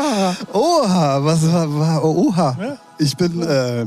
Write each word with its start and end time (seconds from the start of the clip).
Oh, 0.00 0.32
Basinga! 0.32 0.36
oha, 0.52 1.24
was 1.24 1.52
war, 1.52 1.78
war 1.78 2.04
oha. 2.04 2.56
Ja. 2.60 2.76
Ich 2.98 3.16
bin, 3.16 3.42
äh, 3.42 3.86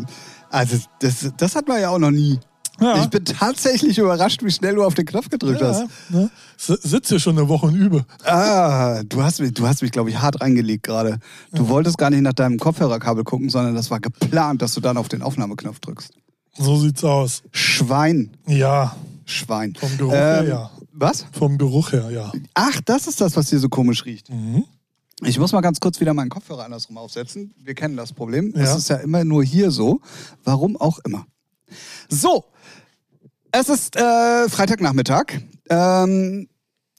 also 0.50 0.78
das, 1.00 1.32
das 1.38 1.56
hat 1.56 1.68
man 1.68 1.82
ja 1.82 1.90
auch 1.90 2.00
noch 2.00 2.12
nie. 2.12 2.40
Ja. 2.82 3.02
Ich 3.04 3.08
bin 3.08 3.24
tatsächlich 3.24 3.98
überrascht, 4.00 4.42
wie 4.44 4.50
schnell 4.52 4.76
du 4.76 4.84
auf 4.84 4.96
den 4.96 5.06
Knopf 5.06 5.30
gedrückt 5.30 5.62
Ja, 5.62 5.68
hast. 5.70 5.84
ne? 6.10 6.30
Sitze 6.58 7.20
schon 7.20 7.38
eine 7.38 7.48
Woche 7.48 7.68
und 7.68 7.76
übe. 7.76 8.04
Ah, 8.26 9.04
du 9.08 9.22
hast 9.22 9.40
mich, 9.42 9.54
du 9.54 9.68
hast 9.68 9.84
mich, 9.84 9.92
glaube 9.92 10.10
ich, 10.10 10.20
hart 10.20 10.42
reingelegt 10.42 10.84
gerade. 10.84 11.20
Du 11.52 11.70
wolltest 11.70 11.98
gar 12.00 12.10
nicht 12.10 12.22
nach 12.22 12.34
deinem 12.34 12.58
Kopfhörerkabel 12.58 13.24
gucken, 13.24 13.50
sondern 13.50 13.76
das 13.76 13.92
war 13.92 14.00
geplant, 14.00 14.62
dass 14.64 14.74
du 14.74 14.82
dann 14.82 14.98
auf 14.98 15.08
den 15.08 15.22
Aufnahmeknopf 15.22 15.80
drückst. 15.80 16.14
So 16.58 16.78
sieht's 16.78 17.04
aus. 17.04 17.44
Schwein. 17.52 18.32
Ja, 18.48 18.96
Schwein. 19.26 19.76
vom 19.80 19.96
Geruch 19.98 20.12
her, 20.12 20.40
Ähm, 20.42 20.50
ja. 20.50 20.72
Was? 20.94 21.26
Vom 21.32 21.58
Geruch 21.60 21.92
her, 21.92 22.10
ja. 22.12 22.32
Ach, 22.56 22.82
das 22.86 23.08
ist 23.08 23.22
das, 23.22 23.36
was 23.36 23.50
hier 23.50 23.60
so 23.60 23.70
komisch 23.70 24.06
riecht. 24.06 24.30
Mhm. 24.32 24.66
Ich 25.26 25.40
muss 25.40 25.52
mal 25.52 25.62
ganz 25.62 25.80
kurz 25.80 26.00
wieder 26.00 26.14
meinen 26.14 26.30
Kopfhörer 26.30 26.66
andersrum 26.66 26.98
aufsetzen. 26.98 27.54
Wir 27.64 27.74
kennen 27.76 27.96
das 27.98 28.14
Problem. 28.14 28.52
Das 28.54 28.70
Ja. 28.70 28.76
ist 28.78 28.90
ja 28.90 28.96
immer 28.98 29.24
nur 29.24 29.44
hier 29.44 29.72
so. 29.72 30.02
Warum 30.44 30.76
auch 30.78 31.00
immer. 31.06 31.26
So, 32.10 32.46
es 33.52 33.70
ist 33.70 33.96
äh, 33.96 34.50
Freitagnachmittag. 34.50 35.26
Ähm, 35.70 36.48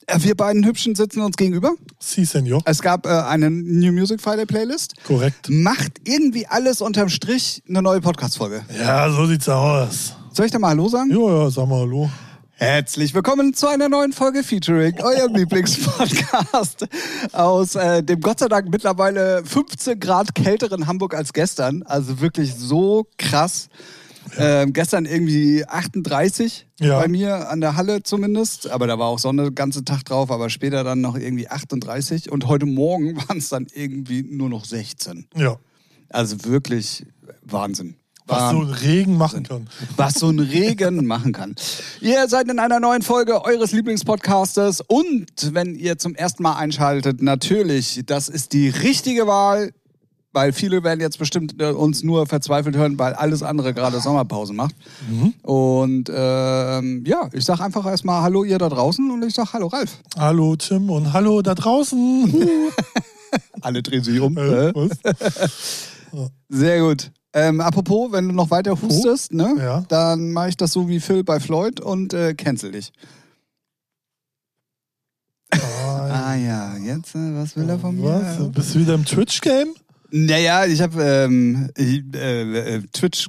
äh, 0.07 0.19
wir 0.21 0.35
beiden 0.35 0.65
Hübschen 0.65 0.95
sitzen 0.95 1.21
uns 1.21 1.37
gegenüber. 1.37 1.73
Si, 1.99 2.25
Senor. 2.25 2.61
Es 2.65 2.81
gab 2.81 3.05
äh, 3.05 3.09
eine 3.09 3.49
New 3.49 3.91
Music 3.91 4.21
Friday 4.21 4.45
Playlist. 4.45 4.93
Korrekt. 5.05 5.49
Macht 5.49 6.01
irgendwie 6.05 6.47
alles 6.47 6.81
unterm 6.81 7.09
Strich 7.09 7.63
eine 7.69 7.81
neue 7.81 8.01
Podcast-Folge. 8.01 8.63
Ja, 8.79 9.09
so 9.11 9.25
sieht's 9.27 9.47
aus. 9.49 10.15
Soll 10.33 10.47
ich 10.47 10.51
da 10.51 10.59
mal 10.59 10.69
Hallo 10.69 10.89
sagen? 10.89 11.11
Jo, 11.11 11.43
ja, 11.43 11.49
sag 11.49 11.67
mal 11.67 11.79
Hallo. 11.79 12.09
Herzlich 12.57 13.13
willkommen 13.13 13.53
zu 13.53 13.67
einer 13.67 13.89
neuen 13.89 14.13
Folge 14.13 14.41
Featuring, 14.41 15.01
eurem 15.01 15.35
Lieblingspodcast 15.35 16.87
aus 17.33 17.75
äh, 17.75 18.01
dem 18.01 18.21
Gott 18.21 18.39
sei 18.39 18.47
Dank 18.47 18.69
mittlerweile 18.69 19.43
15 19.43 19.99
Grad 19.99 20.33
kälteren 20.35 20.87
Hamburg 20.87 21.15
als 21.15 21.33
gestern. 21.33 21.83
Also 21.83 22.21
wirklich 22.21 22.55
so 22.55 23.07
krass. 23.17 23.67
Ähm, 24.37 24.71
gestern 24.71 25.05
irgendwie 25.05 25.65
38 25.67 26.65
Ja. 26.79 26.97
bei 26.99 27.09
mir 27.09 27.49
an 27.49 27.59
der 27.59 27.75
Halle 27.75 28.03
zumindest. 28.03 28.69
Aber 28.69 28.87
da 28.87 28.97
war 28.97 29.07
auch 29.07 29.19
Sonne 29.19 29.43
den 29.43 29.55
ganzen 29.55 29.83
Tag 29.83 30.05
drauf, 30.05 30.31
aber 30.31 30.49
später 30.49 30.83
dann 30.85 31.01
noch 31.01 31.17
irgendwie 31.17 31.49
38. 31.49 32.31
Und 32.31 32.47
heute 32.47 32.65
Morgen 32.65 33.17
waren 33.27 33.37
es 33.39 33.49
dann 33.49 33.67
irgendwie 33.73 34.23
nur 34.23 34.47
noch 34.49 34.63
16. 34.63 35.27
Ja. 35.35 35.57
Also 36.09 36.45
wirklich 36.45 37.05
Wahnsinn. 37.43 37.97
Was 38.27 38.51
so 38.51 38.61
ein 38.61 38.69
Regen 38.71 39.17
machen 39.17 39.43
kann. 39.43 39.67
was 39.97 40.15
so 40.15 40.29
ein 40.29 40.39
Regen 40.39 41.05
machen 41.05 41.31
kann. 41.31 41.55
Ihr 42.01 42.27
seid 42.27 42.49
in 42.49 42.57
einer 42.57 42.79
neuen 42.79 43.03
Folge 43.03 43.43
eures 43.45 43.71
Lieblingspodcasters 43.71 44.81
und 44.81 45.27
wenn 45.53 45.75
ihr 45.75 45.97
zum 45.99 46.15
ersten 46.15 46.41
Mal 46.43 46.53
einschaltet, 46.55 47.21
natürlich, 47.21 48.01
das 48.05 48.27
ist 48.29 48.53
die 48.53 48.69
richtige 48.69 49.27
Wahl, 49.27 49.71
weil 50.33 50.51
viele 50.53 50.83
werden 50.83 50.99
jetzt 50.99 51.17
bestimmt 51.19 51.61
äh, 51.61 51.69
uns 51.71 52.03
nur 52.03 52.25
verzweifelt 52.25 52.75
hören, 52.75 52.97
weil 52.99 53.13
alles 53.13 53.41
andere 53.43 53.73
gerade 53.73 54.01
Sommerpause 54.01 54.53
macht. 54.53 54.75
Und 55.43 56.09
ähm, 56.13 57.03
ja, 57.07 57.29
ich 57.31 57.45
sag 57.45 57.61
einfach 57.61 57.85
erstmal 57.85 58.21
Hallo 58.21 58.43
ihr 58.43 58.57
da 58.57 58.67
draußen 58.69 59.09
und 59.11 59.23
ich 59.23 59.33
sag 59.33 59.53
Hallo 59.53 59.67
Ralf. 59.67 59.99
Hallo 60.17 60.55
Tim 60.57 60.89
und 60.89 61.13
hallo 61.13 61.41
da 61.41 61.55
draußen. 61.55 62.33
Alle 63.61 63.81
drehen 63.81 64.03
sich 64.03 64.19
um. 64.19 64.37
äh, 64.37 64.73
was? 64.73 64.89
Sehr 66.49 66.79
gut. 66.81 67.11
Ähm, 67.37 67.59
apropos, 67.59 68.11
wenn 68.13 68.29
du 68.29 68.33
noch 68.33 68.49
weiter 68.49 68.81
hustest, 68.81 69.33
ne, 69.33 69.53
Ja. 69.59 69.83
dann 69.89 70.31
mache 70.31 70.49
ich 70.49 70.57
das 70.57 70.71
so 70.71 70.87
wie 70.87 70.99
Phil 71.01 71.23
bei 71.25 71.39
Floyd 71.41 71.81
und 71.81 72.13
äh, 72.13 72.33
cancel 72.33 72.71
dich. 72.71 72.93
Ah, 75.51 76.29
Ah 76.31 76.35
ja, 76.35 76.77
jetzt, 76.77 77.13
äh, 77.15 77.35
was 77.35 77.55
will 77.55 77.69
er 77.69 77.77
von 77.79 77.95
mir? 77.95 78.03
was? 78.39 78.51
Bist 78.51 78.75
du 78.75 78.79
wieder 78.79 78.93
im 78.93 79.05
Twitch-Game? 79.05 79.73
Naja, 80.11 80.65
ich 80.65 80.81
habe 80.81 81.01
ähm, 81.03 81.69
äh, 81.77 82.75
äh, 82.77 82.81
Twitch 82.93 83.27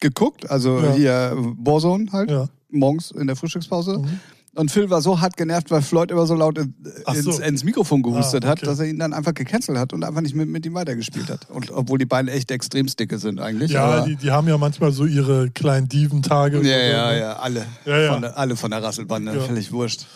geguckt, 0.00 0.48
also 0.50 0.80
Ja. 0.80 0.92
hier 0.92 1.32
Warzone 1.36 2.12
halt, 2.12 2.30
Ja. 2.30 2.48
morgens 2.70 3.10
in 3.10 3.26
der 3.26 3.36
Frühstückspause. 3.36 3.98
Mhm. 3.98 4.20
Und 4.56 4.70
Phil 4.70 4.88
war 4.90 5.02
so 5.02 5.20
hart 5.20 5.36
genervt, 5.36 5.70
weil 5.70 5.82
Floyd 5.82 6.10
immer 6.10 6.26
so 6.26 6.34
laut 6.34 6.56
in, 6.58 6.74
so. 7.14 7.30
ins, 7.30 7.38
ins 7.40 7.64
Mikrofon 7.64 8.02
gehustet 8.02 8.44
Ah, 8.44 8.48
hat, 8.48 8.58
okay. 8.58 8.66
dass 8.66 8.78
er 8.78 8.86
ihn 8.86 8.98
dann 8.98 9.12
einfach 9.12 9.34
gecancelt 9.34 9.76
hat 9.78 9.92
und 9.92 10.02
einfach 10.02 10.22
nicht 10.22 10.34
mit, 10.34 10.48
mit 10.48 10.64
ihm 10.64 10.72
weitergespielt 10.74 11.28
hat. 11.28 11.48
Und 11.50 11.70
obwohl 11.70 11.98
die 11.98 12.06
beiden 12.06 12.28
echt 12.28 12.50
extrem 12.50 12.86
dicke 12.86 13.18
sind 13.18 13.38
eigentlich. 13.40 13.72
Ja, 13.72 14.00
die, 14.06 14.16
die 14.16 14.30
haben 14.30 14.48
ja 14.48 14.56
manchmal 14.56 14.92
so 14.92 15.04
ihre 15.04 15.50
kleinen 15.50 15.88
Dieventage. 15.88 16.62
ja, 16.62 16.78
ja, 16.78 17.14
ja, 17.14 17.32
alle. 17.34 17.66
Ja, 17.84 17.98
ja. 18.00 18.12
Von 18.14 18.22
der, 18.22 18.38
alle 18.38 18.56
von 18.56 18.70
der 18.70 18.82
Rasselbande, 18.82 19.34
Ja. 19.34 19.40
völlig 19.42 19.72
wurscht. 19.72 20.06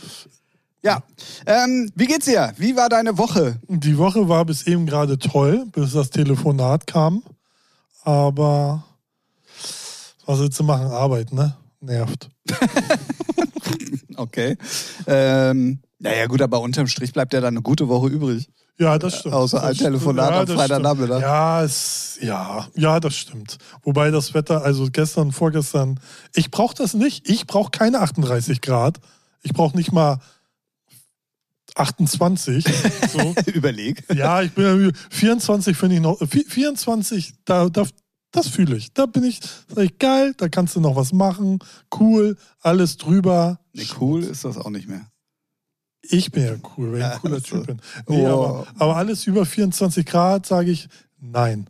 Ja, 0.83 1.03
ähm, 1.45 1.91
wie 1.95 2.07
geht's 2.07 2.25
dir? 2.25 2.55
Wie 2.57 2.75
war 2.75 2.89
deine 2.89 3.19
Woche? 3.19 3.61
Die 3.69 3.99
Woche 3.99 4.31
war 4.31 4.47
bis 4.47 4.67
eben 4.67 4.87
gerade 4.87 5.19
toll, 5.19 5.67
bis 5.73 5.93
das 5.93 6.09
Telefonat 6.09 6.87
kam. 6.87 7.23
Aber 8.05 8.83
was 10.25 10.39
willst 10.39 10.59
du 10.59 10.65
machen? 10.65 10.87
Arbeit, 10.87 11.35
ne? 11.35 11.55
Nervt. 11.83 12.31
Okay. 14.17 14.57
Ähm, 15.07 15.81
naja, 15.99 16.27
gut, 16.27 16.43
aber 16.43 16.61
unterm 16.61 16.87
Strich 16.87 17.13
bleibt 17.13 17.33
ja 17.33 17.41
dann 17.41 17.55
eine 17.55 17.63
gute 17.63 17.89
Woche 17.89 18.09
übrig. 18.09 18.49
Ja, 18.79 18.99
das 18.99 19.19
stimmt. 19.19 19.35
Außer 19.35 19.59
das 19.59 19.67
ein 19.69 19.75
stimmt. 19.75 19.87
Telefonat 19.89 20.33
am 20.33 20.47
das 20.47 20.55
Freitagnachmittag. 20.57 21.21
Ja, 21.21 21.63
es, 21.63 22.19
ja, 22.23 22.67
ja, 22.75 22.99
das 23.01 23.15
stimmt. 23.15 23.59
Wobei 23.83 24.11
das 24.11 24.33
Wetter, 24.35 24.63
also 24.63 24.89
gestern, 24.91 25.33
vorgestern, 25.33 26.01
ich 26.35 26.51
brauche 26.51 26.75
das 26.75 26.95
nicht. 26.95 27.29
Ich 27.29 27.47
brauche 27.47 27.71
keine 27.71 28.01
38 28.01 28.61
Grad. 28.63 28.99
Ich 29.43 29.53
brauche 29.53 29.77
nicht 29.77 29.93
mal 29.93 30.19
28. 31.77 32.65
So. 33.13 33.35
Überleg. 33.53 34.03
Ja, 34.15 34.43
ich 34.43 34.53
bin 34.53 34.65
ja 34.65 34.75
müde. 34.75 34.99
24 35.11 35.77
finde 35.77 35.97
ich 35.97 36.03
noch. 36.03 36.21
vi- 36.21 36.49
24, 36.49 37.35
da, 37.45 37.69
da, 37.69 37.87
das 38.33 38.49
fühle 38.49 38.77
ich. 38.77 38.93
Da 38.93 39.07
bin 39.07 39.25
ich, 39.25 39.41
sag 39.69 39.85
ich, 39.85 39.99
geil, 39.99 40.35
da 40.37 40.49
kannst 40.49 40.75
du 40.77 40.81
noch 40.81 40.97
was 40.97 41.13
machen. 41.13 41.59
Cool, 41.99 42.37
alles 42.61 42.97
drüber. 42.97 43.60
Nee, 43.73 43.87
cool 44.01 44.23
ist 44.25 44.45
das 44.45 44.57
auch 44.57 44.71
nicht 44.71 44.89
mehr. 44.89 45.07
Ich 46.03 46.33
bin 46.33 46.45
ja 46.45 46.55
cool, 46.77 46.93
weil 46.93 46.99
ich 46.99 47.03
Ja, 47.05 47.13
ein 47.13 47.19
cooler. 47.21 47.43
Typ 47.43 47.67
bin. 47.67 47.81
Nee, 48.09 48.27
Oh. 48.27 48.45
aber, 48.45 48.67
aber 48.79 48.97
alles 48.97 49.27
über 49.27 49.45
24 49.45 50.07
Grad 50.07 50.47
sage 50.47 50.71
ich 50.71 50.89
nein. 51.21 51.69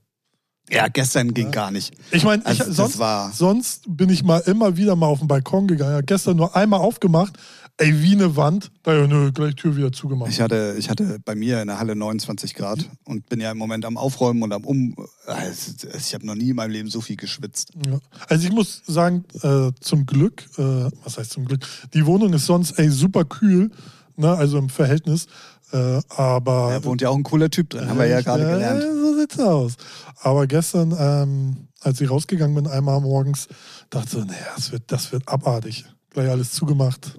Ja, 0.70 0.86
gestern 0.86 1.34
ging 1.34 1.50
gar 1.50 1.72
nicht. 1.72 1.94
Ich 2.12 2.22
meine, 2.22 2.46
Also, 2.46 2.62
ich, 2.64 2.76
sonst, 2.76 3.00
sonst 3.36 3.82
bin 3.88 4.08
ich 4.08 4.22
mal 4.22 4.38
immer 4.46 4.76
wieder 4.76 4.94
mal 4.94 5.08
auf 5.08 5.18
den 5.18 5.26
Balkon 5.26 5.66
gegangen. 5.66 5.94
Ja, 5.94 6.00
gestern 6.00 6.36
nur 6.36 6.54
einmal 6.54 6.78
aufgemacht. 6.78 7.36
Ey, 7.80 8.02
wie 8.02 8.12
eine 8.12 8.36
Wand. 8.36 8.70
Da 8.82 8.92
ja, 8.92 9.06
nö, 9.06 9.32
gleich 9.32 9.54
Tür 9.54 9.74
wieder 9.74 9.90
zugemacht. 9.90 10.30
Ich 10.30 10.42
hatte, 10.42 10.74
ich 10.78 10.90
hatte 10.90 11.18
bei 11.24 11.34
mir 11.34 11.62
in 11.62 11.68
der 11.68 11.78
Halle 11.78 11.96
29 11.96 12.52
Grad 12.52 12.86
und 13.06 13.26
bin 13.30 13.40
ja 13.40 13.50
im 13.50 13.56
Moment 13.56 13.86
am 13.86 13.96
Aufräumen 13.96 14.42
und 14.42 14.52
am 14.52 14.66
Um. 14.66 14.94
Also, 15.24 15.88
Ich 15.96 16.12
habe 16.12 16.26
noch 16.26 16.34
nie 16.34 16.50
in 16.50 16.56
meinem 16.56 16.72
Leben 16.72 16.90
so 16.90 17.00
viel 17.00 17.16
geschwitzt. 17.16 17.70
Ja. 17.86 17.98
Also 18.28 18.46
ich 18.46 18.52
muss 18.52 18.82
sagen, 18.86 19.24
äh, 19.40 19.70
zum 19.80 20.04
Glück, 20.04 20.44
äh, 20.58 20.90
was 21.04 21.16
heißt 21.16 21.30
zum 21.30 21.46
Glück, 21.46 21.66
die 21.94 22.04
Wohnung 22.04 22.34
ist 22.34 22.44
sonst 22.44 22.72
ey, 22.72 22.90
super 22.90 23.24
kühl, 23.24 23.70
ne, 24.14 24.30
also 24.30 24.58
im 24.58 24.68
Verhältnis. 24.68 25.26
Äh, 25.72 26.02
aber 26.10 26.72
Da 26.74 26.84
wohnt 26.84 27.00
ja 27.00 27.08
auch 27.08 27.16
ein 27.16 27.22
cooler 27.22 27.48
Typ 27.48 27.70
drin, 27.70 27.88
haben 27.88 27.98
wir 27.98 28.06
ja 28.06 28.20
gerade 28.20 28.44
gelernt. 28.44 28.82
So 28.82 29.18
sieht's 29.18 29.38
aus. 29.38 29.76
Aber 30.20 30.46
gestern, 30.46 30.94
ähm, 30.98 31.68
als 31.80 31.98
ich 32.02 32.10
rausgegangen 32.10 32.54
bin, 32.54 32.66
einmal 32.66 33.00
morgens, 33.00 33.48
dachte 33.88 34.04
ich 34.04 34.12
so, 34.12 34.18
naja, 34.18 34.48
das 34.54 34.70
wird, 34.70 34.82
das 34.88 35.12
wird 35.12 35.26
abartig. 35.26 35.86
Gleich 36.10 36.28
alles 36.28 36.52
zugemacht. 36.52 37.18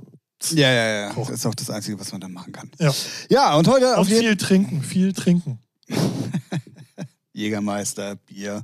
Ja, 0.51 0.71
ja, 0.71 0.88
ja. 1.01 1.09
Koch. 1.13 1.27
Das 1.29 1.39
ist 1.39 1.45
auch 1.45 1.55
das 1.55 1.69
Einzige, 1.69 1.99
was 1.99 2.11
man 2.11 2.21
dann 2.21 2.33
machen 2.33 2.51
kann. 2.51 2.69
Ja. 2.79 2.91
Ja, 3.29 3.55
und 3.55 3.67
heute 3.67 3.89
Und 3.91 3.95
auf 3.95 4.07
viel 4.07 4.35
trinken, 4.38 4.81
viel 4.81 5.13
trinken. 5.13 5.59
Jägermeister, 7.33 8.15
Bier. 8.15 8.63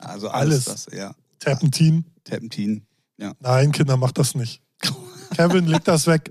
Also 0.00 0.28
alles, 0.28 0.66
Alles. 0.68 0.84
das, 0.86 0.94
ja. 0.98 1.14
Terpentin. 1.38 2.04
Terpentin. 2.24 2.86
Ja. 3.18 3.32
Nein, 3.40 3.72
Kinder, 3.72 3.96
macht 3.96 4.18
das 4.18 4.34
nicht. 4.34 4.60
Kevin, 5.34 5.66
leg 5.66 5.84
das 5.84 6.06
weg. 6.06 6.30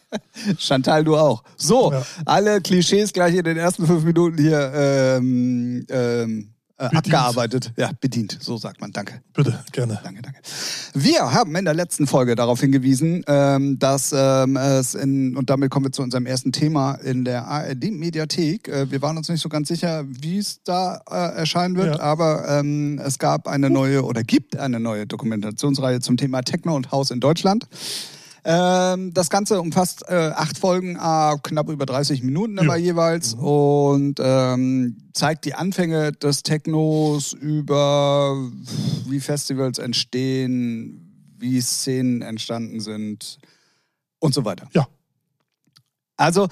Chantal, 0.58 1.04
du 1.04 1.16
auch. 1.16 1.42
So, 1.56 1.92
Ja. 1.92 2.04
alle 2.24 2.60
Klischees 2.60 3.12
gleich 3.12 3.34
in 3.34 3.44
den 3.44 3.56
ersten 3.56 3.86
fünf 3.86 4.04
Minuten 4.04 4.38
hier 4.38 4.72
ähm, 4.74 5.86
ähm, 5.90 6.51
äh, 6.90 6.96
abgearbeitet. 6.96 7.72
Ja, 7.76 7.90
bedient. 8.00 8.38
So 8.40 8.56
sagt 8.56 8.80
man. 8.80 8.92
Danke. 8.92 9.22
Bitte, 9.34 9.58
gerne. 9.72 10.00
Danke, 10.02 10.22
danke. 10.22 10.40
Wir 10.94 11.32
haben 11.32 11.54
in 11.56 11.64
der 11.64 11.74
letzten 11.74 12.06
Folge 12.06 12.34
darauf 12.34 12.60
hingewiesen, 12.60 13.22
ähm, 13.26 13.78
dass 13.78 14.12
ähm, 14.16 14.56
es 14.56 14.94
in, 14.94 15.36
und 15.36 15.48
damit 15.50 15.70
kommen 15.70 15.86
wir 15.86 15.92
zu 15.92 16.02
unserem 16.02 16.26
ersten 16.26 16.52
Thema 16.52 16.94
in 16.94 17.24
der 17.24 17.46
ARD-Mediathek. 17.46 18.68
Äh, 18.68 18.90
wir 18.90 19.00
waren 19.02 19.16
uns 19.16 19.28
nicht 19.28 19.40
so 19.40 19.48
ganz 19.48 19.68
sicher, 19.68 20.04
wie 20.06 20.38
es 20.38 20.62
da 20.64 21.00
äh, 21.10 21.36
erscheinen 21.38 21.76
wird, 21.76 21.96
Ja. 21.96 22.00
aber 22.00 22.48
ähm, 22.48 23.00
es 23.04 23.18
gab 23.18 23.48
eine 23.48 23.70
neue 23.70 24.04
oder 24.04 24.22
gibt 24.22 24.56
eine 24.56 24.80
neue 24.80 25.06
Dokumentationsreihe 25.06 26.00
zum 26.00 26.16
Thema 26.16 26.42
Techno 26.42 26.74
und 26.74 26.90
Haus 26.90 27.10
in 27.10 27.20
Deutschland. 27.20 27.66
Ähm, 28.44 29.14
das 29.14 29.30
Ganze 29.30 29.60
umfasst 29.60 30.02
äh, 30.08 30.32
acht 30.34 30.58
Folgen, 30.58 30.96
äh, 30.96 31.36
knapp 31.42 31.68
über 31.68 31.86
30 31.86 32.22
Minuten 32.24 32.58
immer 32.58 32.76
Ja. 32.76 32.84
jeweils 32.84 33.34
und 33.34 34.16
ähm, 34.20 34.96
zeigt 35.14 35.44
die 35.44 35.54
Anfänge 35.54 36.10
des 36.12 36.42
Technos 36.42 37.32
über 37.34 38.36
wie 39.06 39.20
Festivals 39.20 39.78
entstehen, 39.78 41.34
wie 41.38 41.60
Szenen 41.60 42.22
entstanden 42.22 42.80
sind 42.80 43.38
und 44.18 44.34
so 44.34 44.44
weiter. 44.44 44.68
Ja. 44.72 44.88
Also 46.16 46.48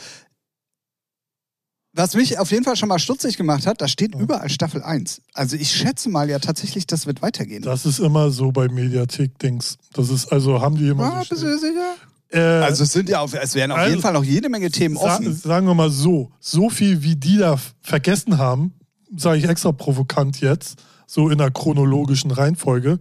Was 1.93 2.15
mich 2.15 2.39
auf 2.39 2.53
jeden 2.53 2.65
Fall 2.65 2.77
schon 2.77 2.89
mal 2.89 3.01
stutzig 3.01 3.37
gemacht 3.37 3.67
hat, 3.67 3.81
da 3.81 3.89
steht 3.89 4.15
überall 4.15 4.49
Staffel 4.49 4.83
1. 4.83 5.23
Also 5.35 5.57
ich 5.57 5.73
schätze 5.73 6.09
mal 6.09 6.31
ja 6.31 6.39
tatsächlich, 6.39 6.87
das 6.87 7.07
wird 7.07 7.21
weitergehen. 7.21 7.63
Das 7.63 7.85
ist 7.85 7.99
immer 7.99 8.31
so 8.31 8.53
bei 8.53 8.69
Mediathek-Dings. 8.69 9.77
Das 9.93 10.09
ist, 10.09 10.31
also 10.33 10.61
haben 10.61 10.77
die 10.77 10.89
immer 10.89 11.05
ah, 11.05 11.23
so 11.25 11.31
bist 11.31 11.43
du 11.43 11.59
sicher? 11.59 11.95
Äh, 12.31 12.39
Also 12.65 12.85
es 12.85 12.93
sind 12.93 13.09
ja 13.09 13.21
auf, 13.21 13.35
es 13.35 13.55
werden 13.57 13.73
auf 13.73 13.79
Also, 13.79 13.91
jeden 13.91 14.03
Fall 14.03 14.13
noch 14.13 14.23
jede 14.23 14.49
Menge 14.49 14.71
Themen 14.71 14.97
offen. 14.97 15.35
sagen 15.35 15.67
wir 15.67 15.75
mal 15.75 15.91
so, 15.91 16.31
so 16.39 16.71
viel 16.71 17.03
wie 17.03 17.17
die 17.17 17.39
da 17.39 17.59
vergessen 17.83 18.39
haben, 18.39 18.73
sage 19.17 19.39
ich 19.39 19.49
extra 19.49 19.73
provokant 19.73 20.41
jetzt, 20.41 20.81
so 21.09 21.29
in 21.29 21.39
der 21.39 21.51
chronologischen 21.51 22.31
Reihenfolge, 22.31 22.99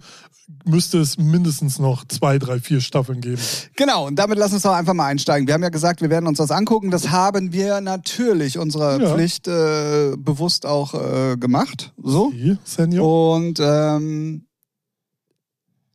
müsste 0.65 0.99
es 0.99 1.17
mindestens 1.17 1.79
noch 1.79 2.05
zwei, 2.07 2.39
drei, 2.39 2.59
vier 2.59 2.81
Staffeln 2.81 3.21
geben. 3.21 3.41
Genau, 3.75 4.07
und 4.07 4.15
damit 4.15 4.37
lass 4.37 4.53
uns 4.53 4.63
doch 4.63 4.73
einfach 4.73 4.93
mal 4.93 5.05
einsteigen. 5.05 5.47
Wir 5.47 5.53
haben 5.53 5.63
ja 5.63 5.69
gesagt, 5.69 6.01
wir 6.01 6.09
werden 6.09 6.27
uns 6.27 6.37
das 6.37 6.51
angucken. 6.51 6.91
Das 6.91 7.09
haben 7.09 7.53
wir 7.53 7.81
natürlich 7.81 8.57
unserer 8.57 9.01
Ja. 9.01 9.13
Pflicht 9.13 9.47
äh, 9.47 10.15
bewusst 10.17 10.65
auch 10.65 10.93
äh, 10.93 11.37
gemacht. 11.37 11.93
So. 12.01 12.31
Die, 12.31 12.57
Senior? 12.63 13.35
Und 13.35 13.59
ähm, 13.59 14.45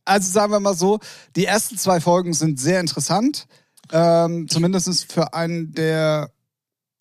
also 0.05 0.31
sagen 0.31 0.51
wir 0.51 0.59
mal 0.59 0.75
so, 0.75 0.99
die 1.35 1.45
ersten 1.45 1.77
zwei 1.77 1.99
Folgen 1.99 2.33
sind 2.33 2.59
sehr 2.59 2.79
interessant. 2.79 3.47
Ähm, 3.91 4.47
Zumindest 4.47 5.11
für 5.11 5.33
einen, 5.33 5.73
der 5.73 6.31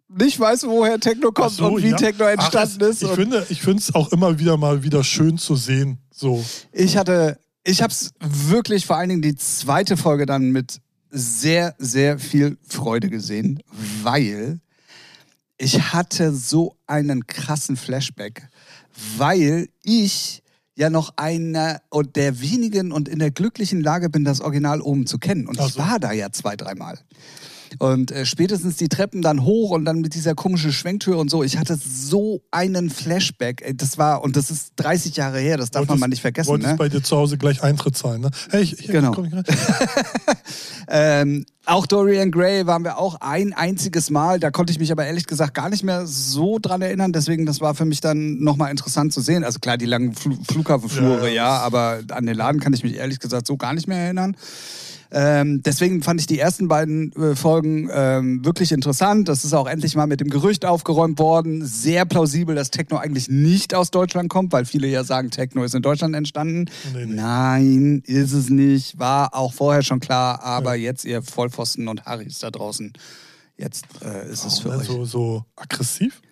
nicht 0.09 0.39
weiß, 0.39 0.67
woher 0.67 1.01
Techno 1.01 1.33
kommt 1.33 1.53
so, 1.53 1.67
und 1.67 1.83
wie 1.83 1.91
ja. 1.91 1.97
Techno 1.97 2.25
entstanden 2.27 2.79
Ach, 2.83 2.89
ist. 2.89 3.03
Ich 3.03 3.09
Und 3.09 3.15
finde 3.17 3.47
ich 3.49 3.63
finde 3.63 3.79
es 3.79 3.95
auch 3.95 4.13
immer 4.13 4.39
wieder 4.39 4.57
mal 4.57 4.83
wieder 4.83 5.03
schön 5.03 5.39
zu 5.39 5.57
sehen. 5.57 5.99
So. 6.11 6.45
ich 6.73 6.97
hatte, 6.97 7.39
ich 7.65 7.83
habe 7.83 7.93
es 7.93 8.13
wirklich 8.21 8.87
vor 8.87 8.97
allen 8.97 9.09
Dingen 9.09 9.23
die 9.23 9.37
zweite 9.37 9.97
Folge 9.97 10.27
dann 10.27 10.51
mit 10.51 10.81
sehr, 11.11 11.75
sehr 11.79 12.19
viel 12.19 12.59
Freude 12.67 13.09
gesehen, 13.09 13.63
weil 14.03 14.61
ich 15.57 15.93
hatte 15.93 16.35
so 16.35 16.77
einen 16.87 17.27
krassen 17.27 17.77
Flashback, 17.77 18.49
weil 19.17 19.69
ich 19.83 20.43
ja 20.77 20.91
noch 20.91 21.15
einer 21.17 21.81
und 21.89 22.17
der 22.17 22.41
wenigen 22.41 22.93
und 22.93 23.09
in 23.09 23.21
der 23.21 23.31
glücklichen 23.31 23.81
Lage 23.81 24.11
bin, 24.11 24.25
das 24.25 24.41
Original 24.41 24.81
oben 24.81 25.07
zu 25.07 25.19
kennen. 25.19 25.47
Und 25.47 25.61
Ach 25.61 25.69
ich 25.69 25.75
so. 25.75 25.81
war 25.81 26.01
da 26.01 26.13
ja 26.13 26.33
zwei, 26.33 26.57
dreimal. 26.57 26.99
Und 27.79 28.11
äh, 28.13 28.25
spätestens 28.27 28.77
die 28.77 28.89
Treppen 28.89 29.23
dann 29.23 29.45
hoch 29.45 29.71
und 29.71 29.85
dann 29.85 30.01
mit 30.01 30.15
dieser 30.15 30.35
komischen 30.35 30.73
Schwenktür 30.73 31.19
und 31.19 31.31
so. 31.31 31.43
Ich 31.43 31.59
hatte 31.59 31.77
so 31.77 32.43
einen 32.51 32.91
Flashback. 32.91 33.63
Ey, 33.65 33.77
Das 33.77 33.99
war, 33.99 34.23
und 34.23 34.37
das 34.37 34.51
ist 34.51 34.73
30 34.77 35.17
Jahre 35.17 35.39
her, 35.41 35.57
das 35.57 35.71
darf 35.71 35.83
man 35.83 35.89
Wolltest- 35.89 36.01
mal 36.01 36.09
nicht 36.09 36.21
vergessen. 36.23 36.49
Wolltest 36.49 36.71
Ne? 36.73 36.77
bei 36.77 36.89
dir 36.89 37.03
zu 37.03 37.17
Hause 37.17 37.39
gleich 37.39 37.63
Eintritt 37.63 37.97
zahlen, 37.97 38.21
ne? 38.23 38.31
Hey, 38.51 38.63
ich, 38.63 38.79
ich, 38.79 38.87
Genau. 38.89 39.13
komm 39.13 39.27
ich 39.27 39.33
rein? 39.35 39.45
Ähm, 40.87 41.47
auch 41.65 41.87
Dorian 41.87 42.31
Gray 42.31 42.67
waren 42.67 42.85
wir 42.85 42.99
auch 42.99 43.17
ein 43.23 43.55
einziges 43.55 44.11
Mal. 44.11 44.39
Da 44.39 44.51
konnte 44.51 44.71
ich 44.71 44.79
mich 44.79 44.93
aber 44.93 45.07
ehrlich 45.07 45.27
gesagt 45.27 45.55
gar 45.55 45.71
nicht 45.71 45.83
mehr 45.83 46.07
so 46.07 46.59
dran 46.61 46.83
erinnern. 46.83 47.13
Deswegen, 47.15 47.47
das 47.47 47.63
war 47.63 47.75
für 47.75 47.87
mich 47.87 48.03
dann 48.03 48.41
nochmal 48.41 48.71
interessant 48.71 49.13
zu 49.15 49.23
sehen. 49.23 49.45
Also 49.45 49.61
klar, 49.61 49.79
die 49.79 49.87
langen 49.87 50.13
Fl 50.15 50.37
Flughafenflure, 50.47 51.23
Ja, 51.23 51.27
ja, 51.29 51.33
ja. 51.35 51.59
aber 51.61 52.01
an 52.11 52.27
den 52.27 52.37
Laden 52.37 52.61
kann 52.61 52.75
ich 52.75 52.83
mich 52.85 52.97
ehrlich 52.97 53.19
gesagt 53.19 53.47
so 53.47 53.57
gar 53.57 53.73
nicht 53.73 53.89
mehr 53.89 53.97
erinnern. 53.99 54.37
Ähm, 55.17 55.63
deswegen 55.63 56.03
fand 56.03 56.21
ich 56.21 56.27
die 56.27 56.41
ersten 56.41 56.67
beiden 56.67 57.13
äh, 57.13 57.37
Folgen 57.37 57.89
ähm, 57.93 58.45
wirklich 58.45 58.73
interessant. 58.73 59.29
Das 59.29 59.45
ist 59.45 59.53
auch 59.53 59.69
endlich 59.69 59.95
mal 59.95 60.09
mit 60.09 60.21
dem 60.21 60.29
Gerücht 60.29 60.65
aufgeräumt 60.65 61.21
worden. 61.21 61.65
Sehr 61.65 62.05
plausibel, 62.05 62.57
dass 62.57 62.73
Techno 62.73 62.97
eigentlich 62.97 63.29
nicht 63.29 63.77
aus 63.77 63.93
Deutschland 63.93 64.29
kommt, 64.29 64.53
weil 64.53 64.65
viele 64.65 64.89
ja 64.89 65.05
sagen, 65.05 65.31
Techno 65.31 65.63
ist 65.63 65.77
in 65.77 65.83
Deutschland 65.83 66.17
entstanden. 66.17 66.65
Nee, 66.93 67.07
nee. 67.07 67.15
Nein, 67.15 68.03
ist 68.05 68.33
es 68.33 68.51
nicht. 68.51 68.99
War 68.99 69.37
auch 69.37 69.53
vorher 69.53 69.85
schon 69.85 70.01
klar, 70.01 70.43
aber 70.43 70.75
jetzt 70.75 71.05
ihr 71.05 71.23
Vollpfosten 71.23 71.87
und 71.87 72.05
Harrys 72.07 72.41
da 72.41 72.51
draußen. 72.51 72.93
Jetzt 73.57 73.85
äh, 74.05 74.29
ist 74.33 74.45
es 74.45 74.59
für 74.59 74.71
euch. 74.71 74.87
so, 74.87 75.05
so 75.05 75.45
aggressiv? 75.55 76.23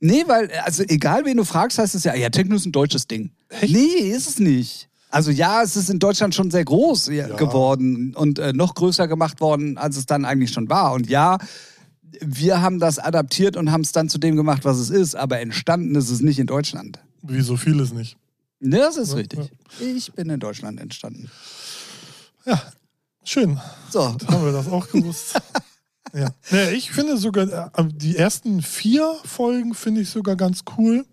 Nee, 0.00 0.24
weil, 0.26 0.50
also 0.64 0.82
egal 0.88 1.24
wen 1.24 1.36
du 1.36 1.44
fragst, 1.44 1.78
heißt 1.78 1.94
es 1.94 2.02
ja, 2.02 2.16
ja, 2.16 2.28
Techno 2.28 2.56
ist 2.56 2.66
ein 2.66 2.72
deutsches 2.72 3.06
Ding. 3.06 3.30
Echt? 3.50 3.72
Nee, 3.72 4.10
ist 4.10 4.28
es 4.28 4.40
nicht. 4.40 4.88
Also 5.12 5.30
ja, 5.30 5.62
es 5.62 5.76
ist 5.76 5.90
in 5.90 5.98
Deutschland 5.98 6.34
schon 6.34 6.50
sehr 6.50 6.64
groß 6.64 7.08
ja, 7.08 7.28
Ja. 7.28 7.36
geworden 7.36 8.14
und 8.16 8.38
äh, 8.38 8.52
noch 8.52 8.74
größer 8.74 9.06
gemacht 9.08 9.40
worden, 9.40 9.76
als 9.78 9.96
es 9.96 10.06
dann 10.06 10.24
eigentlich 10.24 10.50
schon 10.52 10.68
war. 10.70 10.92
Und 10.94 11.08
ja, 11.08 11.38
wir 12.20 12.60
haben 12.62 12.78
das 12.78 12.98
adaptiert 12.98 13.56
und 13.56 13.70
haben 13.70 13.82
es 13.82 13.92
dann 13.92 14.08
zu 14.08 14.18
dem 14.18 14.36
gemacht, 14.36 14.64
was 14.64 14.78
es 14.78 14.90
ist, 14.90 15.14
aber 15.14 15.38
entstanden 15.40 15.94
ist 15.94 16.10
es 16.10 16.20
nicht 16.20 16.38
in 16.38 16.46
Deutschland. 16.46 16.98
Wie 17.22 17.40
so 17.42 17.56
vieles 17.56 17.92
nicht. 17.92 18.16
Ne, 18.60 18.78
das 18.78 18.96
ist 18.96 19.10
Ja, 19.10 19.16
richtig. 19.16 19.50
Ich 19.80 20.12
bin 20.12 20.30
in 20.30 20.40
Deutschland 20.40 20.80
entstanden. 20.80 21.30
Ja, 22.46 22.62
schön. 23.24 23.60
So, 23.90 24.04
Haben 24.26 24.44
wir 24.44 24.52
das 24.52 24.68
auch 24.68 24.88
gewusst? 24.88 25.40
ja. 26.14 26.28
Nee, 26.50 26.70
ich 26.70 26.90
finde 26.90 27.16
sogar, 27.18 27.70
äh, 27.76 27.84
die 27.92 28.16
ersten 28.16 28.62
vier 28.62 29.14
Folgen 29.24 29.74
finde 29.74 30.00
ich 30.00 30.10
sogar 30.10 30.36
ganz 30.36 30.60
cool, 30.78 31.04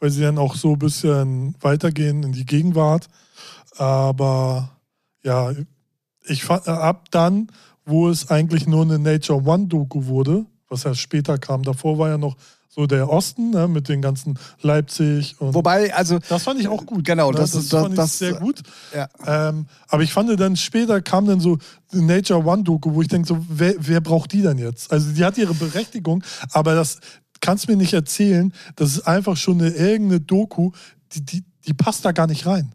weil 0.00 0.10
sie 0.10 0.20
dann 0.22 0.38
auch 0.38 0.54
so 0.56 0.72
ein 0.72 0.78
bisschen 0.78 1.54
weitergehen 1.60 2.22
in 2.22 2.32
die 2.32 2.46
Gegenwart. 2.46 3.08
Aber 3.76 4.70
ja, 5.22 5.52
ich 6.26 6.44
fand, 6.44 6.66
äh, 6.66 6.70
ab 6.70 7.08
dann, 7.10 7.48
wo 7.84 8.08
es 8.08 8.30
eigentlich 8.30 8.66
nur 8.66 8.82
eine 8.82 8.98
Nature 8.98 9.42
One-Doku 9.44 10.06
wurde, 10.06 10.44
was 10.68 10.84
ja 10.84 10.94
später 10.94 11.38
kam, 11.38 11.62
davor 11.62 11.98
war 11.98 12.08
ja 12.08 12.18
noch 12.18 12.36
so 12.68 12.86
der 12.86 13.08
Osten 13.08 13.50
ne, 13.50 13.68
mit 13.68 13.88
den 13.88 14.02
ganzen 14.02 14.38
Leipzig 14.60 15.40
und 15.40 15.54
wobei, 15.54 15.94
also 15.94 16.18
das 16.28 16.42
fand 16.42 16.60
ich 16.60 16.68
auch 16.68 16.84
gut. 16.84 17.06
Genau, 17.06 17.30
ne? 17.30 17.38
das 17.38 17.52
das 17.52 17.62
ist- 17.64 17.72
das- 17.72 17.80
fand 17.82 17.94
ich 17.94 17.96
das- 18.00 18.18
sehr 18.18 18.34
gut. 18.34 18.62
ja. 18.94 19.08
Ähm, 19.26 19.64
aber 19.88 20.02
ich 20.02 20.12
fand 20.12 20.38
dann 20.38 20.56
später 20.56 21.00
kam 21.00 21.26
dann 21.26 21.40
so 21.40 21.56
die 21.92 22.02
Nature 22.02 22.44
One 22.44 22.64
Doku, 22.64 22.92
wo 22.92 23.00
ich 23.00 23.08
denke 23.08 23.26
so, 23.28 23.38
wer, 23.48 23.74
wer 23.78 24.00
braucht 24.02 24.32
die 24.32 24.42
denn 24.42 24.58
jetzt? 24.58 24.92
Also 24.92 25.10
die 25.12 25.24
hat 25.24 25.38
ihre 25.38 25.54
Berechtigung, 25.54 26.22
aber 26.52 26.74
das 26.74 26.98
kannst 27.40 27.68
mir 27.68 27.76
nicht 27.76 27.92
erzählen, 27.92 28.52
das 28.76 28.90
ist 28.90 29.06
einfach 29.06 29.36
schon 29.36 29.60
eine 29.60 29.70
irgendeine 29.70 30.20
Doku, 30.20 30.72
die, 31.12 31.24
die, 31.24 31.44
die 31.66 31.74
passt 31.74 32.04
da 32.04 32.12
gar 32.12 32.26
nicht 32.26 32.46
rein. 32.46 32.72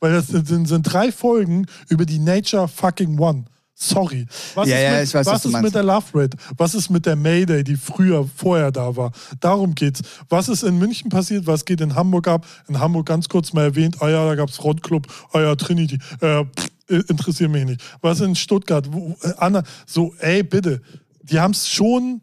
Weil 0.00 0.12
das 0.12 0.26
sind, 0.28 0.66
sind 0.66 0.82
drei 0.82 1.12
Folgen 1.12 1.66
über 1.88 2.04
die 2.04 2.18
Nature 2.18 2.66
fucking 2.68 3.18
One. 3.18 3.44
Sorry. 3.74 4.26
Was 4.54 4.68
Ja, 4.68 4.76
ist 4.76 4.82
ja, 4.82 4.90
mit, 4.92 5.08
ich 5.08 5.14
weiß, 5.14 5.26
was 5.26 5.34
was 5.34 5.44
ist 5.46 5.62
mit 5.62 5.74
der 5.74 5.82
Love 5.82 6.06
Rate? 6.14 6.36
Was 6.56 6.74
ist 6.74 6.90
mit 6.90 7.06
der 7.06 7.16
Mayday, 7.16 7.64
die 7.64 7.76
früher, 7.76 8.28
vorher 8.36 8.70
da 8.70 8.94
war? 8.96 9.12
Darum 9.40 9.74
geht's. 9.74 10.02
Was 10.28 10.48
ist 10.48 10.62
in 10.62 10.78
München 10.78 11.08
passiert? 11.08 11.46
Was 11.46 11.64
geht 11.64 11.80
in 11.80 11.94
Hamburg 11.94 12.28
ab? 12.28 12.46
In 12.68 12.78
Hamburg 12.78 13.06
ganz 13.06 13.28
kurz 13.28 13.52
mal 13.52 13.64
erwähnt, 13.64 13.96
ah 14.00 14.08
ja, 14.08 14.24
da 14.24 14.34
gab's 14.34 14.56
Frontclub, 14.56 15.06
ah 15.32 15.40
ja, 15.40 15.54
Trinity. 15.56 15.98
Äh, 16.20 16.44
pff, 16.44 17.08
interessiert 17.08 17.50
mich 17.50 17.64
nicht. 17.64 17.80
Was 18.00 18.20
in 18.20 18.34
Stuttgart? 18.36 18.92
Wo, 18.92 19.16
äh, 19.22 19.32
Anna, 19.38 19.62
so, 19.86 20.14
ey, 20.18 20.42
bitte. 20.42 20.82
Die 21.22 21.40
haben's 21.40 21.68
schon, 21.68 22.20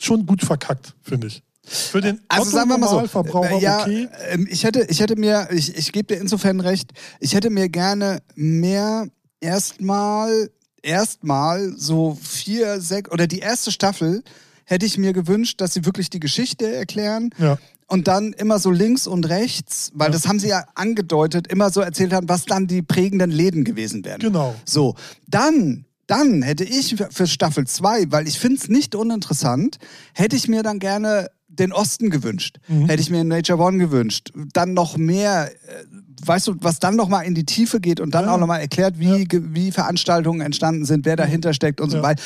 schon 0.00 0.26
gut 0.26 0.42
verkackt, 0.42 0.94
finde 1.02 1.28
ich. 1.28 1.42
Für 1.64 2.00
den 2.00 2.20
Also 2.26 2.50
sagen 2.50 2.68
wir 2.70 2.78
mal 2.78 2.88
so, 2.88 3.00
äh, 3.44 3.58
ja, 3.60 3.82
okay. 3.82 4.08
ähm, 4.30 4.48
ich 4.50 4.64
hätte, 4.64 4.82
ich 4.88 4.98
hätte 5.00 5.14
mir, 5.14 5.48
ich, 5.52 5.76
ich 5.76 5.92
gebe 5.92 6.14
dir 6.14 6.20
insofern 6.20 6.58
recht, 6.58 6.92
ich 7.20 7.34
hätte 7.34 7.50
mir 7.50 7.68
gerne 7.68 8.22
mehr 8.34 9.06
erstmal, 9.40 10.50
erstmal 10.82 11.72
so 11.76 12.18
vier, 12.20 12.80
sechs 12.80 13.10
oder 13.10 13.26
die 13.26 13.38
erste 13.40 13.70
Staffel 13.70 14.22
hätte 14.64 14.86
ich 14.86 14.98
mir 14.98 15.12
gewünscht, 15.12 15.60
dass 15.60 15.74
sie 15.74 15.84
wirklich 15.84 16.10
die 16.10 16.20
Geschichte 16.20 16.72
erklären. 16.72 17.30
Ja. 17.38 17.58
Und 17.86 18.06
dann 18.06 18.32
immer 18.32 18.60
so 18.60 18.70
links 18.70 19.08
und 19.08 19.28
rechts, 19.28 19.90
weil 19.94 20.08
Ja. 20.08 20.12
das 20.12 20.28
haben 20.28 20.38
sie 20.38 20.46
ja 20.48 20.64
angedeutet, 20.76 21.48
immer 21.48 21.70
so 21.70 21.80
erzählt 21.80 22.12
haben, 22.12 22.28
was 22.28 22.44
dann 22.46 22.68
die 22.68 22.82
prägenden 22.82 23.32
Läden 23.32 23.64
gewesen 23.64 24.04
wären. 24.04 24.20
Genau. 24.20 24.54
So, 24.64 24.94
dann, 25.26 25.84
dann 26.10 26.42
hätte 26.42 26.64
ich 26.64 26.96
für- 27.10 27.26
Staffel 27.26 27.66
2, 27.66 28.10
weil 28.10 28.26
ich 28.26 28.38
finde 28.38 28.56
es 28.60 28.68
nicht 28.68 28.94
uninteressant, 28.94 29.78
hätte 30.14 30.36
ich 30.36 30.48
mir 30.48 30.62
dann 30.62 30.78
gerne 30.78 31.30
den 31.48 31.72
Osten 31.72 32.10
gewünscht. 32.10 32.58
Mhm. 32.68 32.86
Hätte 32.86 33.02
ich 33.02 33.10
mir 33.10 33.22
Nature 33.24 33.58
One 33.60 33.78
gewünscht. 33.78 34.32
Dann 34.52 34.72
noch 34.74 34.96
mehr, 34.96 35.50
äh, 35.50 35.84
weißt 36.24 36.48
du, 36.48 36.56
was 36.60 36.78
dann 36.78 36.96
nochmal 36.96 37.24
in 37.26 37.34
die 37.34 37.44
Tiefe 37.44 37.80
geht 37.80 38.00
und 38.00 38.14
dann 38.14 38.24
Ja. 38.26 38.34
auch 38.34 38.38
nochmal 38.38 38.60
erklärt, 38.60 38.98
wie, 38.98 39.24
ge- 39.24 39.42
wie 39.52 39.70
Veranstaltungen 39.72 40.40
entstanden 40.40 40.84
sind, 40.84 41.04
wer 41.06 41.16
dahinter 41.16 41.52
steckt 41.54 41.80
und 41.80 41.90
so 41.90 41.98
Ja. 41.98 42.02
weiter. 42.02 42.22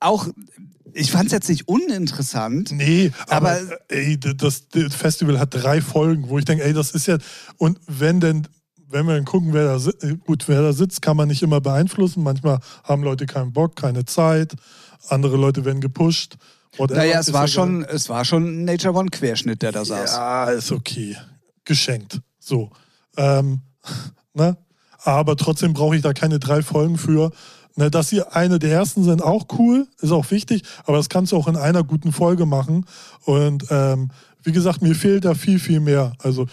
Auch, 0.00 0.28
ich 0.94 1.10
fand 1.12 1.26
es 1.26 1.32
jetzt 1.32 1.48
nicht 1.48 1.68
uninteressant. 1.68 2.72
Nee, 2.72 3.12
aber, 3.28 3.52
Aber- 3.52 3.78
ey, 3.88 4.18
das, 4.18 4.68
das 4.68 4.94
Festival 4.94 5.38
hat 5.38 5.54
drei 5.54 5.80
Folgen, 5.80 6.28
wo 6.28 6.38
ich 6.38 6.44
denke, 6.44 6.64
ey, 6.64 6.72
das 6.72 6.92
ist 6.92 7.06
ja. 7.06 7.18
Und 7.58 7.78
wenn 7.86 8.20
denn, 8.20 8.48
wenn 8.90 9.06
wir 9.06 9.14
dann 9.14 9.24
gucken, 9.24 9.52
wer 9.52 9.64
da 9.64 9.78
sitzt, 9.78 10.04
gut, 10.26 10.48
wer 10.48 10.62
da 10.62 10.72
sitzt, 10.72 11.00
kann 11.02 11.16
man 11.16 11.28
nicht 11.28 11.42
immer 11.42 11.60
beeinflussen. 11.60 12.22
Manchmal 12.22 12.58
haben 12.84 13.02
Leute 13.02 13.26
keinen 13.26 13.52
Bock, 13.52 13.76
keine 13.76 14.04
Zeit. 14.04 14.54
Andere 15.08 15.36
Leute 15.36 15.64
werden 15.64 15.80
gepusht. 15.80 16.36
whatever, 16.76 16.98
Naja, 16.98 17.20
es 17.20 17.32
war 17.32 17.48
schon, 17.48 17.84
es 17.84 18.08
war 18.08 18.24
schon 18.24 18.44
ein 18.44 18.64
Nature 18.64 18.94
One 18.94 19.10
Querschnitt, 19.10 19.62
der 19.62 19.72
da 19.72 19.84
saß. 19.84 20.12
Ja, 20.12 20.44
ist 20.50 20.72
okay. 20.72 21.16
Geschenkt. 21.64 22.20
So. 22.38 22.70
Ähm, 23.16 23.60
ne? 24.34 24.56
Aber 25.02 25.36
trotzdem 25.36 25.72
brauche 25.72 25.96
ich 25.96 26.02
da 26.02 26.12
keine 26.12 26.38
drei 26.38 26.62
Folgen 26.62 26.98
für. 26.98 27.30
Ne, 27.76 27.88
dass 27.88 28.08
sie 28.08 28.22
eine 28.22 28.58
der 28.58 28.72
ersten 28.72 29.04
sind, 29.04 29.22
auch 29.22 29.46
cool, 29.56 29.86
ist 30.00 30.10
auch 30.10 30.32
wichtig, 30.32 30.64
aber 30.84 30.96
das 30.96 31.08
kannst 31.08 31.30
du 31.30 31.36
auch 31.36 31.46
in 31.46 31.56
einer 31.56 31.84
guten 31.84 32.10
Folge 32.10 32.44
machen. 32.44 32.84
Und 33.24 33.64
ähm, 33.70 34.10
wie 34.42 34.50
gesagt, 34.50 34.82
mir 34.82 34.96
fehlt 34.96 35.24
da 35.24 35.34
viel, 35.34 35.60
viel 35.60 35.78
mehr. 35.78 36.12
Also 36.18 36.46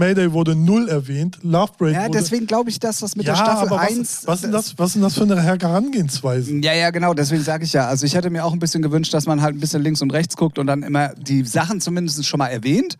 Mayday 0.00 0.32
wurde 0.32 0.56
null 0.56 0.88
erwähnt. 0.88 1.38
Love 1.42 1.72
Break 1.78 1.94
Ja, 1.94 2.08
wurde. 2.08 2.18
deswegen 2.18 2.46
glaube 2.46 2.70
ich, 2.70 2.80
dass 2.80 2.98
das 2.98 3.14
mit 3.14 3.26
ja, 3.26 3.34
der 3.34 3.36
Staffel 3.44 3.68
aber 3.68 3.76
was, 3.76 3.90
1. 3.90 4.22
was, 4.26 4.42
ist 4.42 4.52
das, 4.52 4.78
was 4.78 4.94
das 4.94 5.14
für 5.14 5.22
eine 5.22 5.40
Herangehensweise? 5.40 6.56
Ja, 6.56 6.72
ja, 6.72 6.90
genau, 6.90 7.14
deswegen 7.14 7.42
sage 7.44 7.64
ich 7.64 7.72
ja. 7.72 7.86
Also 7.86 8.06
ich 8.06 8.14
hätte 8.14 8.30
mir 8.30 8.44
auch 8.44 8.52
ein 8.52 8.58
bisschen 8.58 8.82
gewünscht, 8.82 9.14
dass 9.14 9.26
man 9.26 9.40
halt 9.42 9.54
ein 9.54 9.60
bisschen 9.60 9.82
links 9.82 10.02
und 10.02 10.12
rechts 10.12 10.36
guckt 10.36 10.58
und 10.58 10.66
dann 10.66 10.82
immer 10.82 11.10
die 11.14 11.44
Sachen 11.44 11.80
zumindest 11.80 12.26
schon 12.26 12.38
mal 12.38 12.48
erwähnt. 12.48 12.96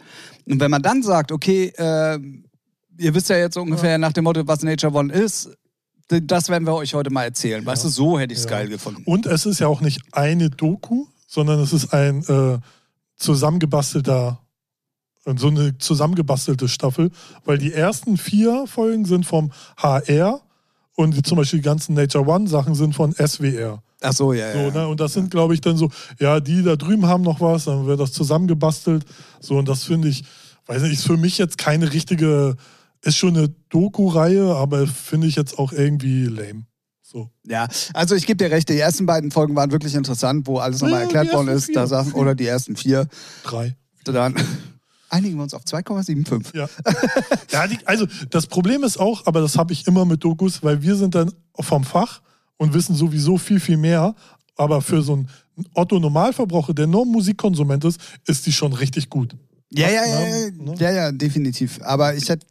Und 0.47 0.61
wenn 0.61 0.71
man 0.71 0.83
dann 0.83 1.03
sagt, 1.03 1.33
okay, 1.33 1.73
äh, 1.77 2.19
ihr 2.99 3.15
wisst 3.15 3.29
ja 3.31 3.37
jetzt 3.39 3.57
ungefähr 3.57 3.99
nach 3.99 4.13
dem 4.13 4.25
Motto, 4.25 4.47
was 4.47 4.63
Nature 4.63 4.95
One 4.95 5.13
ist, 5.13 5.51
das 6.09 6.49
werden 6.49 6.67
wir 6.67 6.75
euch 6.75 6.93
heute 6.95 7.11
mal 7.11 7.25
erzählen. 7.25 7.65
Weißt 7.65 7.85
du, 7.85 7.89
so 7.89 8.19
hätte 8.19 8.33
ich 8.35 8.41
es 8.41 8.45
Ja. 8.45 8.51
geil 8.51 8.69
gefunden. 8.69 9.03
Und 9.07 9.27
es 9.27 9.47
ist 9.47 9.61
ja 9.61 9.69
auch 9.69 9.81
nicht 9.81 10.01
eine 10.13 10.51
Doku, 10.51 11.07
sondern 11.27 11.61
es 11.61 11.73
ist 11.73 11.95
ein 11.95 12.23
äh, 12.29 12.59
zusammengebastelter, 13.17 14.41
so 15.25 15.49
eine 15.49 15.77
zusammengebastelte 15.79 16.69
Staffel, 16.69 17.11
weil 17.45 17.59
die 17.59 17.73
ersten 17.73 18.17
vier 18.17 18.67
Folgen 18.67 19.05
sind 19.05 19.27
vom 19.27 19.53
HR 19.77 20.41
und 20.97 21.17
die, 21.17 21.23
zum 21.23 21.37
Beispiel 21.39 21.61
die 21.61 21.65
ganzen 21.65 21.95
Nature 21.95 22.27
One 22.27 22.49
Sachen 22.49 22.75
sind 22.75 22.95
von 22.95 23.13
SWR. 23.13 23.83
Ach 24.03 24.13
so, 24.13 24.33
ja, 24.33 24.53
So, 24.53 24.59
ja. 24.59 24.71
ne? 24.71 24.89
Und 24.89 25.01
das 25.01 25.13
sind, 25.13 25.31
glaube 25.31 25.55
ich, 25.55 25.61
dann 25.61 25.77
so, 25.77 25.91
ja, 26.19 26.41
die 26.41 26.63
da 26.63 26.77
drüben 26.77 27.07
haben 27.07 27.23
noch 27.23 27.41
was, 27.41 27.67
dann 27.67 27.87
wird 27.87 28.01
das 28.01 28.13
zusammengebastelt. 28.13 29.05
So, 29.41 29.59
und 29.59 29.69
das 29.69 29.85
finde 29.85 30.09
ich, 30.09 30.25
weiß 30.67 30.83
nicht, 30.83 30.95
ist 30.95 31.07
für 31.07 31.19
mich 31.19 31.37
jetzt 31.39 31.59
keine 31.59 31.93
richtige, 31.93 32.57
ist 33.03 33.17
schon 33.17 33.37
eine 33.37 33.49
Doku-Reihe, 33.69 34.55
aber 34.57 34.87
finde 34.87 35.27
ich 35.27 35.37
jetzt 35.37 35.59
auch 35.59 35.73
irgendwie 35.73 36.25
lame. 36.25 36.65
So. 37.03 37.29
Ja, 37.47 37.67
also 37.93 38.15
ich 38.15 38.25
gebe 38.25 38.37
dir 38.37 38.51
recht, 38.53 38.69
die 38.69 38.79
ersten 38.79 39.05
beiden 39.05 39.31
Folgen 39.33 39.57
waren 39.57 39.73
wirklich 39.73 39.95
interessant, 39.95 40.47
wo 40.47 40.59
alles 40.59 40.81
nochmal 40.81 41.01
Ja, 41.01 41.05
erklärt 41.07 41.33
worden 41.33 41.49
ist. 41.49 41.75
Da 41.75 41.87
Sachen, 41.87 42.13
oder 42.13 42.35
die 42.35 42.47
ersten 42.47 42.77
vier. 42.77 43.09
Drei. 43.43 43.77
Dann 44.05 44.35
einigen 45.11 45.37
wir 45.37 45.43
uns 45.43 45.55
auf 45.55 45.65
2,75. 45.65 46.57
Ja. 46.57 46.69
ja 47.51 47.67
die, 47.67 47.79
also 47.87 48.07
das 48.31 48.47
Problem 48.47 48.83
ist 48.85 48.99
auch, 48.99 49.27
aber 49.27 49.41
das 49.41 49.57
habe 49.59 49.73
ich 49.73 49.87
immer 49.87 50.05
mit 50.05 50.25
Dokus, 50.25 50.63
weil 50.63 50.83
wir 50.83 50.97
sind 50.97 51.15
dann 51.15 51.33
vom 51.59 51.85
Fach 51.85 52.23
und 52.57 52.73
wissen 52.75 52.95
sowieso 52.95 53.37
viel, 53.39 53.61
viel 53.61 53.77
mehr. 53.77 54.15
Aber 54.57 54.83
für 54.83 55.03
so 55.03 55.15
einen 55.15 55.29
Otto-Normalverbraucher, 55.75 56.75
der 56.75 56.87
nur 56.87 57.07
Musikkonsument 57.07 57.85
ist, 57.85 58.01
ist 58.27 58.47
die 58.47 58.53
schon 58.53 58.73
richtig 58.73 59.09
gut. 59.09 59.35
Ja, 59.73 59.89
ja, 59.89 60.05
ja, 60.05 60.19
Ne? 60.51 60.75
ja, 60.79 60.91
ja, 60.91 60.93
ja, 60.93 61.13
definitiv. 61.13 61.79
Aber 61.83 62.15
ich 62.17 62.29
hätte, 62.29 62.45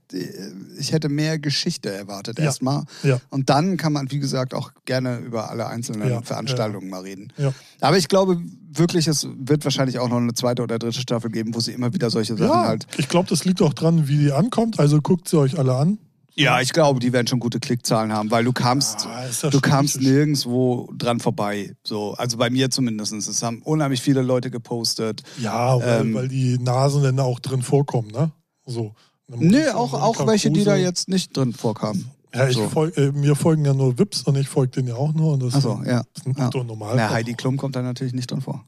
ich 0.79 0.93
hätte 0.93 1.09
mehr 1.09 1.37
Geschichte 1.37 1.91
erwartet 1.91 2.39
Ja. 2.39 2.45
erstmal. 2.45 2.85
Ja. 3.03 3.19
Und 3.29 3.49
dann 3.49 3.75
kann 3.75 3.91
man, 3.91 4.09
wie 4.11 4.19
gesagt, 4.19 4.53
auch 4.53 4.71
gerne 4.85 5.17
über 5.17 5.49
alle 5.51 5.67
einzelnen 5.67 6.23
Veranstaltungen 6.23 6.89
mal 6.89 7.01
reden. 7.01 7.33
Ja. 7.37 7.53
Aber 7.81 7.97
ich 7.97 8.07
glaube 8.07 8.41
wirklich, 8.71 9.07
es 9.07 9.27
wird 9.37 9.63
wahrscheinlich 9.63 9.99
auch 9.99 10.09
noch 10.09 10.17
eine 10.17 10.33
zweite 10.33 10.61
oder 10.63 10.79
dritte 10.79 10.99
Staffel 10.99 11.29
geben, 11.31 11.55
wo 11.55 11.59
sie 11.59 11.71
immer 11.73 11.93
wieder 11.93 12.09
solche 12.09 12.35
Sachen 12.37 12.47
Ja, 12.49 12.67
halt. 12.67 12.87
ich 12.97 13.07
glaube, 13.09 13.27
das 13.29 13.45
liegt 13.45 13.61
auch 13.61 13.73
dran, 13.73 14.07
wie 14.07 14.17
die 14.17 14.31
ankommt. 14.31 14.79
Also 14.79 15.01
guckt 15.01 15.27
sie 15.27 15.37
euch 15.39 15.57
alle 15.57 15.75
an. 15.75 15.97
Ja, 16.35 16.61
ich 16.61 16.71
glaube, 16.71 17.01
die 17.01 17.11
werden 17.11 17.27
schon 17.27 17.39
gute 17.41 17.59
Klickzahlen 17.59 18.13
haben, 18.13 18.31
weil 18.31 18.45
du 18.45 18.53
kamst, 18.53 19.07
Ja, 19.41 19.49
du 19.49 19.59
kamst 19.59 19.99
nirgendwo 19.99 20.89
dran 20.97 21.19
vorbei. 21.19 21.73
So, 21.83 22.13
also 22.13 22.37
bei 22.37 22.49
mir 22.49 22.69
zumindest. 22.69 23.11
Es 23.13 23.43
haben 23.43 23.61
unheimlich 23.63 24.01
viele 24.01 24.21
Leute 24.21 24.49
gepostet. 24.49 25.23
Ja, 25.41 25.77
weil, 25.81 26.01
Ähm. 26.01 26.13
weil 26.13 26.27
die 26.29 26.57
Nasen 26.57 27.03
dann 27.03 27.19
auch 27.19 27.39
drin 27.39 27.61
vorkommen, 27.61 28.09
ne? 28.11 28.31
So. 28.65 28.93
Nee, 29.27 29.67
auch, 29.69 29.93
auch 29.93 30.25
welche, 30.27 30.49
die 30.49 30.63
da 30.63 30.75
jetzt 30.77 31.09
nicht 31.09 31.35
drin 31.35 31.51
vorkamen. 31.53 32.09
Ja, 32.33 32.47
ich 32.47 32.55
so. 32.55 32.69
folg, 32.69 32.95
äh, 32.97 33.11
mir 33.11 33.35
folgen 33.35 33.65
ja 33.65 33.73
nur 33.73 33.97
Vips 33.97 34.21
und 34.23 34.35
ich 34.35 34.47
folge 34.47 34.71
denen 34.73 34.89
ja 34.89 34.95
auch 34.95 35.13
nur. 35.13 35.33
Und 35.33 35.43
das 35.43 35.55
Ach 35.55 35.61
so, 35.61 35.81
ja. 35.85 36.03
ist 36.15 36.27
ein 36.27 36.35
Ja. 36.37 36.49
Normal. 36.63 36.95
Na, 36.95 37.09
Heidi 37.09 37.33
Klum 37.33 37.57
kommt 37.57 37.75
da 37.75 37.81
natürlich 37.81 38.13
nicht 38.13 38.29
drin 38.29 38.41
vor. 38.41 38.65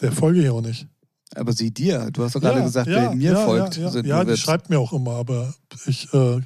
Der 0.00 0.10
folge 0.12 0.42
ich 0.42 0.48
auch 0.50 0.60
nicht. 0.60 0.86
Aber 1.34 1.52
sie 1.52 1.70
dir. 1.70 2.10
Du 2.10 2.24
hast 2.24 2.34
doch 2.34 2.40
gerade 2.40 2.62
gesagt, 2.62 2.88
wer 2.88 3.14
mir 3.14 3.32
ja, 3.32 3.44
folgt, 3.44 3.76
Ja, 3.76 3.82
ja, 3.84 3.90
sind 3.90 4.06
ja 4.06 4.24
die 4.24 4.30
Vips. 4.30 4.40
schreibt 4.40 4.70
mir 4.70 4.80
auch 4.80 4.92
immer, 4.92 5.12
aber 5.12 5.54
ich, 5.86 6.12
äh, 6.14 6.40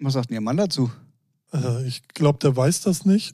Was 0.00 0.14
sagt 0.14 0.30
denn 0.30 0.34
ihr 0.36 0.40
Mann 0.40 0.56
dazu? 0.56 0.90
äh, 1.52 1.84
ich 1.86 2.06
glaube, 2.08 2.38
der 2.40 2.56
weiß 2.56 2.80
das 2.82 3.04
nicht. 3.04 3.32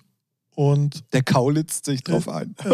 Und, 0.54 1.04
Der 1.12 1.22
kaulitzt 1.22 1.84
sich 1.84 2.02
drauf 2.02 2.28
ein. 2.28 2.54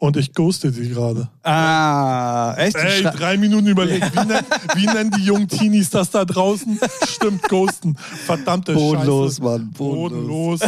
und 0.00 0.16
ich 0.16 0.32
ghoste 0.34 0.72
sie 0.72 0.88
gerade. 0.88 1.28
ah, 1.42 2.54
echt? 2.56 2.74
Ey, 2.74 3.02
drei 3.02 3.36
Minuten 3.36 3.66
überlegt. 3.66 4.12
Wie, 4.14 4.26
nennen, 4.26 4.46
wie 4.74 4.86
nennen 4.86 5.10
die 5.10 5.24
jungen 5.24 5.46
Teenies 5.46 5.90
das 5.90 6.10
da 6.10 6.24
draußen? 6.24 6.80
Stimmt, 7.06 7.42
ghosten. 7.48 7.96
Verdammte 8.24 8.72
Bodenlos, 8.72 9.32
Scheiße. 9.34 9.42
Mann. 9.42 9.70
Bodenlos. 9.72 10.60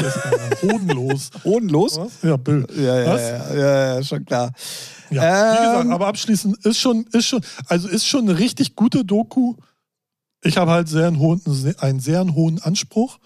Bodenlos. 0.60 1.30
bodenlos. 1.42 1.98
Ja, 2.22 2.36
Bill. 2.36 2.66
Ja, 2.76 3.00
ja, 3.00 3.06
Was? 3.14 3.20
ja, 3.22 3.54
ja, 3.54 3.94
ja, 3.94 4.02
schon 4.04 4.24
klar. 4.26 4.52
Ja, 5.10 5.22
wie 5.22 5.56
Ähm. 5.56 5.64
gesagt, 5.72 5.90
aber 5.92 6.06
abschließend 6.08 6.66
ist 6.66 6.78
schon, 6.78 7.06
ist 7.12 7.26
schon, 7.26 7.40
also 7.68 7.88
ist 7.88 8.06
schon 8.06 8.28
eine 8.28 8.38
richtig 8.38 8.76
gute 8.76 9.02
Doku. 9.02 9.54
Ich 10.42 10.58
habe 10.58 10.72
halt 10.72 10.88
sehr 10.88 11.06
einen, 11.06 11.18
hohen, 11.18 11.40
einen 11.78 12.00
sehr 12.00 12.22
hohen 12.34 12.60
Anspruch. 12.62 13.18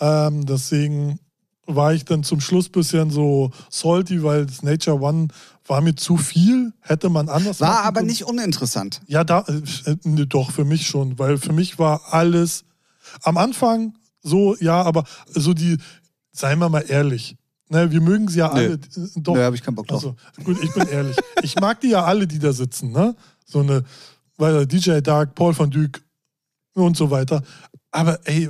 Ähm, 0.00 0.44
deswegen 0.44 1.20
war 1.70 1.92
ich 1.92 2.04
dann 2.06 2.24
zum 2.24 2.40
Schluss 2.40 2.68
bisschen 2.70 3.10
so 3.10 3.50
salty, 3.70 4.22
weil 4.22 4.46
das 4.46 4.62
Nature 4.62 4.98
One 5.00 5.28
war 5.66 5.82
mir 5.82 5.94
zu 5.94 6.16
viel. 6.16 6.72
Hätte 6.80 7.10
man 7.10 7.28
anders 7.28 7.60
War 7.60 7.84
aber 7.84 7.96
können. 8.00 8.06
nicht 8.08 8.24
uninteressant. 8.24 9.02
Ja, 9.06 9.22
da, 9.22 9.44
äh, 9.84 9.96
nee, 10.04 10.24
doch, 10.26 10.50
für 10.50 10.64
mich 10.64 10.86
schon, 10.86 11.18
weil 11.18 11.36
für 11.36 11.52
mich 11.52 11.78
war 11.78 12.00
alles 12.14 12.64
am 13.22 13.36
Anfang 13.36 13.94
so, 14.22 14.56
ja, 14.60 14.82
aber 14.82 15.04
so 15.28 15.52
die, 15.52 15.76
seien 16.32 16.58
wir 16.58 16.70
mal 16.70 16.84
ehrlich, 16.88 17.36
ne, 17.68 17.90
wir 17.90 18.00
mögen 18.00 18.28
sie 18.28 18.38
ja 18.38 18.48
Nee. 18.54 18.60
alle. 18.60 18.72
äh, 18.74 18.78
Doch, 19.16 19.34
Da 19.34 19.44
habe 19.44 19.56
ich 19.56 19.62
keinen 19.62 19.74
Bock 19.74 19.88
drauf. 19.88 20.02
also, 20.04 20.16
gut, 20.44 20.56
ich 20.62 20.72
bin 20.72 20.88
ehrlich. 20.88 21.16
Ich 21.42 21.54
mag 21.60 21.80
die 21.82 21.90
ja 21.90 22.02
alle, 22.04 22.26
die 22.26 22.38
da 22.38 22.52
sitzen, 22.54 22.92
ne? 22.92 23.14
So 23.44 23.60
eine, 23.60 23.84
weil 24.38 24.66
DJ 24.66 25.00
Dark, 25.00 25.34
Paul 25.34 25.56
van 25.58 25.70
Dyk 25.70 26.02
und 26.74 26.96
so 26.96 27.10
weiter. 27.10 27.42
Aber 27.90 28.18
ey, 28.26 28.48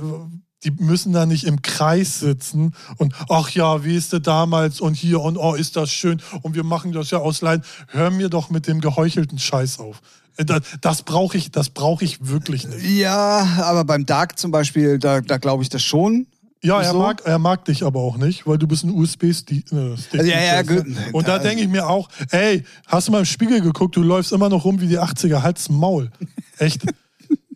die 0.63 0.71
müssen 0.71 1.13
da 1.13 1.25
nicht 1.25 1.45
im 1.45 1.61
Kreis 1.61 2.19
sitzen 2.19 2.73
und 2.97 3.13
ach 3.29 3.49
ja, 3.51 3.83
wie 3.85 3.95
ist 3.95 4.11
der 4.13 4.19
damals 4.19 4.81
und 4.81 4.93
hier 4.95 5.21
und 5.21 5.37
oh, 5.37 5.53
ist 5.53 5.75
das 5.75 5.89
schön 5.91 6.21
und 6.41 6.55
wir 6.55 6.63
machen 6.63 6.91
das 6.91 7.11
ja 7.11 7.19
aus 7.19 7.41
Leid. 7.41 7.61
Hör 7.87 8.09
mir 8.11 8.29
doch 8.29 8.49
mit 8.49 8.67
dem 8.67 8.81
geheuchelten 8.81 9.39
Scheiß 9.39 9.79
auf. 9.79 10.01
Äh, 10.37 10.45
Das, 10.45 10.61
das 10.81 11.03
brauche 11.03 11.37
ich, 11.37 11.51
das 11.51 11.69
brauche 11.69 12.03
ich 12.03 12.27
wirklich 12.27 12.67
nicht. 12.67 12.83
Ja, 12.83 13.47
aber 13.63 13.85
beim 13.85 14.05
Dark 14.05 14.37
zum 14.37 14.51
Beispiel, 14.51 14.99
da, 14.99 15.21
da 15.21 15.37
glaube 15.37 15.63
ich 15.63 15.69
das 15.69 15.81
schon. 15.81 16.27
Ja, 16.61 16.81
er 16.81 16.91
So? 16.91 16.99
mag, 16.99 17.21
er 17.23 17.39
mag 17.39 17.63
dich 17.63 17.83
aber 17.83 18.01
auch 18.01 18.17
nicht, 18.17 18.45
weil 18.45 18.57
du 18.57 18.67
bist 18.67 18.83
ein 18.83 18.89
USB-Stick. 18.91 19.71
Äh, 19.71 19.95
Stick- 19.97 20.25
Ja, 20.25 20.41
ja, 20.41 20.61
gut. 20.61 20.85
Und 21.13 21.25
da 21.25 21.37
Da- 21.37 21.43
denke 21.43 21.63
ich 21.63 21.69
mir 21.69 21.87
auch, 21.87 22.09
ey, 22.31 22.65
hast 22.85 23.07
du 23.07 23.13
mal 23.13 23.19
im 23.19 23.25
Spiegel 23.25 23.61
geguckt, 23.61 23.95
du 23.95 24.01
läufst 24.03 24.33
immer 24.33 24.49
noch 24.49 24.65
rum 24.65 24.81
wie 24.81 24.87
die 24.87 24.99
80er, 24.99 25.41
halt's 25.41 25.69
Maul. 25.69 26.11
Echt. 26.57 26.81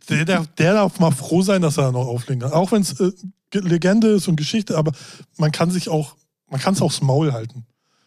Der, 0.09 0.25
der, 0.25 0.45
der 0.57 0.73
darf 0.73 0.99
mal 0.99 1.11
froh 1.11 1.41
sein, 1.41 1.61
dass 1.61 1.77
er 1.77 1.85
da 1.85 1.91
noch 1.91 2.07
auflegen 2.07 2.41
kann. 2.41 2.51
Auch 2.51 2.71
wenn 2.71 2.81
es 2.81 2.99
äh, 2.99 3.11
Ge- 3.51 3.61
Legende 3.61 4.07
ist 4.09 4.27
und 4.27 4.35
Geschichte, 4.35 4.77
aber 4.77 4.91
man 5.37 5.51
kann 5.51 5.71
sich 5.71 5.87
auch, 5.89 6.15
man 6.49 6.59
kann 6.59 6.73
es 6.73 6.81
aufs 6.81 7.01
Maul 7.01 7.31
halten. 7.33 7.65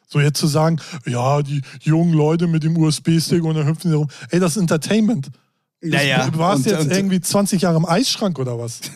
So 0.09 0.21
jetzt 0.21 0.39
zu 0.39 0.47
sagen, 0.47 0.79
ja, 1.07 1.43
die 1.43 1.63
jungen 1.81 2.13
Leute 2.13 2.47
mit 2.47 2.63
dem 2.63 2.77
USB-Stick 2.77 3.43
und 3.43 3.55
dann 3.57 3.67
hüpfen 3.67 3.91
die 3.91 3.97
rum. 3.97 4.09
Ey, 4.31 4.39
das 4.41 4.53
ist 4.53 4.61
Entertainment. 4.63 5.31
Ja, 5.83 6.01
ja. 6.03 6.29
Du 6.31 6.39
warst 6.39 6.67
Und- 6.67 6.73
jetzt 6.73 6.85
und- 6.87 6.93
irgendwie 6.93 7.21
20 7.21 7.63
Jahre 7.63 7.77
im 7.77 7.87
Eisschrank 7.87 8.39
oder 8.39 8.59
was? 8.59 8.81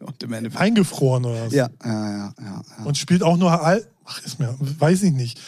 Und 0.00 0.22
im 0.22 0.32
Endeffekt. 0.32 0.62
Eingefroren 0.62 1.26
oder 1.26 1.44
was? 1.44 1.52
Ja, 1.52 1.68
ja, 1.84 2.10
ja, 2.10 2.34
ja. 2.40 2.62
ja. 2.78 2.84
und 2.86 2.96
spielt 2.96 3.22
auch 3.22 3.36
nur 3.36 3.62
all. 3.62 3.86
Ach, 4.06 4.18
ist 4.24 4.38
mir, 4.40 4.56
weiß 4.58 5.02
ich 5.02 5.12
nicht. 5.12 5.38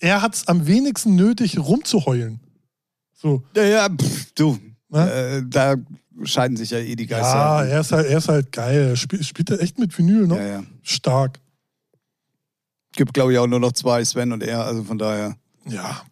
Er 0.00 0.20
hat 0.20 0.34
es 0.34 0.48
am 0.48 0.66
wenigsten 0.66 1.14
nötig, 1.14 1.56
rumzuheulen. 1.60 2.40
So. 3.14 3.44
Ja, 3.54 3.62
ja, 3.62 3.88
pff, 3.88 4.32
du. 4.34 4.58
Ne? 4.88 5.12
Äh, 5.12 5.42
da 5.48 5.76
scheiden 6.24 6.56
sich 6.56 6.70
ja 6.70 6.78
eh 6.78 6.96
die 6.96 7.06
Geister. 7.06 7.34
Ja, 7.34 7.64
er 7.64 7.80
ist 7.80 7.92
halt, 7.92 8.06
er 8.06 8.18
ist 8.18 8.28
halt 8.28 8.52
geil. 8.52 8.88
Er 8.90 8.96
spielt, 8.96 9.50
er 9.50 9.60
echt 9.60 9.78
mit 9.78 9.96
Vinyl, 9.96 10.26
ne? 10.26 10.36
ja, 10.36 10.46
ja. 10.46 10.62
Stark. 10.82 11.38
Gibt, 12.92 13.14
glaube 13.14 13.32
ich, 13.32 13.38
auch 13.38 13.46
nur 13.46 13.60
noch 13.60 13.72
zwei, 13.72 14.04
Sven 14.04 14.32
und 14.32 14.42
er, 14.42 14.64
also 14.64 14.82
von 14.82 14.98
daher. 14.98 15.36
Ja. 15.66 16.02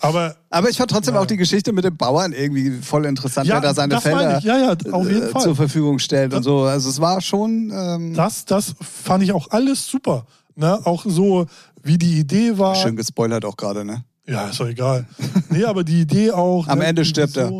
Aber 0.00 0.36
Aber 0.50 0.68
ich 0.68 0.76
fand 0.76 0.90
trotzdem 0.90 1.14
Ja. 1.14 1.20
auch 1.20 1.26
die 1.26 1.36
Geschichte 1.36 1.72
mit 1.72 1.84
dem 1.84 1.96
Bauern 1.96 2.32
irgendwie 2.32 2.70
voll 2.82 3.06
interessant, 3.06 3.46
ja, 3.46 3.60
der 3.60 3.70
da 3.70 3.74
seine 3.74 3.94
das 3.94 4.02
Felder. 4.02 4.38
Ja, 4.40 4.58
ja, 4.58 4.76
auf 4.92 5.08
jeden 5.08 5.22
äh, 5.22 5.28
Fall. 5.28 5.42
zur 5.42 5.56
Verfügung 5.56 5.98
stellt 5.98 6.34
und 6.34 6.42
so. 6.42 6.62
Also 6.62 6.90
es 6.90 7.00
war 7.00 7.20
schon. 7.20 7.72
Ähm, 7.74 8.14
Das, 8.14 8.44
das 8.44 8.74
fand 8.80 9.22
ich 9.24 9.32
auch 9.32 9.50
alles 9.50 9.86
super. 9.86 10.26
Ne? 10.54 10.78
Auch 10.84 11.04
so, 11.06 11.46
wie 11.82 11.96
die 11.96 12.18
Idee 12.18 12.58
war. 12.58 12.74
schön 12.74 12.96
gespoilert 12.96 13.44
auch 13.44 13.56
gerade, 13.56 13.84
ne? 13.84 14.04
Ja, 14.26 14.48
ist 14.48 14.60
doch 14.60 14.68
egal. 14.68 15.06
nee, 15.50 15.64
aber 15.64 15.82
die 15.84 16.02
Idee 16.02 16.30
auch. 16.32 16.68
Am 16.68 16.78
ne, 16.78 16.86
Ende 16.86 17.04
stirbt 17.04 17.36
er. 17.36 17.50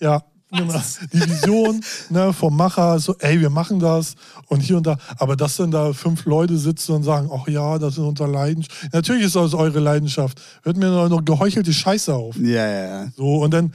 Ja, 0.00 0.22
genau. 0.56 0.80
Die 1.12 1.20
Vision 1.20 1.80
ne, 2.10 2.32
vom 2.32 2.56
Macher, 2.56 2.98
so, 2.98 3.14
ey, 3.18 3.40
wir 3.40 3.50
machen 3.50 3.78
das 3.78 4.14
und 4.48 4.60
hier 4.60 4.76
und 4.76 4.86
da. 4.86 4.96
Aber 5.18 5.36
dass 5.36 5.56
dann 5.56 5.70
da 5.70 5.92
fünf 5.92 6.24
Leute 6.24 6.56
sitzen 6.56 6.92
und 6.92 7.02
sagen, 7.02 7.30
ach 7.32 7.48
ja, 7.48 7.78
das 7.78 7.94
ist 7.94 7.98
unsere 7.98 8.30
Leidenschaft. 8.30 8.92
Natürlich 8.92 9.24
ist 9.26 9.36
das 9.36 9.54
eure 9.54 9.80
Leidenschaft. 9.80 10.40
Hört 10.62 10.76
mir 10.76 10.86
noch, 10.90 11.08
noch 11.08 11.24
geheuchelte 11.24 11.72
Scheiße 11.72 12.14
auf. 12.14 12.36
Ja, 12.36 12.66
ja, 12.66 12.86
ja. 12.86 13.06
So, 13.16 13.42
und 13.42 13.52
dann 13.52 13.72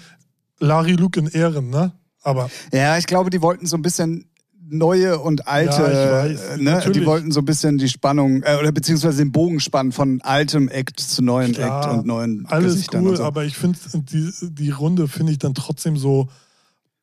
Larry 0.59 0.93
Luke 0.93 1.19
in 1.19 1.27
Ehren, 1.27 1.69
ne? 1.69 1.91
Aber 2.21 2.49
Ja, 2.73 2.97
ich 2.97 3.07
glaube, 3.07 3.29
die 3.29 3.41
wollten 3.41 3.65
so 3.65 3.77
ein 3.77 3.81
bisschen 3.81 4.25
neue 4.71 5.19
und 5.19 5.47
alte, 5.47 5.81
Ja, 5.81 6.23
weiß, 6.23 6.41
äh, 6.41 6.57
ne? 6.57 6.91
die 6.93 7.05
wollten 7.05 7.31
so 7.31 7.41
ein 7.41 7.45
bisschen 7.45 7.77
die 7.77 7.89
Spannung 7.89 8.43
äh, 8.43 8.55
oder 8.59 8.71
beziehungsweise 8.71 9.17
den 9.17 9.31
Bogen 9.31 9.59
spannen 9.59 9.91
von 9.91 10.21
altem 10.21 10.67
Act 10.69 10.99
zu 10.99 11.23
neuen 11.23 11.53
Klar, 11.53 11.85
Act 11.85 11.93
und 11.93 12.05
neuen 12.05 12.45
Alles 12.47 12.73
Gesichtern 12.73 13.05
cool, 13.05 13.17
so. 13.17 13.23
aber 13.23 13.45
ich 13.45 13.57
finde, 13.57 13.79
die, 13.93 14.31
die 14.41 14.69
Runde 14.69 15.07
finde 15.07 15.31
ich 15.31 15.39
dann 15.39 15.53
trotzdem 15.53 15.97
so. 15.97 16.29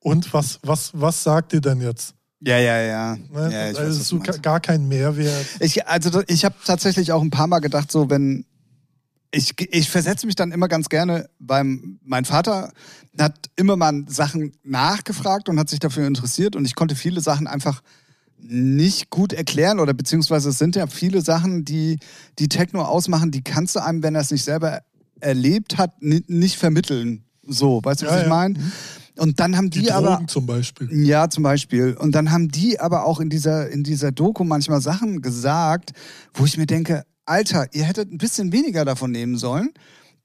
Und 0.07 0.33
was, 0.33 0.59
was, 0.63 0.91
was 0.93 1.23
sagt 1.23 1.53
ihr 1.53 1.61
denn 1.61 1.81
jetzt? 1.81 2.13
ja, 2.39 2.59
ja, 2.59 2.81
ja. 2.81 3.15
Ne? 3.15 3.51
ja 3.51 3.71
ich 3.71 3.79
also 3.79 3.99
weiß, 3.99 4.07
so 4.07 4.19
gar 4.41 4.59
kein 4.59 4.87
Mehrwert. 4.87 5.45
Ich, 5.59 5.87
also 5.87 6.21
ich 6.27 6.45
habe 6.45 6.55
tatsächlich 6.65 7.11
auch 7.11 7.21
ein 7.21 7.31
paar 7.31 7.47
Mal 7.47 7.59
gedacht, 7.59 7.91
so 7.91 8.09
wenn 8.09 8.45
ich, 9.31 9.53
ich 9.73 9.89
versetze 9.89 10.25
mich 10.25 10.35
dann 10.35 10.51
immer 10.51 10.67
ganz 10.67 10.87
gerne 10.89 11.29
beim, 11.39 11.99
mein 12.03 12.25
Vater 12.25 12.71
hat 13.19 13.49
immer 13.55 13.75
mal 13.75 14.05
Sachen 14.07 14.53
nachgefragt 14.63 15.49
und 15.49 15.59
hat 15.59 15.69
sich 15.69 15.79
dafür 15.79 16.07
interessiert 16.07 16.55
und 16.55 16.65
ich 16.65 16.75
konnte 16.75 16.95
viele 16.95 17.19
Sachen 17.21 17.47
einfach 17.47 17.81
nicht 18.37 19.09
gut 19.09 19.33
erklären 19.33 19.79
oder 19.79 19.93
beziehungsweise 19.93 20.49
es 20.49 20.59
sind 20.59 20.75
ja 20.75 20.87
viele 20.87 21.21
Sachen, 21.21 21.65
die 21.65 21.99
die 22.39 22.47
Techno 22.47 22.83
ausmachen, 22.83 23.31
die 23.31 23.41
kannst 23.41 23.75
du 23.75 23.83
einem, 23.83 24.03
wenn 24.03 24.15
er 24.15 24.21
es 24.21 24.31
nicht 24.31 24.43
selber 24.43 24.81
erlebt 25.19 25.77
hat, 25.77 26.01
ni- 26.01 26.23
nicht 26.27 26.57
vermitteln. 26.57 27.23
So, 27.47 27.81
weißt 27.83 28.03
du, 28.03 28.05
was 28.05 28.13
Ja, 28.13 28.17
ich 28.19 28.23
ja. 28.23 28.29
Und 29.17 29.39
dann 29.39 29.57
haben 29.57 29.69
die, 29.69 29.81
Die, 29.83 29.91
aber 29.91 30.21
zum 30.27 30.45
Beispiel. 30.45 30.89
ja, 31.05 31.29
zum 31.29 31.43
Beispiel. 31.43 31.95
Und 31.99 32.13
dann 32.13 32.31
haben 32.31 32.49
die 32.49 32.79
aber 32.79 33.05
auch 33.05 33.19
in 33.19 33.29
dieser, 33.29 33.69
in 33.69 33.83
dieser 33.83 34.11
Doku 34.11 34.43
manchmal 34.43 34.81
Sachen 34.81 35.21
gesagt, 35.21 35.91
wo 36.33 36.45
ich 36.45 36.57
mir 36.57 36.65
denke, 36.67 37.03
Alter, 37.25 37.67
ihr 37.73 37.83
hättet 37.83 38.11
ein 38.11 38.17
bisschen 38.17 38.51
weniger 38.51 38.85
davon 38.85 39.11
nehmen 39.11 39.37
sollen. 39.37 39.69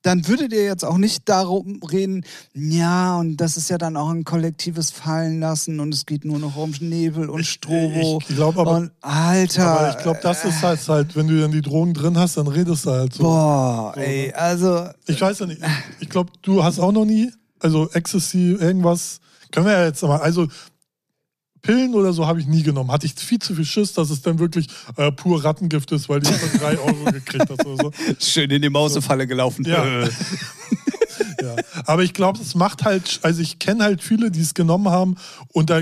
Dann 0.05 0.27
würdet 0.27 0.53
ihr 0.53 0.65
jetzt 0.65 0.85
auch 0.85 0.99
nicht 0.99 1.29
darum 1.29 1.81
reden, 1.89 2.25
ja, 2.55 3.17
und 3.19 3.37
das 3.37 3.57
ist 3.57 3.71
ja 3.71 3.79
dann 3.79 3.97
auch 3.97 4.09
ein 4.11 4.25
kollektives 4.25 4.91
Fallen 4.91 5.39
lassen 5.39 5.79
und 5.79 5.95
es 5.95 6.07
geht 6.07 6.25
nur 6.25 6.41
noch 6.41 6.57
um 6.57 6.73
Nebel 6.81 7.29
und 7.31 7.45
Strobo. 7.47 8.19
ich 8.21 8.27
glaub 8.35 8.57
aber- 8.59 8.79
und 8.79 8.91
Alter. 9.01 9.65
Aber 9.79 9.91
ich 9.91 9.99
glaube, 10.03 10.19
das 10.21 10.45
ist 10.45 10.61
halt, 10.61 10.89
halt, 10.89 11.15
wenn 11.15 11.29
du 11.29 11.41
dann 11.41 11.53
die 11.53 11.61
Drogen 11.63 11.95
drin 11.95 12.19
hast, 12.19 12.37
dann 12.37 12.49
redest 12.49 12.85
du 12.85 12.91
halt 12.91 13.15
so. 13.15 13.23
Boah, 13.23 13.93
So, 13.95 14.01
ey, 14.01 14.27
ne? 14.27 14.35
also. 14.37 14.89
Ich 15.07 15.21
weiß 15.21 15.39
ja 15.39 15.47
nicht. 15.47 15.61
Ich 16.01 16.09
glaube, 16.09 16.33
du 16.43 16.65
hast 16.65 16.81
auch 16.81 16.91
noch 16.91 17.05
nie, 17.05 17.31
also 17.63 17.91
Ecstasy, 17.93 18.57
irgendwas. 18.59 19.21
Können 19.51 19.67
wir 19.67 19.73
ja 19.73 19.85
jetzt 19.87 20.03
mal, 20.03 20.19
also 20.19 20.49
Pillen 21.63 21.95
oder 21.95 22.13
so 22.13 22.27
habe 22.27 22.41
ich 22.41 22.47
nie 22.47 22.63
genommen. 22.63 22.91
Hatte 22.91 23.07
ich 23.07 23.15
viel 23.15 23.39
zu 23.39 23.55
viel 23.55 23.65
Schiss, 23.65 23.93
dass 23.93 24.11
es 24.11 24.21
dann 24.21 24.39
wirklich 24.41 24.67
äh, 24.97 25.13
pur 25.13 25.45
Rattengift 25.45 25.93
ist, 25.93 26.09
weil 26.09 26.21
die 26.21 26.33
für 26.33 26.59
drei 26.59 26.79
Euro 26.79 27.05
gekriegt 27.05 27.49
hast 27.49 27.65
oder 27.65 27.85
so. 27.85 27.93
Schön 28.19 28.51
in 28.51 28.63
die 28.63 28.71
Mausefalle 28.71 29.27
gelaufen. 29.27 29.65
Ja. 29.65 29.85
Ja. 31.43 31.57
Aber 31.87 32.03
ich 32.03 32.15
glaube, 32.15 32.39
es 32.41 32.55
macht 32.55 32.85
halt, 32.85 33.21
also 33.23 33.41
ich 33.43 33.59
kenne 33.59 33.85
halt 33.85 34.03
viele, 34.03 34.31
die 34.31 34.41
es 34.41 34.55
genommen 34.55 34.89
haben 34.89 35.17
und 35.49 35.71
da 35.71 35.81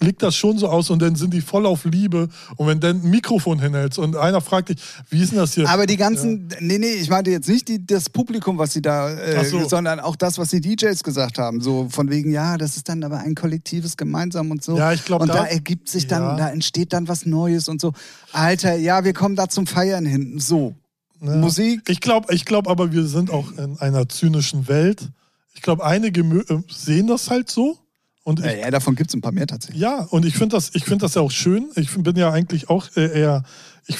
liegt 0.00 0.22
das 0.22 0.36
schon 0.36 0.58
so 0.58 0.68
aus 0.68 0.90
und 0.90 1.00
dann 1.00 1.14
sind 1.16 1.32
die 1.34 1.40
voll 1.40 1.66
auf 1.66 1.84
Liebe 1.84 2.28
und 2.56 2.66
wenn 2.66 2.80
dann 2.80 3.02
ein 3.02 3.10
Mikrofon 3.10 3.60
hinhältst 3.60 3.98
und 3.98 4.16
einer 4.16 4.40
fragt 4.40 4.68
dich, 4.70 4.76
wie 5.10 5.22
ist 5.22 5.32
denn 5.32 5.38
das 5.38 5.54
hier? 5.54 5.68
Aber 5.68 5.86
die 5.86 5.96
ganzen, 5.96 6.48
nee, 6.60 6.78
nee, 6.78 6.92
ich 6.92 7.08
meinte 7.08 7.30
jetzt 7.30 7.48
nicht 7.48 7.68
die, 7.68 7.84
das 7.86 8.10
Publikum, 8.10 8.58
was 8.58 8.72
sie 8.72 8.82
da, 8.82 9.10
äh, 9.10 9.44
so. 9.44 9.68
sondern 9.68 10.00
auch 10.00 10.16
das, 10.16 10.38
was 10.38 10.50
die 10.50 10.60
DJs 10.60 11.02
gesagt 11.02 11.38
haben. 11.38 11.60
So 11.60 11.88
von 11.90 12.10
wegen, 12.10 12.30
ja, 12.30 12.56
das 12.58 12.76
ist 12.76 12.88
dann 12.88 13.02
aber 13.04 13.18
ein 13.18 13.34
kollektives 13.34 13.96
Gemeinsam 13.96 14.50
und 14.50 14.62
so. 14.62 14.76
Ja, 14.76 14.92
ich 14.92 15.04
glaub, 15.04 15.20
Und 15.22 15.28
da, 15.28 15.34
da- 15.34 15.44
ergibt 15.44 15.88
sich 15.88 16.06
dann, 16.06 16.22
Ja. 16.22 16.36
da 16.36 16.48
entsteht 16.50 16.92
dann 16.92 17.08
was 17.08 17.24
Neues 17.26 17.68
und 17.68 17.80
so. 17.80 17.92
Alter, 18.32 18.74
ja, 18.76 19.04
wir 19.04 19.12
kommen 19.12 19.36
da 19.36 19.48
zum 19.48 19.66
Feiern 19.66 20.04
hin. 20.06 20.38
So. 20.38 20.74
Ja. 21.20 21.36
Musik. 21.36 21.82
Ich 21.88 22.00
glaube 22.00 22.32
ich 22.34 22.44
glaub 22.44 22.68
aber, 22.68 22.92
wir 22.92 23.06
sind 23.06 23.30
auch 23.30 23.50
in 23.52 23.78
einer 23.78 24.08
zynischen 24.08 24.68
Welt. 24.68 25.08
Ich 25.54 25.62
glaube, 25.62 25.84
einige 25.84 26.20
äh, 26.20 26.62
sehen 26.70 27.06
das 27.08 27.30
halt 27.30 27.50
so. 27.50 27.76
Und 28.24 28.40
ich, 28.40 28.44
Ja, 28.46 28.52
ja, 28.52 28.70
davon 28.70 28.94
gibt 28.94 29.10
es 29.10 29.14
ein 29.14 29.20
paar 29.22 29.32
mehr 29.32 29.46
tatsächlich. 29.46 29.80
Ja, 29.80 30.00
und 30.10 30.24
ich 30.26 30.34
finde 30.36 30.54
das, 30.56 30.70
ich 30.74 30.84
find 30.84 31.02
das 31.02 31.14
ja 31.14 31.22
auch 31.22 31.30
schön. 31.30 31.68
Ich 31.76 31.90
bin 31.96 32.14
ja 32.16 32.30
eigentlich 32.30 32.68
auch 32.68 32.86
äh, 32.94 33.20
eher, 33.20 33.42
ich 33.86 33.96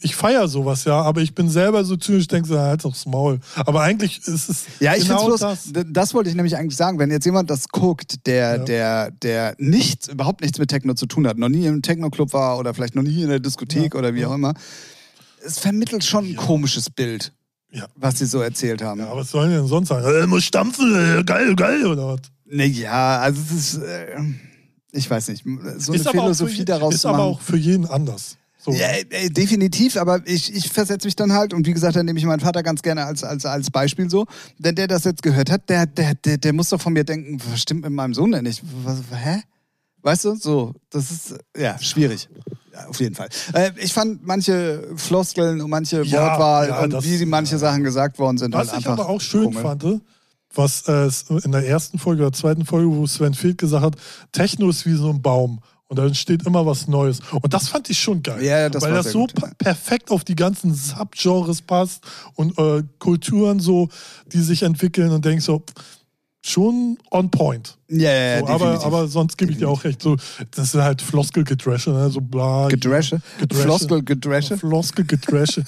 ich, 0.00 0.16
feiere 0.16 0.48
sowas 0.48 0.82
ja, 0.84 1.00
aber 1.00 1.20
ich 1.20 1.32
bin 1.34 1.48
selber 1.48 1.84
so 1.84 1.96
zynisch, 1.96 2.26
denke 2.26 2.48
so, 2.48 2.58
halt 2.58 2.84
aufs 2.84 3.06
Maul. 3.06 3.38
Aber 3.54 3.80
eigentlich 3.82 4.18
ist 4.26 4.48
es 4.50 4.64
Ja, 4.80 4.96
ich 4.96 5.04
genau 5.04 5.20
finde 5.26 5.38
das. 5.38 5.62
bloß, 5.70 5.72
das. 5.72 5.84
das 5.88 6.14
wollte 6.14 6.28
ich 6.28 6.34
nämlich 6.34 6.56
eigentlich 6.56 6.76
sagen, 6.76 6.98
wenn 6.98 7.10
jetzt 7.12 7.24
jemand 7.24 7.48
das 7.48 7.68
guckt, 7.68 8.26
der, 8.26 8.56
Ja. 8.56 8.64
der, 8.64 9.10
der 9.12 9.54
nichts, 9.58 10.08
überhaupt 10.08 10.40
nichts 10.42 10.58
mit 10.58 10.68
Techno 10.68 10.94
zu 10.94 11.06
tun 11.06 11.26
hat, 11.28 11.38
noch 11.38 11.48
nie 11.48 11.64
im 11.66 11.80
Techno-Club 11.80 12.32
war 12.32 12.58
oder 12.58 12.74
vielleicht 12.74 12.96
noch 12.96 13.04
nie 13.04 13.22
in 13.22 13.28
der 13.28 13.38
Diskothek 13.38 13.94
Ja, 13.94 13.98
oder 14.00 14.12
wie 14.14 14.26
auch 14.26 14.34
immer, 14.34 14.54
es 15.48 15.58
vermittelt 15.58 16.04
schon 16.04 16.26
ein 16.26 16.36
komisches 16.36 16.88
Bild, 16.90 17.32
Ja. 17.72 17.86
was 17.96 18.18
sie 18.18 18.26
so 18.26 18.40
erzählt 18.40 18.82
haben. 18.82 19.00
Ja, 19.00 19.14
was 19.14 19.30
sollen 19.30 19.50
die 19.50 19.56
denn 19.56 19.66
sonst 19.66 19.88
sagen? 19.88 20.06
Äh, 20.06 20.26
muss 20.26 20.44
stampfen, 20.44 20.94
äh, 21.18 21.24
geil, 21.24 21.54
geil, 21.56 21.86
oder 21.86 22.08
was? 22.08 22.20
Naja, 22.46 23.18
also 23.20 23.40
es 23.42 23.74
ist, 23.74 23.82
äh, 23.82 24.16
ich 24.92 25.08
weiß 25.10 25.28
nicht, 25.28 25.44
so 25.78 25.92
eine 25.92 26.00
aber 26.00 26.08
auch 26.08 26.12
Philosophie 26.24 26.58
je- 26.58 26.64
daraus 26.64 26.94
ist 26.94 27.00
zu 27.02 27.08
aber 27.08 27.18
machen. 27.18 27.28
auch 27.34 27.40
für 27.40 27.56
jeden 27.56 27.86
anders. 27.86 28.36
So. 28.60 28.72
Ja, 28.72 28.88
äh, 29.10 29.30
definitiv, 29.30 29.96
aber 29.96 30.20
ich, 30.26 30.52
ich 30.54 30.68
versetze 30.70 31.06
mich 31.06 31.14
dann 31.14 31.32
halt, 31.32 31.54
und 31.54 31.66
wie 31.66 31.72
gesagt, 31.72 31.94
dann 31.96 32.06
nehme 32.06 32.18
ich 32.18 32.24
meinen 32.24 32.40
Vater 32.40 32.62
ganz 32.62 32.82
gerne 32.82 33.04
als, 33.04 33.22
als, 33.22 33.44
als 33.46 33.70
Beispiel 33.70 34.10
so. 34.10 34.26
Wenn 34.58 34.74
der 34.74 34.88
das 34.88 35.04
jetzt 35.04 35.22
gehört 35.22 35.50
hat, 35.50 35.68
der, 35.68 35.86
der, 35.86 36.14
der, 36.14 36.38
der 36.38 36.52
muss 36.52 36.70
doch 36.70 36.80
von 36.80 36.92
mir 36.92 37.04
denken, 37.04 37.38
was 37.50 37.60
stimmt 37.62 37.82
mit 37.82 37.92
meinem 37.92 38.14
Sohn 38.14 38.32
denn 38.32 38.44
nicht? 38.44 38.62
Was, 38.82 38.98
hä? 39.12 39.42
Weißt 40.02 40.24
du, 40.24 40.34
so, 40.34 40.74
das 40.90 41.10
ist, 41.10 41.32
äh, 41.56 41.62
ja, 41.64 41.78
schwierig. 41.78 42.28
Ja, 42.78 42.86
auf 42.88 43.00
jeden 43.00 43.14
Fall. 43.14 43.28
Äh, 43.52 43.70
ich 43.78 43.92
fand 43.92 44.26
manche 44.26 44.88
Floskeln 44.96 45.60
und 45.60 45.70
manche 45.70 46.02
Ja, 46.04 46.22
Wortwahl 46.30 46.68
ja, 46.68 46.80
und 46.82 46.92
das- 46.92 47.04
wie 47.04 47.16
sie 47.16 47.26
manche 47.26 47.58
Sachen 47.58 47.82
gesagt 47.84 48.18
worden 48.18 48.38
sind, 48.38 48.54
Was 48.54 48.70
halt 48.72 48.80
ich 48.80 48.86
aber 48.88 49.08
auch 49.08 49.20
schön 49.20 49.44
komisch. 49.44 49.62
fand, 49.62 49.84
was 50.54 50.82
äh, 50.88 51.10
in 51.44 51.52
der 51.52 51.66
ersten 51.66 51.98
Folge 51.98 52.22
oder 52.22 52.32
zweiten 52.32 52.64
Folge, 52.64 52.88
wo 52.90 53.06
Sven 53.06 53.34
Feld 53.34 53.58
gesagt 53.58 53.84
hat, 53.84 53.96
Techno 54.32 54.70
ist 54.70 54.86
wie 54.86 54.94
so 54.94 55.10
ein 55.10 55.20
Baum. 55.22 55.60
Und 55.90 55.98
da 55.98 56.04
entsteht 56.04 56.44
immer 56.46 56.66
was 56.66 56.86
Neues. 56.86 57.20
Und 57.40 57.54
das 57.54 57.68
fand 57.68 57.88
ich 57.88 57.98
schon 57.98 58.22
geil. 58.22 58.44
Ja, 58.44 58.68
das 58.68 58.82
weil 58.82 58.92
das 58.92 59.10
so 59.10 59.20
gut, 59.20 59.32
ja. 59.40 59.48
perfekt 59.56 60.10
auf 60.10 60.22
die 60.22 60.34
ganzen 60.34 60.74
Subgenres 60.74 61.62
passt 61.62 62.02
und 62.34 62.58
äh, 62.58 62.82
Kulturen 62.98 63.58
so, 63.58 63.88
die 64.26 64.40
sich 64.42 64.64
entwickeln 64.64 65.10
und 65.12 65.24
denkst 65.24 65.46
so, 65.46 65.62
schon 66.44 66.98
on 67.10 67.30
point. 67.30 67.76
Ja, 67.88 68.10
ja, 68.10 68.12
ja, 68.12 68.38
So, 68.40 68.46
aber, 68.48 68.84
aber 68.84 69.08
sonst 69.08 69.36
gebe 69.36 69.52
ich 69.52 69.58
dir 69.58 69.68
auch 69.68 69.84
recht. 69.84 70.02
So, 70.02 70.16
das 70.50 70.74
ist 70.74 70.80
halt 70.80 71.02
Floskelgedresche, 71.02 71.90
ne? 71.90 72.10
so 72.10 72.20
bla. 72.20 72.68
Gedresche? 72.68 73.20
Gedresche. 73.38 73.62
Floskel, 73.62 74.02
Gedresche? 74.02 74.58
Floskelgedresche. 74.58 75.64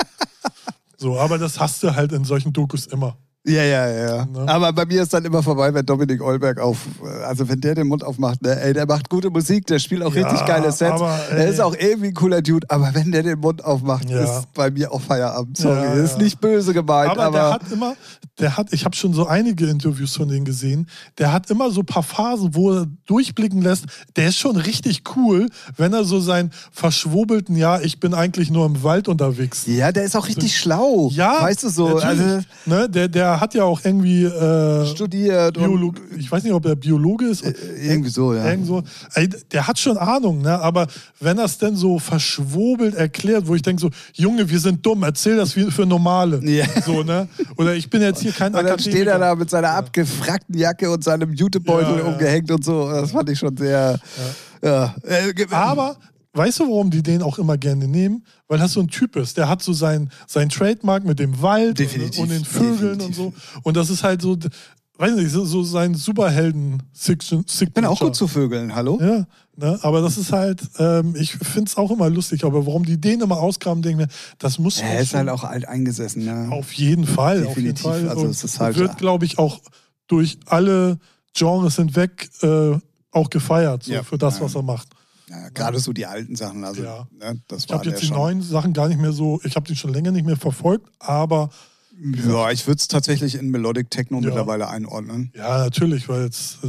so, 0.97 1.19
aber 1.19 1.39
das 1.39 1.59
hast 1.61 1.83
du 1.83 1.95
halt 1.95 2.13
in 2.13 2.25
solchen 2.25 2.53
Dokus 2.53 2.87
immer. 2.87 3.17
Ja, 3.47 3.63
ja, 3.65 3.89
ja. 3.89 4.27
Ne? 4.27 4.45
Aber 4.47 4.71
bei 4.75 4.85
mir 4.85 5.01
ist 5.03 5.15
dann 5.15 5.25
immer 5.25 5.43
vorbei, 5.43 5.73
wenn 5.73 5.87
Dominik 5.87 6.21
Olberg 6.23 6.61
auf, 6.61 6.77
also 7.27 7.49
wenn 7.49 7.59
der 7.59 7.75
den 7.75 7.87
Mund 7.89 8.05
aufmacht, 8.05 8.43
ne, 8.43 8.61
ey, 8.61 8.75
der 8.75 8.85
macht 8.87 9.09
gute 9.09 9.31
Musik, 9.31 9.67
der 9.67 9.79
spielt 9.79 10.03
auch 10.03 10.15
Ja, 10.15 10.29
richtig 10.29 10.47
geile 10.47 10.71
Sets. 10.71 10.93
aber, 10.93 11.19
er 11.31 11.39
ey. 11.47 11.51
ist 11.51 11.59
auch 11.59 11.75
irgendwie 11.75 12.09
ein 12.09 12.15
cooler 12.15 12.43
Dude, 12.43 12.67
aber 12.69 12.91
wenn 12.93 13.11
der 13.13 13.23
den 13.23 13.39
Mund 13.41 13.65
aufmacht, 13.65 14.11
Ja. 14.11 14.23
ist 14.25 14.53
bei 14.53 14.71
mir 14.71 14.93
auch 14.93 15.01
Feierabend. 15.01 15.57
Sorry, 15.57 15.83
Ja, 15.85 15.95
ist 15.95 16.19
nicht 16.19 16.39
böse 16.43 16.75
gemeint, 16.75 17.13
Aber, 17.13 17.23
aber, 17.23 17.39
der 17.39 17.51
hat 17.53 17.63
immer, 17.73 17.95
der 18.39 18.59
hat, 18.59 18.75
ich 18.75 18.85
habe 18.85 18.95
schon 18.95 19.15
so 19.15 19.27
einige 19.27 19.67
Interviews 19.71 20.17
von 20.17 20.29
denen 20.29 20.45
gesehen, 20.45 20.87
der 21.17 21.33
hat 21.33 21.49
immer 21.49 21.71
so 21.71 21.81
ein 21.81 21.87
paar 21.87 22.03
Phasen, 22.03 22.55
wo 22.55 22.73
er 22.73 22.87
durchblicken 23.07 23.63
lässt, 23.63 23.87
der 24.17 24.29
ist 24.29 24.37
schon 24.37 24.57
richtig 24.57 25.03
cool, 25.17 25.49
wenn 25.79 25.95
er 25.95 26.05
so 26.05 26.21
seinen 26.21 26.51
verschwobelten, 26.73 27.57
ja, 27.57 27.81
ich 27.81 28.01
bin 28.01 28.13
eigentlich 28.13 28.51
nur 28.51 28.67
im 28.67 28.83
Wald 28.83 29.09
unterwegs. 29.09 29.63
ja, 29.67 29.93
der 29.93 30.05
ist 30.05 30.15
auch 30.15 30.29
richtig 30.29 30.59
schlau. 30.59 31.09
Ja, 31.15 31.41
weißt 31.41 31.63
du 31.63 31.71
so, 31.71 31.97
also 31.97 32.41
ne, 32.67 32.87
der, 32.91 33.09
der 33.09 33.30
hat 33.39 33.55
ja 33.55 33.65
auch 33.65 33.81
irgendwie 33.85 34.25
äh, 34.25 34.87
studiert 34.87 35.55
Biolog 35.55 35.97
ich 36.19 36.33
weiß 36.33 36.43
nicht, 36.43 36.53
ob 36.55 36.65
er 36.67 36.75
Biologe 36.75 37.27
ist. 37.27 37.43
äh, 37.45 37.53
irgendwie 37.81 38.09
so, 38.11 38.35
ja. 38.35 38.49
Irgend 38.51 38.67
so. 38.67 38.83
Der 39.53 39.67
hat 39.67 39.79
schon 39.79 39.97
Ahnung, 39.99 40.41
ne? 40.43 40.59
aber 40.59 40.87
wenn 41.21 41.37
er 41.39 41.45
es 41.45 41.59
denn 41.59 41.77
so 41.77 41.99
verschwobelt 41.99 42.95
erklärt, 42.95 43.47
wo 43.47 43.55
ich 43.55 43.63
denke 43.63 43.81
so, 43.83 43.91
Junge, 44.15 44.49
wir 44.49 44.59
sind 44.59 44.85
dumm, 44.85 45.03
erzähl 45.03 45.37
das 45.37 45.53
für 45.53 45.85
Normale. 45.87 46.41
Ja. 46.45 46.65
So, 46.85 47.03
ne? 47.03 47.29
Oder 47.57 47.75
ich 47.75 47.91
bin 47.91 48.01
jetzt 48.03 48.21
hier 48.23 48.33
kein 48.33 48.55
Und 48.55 48.65
dann 48.65 48.79
steht 48.79 48.95
er 48.95 49.01
Akademiker. 49.17 49.19
da 49.19 49.35
mit 49.35 49.51
seiner 49.51 49.71
abgefrackten 49.71 50.57
Jacke 50.57 50.91
und 50.91 51.05
seinem 51.05 51.33
Jutebeutel 51.35 51.93
Ja, 51.93 51.99
ja. 51.99 52.05
umgehängt 52.05 52.51
und 52.51 52.65
so. 52.65 52.89
Das 52.91 53.11
fand 53.13 53.29
ich 53.29 53.39
schon 53.39 53.57
sehr. 53.57 53.99
Ja. 54.63 54.95
Äh, 55.05 55.33
ge- 55.35 55.47
Aber 55.51 55.97
weißt 56.33 56.61
du, 56.61 56.65
warum 56.69 56.91
die 56.91 57.03
den 57.03 57.23
auch 57.23 57.39
immer 57.39 57.59
gerne 57.59 57.89
nehmen? 57.89 58.25
Weil 58.49 58.59
das 58.59 58.73
so 58.73 58.81
ein 58.81 58.89
Typ 58.89 59.17
ist. 59.17 59.37
Der 59.37 59.49
hat 59.49 59.63
so 59.63 59.73
sein, 59.73 60.11
sein 60.27 60.49
Trademark 60.49 61.05
mit 61.05 61.19
dem 61.19 61.41
Wald 61.43 61.79
Definitiv, 61.79 62.21
und, 62.21 62.31
den 62.31 62.45
Vögeln 62.45 62.99
definitiv. 62.99 63.07
und 63.07 63.15
so. 63.15 63.33
Und 63.63 63.77
das 63.77 63.91
ist 63.91 64.03
halt 64.05 64.23
so, 64.23 64.37
weiß 64.99 65.15
nicht, 65.17 65.31
so, 65.31 65.45
so 65.45 65.63
sein 65.63 65.95
superhelden 65.95 66.83
signature 66.93 67.45
ich 67.63 67.73
bin 67.75 67.85
auch 67.85 67.99
gut 68.01 68.15
zu 68.15 68.29
Vögeln, 68.29 68.75
hallo? 68.75 68.99
Ja, 69.01 69.27
ne? 69.57 69.79
aber 69.83 70.03
das 70.03 70.19
ist 70.19 70.31
halt, 70.33 70.61
ähm, 70.79 71.15
ich 71.19 71.33
finde 71.33 71.69
es 71.71 71.77
auch 71.77 71.91
immer 71.91 72.11
lustig, 72.11 72.45
aber 72.45 72.67
warum 72.67 72.85
die 72.85 73.01
den 73.01 73.21
immer 73.23 73.39
ausgraben, 73.39 73.83
denke 73.83 74.05
ich 74.05 74.09
das 74.39 74.59
muss 74.59 74.79
Er 74.81 75.01
ist 75.01 75.15
halt 75.15 75.29
auch 75.31 75.43
alt 75.45 75.67
eingesessen, 75.67 76.25
ne? 76.27 76.49
auf 76.51 76.73
jeden 76.75 77.07
Fall. 77.07 77.43
Definitiv, 77.43 77.87
Auf 77.87 77.95
jeden 77.95 78.07
Fall. 78.07 78.09
also 78.11 78.25
Und 78.27 78.31
es 78.31 78.45
ist 78.45 78.61
halt- 78.61 78.77
wird, 78.77 78.99
glaube 78.99 79.25
ich, 79.25 79.39
auch 79.39 79.61
durch 80.07 80.39
alle 80.47 80.99
Genres 81.35 81.77
hinweg 81.77 82.29
äh, 82.43 82.73
auch 83.13 83.31
gefeiert 83.31 83.85
so 83.85 83.93
Ja. 83.93 84.03
für 84.03 84.19
das, 84.19 84.41
was 84.41 84.55
er 84.55 84.63
macht. 84.63 84.89
Ja, 85.31 85.49
Gerade 85.51 85.79
so 85.79 85.93
die 85.93 86.07
alten 86.07 86.35
Sachen, 86.35 86.65
also 86.65 86.83
Ja. 86.83 87.07
ne, 87.13 87.41
das 87.47 87.65
Ich 87.67 87.73
habe 87.73 87.89
jetzt 87.89 88.03
die 88.03 88.07
schon. 88.07 88.17
neuen 88.17 88.43
Sachen 88.43 88.73
gar 88.73 88.89
nicht 88.89 89.01
mehr 89.01 89.13
so, 89.13 89.41
ich 89.45 89.55
habe 89.55 89.67
die 89.69 89.77
schon 89.77 89.93
länger 89.93 90.11
nicht 90.11 90.27
mehr 90.27 90.37
verfolgt, 90.37 90.91
aber 90.99 91.51
Ja, 92.27 92.51
ich 92.51 92.67
würde 92.67 92.79
es 92.79 92.89
tatsächlich 92.89 93.37
in 93.37 93.51
Melodic 93.51 93.91
Techno 93.91 94.19
Ja. 94.19 94.27
mittlerweile 94.27 94.69
einordnen. 94.69 95.33
ja, 95.37 95.59
natürlich, 95.59 96.09
weil 96.09 96.23
es, 96.25 96.59
äh, 96.65 96.69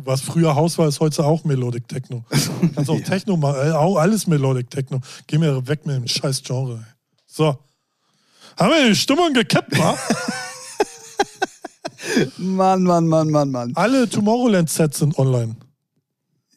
Was 0.00 0.20
früher 0.20 0.54
Haus 0.54 0.78
war, 0.78 0.86
ist 0.88 1.00
heute 1.00 1.24
auch 1.24 1.42
Melodic 1.44 1.88
Techno. 1.88 2.24
Kannst 2.30 2.30
auch 2.88 2.98
Ja. 2.98 3.04
Techno 3.04 3.36
machen, 3.36 3.68
äh, 3.68 3.72
auch 3.72 3.96
alles 3.96 4.26
Melodic 4.28 4.70
Techno. 4.70 5.00
Geh 5.26 5.38
mir 5.38 5.66
weg 5.66 5.84
mit 5.86 5.96
dem 5.96 6.06
scheiß 6.06 6.42
Genre. 6.44 6.86
So. 7.26 7.58
Haben 8.56 8.70
wir 8.70 8.88
die 8.90 8.94
Stimmung 8.96 9.32
gekippt, 9.34 9.76
wa? 9.78 9.96
Mann, 12.38 12.84
Mann, 12.84 13.06
Mann, 13.08 13.28
Mann, 13.30 13.50
Mann. 13.50 13.72
Alle 13.74 14.08
Tomorrowland-Sets 14.08 14.98
sind 15.00 15.18
online. 15.18 15.56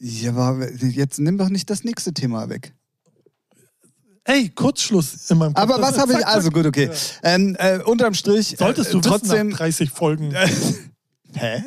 Ja, 0.04 0.34
aber 0.36 0.72
jetzt 0.72 1.20
nimm 1.20 1.38
doch 1.38 1.50
nicht 1.50 1.70
das 1.70 1.84
nächste 1.84 2.12
Thema 2.12 2.50
weg. 2.50 2.74
Ey, 4.24 4.50
Kurzschluss 4.50 5.30
in 5.30 5.38
meinem 5.38 5.54
Kopf. 5.54 5.64
Aber 5.64 5.78
Das 5.78 5.92
was 5.94 5.98
habe 6.00 6.14
ich, 6.14 6.26
also 6.26 6.50
gut, 6.50 6.66
okay. 6.66 6.90
Ähm, 7.22 7.56
äh, 7.60 7.80
unterm 7.80 8.16
Strich. 8.16 8.56
Solltest 8.58 8.94
du 8.94 8.98
äh, 8.98 9.02
trotzdem. 9.02 9.32
wissen, 9.32 9.50
nach 9.50 9.58
30 9.58 9.90
Folgen, 9.92 10.34
Hä? 11.34 11.64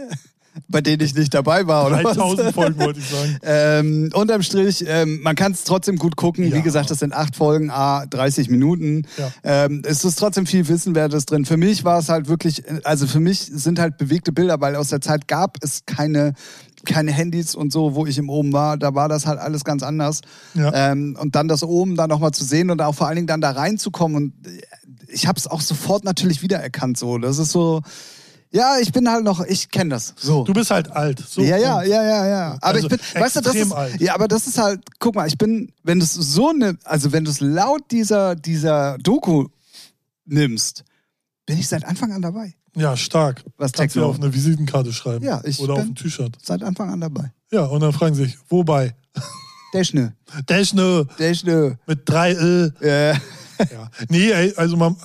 Bei 0.69 0.81
denen 0.81 1.03
ich 1.03 1.15
nicht 1.15 1.35
dabei 1.35 1.67
war, 1.67 1.87
oder? 1.87 2.05
was? 2.05 2.17
3000 2.17 2.55
Folgen 2.55 2.79
wollte 2.81 3.01
ich 3.01 3.09
sagen. 3.09 3.39
Ähm, 3.43 4.11
unterm 4.15 4.43
Strich, 4.43 4.85
ähm, 4.87 5.21
man 5.23 5.35
kann 5.35 5.53
es 5.53 5.65
trotzdem 5.65 5.97
gut 5.97 6.15
gucken. 6.17 6.49
Ja. 6.49 6.57
Wie 6.57 6.63
gesagt, 6.63 6.91
das 6.91 7.01
sind 7.01 7.13
acht 7.13 7.35
Folgen, 7.35 7.71
a 7.71 8.07
30 8.07 8.51
Minuten. 8.51 9.07
Ja. 9.17 9.33
Ähm, 9.43 9.83
es 9.85 10.05
ist 10.05 10.17
trotzdem 10.17 10.47
viel 10.47 10.67
Wissenwertes 10.69 11.27
drin. 11.27 11.45
Für 11.45 11.57
mich 11.57 11.83
war 11.85 11.99
es 11.99 12.09
halt 12.09 12.29
wirklich, 12.29 12.63
also 12.85 13.07
für 13.09 13.21
mich 13.21 13.41
sind 13.41 13.81
halt 13.81 13.97
bewegte 13.99 14.31
Bilder, 14.33 14.61
weil 14.61 14.77
aus 14.77 14.89
der 14.89 15.01
Zeit 15.01 15.27
gab 15.27 15.57
es 15.61 15.87
keine 15.87 16.35
keine 16.85 17.13
Handys 17.13 17.55
und 17.55 17.73
so, 17.73 17.95
wo 17.95 18.07
ich 18.07 18.19
im 18.19 18.29
Oben 18.31 18.53
war, 18.53 18.77
da 18.77 18.95
war 18.95 19.09
das 19.09 19.27
halt 19.27 19.39
alles 19.39 19.65
ganz 19.65 19.83
anders. 19.83 20.21
Ja. 20.55 20.73
Ähm, 20.93 21.17
und 21.21 21.35
dann 21.35 21.49
das 21.49 21.63
oben 21.63 21.97
dann 21.97 22.09
nochmal 22.09 22.33
zu 22.33 22.45
sehen 22.45 22.71
und 22.71 22.81
auch 22.83 22.95
vor 22.95 23.07
allen 23.07 23.17
Dingen 23.17 23.27
dann 23.27 23.41
da 23.41 23.51
reinzukommen 23.51 24.17
und 24.17 24.47
äh, 24.47 24.63
ich 25.09 25.27
habe 25.27 25.39
es 25.39 25.47
auch 25.47 25.61
sofort 25.61 26.05
natürlich 26.05 26.43
wiedererkannt 26.43 26.99
so. 26.99 27.19
Das 27.19 27.39
ist 27.39 27.53
so, 27.53 27.83
ja, 28.51 28.79
ich 28.79 28.93
bin 28.93 29.09
halt 29.11 29.25
noch, 29.25 29.45
ich 29.45 29.71
kenne 29.71 29.91
das. 29.91 30.15
So. 30.17 30.45
Du 30.45 30.53
bist 30.53 30.71
halt 30.71 30.91
alt. 30.91 31.19
So, 31.19 31.43
Ja, 31.43 31.57
ja, 31.57 31.83
ja, 31.83 32.03
ja, 32.05 32.27
ja. 32.27 32.53
Aber 32.61 32.67
Also 32.67 32.87
ich 32.87 32.89
bin, 32.89 33.23
weißt 33.23 33.37
du, 33.37 33.41
das 33.41 33.55
extrem 33.55 33.69
ist, 33.69 33.73
alt. 33.73 34.01
ja, 34.01 34.15
aber 34.15 34.29
das 34.29 34.47
ist 34.47 34.59
halt, 34.59 34.81
guck 34.99 35.15
mal, 35.15 35.27
ich 35.27 35.39
bin, 35.39 35.73
wenn 35.83 35.99
du 35.99 36.05
es 36.05 36.15
so 36.15 36.53
ne, 36.53 36.79
also 36.85 37.13
wenn 37.13 37.25
du 37.25 37.31
es 37.31 37.41
laut 37.41 37.83
dieser, 37.91 38.37
dieser 38.37 38.99
Doku 38.99 39.49
nimmst, 40.25 40.85
bin 41.47 41.59
ich 41.59 41.69
seit 41.69 41.85
Anfang 41.85 42.13
an 42.13 42.23
dabei. 42.23 42.55
Ja, 42.77 42.97
stark. 42.97 43.45
Was 43.57 43.73
Kannst 43.73 43.97
du 43.97 44.05
auf 44.05 44.17
eine 44.17 44.33
Visitenkarte 44.35 44.93
schreiben. 44.93 45.25
Ja, 45.25 45.41
ich 45.45 45.61
Oder 45.61 45.75
auf 45.75 45.81
ein 45.81 45.95
T-Shirt. 45.95 46.37
Seit 46.43 46.63
Anfang 46.63 46.91
an 46.91 47.01
dabei. 47.01 47.33
Ja, 47.53 47.65
und 47.67 47.81
dann 47.81 47.93
fragen 47.93 48.15
sie 48.15 48.25
sich, 48.25 48.39
wobei? 48.49 48.95
Schnö 49.83 51.05
der 51.21 51.35
Schnö. 51.35 51.75
mit 51.87 52.09
drei 52.09 52.33
L. 52.33 52.75
Äh, 52.81 53.15
Ja. 53.73 53.91
Nee, 54.09 54.31
ey, 54.33 54.53
also 54.57 54.77
man, 54.77 54.97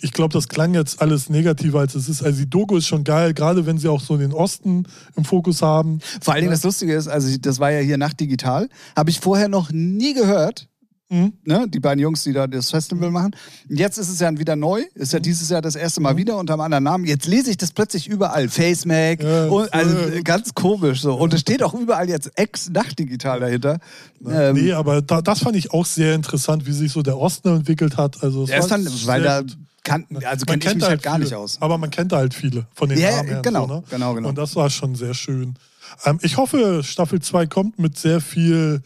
ich 0.00 0.12
glaube, 0.12 0.32
das 0.32 0.48
klang 0.48 0.74
jetzt 0.74 1.00
alles 1.00 1.28
negativer, 1.28 1.80
als 1.80 1.94
es 1.94 2.08
ist. 2.08 2.22
Also 2.22 2.40
die 2.40 2.50
Doku 2.50 2.76
ist 2.76 2.86
schon 2.86 3.04
geil, 3.04 3.34
gerade 3.34 3.66
wenn 3.66 3.78
sie 3.78 3.88
auch 3.88 4.00
so 4.00 4.16
den 4.16 4.32
Osten 4.32 4.86
im 5.16 5.24
Fokus 5.24 5.62
haben. 5.62 6.00
vor 6.20 6.34
allen 6.34 6.42
Dingen 6.42 6.52
das 6.52 6.64
Lustige 6.64 6.94
ist, 6.94 7.08
also 7.08 7.34
das 7.38 7.58
war 7.58 7.70
ja 7.70 7.80
hier 7.80 7.98
Nacht 7.98 8.18
digital, 8.20 8.68
habe 8.96 9.10
ich 9.10 9.20
vorher 9.20 9.48
noch 9.48 9.70
nie 9.70 10.14
gehört. 10.14 10.68
Mhm. 11.12 11.32
Ne, 11.44 11.66
die 11.68 11.78
beiden 11.78 12.00
Jungs, 12.00 12.24
die 12.24 12.32
da 12.32 12.46
das 12.46 12.70
Festival 12.70 13.10
machen. 13.10 13.36
Und 13.68 13.78
Jetzt 13.78 13.98
ist 13.98 14.08
es 14.08 14.18
ja 14.18 14.36
wieder 14.38 14.56
neu, 14.56 14.82
ist 14.94 15.12
ja 15.12 15.18
Mhm. 15.18 15.24
dieses 15.24 15.48
Jahr 15.50 15.60
das 15.60 15.76
erste 15.76 16.00
Mal 16.00 16.16
wieder 16.16 16.38
unter 16.38 16.54
einem 16.54 16.62
anderen 16.62 16.84
Namen. 16.84 17.04
Jetzt 17.04 17.26
lese 17.26 17.50
ich 17.50 17.58
das 17.58 17.72
plötzlich 17.72 18.08
überall. 18.08 18.48
FaceMac, 18.48 19.22
Ja, 19.22 19.46
und, 19.48 19.72
also 19.74 19.96
ja. 20.08 20.20
ganz 20.22 20.54
komisch 20.54 21.02
so. 21.02 21.14
Und 21.14 21.34
es 21.34 21.40
steht 21.40 21.62
auch 21.62 21.74
überall 21.74 22.08
jetzt 22.08 22.30
Ex-Nachtdigital 22.36 23.40
dahinter. 23.40 23.78
Ähm, 24.26 24.54
nee, 24.56 24.72
aber 24.72 25.02
da, 25.02 25.20
das 25.20 25.40
fand 25.40 25.56
ich 25.56 25.70
auch 25.72 25.84
sehr 25.84 26.14
interessant, 26.14 26.66
wie 26.66 26.72
sich 26.72 26.90
so 26.92 27.02
der 27.02 27.18
Osten 27.18 27.48
entwickelt 27.56 27.96
hat. 27.98 28.22
Also, 28.22 28.46
dann, 28.46 28.82
sehr 28.86 29.06
weil 29.06 29.22
da 29.22 29.42
kann, 29.84 30.06
also 30.24 30.44
Man 30.48 30.60
kenne 30.60 30.74
ich 30.76 30.80
mich 30.80 30.88
halt 30.88 31.02
gar 31.02 31.14
viele, 31.16 31.24
nicht 31.24 31.34
aus. 31.34 31.58
Aber 31.60 31.76
man 31.76 31.90
kennt 31.90 32.12
da 32.12 32.16
halt 32.18 32.32
viele 32.32 32.66
von 32.74 32.88
den 32.88 32.98
Ja, 32.98 33.16
Namen 33.16 33.28
her. 33.28 33.42
genau, 33.42 33.66
so, 33.66 33.74
ne? 33.74 33.82
genau, 33.90 34.14
genau. 34.14 34.28
Und 34.30 34.38
das 34.38 34.56
war 34.56 34.70
schon 34.70 34.94
sehr 34.94 35.12
schön. 35.12 35.56
Ähm, 36.04 36.18
ich 36.22 36.36
hoffe, 36.38 36.82
Staffel 36.84 37.20
2 37.20 37.46
kommt 37.48 37.78
mit 37.78 37.98
sehr 37.98 38.20
viel 38.20 38.80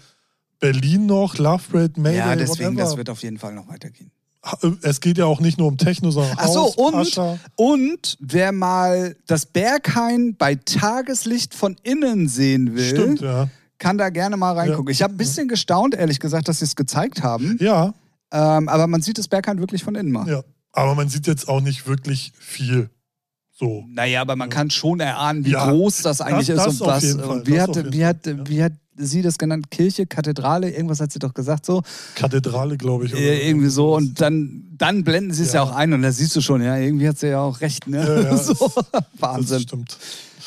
Berlin 0.60 1.06
noch, 1.06 1.36
Love 1.38 1.62
Parade, 1.70 2.00
Mayday, 2.00 2.18
Ja, 2.18 2.36
deswegen, 2.36 2.70
whatever. 2.76 2.82
das 2.88 2.96
wird 2.96 3.10
auf 3.10 3.22
jeden 3.22 3.38
Fall 3.38 3.54
noch 3.54 3.68
weitergehen. 3.68 4.10
Es 4.82 5.00
geht 5.00 5.18
ja 5.18 5.24
auch 5.24 5.40
nicht 5.40 5.58
nur 5.58 5.66
um 5.66 5.76
Techno, 5.76 6.12
sondern 6.12 6.36
Ach 6.38 6.46
so, 6.46 6.60
Haus, 6.76 6.76
und, 6.76 7.40
und 7.56 8.16
wer 8.20 8.52
mal 8.52 9.16
das 9.26 9.44
Berghain 9.46 10.36
bei 10.36 10.54
Tageslicht 10.54 11.52
von 11.52 11.76
innen 11.82 12.28
sehen 12.28 12.74
will, 12.76 12.84
Stimmt, 12.88 13.20
ja. 13.22 13.48
kann 13.78 13.98
da 13.98 14.08
gerne 14.10 14.36
mal 14.36 14.52
reingucken. 14.52 14.86
Ja. 14.86 14.90
Ich 14.92 15.02
habe 15.02 15.14
ein 15.14 15.16
bisschen 15.16 15.48
gestaunt, 15.48 15.96
ehrlich 15.96 16.20
gesagt, 16.20 16.46
dass 16.48 16.60
sie 16.60 16.64
es 16.64 16.76
gezeigt 16.76 17.22
haben. 17.24 17.56
Ja, 17.60 17.92
Ähm, 18.32 18.68
aber 18.68 18.86
man 18.86 19.02
sieht 19.02 19.18
das 19.18 19.26
Berghain 19.28 19.58
wirklich 19.58 19.82
von 19.82 19.94
innen 19.96 20.12
mal. 20.12 20.28
ja. 20.28 20.42
Aber 20.72 20.94
man 20.94 21.08
sieht 21.08 21.26
jetzt 21.26 21.48
auch 21.48 21.60
nicht 21.62 21.86
wirklich 21.88 22.32
viel. 22.38 22.90
So. 23.58 23.84
Naja, 23.88 24.20
aber 24.20 24.36
man 24.36 24.50
kann 24.50 24.70
schon 24.70 25.00
erahnen, 25.00 25.46
wie 25.46 25.52
Ja, 25.52 25.70
groß 25.70 26.02
das 26.02 26.20
eigentlich 26.20 26.48
das 26.48 26.66
ist 26.66 26.80
und 26.82 26.88
auf 26.88 27.02
was. 27.02 27.14
Und 27.14 27.46
wie, 27.46 27.54
das 27.54 27.68
hat, 27.68 27.92
wie, 27.92 28.04
hat, 28.04 28.24
Fall, 28.24 28.36
ja. 28.36 28.48
wie 28.48 28.62
hat 28.62 28.72
sie 28.96 29.22
das 29.22 29.38
genannt? 29.38 29.70
Kirche, 29.70 30.06
Kathedrale, 30.06 30.70
irgendwas 30.70 31.00
hat 31.00 31.10
sie 31.10 31.18
doch 31.18 31.32
gesagt 31.32 31.64
so. 31.64 31.82
Kathedrale, 32.16 32.76
glaube 32.76 33.06
ich. 33.06 33.14
Äh, 33.14 33.48
irgendwie 33.48 33.68
so. 33.68 33.94
Und 33.94 34.20
dann, 34.20 34.64
dann 34.76 35.04
blenden 35.04 35.32
sie 35.32 35.44
es 35.44 35.54
ja. 35.54 35.64
Ja. 35.64 35.70
auch 35.70 35.74
ein 35.74 35.94
und 35.94 36.02
da 36.02 36.12
siehst 36.12 36.36
du 36.36 36.42
schon, 36.42 36.62
ja, 36.62 36.76
irgendwie 36.76 37.08
hat 37.08 37.18
sie 37.18 37.28
ja 37.28 37.40
auch 37.40 37.62
recht, 37.62 37.86
ne? 37.88 38.04
Ja, 38.04 38.20
ja, 38.30 38.36
so. 38.36 38.54
Das 38.92 39.02
Wahnsinn. 39.18 39.60
stimmt. 39.60 39.98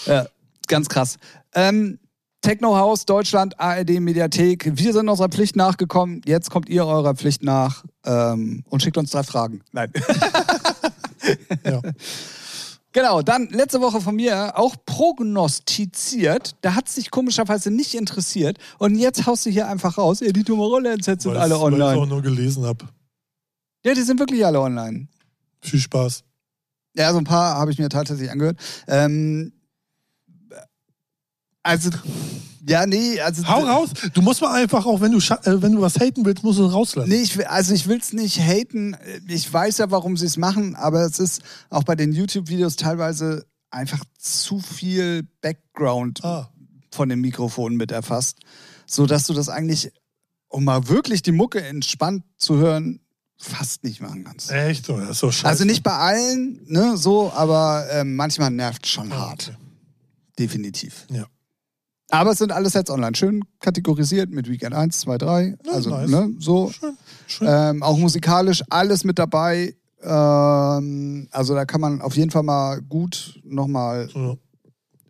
Ja, 0.06 0.28
ganz 0.68 0.88
krass. 0.88 1.18
Ähm, 1.56 1.98
Techno 2.42 2.78
House, 2.78 3.08
Deutschland, 3.08 3.60
ARD, 3.60 4.00
Mediathek. 4.00 4.72
Wir 4.76 4.94
sind 4.94 5.10
unserer 5.10 5.30
Pflicht 5.30 5.56
nachgekommen. 5.56 6.22
Jetzt 6.26 6.52
kommt 6.52 6.70
ihr 6.70 6.86
eurer 6.86 7.16
Pflicht 7.16 7.42
nach 7.42 7.84
ähm, 8.06 8.64
und 8.70 8.84
schickt 8.84 8.98
uns 8.98 9.10
drei 9.10 9.24
Fragen. 9.24 9.62
Nein. 9.72 9.92
Ja. 11.66 11.82
Genau, 12.92 13.22
dann 13.22 13.50
letzte 13.50 13.82
Woche 13.82 14.02
von 14.02 14.16
mir 14.16 14.58
auch 14.58 14.76
prognostiziert. 14.86 16.56
Da 16.62 16.74
hat 16.74 16.88
es 16.88 16.96
sich 16.96 17.12
komischerweise 17.12 17.70
nicht 17.70 17.94
interessiert. 17.94 18.58
Und 18.80 18.96
jetzt 18.96 19.28
haust 19.28 19.46
du 19.46 19.52
hier 19.52 19.68
einfach 19.68 19.98
raus. 20.00 20.22
Ja, 20.22 20.32
die 20.32 20.44
Tomorrowland-Sets 20.44 21.24
sind 21.24 21.34
Weil's- 21.36 21.42
alle 21.44 21.62
Weil 21.62 21.74
ich 21.74 21.82
auch 21.84 21.88
online. 21.92 22.08
nur 22.08 22.22
gelesen 22.24 22.66
habe. 22.66 22.86
Ja, 23.86 23.94
die 23.94 24.02
sind 24.02 24.20
wirklich 24.20 24.44
alle 24.46 24.60
online. 24.60 25.08
Viel 25.62 25.80
Spaß. 25.80 26.24
Ja, 26.96 27.12
so 27.12 27.20
ein 27.20 27.24
paar 27.26 27.56
habe 27.56 27.72
ich 27.72 27.78
mir 27.78 27.90
tatsächlich 27.90 28.32
angehört. 28.32 28.58
Ähm, 28.88 29.54
also, 31.62 31.92
ja, 32.68 32.86
nee, 32.86 33.20
also. 33.22 33.48
Hau 33.48 33.62
raus. 33.62 33.90
Du 34.14 34.22
musst 34.22 34.42
mal 34.42 34.54
einfach 34.62 34.86
auch, 34.86 35.02
wenn 35.02 35.12
du, 35.12 35.18
äh, 35.20 35.62
wenn 35.62 35.74
du 35.74 35.82
was 35.82 36.00
haten 36.00 36.26
willst, 36.26 36.44
musst 36.44 36.60
du 36.60 36.66
es 36.68 36.74
rauslassen. 36.74 37.10
Nee, 37.10 37.22
ich, 37.22 37.50
also 37.50 37.74
ich 37.74 37.88
will 37.88 38.00
es 38.00 38.14
nicht 38.14 38.40
haten. 38.40 38.96
Ich 39.28 39.52
weiß 39.52 39.78
ja, 39.80 39.92
warum 39.92 40.18
sie 40.18 40.26
es 40.26 40.38
machen, 40.38 40.76
aber 40.76 41.02
es 41.06 41.20
ist 41.20 41.42
auch 41.70 41.84
bei 41.84 41.96
den 41.96 42.12
YouTube-Videos 42.14 42.76
teilweise 42.76 43.46
einfach 43.72 44.04
zu 44.18 44.60
viel 44.60 45.28
Background 45.42 46.24
Ah, 46.24 46.50
von 46.92 47.08
dem 47.10 47.22
Mikrofon 47.22 47.76
mit 47.76 47.92
erfasst, 47.92 48.38
sodass 48.88 49.28
du 49.28 49.34
das 49.34 49.48
eigentlich, 49.50 49.92
um 50.48 50.64
mal 50.64 50.88
wirklich 50.88 51.22
die 51.22 51.32
Mucke 51.32 51.62
entspannt 51.64 52.24
zu 52.38 52.58
hören, 52.58 53.00
fast 53.38 53.84
nicht 53.84 54.02
machen 54.02 54.24
kannst. 54.26 54.52
echt? 54.52 54.90
Ist 54.90 55.20
so 55.20 55.32
scheiße. 55.32 55.46
Also 55.48 55.64
nicht 55.66 55.84
bei 55.84 55.94
allen, 55.94 56.62
ne, 56.66 56.98
so, 56.98 57.32
aber 57.32 57.86
ähm, 57.92 58.16
manchmal 58.16 58.52
nervt 58.52 58.86
schon 58.88 59.12
Ah, 59.14 59.30
hart. 59.30 59.50
okay. 59.50 59.58
Definitiv. 60.40 61.06
Ja. 61.12 61.26
Aber 62.10 62.32
es 62.32 62.40
sind 62.40 62.52
alle 62.52 62.70
Sets 62.70 62.90
online. 62.90 63.16
Schön 63.16 63.44
kategorisiert 63.60 64.30
mit 64.32 64.50
Weekend 64.50 64.74
1, 64.76 65.00
2, 65.02 65.18
3. 65.18 65.58
Ja, 65.66 65.72
also, 65.74 65.90
nice. 65.92 66.10
ne, 66.10 66.34
so. 66.40 66.72
Schön. 66.72 66.98
Schön. 67.28 67.48
Ähm, 67.50 67.84
auch 67.84 67.98
musikalisch 67.98 68.64
alles 68.70 69.04
mit 69.04 69.20
dabei. 69.20 69.76
Ähm, 70.02 71.28
also 71.32 71.54
da 71.54 71.66
kann 71.66 71.82
man 71.82 72.02
auf 72.02 72.16
jeden 72.16 72.32
Fall 72.32 72.44
mal 72.44 72.82
gut 72.82 73.40
nochmal 73.44 74.10
so, 74.12 74.38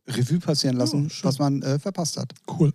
Revue 0.08 0.40
passieren 0.40 0.76
lassen, 0.78 1.04
Ja, 1.10 1.24
was 1.24 1.40
man 1.40 1.62
äh, 1.62 1.80
verpasst 1.80 2.18
hat. 2.18 2.34
cool. 2.60 2.74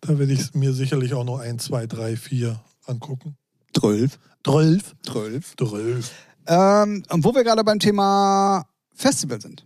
Da 0.00 0.18
werde 0.18 0.32
ich 0.32 0.52
mir 0.54 0.72
sicherlich 0.72 1.14
auch 1.14 1.24
noch 1.24 1.38
ein, 1.38 1.58
zwei, 1.58 1.86
drei, 1.86 2.16
vier 2.16 2.60
angucken. 2.84 3.36
Zwölf. 3.76 4.18
Zwölf. 4.44 4.94
Zwölf. 5.02 5.54
Zwölf. 5.56 6.10
Ähm, 6.46 7.02
und 7.10 7.24
wo 7.24 7.34
wir 7.34 7.42
gerade 7.44 7.64
beim 7.64 7.78
Thema 7.78 8.64
Festival 8.94 9.40
sind. 9.40 9.64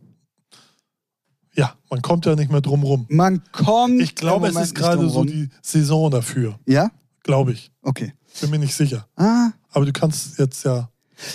Ja, 1.60 1.74
man 1.90 2.00
kommt 2.00 2.24
ja 2.24 2.34
nicht 2.36 2.50
mehr 2.50 2.62
drum 2.62 2.82
rum. 2.82 3.04
Man 3.10 3.42
kommt. 3.52 4.00
Ich 4.00 4.14
glaube, 4.14 4.48
es 4.48 4.56
ist 4.56 4.74
gerade 4.74 5.08
so 5.10 5.24
die 5.24 5.50
Saison 5.60 6.10
dafür. 6.10 6.58
Ja? 6.66 6.90
Glaube 7.22 7.52
ich. 7.52 7.70
Okay. 7.82 8.14
Bin 8.40 8.48
mir 8.50 8.58
nicht 8.58 8.74
sicher. 8.74 9.06
Ah. 9.16 9.50
Aber 9.70 9.84
du 9.84 9.92
kannst 9.92 10.38
jetzt 10.38 10.64
ja. 10.64 10.88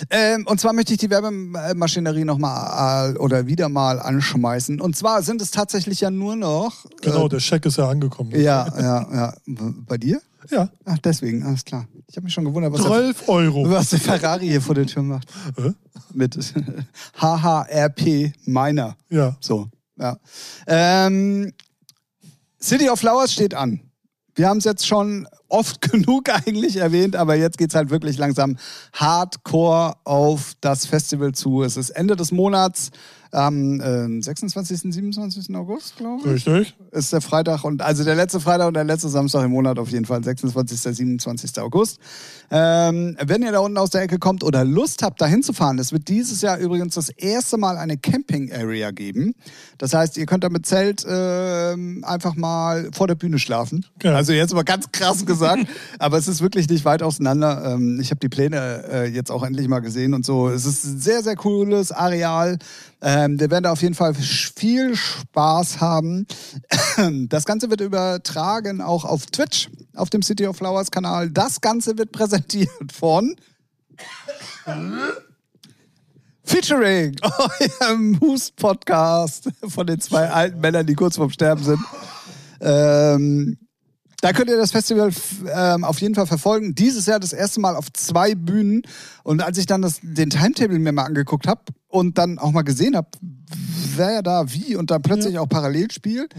Ähm, 0.09 0.47
und 0.47 0.59
zwar 0.59 0.73
möchte 0.73 0.93
ich 0.93 0.99
die 0.99 1.11
Werbemaschinerie 1.11 2.25
nochmal 2.25 3.13
äh, 3.13 3.17
oder 3.19 3.45
wieder 3.45 3.69
mal 3.69 3.99
anschmeißen. 3.99 4.81
Und 4.81 4.95
zwar 4.95 5.21
sind 5.21 5.43
es 5.43 5.51
tatsächlich 5.51 6.01
ja 6.01 6.09
nur 6.09 6.35
noch. 6.35 6.85
Genau, 7.03 7.27
Äh, 7.27 7.29
der 7.29 7.39
Scheck 7.39 7.67
ist 7.67 7.77
ja 7.77 7.87
angekommen. 7.87 8.31
ja, 8.31 8.65
ja, 8.81 9.07
ja. 9.13 9.33
Bei 9.85 9.99
dir? 9.99 10.19
Ja. 10.49 10.69
Ach, 10.85 10.97
deswegen, 11.03 11.43
alles 11.43 11.63
klar. 11.65 11.87
Ich 12.07 12.15
habe 12.17 12.23
mich 12.25 12.33
schon 12.33 12.45
gewundert, 12.45 12.73
was 12.73 12.81
der, 12.81 12.89
12 12.89 13.29
Euro. 13.29 13.69
was 13.69 13.91
der 13.91 13.99
Ferrari 13.99 14.47
hier 14.47 14.61
vor 14.61 14.73
der 14.73 14.87
Tür 14.87 15.03
macht. 15.03 15.27
Hä? 15.55 15.71
Mit 16.13 16.35
HHRP 17.21 18.33
Miner. 18.45 18.95
Ja. 19.09 19.35
So, 19.39 19.67
ja. 19.97 20.17
Ähm, 20.67 21.53
City 22.61 22.89
of 22.89 22.99
Flowers 22.99 23.33
steht 23.33 23.53
an. 23.53 23.91
Wir 24.35 24.49
haben 24.49 24.57
es 24.57 24.65
jetzt 24.65 24.85
schon 24.85 25.27
oft 25.55 25.81
genug 25.81 26.29
eigentlich 26.29 26.77
erwähnt, 26.77 27.15
aber 27.15 27.35
jetzt 27.35 27.57
geht 27.57 27.69
es 27.69 27.75
halt 27.75 27.89
wirklich 27.89 28.17
langsam 28.17 28.57
hardcore 28.93 29.95
auf 30.03 30.53
das 30.61 30.85
Festival 30.85 31.31
zu. 31.33 31.63
Es 31.63 31.77
ist 31.77 31.89
Ende 31.91 32.15
des 32.15 32.31
Monats. 32.31 32.91
am 33.31 33.81
äh, 33.81 34.21
26. 34.21 34.93
27. 34.93 35.53
August, 35.55 35.97
glaube 35.97 36.21
ich. 36.35 36.47
Richtig. 36.47 36.75
Ist 36.91 37.11
der 37.11 37.19
Freitag 37.19 37.65
und 37.65 37.81
also 37.81 38.05
der 38.05 38.15
letzte 38.15 38.39
Freitag 38.39 38.67
und 38.67 38.75
der 38.75 38.85
letzte 38.85 39.09
Samstag 39.09 39.43
im 39.43 39.51
Monat 39.51 39.77
auf 39.77 39.89
jeden 39.89 40.05
Fall, 40.05 40.23
26. 40.23 40.79
27. 40.79 41.59
August. 41.59 41.99
Ähm, 42.49 43.17
wenn 43.21 43.41
ihr 43.41 43.51
da 43.51 43.59
unten 43.59 43.77
aus 43.77 43.89
der 43.89 44.03
Ecke 44.03 44.19
kommt 44.19 44.41
oder 44.43 44.63
Lust 44.63 45.03
habt, 45.03 45.19
da 45.19 45.25
hinzufahren, 45.25 45.79
es 45.79 45.91
wird 45.91 46.07
dieses 46.07 46.41
Jahr 46.41 46.57
übrigens 46.59 46.95
das 46.95 47.09
erste 47.09 47.57
Mal 47.57 47.77
eine 47.77 47.97
Camping-Area 47.97 48.91
geben. 48.91 49.33
Das 49.79 49.93
heißt, 49.93 50.15
ihr 50.15 50.25
könnt 50.25 50.45
da 50.45 50.49
mit 50.49 50.65
Zelt 50.65 51.05
ähm, 51.05 52.05
einfach 52.07 52.35
mal 52.35 52.89
vor 52.93 53.07
der 53.07 53.15
Bühne 53.15 53.37
schlafen. 53.39 53.85
Genau. 53.99 54.15
Also 54.15 54.31
jetzt 54.31 54.53
mal 54.53 54.63
ganz 54.63 54.89
krass 54.93 55.25
gesagt, 55.25 55.44
aber 55.99 56.17
es 56.17 56.27
ist 56.27 56.41
wirklich 56.41 56.69
nicht 56.69 56.85
weit 56.85 57.03
auseinander. 57.03 57.73
Ähm, 57.73 57.99
ich 57.99 58.11
habe 58.11 58.19
die 58.19 58.29
Pläne 58.29 58.83
äh, 58.91 59.05
jetzt 59.07 59.31
auch 59.31 59.43
endlich 59.43 59.67
mal 59.67 59.79
gesehen 59.79 60.13
und 60.13 60.25
so. 60.25 60.49
Es 60.49 60.65
ist 60.65 60.85
ein 60.85 60.99
sehr, 60.99 61.23
sehr 61.23 61.35
cooles 61.35 61.91
Areal. 61.91 62.57
Ähm, 63.01 63.39
wir 63.39 63.51
werden 63.51 63.63
da 63.63 63.71
auf 63.71 63.81
jeden 63.81 63.95
Fall 63.95 64.13
viel 64.13 64.95
Spaß 64.95 65.81
haben. 65.81 66.27
Das 67.27 67.45
Ganze 67.45 67.69
wird 67.69 67.81
übertragen 67.81 68.81
auch 68.81 69.03
auf 69.03 69.25
Twitch, 69.25 69.69
auf 69.95 70.09
dem 70.09 70.21
City 70.21 70.47
of 70.47 70.57
Flowers 70.57 70.91
Kanal. 70.91 71.29
Das 71.29 71.59
Ganze 71.59 71.97
wird 71.97 72.11
präsentiert 72.11 72.69
von 72.93 73.35
Featuring 76.43 77.15
eurem 77.81 78.19
Hust-Podcast 78.19 79.49
von 79.67 79.87
den 79.87 79.99
zwei 79.99 80.29
alten 80.29 80.59
Männern, 80.59 80.85
die 80.85 80.93
kurz 80.93 81.15
vorm 81.15 81.31
Sterben 81.31 81.63
sind. 81.63 81.79
Ähm, 82.61 83.57
da 84.21 84.33
könnt 84.33 84.49
ihr 84.49 84.57
das 84.57 84.71
Festival 84.71 85.11
ähm, 85.53 85.83
auf 85.83 85.99
jeden 86.01 86.15
Fall 86.15 86.25
verfolgen. 86.27 86.73
Dieses 86.75 87.05
Jahr 87.05 87.19
das 87.19 87.33
erste 87.33 87.59
Mal 87.59 87.75
auf 87.75 87.91
zwei 87.93 88.33
Bühnen. 88.35 88.81
Und 89.23 89.41
als 89.41 89.57
ich 89.57 89.65
dann 89.65 89.81
das, 89.81 89.99
den 90.01 90.29
Timetable 90.29 90.79
mir 90.79 90.91
mal 90.91 91.03
angeguckt 91.03 91.47
habe 91.47 91.61
und 91.87 92.17
dann 92.17 92.39
auch 92.39 92.51
mal 92.51 92.63
gesehen 92.63 92.95
habe, 92.95 93.09
wer 93.95 94.21
da 94.23 94.51
wie 94.51 94.75
und 94.75 94.91
dann 94.91 95.01
plötzlich 95.01 95.37
auch 95.39 95.47
parallel 95.49 95.91
spielt, 95.91 96.33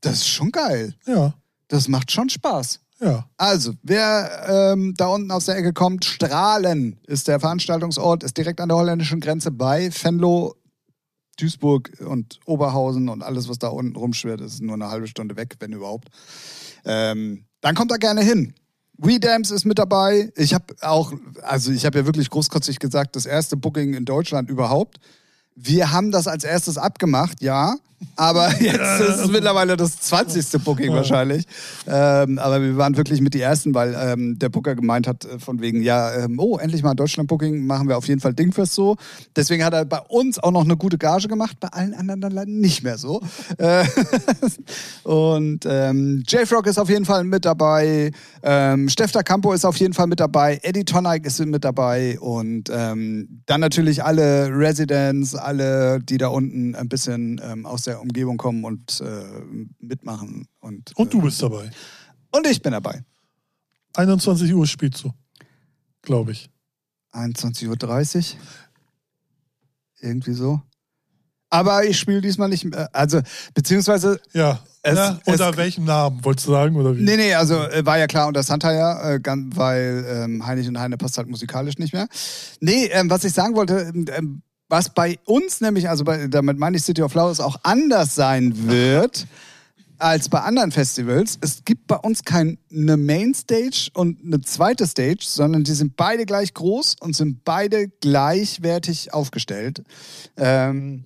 das 0.00 0.14
ist 0.14 0.28
schon 0.28 0.50
geil. 0.50 0.94
Ja, 1.06 1.34
Das 1.68 1.88
macht 1.88 2.10
schon 2.10 2.28
Spaß. 2.28 2.80
ja. 3.00 3.26
Also, 3.36 3.72
wer 3.82 4.72
ähm, 4.72 4.94
da 4.96 5.06
unten 5.06 5.30
aus 5.30 5.46
der 5.46 5.56
Ecke 5.56 5.72
kommt, 5.72 6.04
Strahlen 6.04 6.98
ist 7.06 7.28
der 7.28 7.40
Veranstaltungsort, 7.40 8.22
ist 8.24 8.36
direkt 8.36 8.60
an 8.60 8.68
der 8.68 8.76
holländischen 8.78 9.20
Grenze 9.20 9.50
bei 9.50 9.90
Venlo, 9.90 10.56
Duisburg 11.38 11.90
und 12.06 12.38
Oberhausen 12.44 13.08
und 13.08 13.22
alles, 13.22 13.48
was 13.48 13.58
da 13.58 13.68
unten 13.68 13.96
rumschwirrt, 13.96 14.40
ist 14.42 14.60
nur 14.60 14.74
eine 14.74 14.90
halbe 14.90 15.06
Stunde 15.06 15.36
weg, 15.36 15.56
wenn 15.60 15.72
überhaupt. 15.72 16.08
Ähm, 16.84 17.44
dann 17.60 17.74
kommt 17.74 17.90
da 17.90 17.96
gerne 17.96 18.22
hin. 18.22 18.54
WeDams 18.96 19.50
ist 19.50 19.64
mit 19.64 19.78
dabei. 19.78 20.30
Ich 20.36 20.52
habe 20.52 20.74
auch, 20.82 21.12
also 21.42 21.72
ich 21.72 21.86
habe 21.86 22.00
ja 22.00 22.06
wirklich 22.06 22.28
großkotzig 22.30 22.78
gesagt, 22.78 23.16
das 23.16 23.26
erste 23.26 23.56
Booking 23.56 23.94
in 23.94 24.04
Deutschland 24.04 24.50
überhaupt. 24.50 24.98
Wir 25.54 25.90
haben 25.90 26.10
das 26.10 26.26
als 26.26 26.44
erstes 26.44 26.78
abgemacht, 26.78 27.42
ja. 27.42 27.76
Aber 28.16 28.50
jetzt 28.60 29.00
ist 29.00 29.18
es 29.18 29.30
mittlerweile 29.30 29.76
das 29.76 30.00
20. 30.00 30.62
Booking 30.64 30.92
wahrscheinlich. 30.92 31.44
Ähm, 31.86 32.38
aber 32.38 32.62
wir 32.62 32.76
waren 32.76 32.96
wirklich 32.96 33.20
mit 33.20 33.34
die 33.34 33.40
Ersten, 33.40 33.74
weil 33.74 33.96
ähm, 33.98 34.38
der 34.38 34.48
Booker 34.48 34.74
gemeint 34.74 35.06
hat, 35.06 35.24
äh, 35.24 35.38
von 35.38 35.60
wegen, 35.60 35.82
ja, 35.82 36.14
ähm, 36.14 36.38
oh, 36.38 36.58
endlich 36.58 36.82
mal 36.82 36.94
Deutschland-Booking, 36.94 37.66
machen 37.66 37.88
wir 37.88 37.98
auf 37.98 38.08
jeden 38.08 38.20
Fall 38.20 38.34
Dingfest 38.34 38.74
so. 38.74 38.96
Deswegen 39.36 39.64
hat 39.64 39.74
er 39.74 39.84
bei 39.84 40.00
uns 40.08 40.38
auch 40.38 40.50
noch 40.50 40.64
eine 40.64 40.76
gute 40.76 40.98
Gage 40.98 41.28
gemacht, 41.28 41.58
bei 41.60 41.68
allen 41.68 41.94
anderen 41.94 42.20
dann 42.20 42.32
leider 42.32 42.50
nicht 42.50 42.82
mehr 42.82 42.98
so. 42.98 43.20
Äh, 43.58 43.84
und 45.04 45.66
ähm, 45.66 46.22
J-Frog 46.26 46.66
ist 46.66 46.78
auf 46.78 46.88
jeden 46.88 47.04
Fall 47.04 47.24
mit 47.24 47.44
dabei, 47.44 48.12
ähm, 48.42 48.88
Stefter 48.88 49.22
Campo 49.22 49.52
ist 49.52 49.64
auf 49.64 49.76
jeden 49.76 49.94
Fall 49.94 50.06
mit 50.06 50.20
dabei, 50.20 50.58
Eddie 50.62 50.84
Toneik 50.84 51.26
ist 51.26 51.40
mit 51.40 51.64
dabei 51.64 52.18
und 52.20 52.70
ähm, 52.70 53.42
dann 53.46 53.60
natürlich 53.60 54.04
alle 54.04 54.48
Residents, 54.50 55.34
alle, 55.34 56.00
die 56.00 56.18
da 56.18 56.28
unten 56.28 56.74
ein 56.74 56.88
bisschen 56.88 57.40
aus 57.64 57.82
der 57.82 57.89
Umgebung 57.94 58.36
kommen 58.36 58.64
und 58.64 59.00
äh, 59.00 59.24
mitmachen. 59.78 60.46
Und, 60.60 60.96
Und 60.96 61.08
äh, 61.08 61.10
du 61.10 61.22
bist 61.22 61.42
dabei. 61.42 61.70
Und 62.30 62.46
ich 62.46 62.60
bin 62.62 62.72
dabei. 62.72 63.04
21 63.94 64.54
Uhr 64.54 64.66
spielst 64.66 65.02
du. 65.04 65.12
Glaube 66.02 66.32
ich. 66.32 66.48
21.30 67.12 68.34
Uhr. 68.34 68.40
Irgendwie 70.00 70.32
so. 70.32 70.60
Aber 71.52 71.84
ich 71.84 71.98
spiele 71.98 72.20
diesmal 72.20 72.48
nicht 72.48 72.64
mehr. 72.64 72.88
Also, 72.94 73.20
beziehungsweise 73.54 74.20
Ja. 74.32 74.60
Es- 74.82 74.94
Na, 74.94 75.20
es- 75.26 75.32
unter 75.32 75.56
welchem 75.58 75.84
Namen, 75.84 76.24
wolltest 76.24 76.46
du 76.46 76.52
sagen? 76.52 76.74
Oder 76.76 76.96
wie? 76.96 77.02
Nee, 77.02 77.16
nee, 77.16 77.34
also 77.34 77.56
äh, 77.56 77.84
war 77.84 77.98
ja 77.98 78.06
klar 78.06 78.28
unter 78.28 78.42
Santaya, 78.42 79.14
äh, 79.14 79.20
gan- 79.20 79.50
weil 79.54 80.06
ähm, 80.08 80.46
Heinrich 80.46 80.68
und 80.68 80.78
Heine 80.78 80.96
passt 80.96 81.18
halt 81.18 81.28
musikalisch 81.28 81.76
nicht 81.76 81.92
mehr. 81.92 82.08
Nee, 82.60 82.86
ähm, 82.86 83.10
was 83.10 83.24
ich 83.24 83.32
sagen 83.34 83.54
wollte, 83.56 83.92
ähm, 83.94 84.06
ähm, 84.10 84.42
was 84.70 84.88
bei 84.94 85.18
uns 85.26 85.60
nämlich, 85.60 85.88
also 85.88 86.04
bei, 86.04 86.28
damit 86.28 86.58
meine 86.58 86.76
ich 86.76 86.84
City 86.84 87.02
of 87.02 87.12
Flowers, 87.12 87.40
auch 87.40 87.58
anders 87.62 88.14
sein 88.14 88.68
wird 88.68 89.26
als 89.98 90.28
bei 90.28 90.40
anderen 90.40 90.70
Festivals. 90.72 91.38
Es 91.42 91.64
gibt 91.64 91.86
bei 91.86 91.96
uns 91.96 92.24
keine 92.24 92.56
Mainstage 92.70 93.90
und 93.92 94.24
eine 94.24 94.40
zweite 94.40 94.86
Stage, 94.86 95.24
sondern 95.24 95.64
die 95.64 95.72
sind 95.72 95.96
beide 95.96 96.24
gleich 96.24 96.54
groß 96.54 96.96
und 97.00 97.14
sind 97.14 97.44
beide 97.44 97.88
gleichwertig 98.00 99.12
aufgestellt. 99.12 99.82
Ähm, 100.36 101.04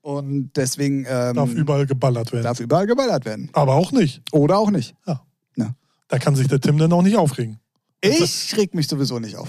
und 0.00 0.52
deswegen 0.56 1.06
ähm, 1.08 1.36
Darf 1.36 1.52
überall 1.52 1.86
geballert 1.86 2.32
werden. 2.32 2.44
darf 2.44 2.60
überall 2.60 2.86
geballert 2.86 3.24
werden. 3.24 3.50
Aber 3.52 3.74
auch 3.74 3.92
nicht. 3.92 4.22
Oder 4.32 4.58
auch 4.58 4.70
nicht. 4.70 4.94
Ja. 5.06 5.22
Ja. 5.56 5.74
Da 6.08 6.18
kann 6.18 6.34
sich 6.34 6.48
der 6.48 6.60
Tim 6.60 6.78
dann 6.78 6.92
auch 6.92 7.02
nicht 7.02 7.16
aufregen. 7.16 7.60
Ich 8.00 8.56
reg 8.56 8.74
mich 8.74 8.88
sowieso 8.88 9.18
nicht 9.18 9.36
auf. 9.36 9.48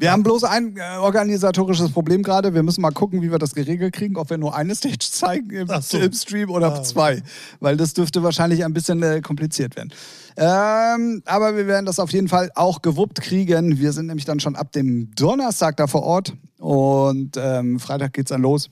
Wir 0.00 0.12
haben 0.12 0.22
bloß 0.22 0.44
ein 0.44 0.76
äh, 0.76 0.98
organisatorisches 0.98 1.90
Problem 1.90 2.22
gerade. 2.22 2.54
Wir 2.54 2.62
müssen 2.62 2.82
mal 2.82 2.92
gucken, 2.92 3.20
wie 3.20 3.32
wir 3.32 3.38
das 3.38 3.52
geregelt 3.52 3.94
kriegen, 3.94 4.16
ob 4.16 4.30
wir 4.30 4.38
nur 4.38 4.54
eine 4.54 4.72
Stage 4.76 4.98
zeigen 5.00 5.50
im, 5.50 5.68
so. 5.80 5.98
im 5.98 6.12
Stream 6.12 6.50
oder 6.50 6.72
Ah, 6.72 6.82
zwei. 6.84 7.20
Weil 7.58 7.76
das 7.76 7.94
dürfte 7.94 8.22
wahrscheinlich 8.22 8.64
ein 8.64 8.72
bisschen 8.72 9.02
äh, 9.02 9.20
kompliziert 9.20 9.74
werden. 9.74 9.92
Ähm, 10.36 11.22
aber 11.24 11.56
wir 11.56 11.66
werden 11.66 11.84
das 11.84 11.98
auf 11.98 12.12
jeden 12.12 12.28
Fall 12.28 12.50
auch 12.54 12.80
gewuppt 12.80 13.20
kriegen. 13.20 13.80
Wir 13.80 13.92
sind 13.92 14.06
nämlich 14.06 14.24
dann 14.24 14.38
schon 14.38 14.54
ab 14.54 14.70
dem 14.70 15.10
Donnerstag 15.16 15.76
da 15.78 15.88
vor 15.88 16.04
Ort. 16.04 16.32
Und 16.58 17.36
ähm, 17.36 17.80
Freitag 17.80 18.12
geht's 18.12 18.30
dann 18.30 18.42
los. 18.42 18.70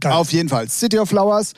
Geil. 0.00 0.12
Auf 0.12 0.32
jeden 0.32 0.48
Fall. 0.48 0.68
City 0.68 0.98
of 0.98 1.08
Flowers. 1.08 1.52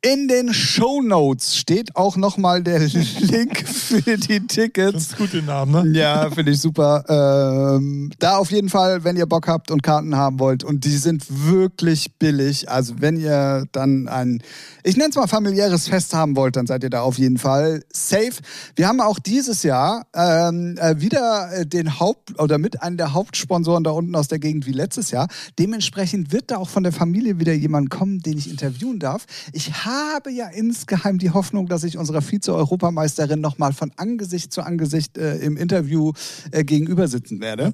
In 0.00 0.28
den 0.28 0.52
Show 0.52 1.00
Notes 1.00 1.56
steht 1.56 1.96
auch 1.96 2.16
nochmal 2.16 2.62
der 2.62 2.78
Link 3.20 3.66
für 3.66 4.18
die 4.18 4.46
Tickets. 4.46 4.90
Findest 4.90 5.16
gut 5.16 5.32
den 5.32 5.46
Namen, 5.46 5.90
ne? 5.92 5.98
Ja, 5.98 6.30
finde 6.30 6.52
ich 6.52 6.60
super. 6.60 7.04
Ähm, 7.08 8.12
da 8.18 8.36
auf 8.36 8.50
jeden 8.50 8.68
Fall, 8.68 9.04
wenn 9.04 9.16
ihr 9.16 9.24
Bock 9.24 9.48
habt 9.48 9.70
und 9.70 9.82
Karten 9.82 10.14
haben 10.14 10.40
wollt. 10.40 10.62
Und 10.62 10.84
die 10.84 10.96
sind 10.98 11.24
wirklich 11.48 12.18
billig. 12.18 12.68
Also 12.68 12.96
wenn 12.98 13.16
ihr 13.16 13.64
dann 13.72 14.06
ein, 14.08 14.42
ich 14.82 14.98
nenne 14.98 15.08
es 15.08 15.16
mal 15.16 15.26
familiäres 15.26 15.88
Fest 15.88 16.12
haben 16.12 16.36
wollt, 16.36 16.56
dann 16.56 16.66
seid 16.66 16.82
ihr 16.82 16.90
da 16.90 17.00
auf 17.00 17.16
jeden 17.16 17.38
Fall 17.38 17.82
safe. 17.90 18.34
Wir 18.76 18.88
haben 18.88 19.00
auch 19.00 19.18
dieses 19.18 19.62
Jahr 19.62 20.06
ähm, 20.14 20.76
äh, 20.78 21.00
wieder 21.00 21.50
äh, 21.50 21.66
den 21.66 21.98
Haupt- 21.98 22.38
oder 22.38 22.58
mit 22.58 22.82
einem 22.82 22.98
der 22.98 23.14
Hauptsponsoren 23.14 23.84
da 23.84 23.92
unten 23.92 24.14
aus 24.16 24.28
der 24.28 24.38
Gegend 24.38 24.66
wie 24.66 24.72
letztes 24.72 25.10
Jahr. 25.12 25.28
Dementsprechend 25.58 26.30
wird 26.30 26.50
da 26.50 26.58
auch 26.58 26.68
von 26.68 26.82
der 26.82 26.92
Familie 26.92 27.38
wieder 27.38 27.54
jemand 27.54 27.73
kommen, 27.82 28.20
den 28.20 28.38
ich 28.38 28.50
interviewen 28.50 28.98
darf. 28.98 29.26
Ich 29.52 29.84
habe 29.84 30.30
ja 30.30 30.48
insgeheim 30.48 31.18
die 31.18 31.30
Hoffnung, 31.30 31.66
dass 31.66 31.84
ich 31.84 31.98
unserer 31.98 32.22
Vize-Europameisterin 32.22 33.40
nochmal 33.40 33.72
von 33.72 33.92
Angesicht 33.96 34.52
zu 34.52 34.62
Angesicht 34.62 35.18
äh, 35.18 35.36
im 35.38 35.56
Interview 35.56 36.12
äh, 36.50 36.64
gegenüber 36.64 37.08
sitzen 37.08 37.40
werde. 37.40 37.72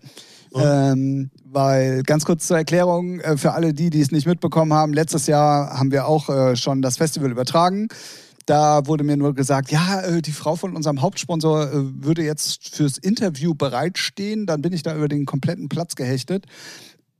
Ähm, 0.52 1.30
weil 1.44 2.02
ganz 2.02 2.24
kurz 2.24 2.48
zur 2.48 2.56
Erklärung 2.56 3.20
äh, 3.20 3.36
für 3.36 3.52
alle 3.52 3.72
die, 3.72 3.90
die 3.90 4.00
es 4.00 4.10
nicht 4.10 4.26
mitbekommen 4.26 4.72
haben, 4.72 4.92
letztes 4.92 5.28
Jahr 5.28 5.78
haben 5.78 5.92
wir 5.92 6.06
auch 6.06 6.28
äh, 6.28 6.56
schon 6.56 6.82
das 6.82 6.96
Festival 6.96 7.30
übertragen. 7.30 7.88
Da 8.46 8.86
wurde 8.86 9.04
mir 9.04 9.16
nur 9.16 9.32
gesagt, 9.32 9.70
ja, 9.70 10.00
äh, 10.00 10.22
die 10.22 10.32
Frau 10.32 10.56
von 10.56 10.74
unserem 10.74 11.02
Hauptsponsor 11.02 11.68
äh, 11.68 12.04
würde 12.04 12.24
jetzt 12.24 12.74
fürs 12.74 12.98
Interview 12.98 13.54
bereitstehen. 13.54 14.44
Dann 14.46 14.60
bin 14.60 14.72
ich 14.72 14.82
da 14.82 14.96
über 14.96 15.06
den 15.06 15.24
kompletten 15.24 15.68
Platz 15.68 15.94
gehechtet. 15.94 16.46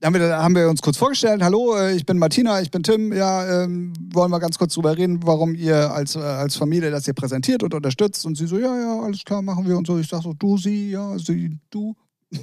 Da 0.00 0.06
haben 0.06 0.14
wir, 0.14 0.42
haben 0.42 0.54
wir 0.54 0.70
uns 0.70 0.80
kurz 0.80 0.96
vorgestellt. 0.96 1.42
Hallo, 1.42 1.76
äh, 1.76 1.94
ich 1.94 2.06
bin 2.06 2.16
Martina, 2.16 2.62
ich 2.62 2.70
bin 2.70 2.82
Tim. 2.82 3.12
Ja, 3.12 3.64
ähm, 3.64 3.92
wollen 4.14 4.30
wir 4.30 4.40
ganz 4.40 4.56
kurz 4.56 4.72
drüber 4.72 4.96
reden, 4.96 5.20
warum 5.24 5.54
ihr 5.54 5.92
als, 5.92 6.16
äh, 6.16 6.20
als 6.20 6.56
Familie 6.56 6.90
das 6.90 7.04
hier 7.04 7.12
präsentiert 7.12 7.62
und 7.62 7.74
unterstützt. 7.74 8.24
Und 8.24 8.38
sie 8.38 8.46
so, 8.46 8.58
ja, 8.58 8.74
ja, 8.80 8.98
alles 9.02 9.22
klar, 9.26 9.42
machen 9.42 9.68
wir 9.68 9.76
und 9.76 9.86
so. 9.86 9.98
Ich 9.98 10.08
sag 10.08 10.22
so, 10.22 10.32
du, 10.32 10.56
sie, 10.56 10.92
ja, 10.92 11.18
sie, 11.18 11.58
du. 11.68 11.94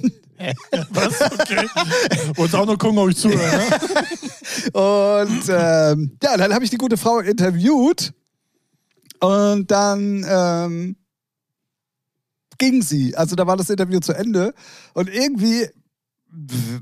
Was? 0.90 1.20
Okay. 1.20 1.66
Wolltest 2.36 2.54
auch 2.54 2.66
noch 2.66 2.78
gucken, 2.78 2.98
ob 2.98 3.08
ich 3.08 3.16
zuhöre, 3.16 3.40
ne? 3.40 3.64
Und 4.72 5.42
ähm, 5.48 6.16
ja, 6.22 6.36
dann 6.36 6.54
habe 6.54 6.64
ich 6.64 6.70
die 6.70 6.76
gute 6.76 6.96
Frau 6.96 7.18
interviewt 7.18 8.12
und 9.20 9.70
dann 9.70 10.24
ähm, 10.28 10.96
ging 12.58 12.82
sie. 12.82 13.16
Also 13.16 13.34
da 13.34 13.46
war 13.46 13.56
das 13.56 13.70
Interview 13.70 14.00
zu 14.00 14.12
Ende 14.12 14.54
und 14.94 15.08
irgendwie 15.08 15.68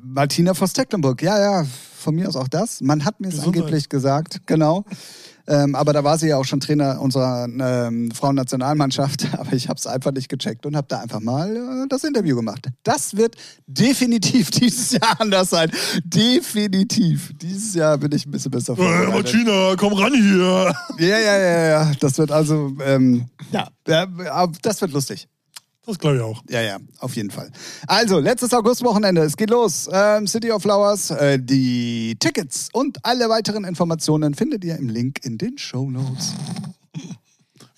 Martina 0.03 0.55
vos 0.55 0.73
Tecklenburg, 0.73 1.23
ja, 1.23 1.39
ja, 1.39 1.67
von 1.97 2.15
mir 2.15 2.29
aus 2.29 2.37
auch 2.37 2.49
das. 2.49 2.81
Man 2.81 3.05
hat 3.05 3.21
mir 3.21 3.29
es 3.29 3.41
angeblich 3.41 3.89
gesagt, 3.89 4.41
genau. 4.47 4.85
Ähm, 5.49 5.75
aber 5.75 5.93
da 5.93 6.03
war 6.03 6.19
sie 6.19 6.29
ja 6.29 6.39
auch 6.39 6.45
schon 6.45 6.59
Trainer 6.61 7.01
unserer 7.01 7.45
ähm, 7.47 8.11
Frauennationalmannschaft. 8.11 9.29
Aber 9.39 9.53
ich 9.53 9.69
habe 9.69 9.79
es 9.79 9.87
einfach 9.87 10.13
nicht 10.13 10.29
gecheckt 10.29 10.67
und 10.67 10.77
habe 10.77 10.89
da 10.89 11.01
einfach 11.01 11.21
mal 11.21 11.55
äh, 11.57 11.87
das 11.89 12.05
Interview 12.05 12.35
gemacht. 12.37 12.69
Das 12.83 13.17
wird 13.17 13.37
definitiv 13.67 14.51
dieses 14.53 14.93
Jahr 14.93 15.21
anders 15.21 15.51
sein. 15.51 15.71
Definitiv. 16.05 17.33
Dieses 17.41 17.75
Jahr 17.75 17.97
bin 17.99 18.13
ich 18.13 18.27
ein 18.27 18.33
bisschen 18.33 18.51
besser 18.51 18.77
Äh. 18.77 19.07
Martina, 19.07 19.77
komm 19.77 19.93
ran 19.93 20.15
hier. 20.15 20.75
Ja, 20.99 21.19
ja, 21.19 21.39
ja, 21.39 21.67
ja. 21.69 21.93
Das 22.01 22.19
wird 22.19 22.33
also, 22.33 22.73
ähm, 22.85 23.27
ja, 23.53 23.69
ja, 23.87 24.07
das 24.63 24.81
wird 24.81 24.93
lustig. 24.93 25.29
Das 25.87 25.99
glaube 25.99 26.17
ich 26.17 26.23
auch. 26.23 26.43
Ja, 26.51 26.61
ja, 26.63 26.79
auf 26.99 27.15
jeden 27.15 27.31
Fall. 27.31 27.51
Also, 27.87 28.19
letztes 28.19 28.53
Augustwochenende, 28.53 29.23
es 29.23 29.37
geht 29.37 29.51
los. 29.51 29.89
Ähm, 29.93 30.27
City 30.27 30.51
of 30.51 30.63
Flowers, 30.63 31.11
äh, 31.13 31.39
die 31.41 32.17
Tickets 32.19 32.69
und 32.73 32.99
alle 33.05 33.29
weiteren 33.29 33.65
Informationen 33.65 34.35
findet 34.35 34.65
ihr 34.65 34.77
im 34.77 34.89
Link 34.89 35.21
in 35.25 35.39
den 35.39 35.57
Show 35.59 35.89
Notes. 35.91 36.35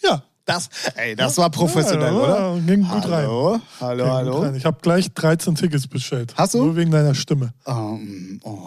Ja. 0.03 0.23
Das, 0.47 0.71
ey, 0.97 1.15
das 1.15 1.37
war 1.37 1.51
professionell, 1.51 2.15
ja, 2.15 2.19
oder? 2.19 2.39
ja, 2.57 2.59
Ging 2.61 2.81
gut 2.89 3.05
rein. 3.05 3.27
Hallo, 3.27 3.61
hallo, 3.81 4.05
Ging 4.05 4.13
hallo. 4.15 4.39
rein. 4.41 4.55
Ich 4.55 4.65
habe 4.65 4.79
gleich 4.81 5.13
13 5.13 5.57
Tickets 5.57 5.87
bestellt. 5.87 6.33
Hast 6.39 6.55
du? 6.55 6.65
Nur 6.65 6.75
wegen 6.77 6.91
deiner 6.91 7.15
Stimme. 7.15 7.53
Ähm, 7.67 8.41
oh, 8.43 8.59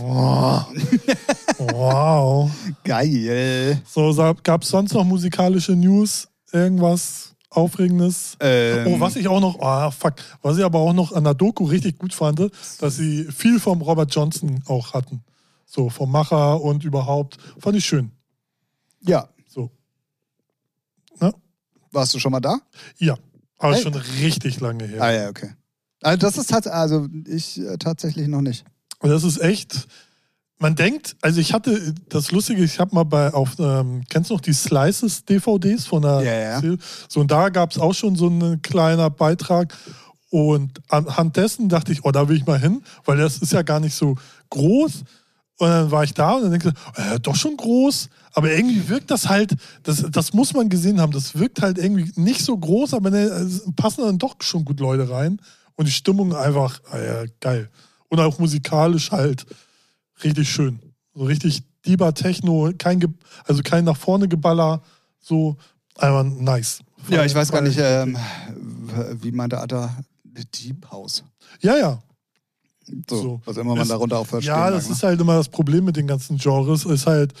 Oh. 0.00 0.60
wow. 1.58 2.50
geil. 2.84 3.80
So, 3.84 4.14
gab 4.44 4.62
es 4.62 4.68
sonst 4.68 4.92
noch 4.94 5.02
musikalische 5.04 5.72
News? 5.72 6.28
Irgendwas 6.52 7.34
Aufregendes? 7.58 8.36
Ähm, 8.40 8.86
Oh, 8.86 9.00
was 9.00 9.16
ich 9.16 9.28
auch 9.28 9.40
noch, 9.40 9.60
ah, 9.60 9.90
fuck, 9.90 10.14
was 10.42 10.56
ich 10.58 10.64
aber 10.64 10.78
auch 10.78 10.92
noch 10.92 11.12
an 11.12 11.24
der 11.24 11.34
Doku 11.34 11.64
richtig 11.64 11.98
gut 11.98 12.14
fand, 12.14 12.40
dass 12.80 12.96
sie 12.96 13.24
viel 13.24 13.60
vom 13.60 13.82
Robert 13.82 14.14
Johnson 14.14 14.62
auch 14.66 14.94
hatten. 14.94 15.22
So, 15.66 15.90
vom 15.90 16.10
Macher 16.10 16.60
und 16.62 16.84
überhaupt. 16.84 17.36
Fand 17.58 17.76
ich 17.76 17.84
schön. 17.84 18.10
Ja, 19.00 19.28
So, 19.46 19.70
warst 21.90 22.14
du 22.14 22.18
schon 22.18 22.32
mal 22.32 22.40
da? 22.40 22.58
ja. 22.98 23.16
Aber 23.60 23.74
Hey. 23.74 23.82
schon 23.82 23.94
richtig 23.94 24.60
lange 24.60 24.84
her. 24.86 25.02
Ah 25.02 25.10
ja, 25.10 25.28
okay. 25.28 25.50
Also 26.02 26.16
das 26.18 26.38
ist 26.38 26.52
also 26.68 27.08
ich 27.26 27.58
äh, 27.58 27.76
tatsächlich 27.76 28.28
noch 28.28 28.40
nicht. 28.40 28.64
Und 29.00 29.10
das 29.10 29.24
ist 29.24 29.38
echt. 29.40 29.88
Man 30.60 30.74
denkt, 30.74 31.14
also 31.22 31.40
ich 31.40 31.52
hatte 31.52 31.94
das 32.08 32.32
Lustige, 32.32 32.64
ich 32.64 32.80
habe 32.80 32.94
mal 32.94 33.04
bei 33.04 33.32
auf, 33.32 33.50
ähm, 33.60 34.02
kennst 34.08 34.30
du 34.30 34.34
noch 34.34 34.40
die 34.40 34.52
Slices 34.52 35.24
DVDs 35.24 35.86
von 35.86 36.02
der 36.02 36.20
Ja, 36.22 36.62
ja. 36.62 36.76
so 37.08 37.20
und 37.20 37.30
da 37.30 37.48
gab 37.48 37.70
es 37.70 37.78
auch 37.78 37.94
schon 37.94 38.16
so 38.16 38.26
einen 38.26 38.60
kleiner 38.60 39.08
Beitrag 39.08 39.72
und 40.30 40.80
anhand 40.88 41.36
dessen 41.36 41.68
dachte 41.68 41.92
ich, 41.92 42.04
oh, 42.04 42.10
da 42.10 42.28
will 42.28 42.36
ich 42.36 42.46
mal 42.46 42.58
hin, 42.58 42.82
weil 43.04 43.18
das 43.18 43.38
ist 43.38 43.52
ja 43.52 43.62
gar 43.62 43.80
nicht 43.80 43.94
so 43.94 44.16
groß. 44.50 45.04
Und 45.60 45.68
dann 45.68 45.90
war 45.90 46.04
ich 46.04 46.14
da 46.14 46.34
und 46.34 46.42
dann 46.42 46.50
denkst 46.52 46.66
du, 46.66 47.00
äh, 47.02 47.18
doch 47.18 47.34
schon 47.34 47.56
groß, 47.56 48.08
aber 48.32 48.52
irgendwie 48.52 48.88
wirkt 48.88 49.10
das 49.10 49.28
halt, 49.28 49.56
das, 49.82 50.04
das 50.10 50.32
muss 50.32 50.54
man 50.54 50.68
gesehen 50.68 51.00
haben, 51.00 51.12
das 51.12 51.36
wirkt 51.36 51.62
halt 51.62 51.78
irgendwie 51.78 52.12
nicht 52.14 52.44
so 52.44 52.56
groß, 52.56 52.94
aber 52.94 53.10
ne, 53.10 53.48
passen 53.74 54.04
dann 54.04 54.18
doch 54.18 54.36
schon 54.40 54.64
gut 54.64 54.78
Leute 54.78 55.10
rein 55.10 55.40
und 55.74 55.86
die 55.86 55.92
Stimmung 55.92 56.34
einfach, 56.34 56.80
ja, 56.92 57.24
geil. 57.40 57.70
Und 58.08 58.20
auch 58.20 58.38
musikalisch 58.38 59.10
halt 59.10 59.46
richtig 60.24 60.50
schön. 60.50 60.80
So 61.14 61.24
richtig 61.24 61.62
Diba 61.86 62.12
Techno, 62.12 62.70
kein, 62.76 63.00
Ge 63.00 63.08
also 63.44 63.62
kein 63.62 63.84
nach 63.84 63.96
vorne 63.96 64.28
Geballer, 64.28 64.82
so 65.20 65.56
einfach 65.96 66.24
nice. 66.24 66.80
Ja, 67.08 67.24
ich 67.24 67.34
weiß 67.34 67.50
gar 67.52 67.60
nicht, 67.62 67.78
ähm, 67.80 68.16
wie 69.20 69.30
meinte 69.32 69.58
Atta 69.60 69.96
Deep 70.24 70.90
House. 70.90 71.24
Ja, 71.60 71.76
ja. 71.76 72.02
So, 73.08 73.16
So. 73.22 73.40
was 73.44 73.56
immer 73.56 73.74
man 73.74 73.82
Ist- 73.82 73.90
darunter 73.90 74.18
auch 74.18 74.26
verstehen 74.26 74.54
Ja, 74.54 74.60
mag, 74.64 74.72
das 74.72 74.86
ne? 74.88 74.92
ist 74.94 75.02
halt 75.02 75.20
immer 75.20 75.34
das 75.36 75.48
Problem 75.48 75.84
mit 75.84 75.96
den 75.96 76.06
ganzen 76.06 76.36
Genres, 76.38 76.84
ist 76.84 77.06
halt 77.06 77.32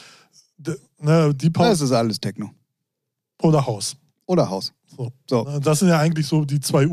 ne, 0.98 1.34
Deep 1.34 1.58
House 1.58 1.74
es 1.74 1.80
ist 1.82 1.92
alles 1.92 2.20
Techno. 2.20 2.50
oder 3.42 3.64
House. 3.66 3.96
Oder 4.26 4.48
Haus. 4.48 4.72
So. 4.96 5.10
So. 5.28 5.58
Das 5.60 5.78
sind 5.78 5.88
ja 5.88 5.98
eigentlich 5.98 6.26
so 6.26 6.44
die 6.44 6.60
zwei 6.60 6.86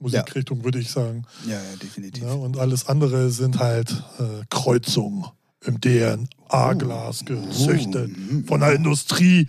Ursprungsmusikrichtungen, 0.00 0.64
würde 0.64 0.78
ich 0.78 0.90
sagen. 0.90 1.24
Ja, 1.46 1.54
ja, 1.54 1.76
definitiv. 1.82 2.22
Ja, 2.24 2.32
und 2.32 2.58
alles 2.58 2.86
andere 2.88 3.30
sind 3.30 3.58
halt 3.58 3.90
äh, 4.18 4.44
Kreuzungen 4.50 5.24
im 5.64 5.80
DNA-Glas 5.80 7.24
gezüchtet 7.24 8.16
Mhm. 8.16 8.44
von 8.46 8.60
der 8.60 8.72
Industrie. 8.74 9.48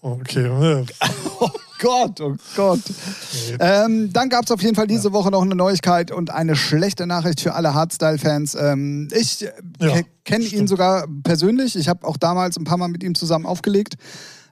Okay, 0.00 0.42
ne, 0.48 0.86
Oh 1.40 1.50
Gott, 1.80 2.20
oh 2.20 2.34
Gott. 2.56 2.80
Ähm, 3.60 4.12
dann 4.12 4.28
gab 4.28 4.44
es 4.44 4.50
auf 4.50 4.62
jeden 4.62 4.74
Fall 4.74 4.86
diese 4.88 5.12
Woche 5.12 5.30
noch 5.30 5.42
eine 5.42 5.54
Neuigkeit 5.54 6.10
und 6.10 6.30
eine 6.30 6.56
schlechte 6.56 7.06
Nachricht 7.06 7.40
für 7.40 7.54
alle 7.54 7.72
Hardstyle-Fans. 7.74 8.56
Ähm, 8.56 9.08
ich 9.12 9.44
äh, 9.44 9.52
Ja, 9.80 9.96
ke- 10.02 10.06
kenne 10.24 10.44
ihn 10.44 10.66
sogar 10.66 11.06
persönlich. 11.24 11.76
Ich 11.76 11.88
habe 11.88 12.06
auch 12.06 12.16
damals 12.16 12.56
ein 12.58 12.64
paar 12.64 12.78
Mal 12.78 12.88
mit 12.88 13.02
ihm 13.04 13.14
zusammen 13.14 13.46
aufgelegt. 13.46 13.94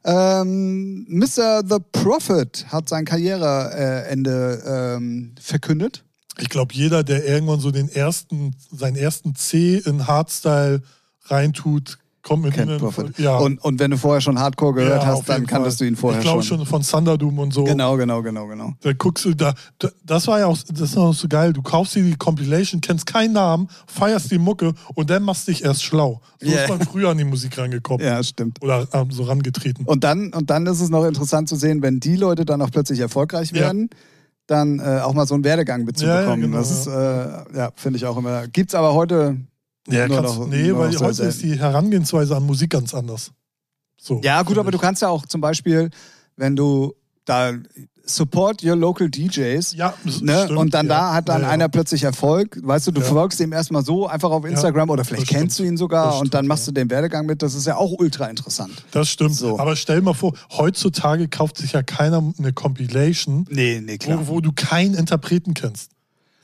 Ähm, 0.07 1.05
Mr. 1.09 1.64
The 1.69 1.79
Prophet 1.90 2.66
hat 2.69 2.88
sein 2.88 3.05
Karriereende 3.05 4.62
ähm, 4.64 5.35
verkündet. 5.40 6.05
ich 6.38 6.49
glaube, 6.49 6.73
jeder, 6.75 7.03
der 7.03 7.27
irgendwann 7.27 7.59
so 7.59 7.73
den 7.73 7.88
ersten, 7.88 8.55
seinen 8.71 8.95
ersten 8.95 9.35
C 9.35 9.79
in 9.79 10.07
Hardstyle 10.07 10.81
reintut, 11.25 11.99
mit 12.35 12.55
Kennt 12.55 12.69
ihnen. 12.71 12.79
Prophet. 12.81 13.17
Ja, 13.19 13.39
Und, 13.39 13.62
und 13.62 13.79
wenn 13.79 13.93
du 13.93 13.97
vorher 13.99 14.21
schon 14.21 14.39
Hardcore 14.41 14.75
gehört 14.75 15.03
Ja, 15.05 15.09
hast, 15.09 15.29
dann 15.29 15.47
kanntest 15.47 15.79
Fall. 15.79 15.87
du 15.87 15.93
ihn 15.93 15.97
vorher 15.97 16.21
Ich 16.21 16.25
glaube 16.27 16.43
schon. 16.43 16.59
schon 16.59 16.67
von 16.67 16.83
Thunderdoom 16.83 17.39
und 17.39 17.55
so. 17.55 17.62
Genau, 17.62 17.97
genau, 17.97 18.23
genau, 18.23 18.49
genau. 18.49 18.73
Da 18.81 18.93
guckst 18.95 19.25
du, 19.25 19.35
da, 19.35 19.55
da, 19.79 19.89
das 20.05 20.27
war 20.27 20.41
ja 20.41 20.47
auch, 20.47 20.59
das 20.69 20.81
ist 20.81 20.97
auch 20.97 21.12
so 21.15 21.29
geil. 21.29 21.53
Du 21.53 21.62
kaufst 21.62 21.95
dir 21.95 22.03
die 22.03 22.17
Compilation, 22.17 22.81
kennst 22.81 23.07
keinen 23.07 23.35
Namen, 23.35 23.69
feierst 23.87 24.31
die 24.33 24.39
Mucke 24.39 24.73
und 24.95 25.09
dann 25.11 25.23
machst 25.23 25.47
dich 25.47 25.65
erst 25.65 25.85
schlau. 25.85 26.21
So 26.41 26.49
Ja. 26.51 26.62
ist 26.65 26.69
man 26.69 26.81
früher 26.81 27.11
an 27.11 27.19
die 27.19 27.25
Musik 27.25 27.57
rangekommen. 27.57 28.05
Ja, 28.05 28.21
stimmt. 28.23 28.61
Oder 28.62 28.89
ähm, 28.93 29.11
so 29.12 29.23
rangetreten. 29.23 29.85
Und 29.85 30.03
dann, 30.03 30.33
und 30.33 30.51
dann 30.51 30.67
ist 30.67 30.81
es 30.81 30.91
noch 30.91 31.05
interessant 31.05 31.49
zu 31.49 31.55
sehen, 31.57 31.83
wenn 31.83 32.01
die 32.01 32.17
Leute 32.17 32.45
dann 32.45 32.61
auch 32.62 32.71
plötzlich 32.73 32.99
erfolgreich 32.99 33.51
Ja. 33.53 33.61
werden, 33.61 33.91
dann 34.49 34.79
äh, 34.79 35.01
auch 35.03 35.12
mal 35.12 35.27
so 35.27 35.35
einen 35.35 35.43
Werdegang 35.45 35.85
mitzubekommen. 35.85 36.25
Ja, 36.25 36.31
ja, 36.35 36.37
genau, 36.37 36.57
das 36.59 36.71
ist, 36.71 36.87
äh, 36.87 37.57
ja, 37.59 37.71
finde 37.75 37.97
ich 37.99 38.07
auch 38.07 38.17
immer. 38.17 38.47
Gibt's 38.47 38.75
aber 38.75 38.95
heute. 38.95 39.37
Ja, 39.88 40.09
nur 40.09 40.16
kannst, 40.22 40.38
noch- 40.38 40.46
nee, 40.49 40.68
nur 40.68 40.79
weil 40.81 40.99
heute 40.99 41.22
ist 41.25 41.42
die 41.42 41.59
Herangehensweise 41.59 42.37
an 42.37 42.44
Musik 42.44 42.70
ganz 42.70 42.94
anders. 42.94 43.33
So, 44.01 44.20
Ja, 44.22 44.42
gut, 44.42 44.59
aber 44.59 44.70
du 44.70 44.77
ich. 44.77 44.83
kannst 44.83 45.03
ja 45.03 45.09
auch 45.09 45.27
zum 45.27 45.40
Beispiel, 45.40 45.90
wenn 46.37 46.55
du 46.57 46.94
da 47.25 47.53
support 48.05 48.62
your 48.62 48.77
local 48.77 49.11
DJs. 49.11 49.75
Ja, 49.75 49.94
Ne? 50.20 50.44
stimmt, 50.44 50.59
und 50.59 50.75
dann 50.75 50.87
ja. 50.87 50.94
da 50.94 51.14
hat 51.14 51.29
dann 51.29 51.40
ja, 51.40 51.49
ja. 51.49 51.53
einer 51.53 51.68
plötzlich 51.68 52.05
Erfolg. 52.05 52.57
Weißt 52.62 52.87
du, 52.87 52.92
du 52.92 53.01
Ja. 53.01 53.07
folgst 53.09 53.40
ihm 53.40 53.53
erstmal 53.53 53.85
so 53.85 54.07
einfach 54.07 54.31
auf 54.31 54.44
Instagram 54.44 54.90
oder 54.90 55.05
vielleicht 55.05 55.22
das 55.25 55.29
kennst 55.37 55.57
stimmt. 55.57 55.68
du 55.68 55.72
ihn 55.72 55.77
sogar 55.77 56.12
Das 56.12 56.20
und 56.20 56.33
dann 56.33 56.40
stimmt, 56.40 56.49
machst 56.51 56.68
du 56.68 56.72
den 56.72 56.88
Werdegang 56.88 57.27
mit. 57.27 57.42
Das 57.42 57.55
ist 57.55 57.66
ja 57.66 57.77
auch 57.77 57.90
ultra 57.99 58.27
interessant. 58.27 58.70
Das 58.92 59.09
stimmt. 59.09 59.35
So. 59.35 59.59
Aber 59.59 59.75
stell 59.75 60.03
mal 60.03 60.14
vor, 60.14 60.35
heutzutage 60.57 61.27
kauft 61.27 61.59
sich 61.59 61.72
ja 61.72 61.83
keiner 61.83 62.22
eine 62.38 62.53
Compilation, 62.53 63.44
Nee, 63.51 63.83
nee, 63.85 63.99
wo, 64.05 64.29
wo 64.29 64.40
du 64.40 64.53
keinen 64.53 64.94
Interpreten 64.94 65.55
kennst. 65.55 65.90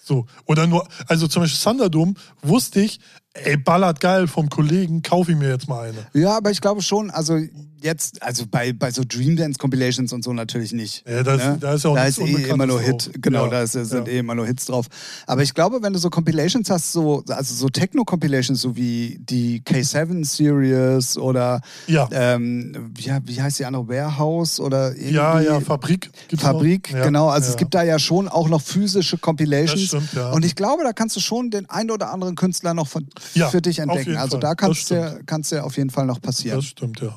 So. 0.03 0.27
Oder 0.47 0.67
nur, 0.67 0.89
also 1.07 1.29
zum 1.29 1.43
Beispiel 1.43 1.63
Thunderdome 1.63 2.15
wusste 2.43 2.81
ich, 2.81 2.99
ey, 3.35 3.57
ballert 3.57 4.01
geil 4.01 4.27
vom 4.29 4.49
Kollegen, 4.49 5.03
kauf 5.03 5.29
ich 5.29 5.37
mir 5.37 5.49
jetzt 5.51 5.69
mal 5.69 5.89
eine. 5.89 6.07
Ja, 6.13 6.37
aber 6.37 6.51
ich 6.51 6.61
glaube 6.61 6.83
schon, 6.83 7.11
also 7.11 7.39
jetzt, 7.81 8.23
also 8.23 8.45
bei, 8.49 8.73
bei 8.73 8.91
so 8.93 9.03
Dream 9.07 9.35
Dance 9.37 9.59
Compilations 9.59 10.13
und 10.13 10.23
so 10.23 10.33
natürlich 10.33 10.73
nicht. 10.73 11.05
Ja, 11.09 11.23
da 11.25 11.35
ist- 11.35 11.45
ne? 11.45 11.57
da 11.61 11.75
ist 11.75 11.83
ja 11.85 11.91
auch 11.91 11.95
da 11.97 12.05
ist 12.05 12.19
eh 12.21 12.31
immer 12.49 12.67
nur 12.67 12.79
drauf. 12.79 12.87
Hit, 12.87 13.11
genau, 13.23 13.45
Ja, 13.47 13.51
da 13.51 13.63
ist, 13.63 13.73
sind 13.73 14.07
ja. 14.07 14.13
eh 14.13 14.19
immer 14.19 14.35
nur 14.37 14.47
Hits 14.47 14.67
drauf. 14.67 14.87
Aber 15.27 15.43
ich 15.43 15.53
glaube, 15.53 15.83
wenn 15.83 15.93
du 15.93 15.99
so 15.99 16.09
Compilations 16.09 16.71
hast, 16.71 16.93
so, 16.93 17.25
also 17.29 17.55
so 17.55 17.69
Techno-Compilations, 17.69 18.61
so 18.61 18.77
wie 18.77 19.19
die 19.21 19.63
K7-Series 19.63 21.17
oder 21.19 21.61
Ja. 21.87 22.09
ähm, 22.13 22.91
wie, 22.95 23.11
wie 23.25 23.43
heißt 23.43 23.59
die 23.59 23.65
andere, 23.65 23.89
Warehouse 23.89 24.61
oder 24.61 24.95
irgendwie 24.95 25.15
Ja, 25.15 25.41
ja, 25.41 25.61
Fabrik. 25.61 26.11
Fabrik, 26.39 26.93
noch? 26.93 27.03
Genau. 27.05 27.29
Also 27.29 27.51
es 27.51 27.57
gibt 27.57 27.75
da 27.75 27.83
ja 27.83 27.99
schon 27.99 28.29
auch 28.29 28.49
noch 28.49 28.63
physische 28.63 29.19
Compilations. 29.19 29.91
Das 29.91 30.05
stimmt. 30.05 30.33
Und 30.35 30.45
ich 30.45 30.55
glaube, 30.55 30.85
da 30.85 30.93
kannst 30.93 31.17
du 31.17 31.21
schon 31.21 31.51
den 31.51 31.69
einen 31.69 31.91
oder 31.91 32.13
anderen 32.13 32.37
Künstler 32.37 32.75
noch 32.75 32.87
von, 32.87 33.09
Ja, 33.35 33.49
für 33.51 33.63
dich 33.63 33.79
entdecken. 33.79 34.17
Also 34.17 34.39
da 34.39 34.49
Das 34.51 34.57
kannst 34.57 34.91
du 34.91 35.07
stimmt. 35.09 35.27
kannst 35.27 35.53
dir 35.53 35.65
auf 35.65 35.77
jeden 35.77 35.91
Fall 35.91 36.07
noch 36.07 36.21
passieren. 36.21 36.59
Das 36.59 36.67
stimmt, 36.67 37.01
ja. 37.01 37.17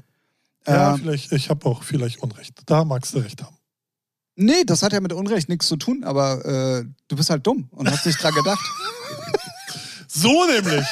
Ja, 0.68 0.94
Ähm, 0.96 1.00
vielleicht, 1.02 1.32
ich 1.32 1.50
habe 1.50 1.66
auch 1.68 1.84
vielleicht 1.84 2.22
Unrecht. 2.24 2.62
Da 2.66 2.84
magst 2.86 3.14
du 3.14 3.20
recht 3.20 3.42
haben. 3.44 3.56
Nee, 4.36 4.64
das 4.66 4.82
hat 4.84 4.92
ja 4.94 5.00
mit 5.00 5.14
Unrecht 5.14 5.48
nichts 5.48 5.68
zu 5.68 5.78
tun, 5.78 6.04
aber 6.04 6.44
äh, 6.46 6.86
du 7.08 7.16
bist 7.16 7.30
halt 7.30 7.46
dumm 7.48 7.70
und 7.72 7.90
hast 7.90 8.06
nicht 8.06 8.22
dran 8.22 8.34
gedacht. 8.34 8.60
So 10.08 10.46
nämlich. 10.46 10.86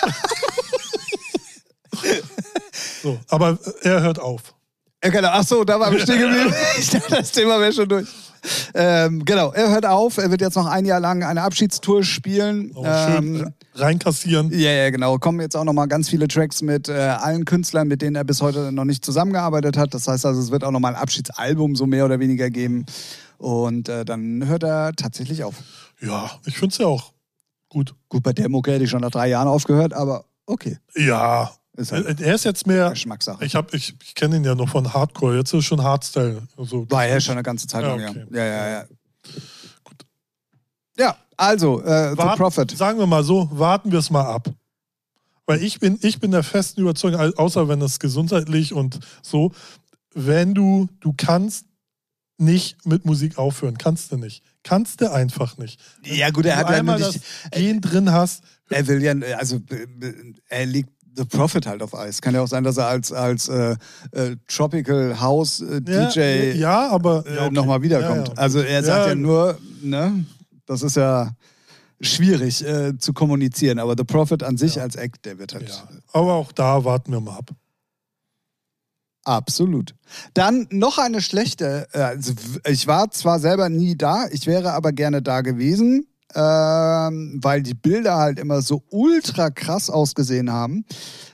so, 3.02 3.20
aber 3.30 3.58
er 3.82 4.02
hört 4.02 4.20
auf. 4.20 4.54
Äh, 5.02 5.12
genau, 5.12 5.30
ach 5.32 5.44
so, 5.46 5.64
da 5.64 5.80
war 5.80 5.92
wir 5.92 6.00
stehen 6.00 6.20
geblieben. 6.20 6.54
Ich 6.80 6.90
dachte, 6.90 7.16
das 7.16 7.32
Thema 7.32 7.60
wäre 7.60 7.72
schon 7.74 7.88
durch. 7.90 8.08
Ähm, 8.74 9.24
genau, 9.24 9.52
er 9.54 9.70
hört 9.70 9.86
auf. 9.86 10.18
Er 10.18 10.30
wird 10.32 10.42
jetzt 10.42 10.56
noch 10.56 10.66
ein 10.66 10.86
Jahr 10.86 11.00
lang 11.00 11.24
eine 11.24 11.42
Abschiedstour 11.44 12.04
spielen. 12.04 12.72
Oh, 12.76 12.84
schön 12.84 13.36
Ähm, 13.36 13.48
äh, 13.48 13.52
reinkassieren. 13.76 14.52
Ja, 14.52 14.72
ja, 14.72 14.90
genau. 14.90 15.18
Kommen 15.18 15.40
jetzt 15.42 15.56
auch 15.56 15.64
noch 15.64 15.74
mal 15.74 15.86
ganz 15.88 16.10
viele 16.10 16.28
Tracks 16.28 16.62
mit 16.62 16.90
äh, 16.90 16.94
allen 16.94 17.46
Künstlern, 17.46 17.88
mit 17.88 18.02
denen 18.02 18.16
er 18.16 18.24
bis 18.24 18.42
heute 18.42 18.72
noch 18.72 18.86
nicht 18.86 19.04
zusammengearbeitet 19.04 19.78
hat. 19.78 19.94
Das 19.94 20.08
heißt 20.08 20.26
also, 20.26 20.40
es 20.42 20.52
wird 20.52 20.64
auch 20.64 20.72
noch 20.72 20.80
mal 20.80 20.90
ein 20.96 21.02
Abschiedsalbum 21.02 21.76
so 21.76 21.86
mehr 21.86 22.06
oder 22.06 22.20
weniger 22.20 22.50
geben. 22.50 22.86
Und 23.38 23.90
äh, 23.90 24.06
dann 24.06 24.46
hört 24.48 24.64
er 24.64 24.94
tatsächlich 24.94 25.44
auf. 25.44 25.56
Ja, 26.02 26.32
ich 26.46 26.58
finde 26.58 26.74
es 26.74 26.78
ja 26.80 26.86
auch 26.88 27.12
gut. 27.70 27.94
Gut, 28.10 28.24
bei 28.24 28.34
der 28.34 28.50
Mucke 28.50 28.72
hätte 28.72 28.84
ich 28.84 28.90
schon 28.90 29.02
nach 29.02 29.12
drei 29.12 29.28
Jahren 29.30 29.48
aufgehört, 29.48 29.94
aber 29.94 30.26
okay. 30.46 30.78
Ja, 30.96 31.52
Ist 31.76 31.92
halt 31.92 32.06
Er 32.20 32.28
er 32.28 32.36
ist 32.36 32.46
jetzt 32.46 32.68
mehr. 32.68 32.92
Geschmackssache. 32.92 33.44
Ich, 33.44 33.56
hab- 33.56 33.74
ich, 33.74 33.96
ich 34.04 34.14
kenne 34.16 34.36
ihn 34.38 34.44
ja 34.44 34.54
noch 34.54 34.70
von 34.70 34.94
Hardcore, 34.94 35.38
jetzt 35.38 35.52
ist 35.54 35.60
es 35.60 35.66
schon 35.66 35.82
Hardstyle. 35.82 36.44
Also, 36.58 36.90
War 36.92 37.08
ja 37.08 37.20
schon 37.20 37.34
eine 37.34 37.44
ganze 37.44 37.66
Zeit 37.68 37.82
Ja, 37.84 37.96
lang, 37.96 38.10
okay. 38.10 38.26
ja. 38.32 38.38
Ja, 38.38 38.46
ja, 38.46 38.70
ja. 38.70 38.86
Ja, 40.96 41.18
also, 41.38 41.82
äh, 41.84 42.12
The 42.12 42.18
Wart- 42.18 42.38
Prophet. 42.38 42.72
Sagen 42.78 43.00
wir 43.00 43.08
mal 43.08 43.24
so, 43.24 43.50
warten 43.52 43.92
wir 43.92 44.00
es 44.00 44.10
mal 44.10 44.26
ab. 44.26 44.50
Weil 45.46 45.62
ich 45.62 45.80
bin, 45.80 46.00
ich 46.02 46.20
bin 46.20 46.32
der 46.32 46.44
festen 46.44 46.82
Überzeugung, 46.82 47.20
au- 47.20 47.34
außer 47.44 47.68
wenn 47.68 47.82
es 47.82 48.00
gesundheitlich 48.00 48.74
und 48.74 49.00
so, 49.22 49.52
wenn 50.14 50.54
du, 50.54 50.88
du 51.02 51.14
kannst 51.18 51.66
nicht 52.38 52.86
mit 52.86 53.06
Musik 53.06 53.38
aufhören, 53.38 53.78
kannst 53.78 54.12
du 54.12 54.18
nicht. 54.18 54.42
Kannst 54.64 55.02
du 55.02 55.12
einfach 55.12 55.58
nicht. 55.58 55.80
Ja, 56.06 56.30
gut, 56.30 56.46
er 56.46 56.56
hat 56.58 56.70
ja 56.70 56.82
nur 56.82 56.98
das 56.98 57.14
nicht, 57.14 57.26
Gen 57.52 57.82
drin 57.82 58.12
hast, 58.12 58.44
er 58.70 58.88
will 58.88 59.04
ja, 59.04 59.14
also, 59.38 59.58
äh, 59.70 59.86
er 60.50 60.66
legt 60.66 60.90
The 61.16 61.26
Prophet 61.26 61.68
halt 61.68 61.84
auf 61.84 61.94
Eis. 61.94 62.22
Kann 62.22 62.34
ja 62.34 62.42
auch 62.42 62.48
sein, 62.48 62.64
dass 62.64 62.78
er 62.78 62.88
als, 62.88 63.12
als 63.12 63.48
äh, 63.48 63.76
äh, 64.14 64.36
Tropical 64.48 65.20
House 65.20 65.60
äh, 65.62 65.82
ja, 65.88 66.08
DJ 66.10 66.58
ja, 66.58 66.90
aber 66.90 67.24
äh, 67.28 67.36
ja, 67.36 67.46
okay. 67.46 67.54
nochmal 67.54 67.82
wiederkommt. 67.84 68.30
Ja, 68.30 68.34
ja. 68.34 68.40
Also 68.40 68.60
er 68.62 68.84
sagt 68.84 69.04
ja, 69.04 69.08
Ja. 69.10 69.16
nur, 69.16 69.60
ne, 69.84 70.26
das 70.66 70.82
ist 70.82 70.96
ja 70.96 71.32
schwierig 72.02 72.66
äh, 72.66 72.98
zu 72.98 73.14
kommunizieren, 73.14 73.80
aber 73.80 73.96
The 73.98 74.04
Prophet 74.04 74.44
an 74.44 74.58
sich 74.58 74.82
als 74.82 74.96
Act, 74.96 75.26
der 75.26 75.40
wird 75.40 75.54
halt 75.54 75.70
Ja. 75.70 75.88
Aber 76.12 76.34
auch 76.34 76.52
da 76.52 76.84
warten 76.84 77.12
wir 77.12 77.22
mal 77.22 77.38
ab. 77.38 77.52
Absolut. 79.26 79.96
Dann 80.34 80.68
noch 80.70 80.98
eine 80.98 81.22
schlechte. 81.22 81.88
äh, 81.94 82.00
Also 82.02 82.34
ich 82.68 82.88
war 82.88 83.10
zwar 83.12 83.40
selber 83.40 83.70
nie 83.70 83.96
da, 83.96 84.28
ich 84.32 84.48
wäre 84.48 84.74
aber 84.74 84.92
gerne 84.92 85.22
da 85.22 85.42
gewesen, 85.42 86.08
ähm, 86.36 87.40
weil 87.42 87.62
die 87.64 87.74
Bilder 87.74 88.18
halt 88.18 88.40
immer 88.40 88.62
so 88.62 88.84
ultra 88.90 89.50
krass 89.50 89.90
ausgesehen 89.90 90.52
haben. 90.52 90.86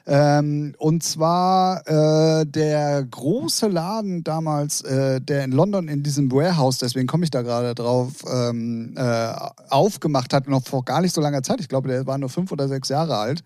Ähm, 0.05 0.73
und 0.77 1.03
zwar 1.03 1.87
äh, 1.87 2.45
der 2.45 3.03
große 3.03 3.67
Laden 3.67 4.23
damals, 4.23 4.81
äh, 4.81 5.21
der 5.21 5.43
in 5.43 5.51
London 5.51 5.87
in 5.87 6.01
diesem 6.01 6.31
Warehouse, 6.31 6.79
deswegen 6.79 7.07
komme 7.07 7.25
ich 7.25 7.31
da 7.31 7.43
gerade 7.43 7.75
drauf, 7.75 8.13
ähm, 8.31 8.95
äh, 8.97 9.33
aufgemacht 9.69 10.33
hat, 10.33 10.47
noch 10.47 10.65
vor 10.65 10.83
gar 10.83 11.01
nicht 11.01 11.13
so 11.13 11.21
langer 11.21 11.43
Zeit. 11.43 11.61
Ich 11.61 11.69
glaube, 11.69 11.89
der 11.89 12.07
war 12.07 12.17
nur 12.17 12.29
fünf 12.29 12.51
oder 12.51 12.67
sechs 12.67 12.89
Jahre 12.89 13.17
alt. 13.17 13.43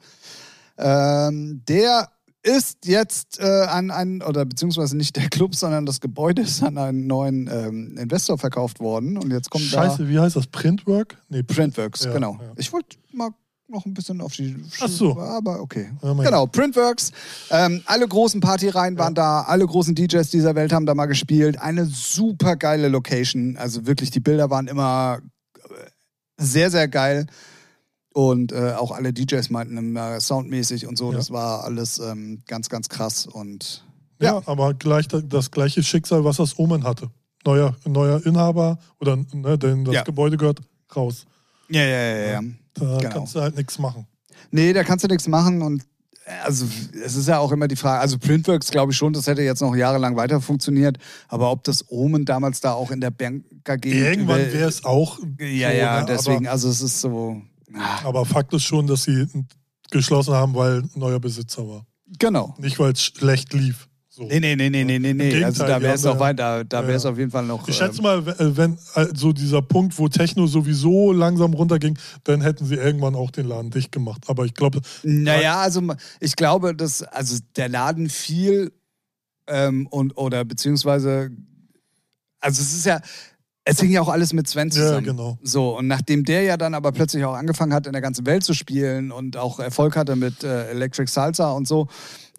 Ähm, 0.78 1.62
der 1.68 2.10
ist 2.44 2.86
jetzt 2.86 3.40
äh, 3.40 3.46
an 3.46 3.90
einen, 3.90 4.22
oder 4.22 4.46
beziehungsweise 4.46 4.98
nicht 4.98 5.16
der 5.16 5.30
Club, 5.30 5.56
sondern 5.56 5.86
das 5.86 6.02
Gebäude 6.02 6.42
ist 6.42 6.62
an 6.62 6.78
einen 6.78 7.08
neuen 7.08 7.50
ähm, 7.52 7.98
Investor 7.98 8.38
verkauft 8.38 8.80
worden. 8.80 9.18
Und 9.18 9.32
jetzt 9.32 9.50
kommt 9.50 9.64
Scheiße, 9.64 10.10
wie 10.10 10.20
heißt 10.20 10.36
das? 10.36 10.48
Printwork? 10.48 11.18
Nee, 11.30 11.44
da 11.44 11.54
Printworks, 11.54 12.04
Ja, 12.04 12.14
genau. 12.14 12.38
ja. 12.42 12.52
Ich 12.58 12.72
wollte 12.74 12.98
mal 13.14 13.30
noch 13.70 13.86
ein 13.86 13.94
bisschen 13.94 14.22
auf 14.22 14.34
die 14.34 14.56
Ach 14.82 14.88
so. 14.88 15.18
aber 15.18 15.62
okay. 15.62 15.90
Ja, 16.02 16.14
Genau, 16.14 16.46
Printworks. 16.46 17.12
Ähm, 17.50 17.82
alle 17.86 18.08
großen 18.08 18.42
Partyreihen 18.42 18.98
waren 18.98 19.16
da, 19.16 19.42
alle 19.42 19.66
großen 19.66 19.96
DJs 19.96 20.30
dieser 20.30 20.56
Welt 20.56 20.74
haben 20.74 20.86
da 20.86 20.94
mal 20.94 21.06
gespielt. 21.08 21.60
Eine 21.60 21.86
super 21.86 22.56
geile 22.58 22.90
Location. 22.90 23.58
Also 23.58 23.86
wirklich, 23.88 24.12
die 24.12 24.20
Bilder 24.20 24.50
waren 24.50 24.68
immer 24.68 25.20
äh, 25.58 25.62
sehr, 26.38 26.70
sehr 26.70 26.88
geil. 26.88 27.26
Und 28.14 28.52
äh, 28.52 28.74
auch 28.74 28.92
alle 28.92 29.12
DJs 29.12 29.50
meinten 29.50 29.76
immer 29.78 30.20
soundmäßig 30.22 30.86
und 30.88 30.98
so, 30.98 31.12
Ja. 31.12 31.18
das 31.18 31.32
war 31.32 31.64
alles 31.64 31.98
ähm, 32.00 32.44
ganz, 32.48 32.70
ganz 32.70 32.88
krass. 32.90 33.26
Und 33.26 33.84
Ja, 34.20 34.42
aber 34.46 34.74
gleich 34.76 35.08
da- 35.08 35.22
das 35.22 35.50
gleiche 35.52 35.82
Schicksal, 35.84 36.24
was 36.24 36.38
das 36.38 36.58
Omen 36.60 36.84
hatte. 36.84 37.10
Neuer, 37.46 37.76
neuer 37.86 38.24
Inhaber 38.26 38.78
oder 39.02 39.18
ne, 39.34 39.58
denn 39.58 39.84
das 39.84 39.96
Ja. 39.96 40.04
Gebäude 40.04 40.38
gehört 40.38 40.62
raus. 40.96 41.26
ja, 41.70 41.82
ja, 41.82 42.16
ja, 42.16 42.32
ja. 42.34 42.42
Da 42.76 42.98
Genau. 43.00 43.10
kannst 43.10 43.36
du 43.36 43.42
halt 43.42 43.56
nichts 43.58 43.78
machen. 43.80 44.06
Nee, 44.52 44.74
da 44.74 44.84
kannst 44.84 45.04
du 45.04 45.08
nichts 45.08 45.28
machen 45.28 45.62
und 45.62 45.84
also 46.46 46.66
es 47.04 47.16
ist 47.18 47.28
ja 47.28 47.40
auch 47.40 47.52
immer 47.52 47.68
die 47.68 47.76
Frage, 47.76 48.00
also 48.00 48.18
Printworks 48.18 48.72
glaube 48.72 48.92
ich 48.94 48.98
schon, 48.98 49.12
das 49.12 49.28
hätte 49.28 49.42
jetzt 49.42 49.60
noch 49.62 49.76
jahrelang 49.76 50.16
weiter 50.16 50.40
funktioniert, 50.40 50.98
aber 51.28 51.52
ob 51.52 51.64
das 51.66 51.84
Omen 51.90 52.24
damals 52.24 52.62
da 52.62 52.72
auch 52.74 52.92
in 52.92 53.02
der 53.02 53.12
Banker 53.12 53.78
geht. 53.78 53.94
Irgendwann 53.94 54.40
wäre 54.54 54.70
es 54.70 54.86
auch. 54.86 55.20
Ja, 55.40 55.70
so, 55.72 55.76
ja, 55.78 56.00
ne? 56.00 56.06
deswegen, 56.08 56.48
also 56.48 56.70
es 56.70 56.82
ist 56.82 57.02
so. 57.02 57.42
Ah, 57.76 58.00
Aber, 58.04 58.26
Fakt 58.26 58.54
ist 58.54 58.64
schon, 58.64 58.88
dass 58.88 59.04
sie 59.04 59.28
geschlossen 59.92 60.34
haben, 60.34 60.56
weil 60.56 60.80
ein 60.84 60.92
neuer 60.96 61.20
Besitzer 61.20 61.68
war. 61.68 61.86
Genau. 62.20 62.56
Nicht, 62.60 62.80
weil 62.80 62.94
es 62.94 63.04
schlecht 63.04 63.54
lief. 63.54 63.88
So. 64.16 64.26
Nee, 64.26 64.40
nee, 64.40 64.56
nee, 64.56 64.70
nee, 64.70 64.84
nee, 64.84 65.00
nee. 65.00 65.14
Gegenteil, 65.14 65.44
Also 65.46 65.66
da 65.66 65.82
wäre 65.82 65.96
es 65.96 66.04
ja- 66.04 66.20
weiter, 66.20 66.64
da 66.64 66.82
Ja, 66.82 66.88
wäre 66.88 66.98
es 66.98 67.04
ja. 67.04 67.10
auf 67.10 67.18
jeden 67.18 67.32
Fall 67.32 67.46
noch. 67.48 67.68
Ich 67.68 67.76
schätze 67.76 67.98
ähm, 67.98 68.04
mal, 68.04 68.24
wenn 68.24 68.58
wenn, 68.58 68.78
äh, 68.94 69.08
so 69.16 69.34
dieser 69.34 69.64
Punkt, 69.64 69.98
wo 69.98 70.08
Techno 70.08 70.46
sowieso 70.46 71.12
langsam 71.12 71.56
runterging, 71.56 71.98
dann 72.24 72.42
hätten 72.42 72.64
sie 72.68 72.76
irgendwann 72.76 73.16
auch 73.16 73.32
den 73.32 73.48
Laden 73.48 73.72
dicht 73.72 73.92
gemacht. 73.92 74.26
Aber 74.28 74.46
ich 74.46 74.54
glaube, 74.54 74.82
Naja, 75.02 75.62
also 75.62 75.82
ich 76.20 76.36
glaube, 76.36 76.76
dass 76.76 77.02
also 77.02 77.40
der 77.56 77.70
Laden 77.70 78.08
viel 78.08 78.72
ähm, 79.48 79.88
und 79.88 80.16
oder 80.16 80.46
beziehungsweise 80.46 81.32
also 82.40 82.62
es 82.62 82.72
ist 82.74 82.86
ja 82.86 83.02
es 83.66 83.80
hing 83.80 83.92
ja 83.92 84.02
auch 84.02 84.10
alles 84.10 84.34
mit 84.34 84.48
Sven 84.48 84.70
ja, 84.70 84.74
zusammen. 84.76 85.04
genau. 85.06 85.38
So, 85.42 85.78
und 85.78 85.88
nachdem 85.88 86.26
der 86.26 86.44
ja 86.44 86.58
dann 86.58 86.74
aber 86.74 86.92
plötzlich 86.92 87.24
auch 87.26 87.34
angefangen 87.36 87.74
hat, 87.74 87.86
in 87.88 87.94
der 87.94 88.02
ganzen 88.02 88.26
Welt 88.26 88.44
zu 88.44 88.54
spielen 88.54 89.12
und 89.12 89.38
auch 89.38 89.60
Erfolg 89.60 89.96
hatte 89.96 90.16
mit 90.16 90.44
äh, 90.44 90.70
Electric 90.72 91.10
Salsa 91.10 91.52
und 91.52 91.68
so, 91.68 91.88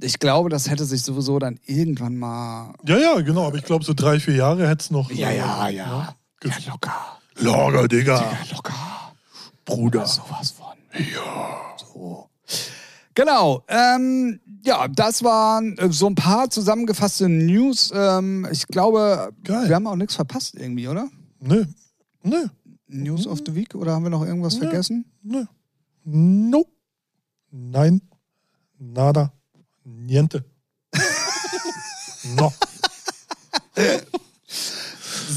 ich 0.01 0.19
glaube, 0.19 0.51
das 0.51 0.69
hätte 0.69 0.85
sich 0.85 1.03
sowieso 1.03 1.39
dann 1.39 1.59
irgendwann 1.67 2.17
mal. 2.17 2.75
Ja, 2.87 2.99
ja, 2.99 3.21
genau. 3.21 3.47
Aber 3.47 3.57
ich 3.57 3.65
glaube, 3.65 3.85
so 3.85 3.95
drei, 3.95 4.21
vier 4.21 4.35
Jahre 4.35 4.69
hätte 4.69 4.83
es 4.83 4.91
noch. 4.91 5.11
Ja, 5.11 5.31
ja, 5.31 5.69
äh, 5.69 5.75
ja. 5.77 5.87
ne? 5.87 6.09
Ge- 6.41 6.51
Ja, 6.51 6.73
locker. 6.73 6.95
Lager, 7.37 7.89
Digga. 7.89 8.21
Ja, 8.21 8.39
locker. 8.53 8.75
Bruder. 9.65 10.07
Sowas 10.07 10.51
von. 10.51 10.67
Ja. 10.93 11.61
So. 11.79 12.29
Genau. 13.15 13.63
Ähm, 13.69 14.41
ja, 14.65 14.89
das 14.89 15.23
waren 15.23 15.77
äh, 15.79 15.93
so 15.93 16.07
ein 16.07 16.15
paar 16.15 16.51
zusammengefasste 16.51 17.29
News. 17.29 17.93
Ähm, 17.95 18.47
ich 18.51 18.67
glaube, 18.67 19.33
Geil. 19.45 19.69
wir 19.69 19.75
haben 19.77 19.87
auch 19.87 19.97
nichts 19.97 20.15
verpasst 20.17 20.55
irgendwie, 20.57 20.89
oder? 20.89 21.09
Nö. 21.41 21.65
Nö. 22.23 22.47
News 22.89 23.27
of 23.27 23.41
the 23.47 23.55
Week 23.55 23.75
oder 23.75 23.93
haben 23.93 24.03
wir 24.05 24.11
noch 24.11 24.25
irgendwas 24.25 24.55
Ja. 24.55 24.61
vergessen? 24.61 25.05
Nö. 25.23 25.45
Nope. 26.05 26.71
Nein. 27.51 28.01
Nada. 28.79 29.33
Niente. 29.85 30.45
no. 32.37 32.53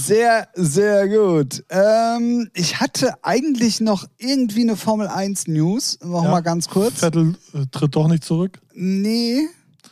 Sehr, 0.07 0.47
sehr 0.55 1.07
gut. 1.09 1.63
Ähm, 1.69 2.49
ich 2.53 2.79
hatte 2.79 3.13
eigentlich 3.23 3.81
noch 3.81 4.05
irgendwie 4.17 4.61
eine 4.61 4.75
Formel 4.77 5.07
1 5.07 5.47
News. 5.47 5.99
Noch 6.01 6.23
Ja. 6.23 6.31
mal 6.31 6.41
ganz 6.41 6.69
kurz. 6.69 6.99
Vettel 7.01 7.35
äh, 7.53 7.65
tritt 7.71 7.95
doch 7.95 8.07
nicht 8.07 8.23
zurück. 8.23 8.59
Nee. 8.73 9.47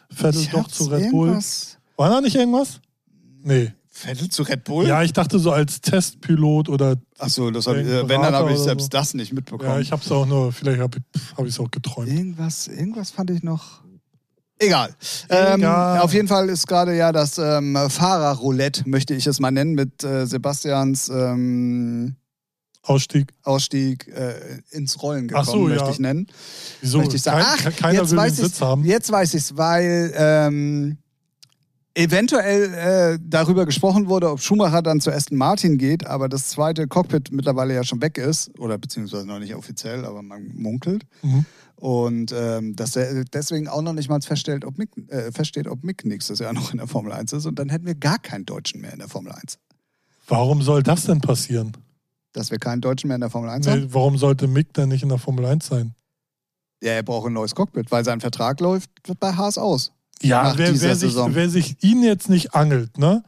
Vettel 0.09 0.41
ich 0.41 0.49
doch 0.49 0.67
zu 0.67 0.85
Red 0.85 1.11
Bull. 1.11 1.27
irgendwas- 1.27 1.77
War 1.97 2.09
da 2.09 2.21
nicht 2.21 2.35
irgendwas? 2.35 2.79
Nee. 3.43 3.73
Vettel 3.89 4.29
zu 4.29 4.43
Red 4.43 4.63
Bull? 4.65 4.87
Ja, 4.87 5.03
ich 5.03 5.13
dachte 5.13 5.39
so 5.39 5.51
als 5.51 5.79
Testpilot 5.81 6.67
oder. 6.69 6.97
Achso, 7.17 7.49
das 7.51 7.65
hab 7.67 7.75
ich, 7.75 7.81
Irgendein 7.87 8.05
äh, 8.05 8.09
wenn, 8.09 8.21
dann 8.21 8.33
habe 8.35 8.51
ich 8.51 8.59
selbst 8.59 8.83
so. 8.83 8.89
das 8.89 9.13
nicht 9.13 9.31
mitbekommen. 9.33 9.69
Ja, 9.69 9.79
ich 9.79 9.91
hab's 9.91 10.11
auch 10.11 10.25
nur, 10.25 10.51
vielleicht 10.51 10.79
habe 10.81 10.97
hab 11.37 11.45
ich 11.45 11.51
es 11.53 11.59
auch 11.59 11.71
geträumt. 11.71 12.09
Irgendwas, 12.09 12.67
irgendwas 12.67 13.11
fand 13.11 13.29
ich 13.31 13.41
noch. 13.43 13.84
Egal. 14.57 14.95
Egal. 15.27 15.59
Ähm, 15.59 15.65
auf 16.01 16.13
jeden 16.13 16.27
Fall 16.27 16.49
ist 16.49 16.67
gerade 16.67 16.95
ja 16.95 17.11
das 17.11 17.37
ähm, 17.37 17.77
Fahrerroulette, 17.89 18.83
möchte 18.87 19.13
ich 19.13 19.27
es 19.27 19.39
mal 19.39 19.51
nennen, 19.51 19.73
mit 19.73 20.03
äh, 20.03 20.25
Sebastians 20.25 21.09
ähm, 21.09 22.15
Ausstieg. 22.87 23.33
Ausstieg 23.43 24.07
äh, 24.07 24.35
ins 24.69 25.01
Rollen 25.01 25.27
gekommen, 25.27 25.45
Ach 25.47 25.51
so, 25.51 25.59
möchte 25.61 25.85
ja. 25.85 25.91
ich 25.91 25.99
nennen. 25.99 26.27
Wieso? 26.81 26.99
möchte 26.99 27.15
ich 27.15 27.21
sagen. 27.21 27.43
Kein, 27.43 27.73
Ach, 27.73 27.75
keiner 27.75 27.93
jetzt 27.93 28.11
will 28.11 28.17
den 28.17 28.17
weiß 28.17 28.35
Sitz 28.35 28.61
haben. 28.61 28.85
Jetzt 28.85 29.11
weiß 29.11 29.33
ich 29.33 29.43
es, 29.43 29.57
weil 29.57 30.13
ähm, 30.15 30.97
eventuell 31.95 32.73
äh, 32.73 33.19
darüber 33.21 33.65
gesprochen 33.65 34.07
wurde, 34.07 34.29
ob 34.29 34.41
Schumacher 34.41 34.81
dann 34.81 34.99
zu 35.01 35.11
Aston 35.11 35.37
Martin 35.37 35.77
geht, 35.77 36.05
aber 36.05 36.29
das 36.29 36.49
zweite 36.49 36.87
Cockpit 36.87 37.31
mittlerweile 37.31 37.73
ja 37.73 37.83
schon 37.83 38.01
weg 38.01 38.17
ist, 38.17 38.57
oder 38.59 38.77
beziehungsweise 38.77 39.25
noch 39.25 39.39
nicht 39.39 39.55
offiziell, 39.55 40.05
aber 40.05 40.21
man 40.21 40.51
munkelt. 40.53 41.05
Mhm. 41.23 41.45
Und 41.77 42.33
ähm, 42.37 42.75
dass 42.75 42.95
er 42.95 43.25
deswegen 43.25 43.67
auch 43.67 43.81
noch 43.81 43.93
nicht 43.93 44.09
mal 44.09 44.21
feststellt, 44.21 44.63
ob 44.63 44.77
Mick, 44.77 44.89
äh, 45.09 45.31
feststeht, 45.31 45.67
ob 45.67 45.83
Mick 45.83 46.05
nächstes 46.05 46.39
Jahr 46.39 46.53
noch 46.53 46.71
in 46.71 46.77
der 46.77 46.87
Formel 46.87 47.11
1 47.11 47.33
ist. 47.33 47.45
Und 47.45 47.59
dann 47.59 47.69
hätten 47.69 47.85
wir 47.85 47.95
gar 47.95 48.19
keinen 48.19 48.45
Deutschen 48.45 48.81
mehr 48.81 48.93
in 48.93 48.99
der 48.99 49.09
Formel 49.09 49.31
1. 49.33 49.57
Warum 50.27 50.61
soll 50.61 50.83
das 50.83 51.05
denn 51.05 51.21
passieren? 51.21 51.73
Dass 52.31 52.49
wir 52.49 52.59
keinen 52.59 52.81
Deutschen 52.81 53.07
mehr 53.07 53.15
in 53.15 53.21
der 53.21 53.29
Formel 53.29 53.49
1 53.49 53.65
Nee, 53.65 53.71
haben? 53.73 53.93
warum 53.93 54.17
sollte 54.17 54.47
Mick 54.47 54.73
denn 54.73 54.89
nicht 54.89 55.03
in 55.03 55.09
der 55.09 55.17
Formel 55.17 55.45
1 55.45 55.67
sein? 55.67 55.93
Ja, 56.81 56.93
er 56.93 57.03
braucht 57.03 57.27
ein 57.27 57.33
neues 57.33 57.55
Cockpit, 57.55 57.91
weil 57.91 58.03
sein 58.03 58.19
Vertrag 58.21 58.59
läuft 58.59 58.89
bei 59.19 59.33
Haas 59.33 59.57
aus. 59.57 59.91
Ja, 60.21 60.43
Nach 60.43 60.57
wer, 60.57 60.71
dieser 60.71 60.87
wer, 60.87 60.95
sich, 60.95 61.11
Saison. 61.11 61.35
wer 61.35 61.49
sich 61.49 61.83
ihn 61.83 62.01
jetzt 62.03 62.29
nicht 62.29 62.53
angelt, 62.55 62.97
ne? 62.97 63.23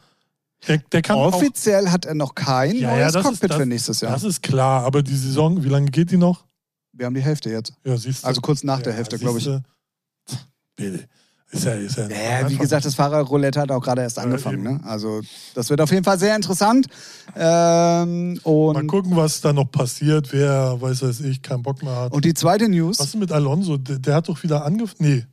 Der, 0.68 0.80
der 0.92 1.02
kann 1.02 1.18
auch. 1.18 1.34
Offiziell 1.34 1.90
hat 1.92 2.06
er 2.06 2.16
noch 2.16 2.34
kein 2.34 2.76
Ja, 2.76 2.90
neues 2.92 3.00
ja, 3.00 3.06
das 3.12 3.16
ist- 3.18 3.24
Cockpit 3.24 3.50
das- 3.52 3.58
für 3.58 3.66
nächstes 3.66 4.02
Jahr. 4.02 4.12
Das 4.14 4.24
ist 4.24 4.42
klar, 4.42 4.84
aber 4.86 5.04
die 5.04 5.16
Saison, 5.16 5.64
wie 5.64 5.70
lange 5.70 5.92
geht 5.92 6.12
die 6.12 6.18
noch? 6.18 6.46
wir 6.94 7.06
haben 7.06 7.14
die 7.14 7.22
Hälfte 7.22 7.52
jetzt. 7.52 7.74
Ja, 7.86 7.96
siehst 7.96 8.24
du. 8.24 8.28
Also 8.28 8.42
kurz 8.42 8.64
nach 8.64 8.82
der 8.82 8.94
Ja, 8.94 8.98
Hälfte, 8.98 9.20
glaube 9.20 9.38
ich. 9.38 9.48
Bitte. 10.76 11.06
Ist 11.52 11.64
ja, 11.64 11.74
ist 11.74 11.96
ja, 11.96 12.08
Ja, 12.10 12.50
wie 12.50 12.58
gesagt, 12.58 12.86
das 12.86 12.96
Fahrerroulette 12.96 13.62
hat 13.62 13.70
auch 13.72 13.82
gerade 13.82 14.02
erst 14.02 14.18
Ja, 14.18 14.24
angefangen. 14.24 14.66
eben. 14.66 14.78
Ne? 14.78 14.84
Also 14.84 15.22
das 15.54 15.70
wird 15.70 15.80
auf 15.80 15.92
jeden 15.92 16.04
Fall 16.04 16.18
sehr 16.20 16.36
interessant. 16.36 16.88
Ähm, 17.36 18.34
Mal 18.44 18.86
gucken, 18.88 19.16
was 19.16 19.40
da 19.42 19.54
noch 19.54 19.72
passiert, 19.72 20.34
wer, 20.34 20.82
weiß 20.82 21.04
weiß 21.04 21.22
ich, 21.22 21.42
keinen 21.42 21.64
Bock 21.64 21.84
mehr 21.84 21.96
hat. 21.96 22.12
und 22.14 22.26
die 22.26 22.34
zweite 22.34 22.68
News. 22.68 23.00
Was 23.00 23.08
ist 23.10 23.16
mit 23.16 23.32
Alonso? 23.32 23.78
Der, 23.78 24.00
der 24.00 24.16
hat 24.16 24.28
doch 24.28 24.42
wieder 24.44 24.66
angefangen. 24.66 24.98
Nee. 25.00 25.26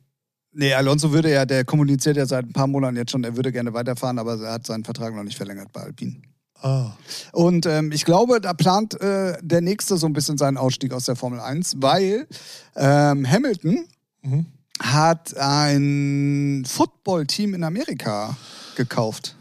Nee, 0.57 0.73
Alonso 0.73 1.11
würde 1.11 1.31
ja, 1.31 1.45
der 1.45 1.65
kommuniziert 1.65 2.15
ja 2.15 2.25
seit 2.25 2.45
ein 2.45 2.53
paar 2.53 2.67
Monaten 2.67 2.95
jetzt 2.95 3.11
schon, 3.11 3.23
er 3.25 3.35
würde 3.35 3.51
gerne 3.51 3.73
weiterfahren, 3.73 4.17
aber 4.19 4.39
er 4.41 4.53
hat 4.53 4.65
seinen 4.65 4.85
Vertrag 4.85 5.13
noch 5.13 5.23
nicht 5.23 5.35
verlängert 5.35 5.71
bei 5.73 5.81
Alpine. 5.81 6.15
Ah. 6.61 6.91
Und 7.33 7.65
ähm, 7.65 7.91
ich 7.91 8.05
glaube, 8.05 8.39
da 8.39 8.53
plant 8.53 8.99
äh, 9.01 9.37
der 9.41 9.59
Nächste 9.59 9.97
so 9.97 10.07
ein 10.07 10.13
bisschen 10.13 10.37
seinen 10.37 10.55
Ausstieg 10.57 10.93
aus 10.93 11.03
der 11.05 11.17
Formel 11.17 11.41
1, 11.41 11.75
weil 11.79 12.25
ähm, 12.75 13.29
Hamilton 13.29 13.85
Mhm. 14.23 14.45
hat 14.81 15.35
ein 15.37 16.63
Football-Team 16.65 17.53
in 17.53 17.63
Amerika 17.63 18.35
gekauft. 18.75 19.35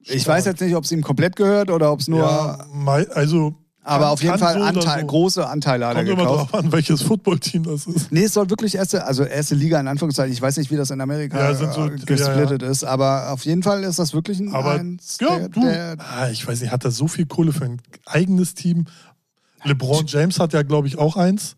Ich 0.00 0.22
Stark. 0.22 0.38
weiß 0.38 0.44
jetzt 0.46 0.60
nicht, 0.60 0.74
ob 0.74 0.84
es 0.84 0.92
ihm 0.92 1.00
komplett 1.02 1.36
gehört 1.36 1.70
oder 1.70 1.92
ob 1.92 2.00
es 2.00 2.08
nur. 2.08 2.18
Ja, 2.20 2.66
also. 3.14 3.54
Aber 3.84 4.10
auf 4.10 4.22
jeden 4.22 4.38
Fall 4.38 4.62
Anteil, 4.62 5.00
so. 5.00 5.06
große 5.06 5.46
Anteile 5.48 5.86
hat 5.86 5.96
er 5.96 6.04
Kommt 6.04 6.12
immer 6.20 6.22
gekauft. 6.30 6.52
drauf 6.52 6.64
an, 6.64 6.72
welches 6.72 7.02
Footballteam 7.02 7.64
das 7.64 7.86
ist. 7.86 8.12
Nee, 8.12 8.24
es 8.24 8.34
soll 8.34 8.48
wirklich 8.50 8.74
erste, 8.76 9.04
also 9.04 9.24
erste 9.24 9.54
Liga 9.54 9.80
in 9.80 9.88
Anführungszeichen. 9.88 10.32
Ich 10.32 10.40
weiß 10.40 10.56
nicht, 10.58 10.70
wie 10.70 10.76
das 10.76 10.90
in 10.90 11.00
Amerika 11.00 11.38
Ja, 11.38 11.54
so- 11.54 11.86
äh, 11.86 11.96
gesplittet 11.96 12.62
ist, 12.62 12.84
aber 12.84 13.30
auf 13.32 13.44
jeden 13.44 13.62
Fall 13.62 13.82
ist 13.84 13.98
das 13.98 14.14
wirklich 14.14 14.38
ein 14.40 14.54
Aber 14.54 14.72
eins 14.72 15.18
ja, 15.20 15.38
der, 15.38 15.48
du, 15.48 15.60
der, 15.60 15.96
ah, 15.98 16.28
ich 16.30 16.46
weiß 16.46 16.60
nicht, 16.60 16.70
hat 16.70 16.84
er 16.84 16.90
so 16.90 17.08
viel 17.08 17.26
Kohle 17.26 17.52
für 17.52 17.64
ein 17.64 17.80
eigenes 18.06 18.54
Team? 18.54 18.86
LeBron 19.64 20.06
James 20.06 20.38
hat 20.40 20.52
ja, 20.52 20.62
glaube 20.62 20.88
ich, 20.88 20.98
auch 20.98 21.16
eins. 21.16 21.56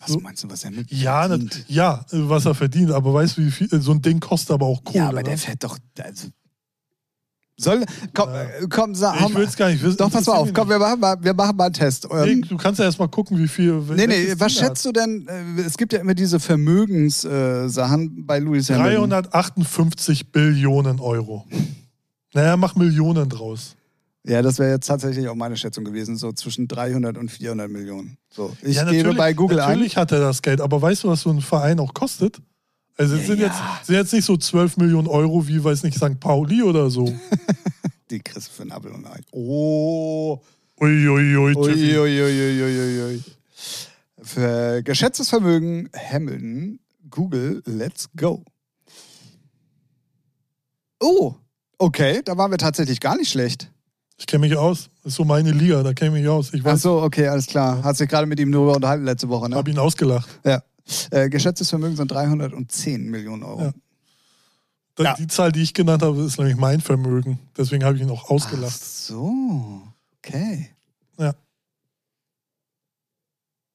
Was 0.00 0.16
meinst 0.20 0.44
du, 0.44 0.50
was 0.50 0.62
er 0.62 0.70
mit 0.70 0.92
Ja, 0.92 1.26
verdient? 1.26 1.54
nat- 1.56 1.64
ja, 1.68 2.04
äh, 2.12 2.28
was 2.28 2.46
er 2.46 2.54
verdient, 2.54 2.92
aber 2.92 3.12
weißt 3.14 3.36
du, 3.36 3.42
wie 3.42 3.50
viel 3.50 3.68
so 3.82 3.90
ein 3.90 4.00
Ding 4.00 4.20
kostet 4.20 4.52
aber 4.52 4.66
auch 4.66 4.84
Kohle. 4.84 4.98
Ja, 4.98 5.08
aber 5.08 5.24
der 5.24 5.34
ne? 5.34 5.38
fährt 5.38 5.64
doch. 5.64 5.76
Also, 6.00 6.28
soll. 7.58 7.84
Komm, 8.14 8.28
Ja. 8.30 8.42
äh, 8.42 8.66
komm, 8.70 8.94
sag. 8.94 9.20
Ich 9.28 9.34
will 9.34 9.44
es 9.44 9.56
gar 9.56 9.68
nicht 9.70 9.82
wissen. 9.82 9.96
Doch, 9.96 10.10
pass 10.10 10.26
mal 10.26 10.34
auf, 10.36 10.52
komm, 10.54 10.68
wir 10.68 10.78
machen 10.78 11.00
mal, 11.00 11.16
wir 11.20 11.34
machen 11.34 11.56
mal 11.56 11.64
einen 11.66 11.74
Test. 11.74 12.04
nicht. 12.04 12.14
Nee, 12.14 12.30
Ähm, 12.32 12.42
du 12.48 12.56
kannst 12.56 12.78
ja 12.78 12.84
erst 12.86 12.98
mal 12.98 13.08
gucken, 13.08 13.36
wie 13.38 13.48
viel. 13.48 13.74
nee, 13.94 14.06
nee, 14.06 14.34
was 14.38 14.52
schätzt 14.54 14.84
du 14.84 14.92
denn? 14.92 15.26
äh, 15.28 15.60
Es 15.62 15.76
gibt 15.76 15.92
ja 15.92 15.98
immer 16.00 16.14
diese 16.14 16.38
Vermögenssachen 16.40 18.26
bei 18.26 18.38
Lewis 18.38 18.70
hat. 18.70 18.78
Hamilton. 18.78 19.10
358 19.10 20.32
Billionen 20.32 21.00
Euro. 21.00 21.44
Naja, 22.34 22.56
mach 22.56 22.74
Millionen 22.76 23.28
draus. 23.28 23.74
Ja, 24.24 24.42
das 24.42 24.58
wäre 24.58 24.70
jetzt 24.72 24.86
tatsächlich 24.86 25.26
auch 25.28 25.34
meine 25.34 25.56
Schätzung 25.56 25.84
gewesen, 25.84 26.16
so 26.16 26.32
zwischen 26.32 26.68
300 26.68 27.16
und 27.16 27.30
400 27.30 27.70
Millionen. 27.70 28.18
So, 28.28 28.54
ich 28.62 28.76
ja, 28.76 28.82
gebe 28.84 28.96
natürlich- 28.96 29.16
bei 29.16 29.32
Google 29.32 29.60
ein. 29.60 29.68
Natürlich 29.70 29.96
hat 29.96 30.12
er 30.12 30.20
das 30.20 30.42
Geld, 30.42 30.60
aber 30.60 30.82
weißt 30.82 31.04
du, 31.04 31.08
was 31.08 31.22
so 31.22 31.30
ein 31.30 31.40
Verein 31.40 31.80
auch 31.80 31.94
kostet? 31.94 32.38
Also 32.98 33.14
es 33.14 33.22
Ja, 33.22 33.26
sind, 33.28 33.38
ja. 33.40 33.46
Jetzt, 33.46 33.86
sind 33.86 33.94
jetzt 33.94 34.12
nicht 34.12 34.24
so 34.24 34.36
12 34.36 34.76
Millionen 34.76 35.06
Euro 35.06 35.46
wie, 35.46 35.62
weiß 35.62 35.84
nicht, 35.84 35.96
St. 35.96 36.18
Pauli 36.20 36.62
oder 36.62 36.90
so. 36.90 37.04
Die 38.10 38.18
kriegst 38.20 38.48
du 38.48 38.64
für 38.64 38.70
Apfel 38.72 38.90
und 38.90 39.06
ein 39.06 39.12
Ei. 39.12 39.20
Oh. 39.30 40.40
Uiuiui, 40.80 41.36
ui, 41.36 41.54
ui. 41.56 43.22
Für 44.22 44.82
geschätztes 44.82 45.28
Vermögen 45.28 45.88
Hamilton, 46.10 46.80
Google, 47.08 47.62
let's 47.66 48.08
go. 48.16 48.44
Oh, 51.00 51.34
okay, 51.78 52.22
da 52.24 52.36
waren 52.36 52.50
wir 52.50 52.58
tatsächlich 52.58 53.00
gar 53.00 53.16
nicht 53.16 53.30
schlecht. 53.30 53.70
Ich 54.18 54.26
kenne 54.26 54.40
mich 54.46 54.56
aus. 54.56 54.90
Das 55.02 55.12
ist 55.12 55.16
so 55.16 55.24
meine 55.24 55.52
Liga, 55.52 55.82
da 55.84 55.92
kenne 55.94 56.16
ich 56.16 56.22
mich 56.22 56.28
aus. 56.28 56.52
Ich 56.52 56.62
Ach 56.62 56.72
weiß, 56.72 56.82
so, 56.82 57.02
okay, 57.02 57.28
alles 57.28 57.46
klar. 57.46 57.84
Hat 57.84 57.96
sich 57.96 58.08
gerade 58.08 58.26
mit 58.26 58.40
ihm 58.40 58.50
darüber 58.50 58.74
unterhalten 58.74 59.04
letzte 59.04 59.28
Woche, 59.28 59.48
ne? 59.48 59.56
habe 59.56 59.70
ihn 59.70 59.78
ausgelacht. 59.78 60.28
Ja. 60.44 60.62
Äh, 61.10 61.28
geschätztes 61.28 61.70
Vermögen 61.70 61.96
sind 61.96 62.10
310 62.10 63.10
Millionen 63.10 63.42
Euro. 63.42 63.60
Ja. 63.62 63.72
Da- 64.94 65.04
Ja. 65.04 65.14
Die 65.14 65.26
Zahl, 65.26 65.52
die 65.52 65.62
ich 65.62 65.74
genannt 65.74 66.02
habe, 66.02 66.20
ist 66.22 66.38
nämlich 66.38 66.56
mein 66.56 66.80
Vermögen. 66.80 67.38
Deswegen 67.56 67.84
habe 67.84 67.96
ich 67.96 68.02
ihn 68.02 68.10
auch 68.10 68.24
Ach 68.26 68.30
ausgelacht. 68.30 68.82
so, 68.82 69.82
okay. 70.18 70.70
Ja. 71.18 71.34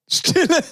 Stille. 0.09 0.47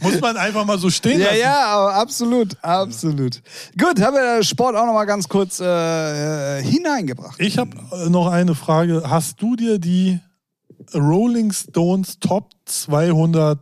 Muss 0.00 0.20
man 0.20 0.36
einfach 0.36 0.64
mal 0.66 0.78
so 0.78 0.90
stehen 0.90 1.20
Ja, 1.20 1.26
lassen. 1.28 1.38
ja, 1.40 1.66
aber 1.66 1.94
absolut, 1.94 2.56
absolut. 2.62 3.40
Gut, 3.78 4.00
haben 4.00 4.14
wir 4.16 4.42
Sport 4.42 4.74
auch 4.74 4.86
noch 4.86 4.92
mal 4.92 5.04
ganz 5.04 5.28
kurz 5.28 5.60
äh, 5.60 6.58
äh, 6.58 6.62
hineingebracht. 6.62 7.40
Ich 7.40 7.56
habe 7.58 7.76
noch 8.10 8.26
eine 8.26 8.54
Frage. 8.56 9.04
Hast 9.08 9.40
du 9.40 9.54
dir 9.54 9.78
die 9.78 10.18
Rolling 10.92 11.52
Stones 11.52 12.18
Top 12.18 12.50
200 12.66 13.58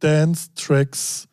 Dance 0.00 0.48
Tracks, 0.54 1.26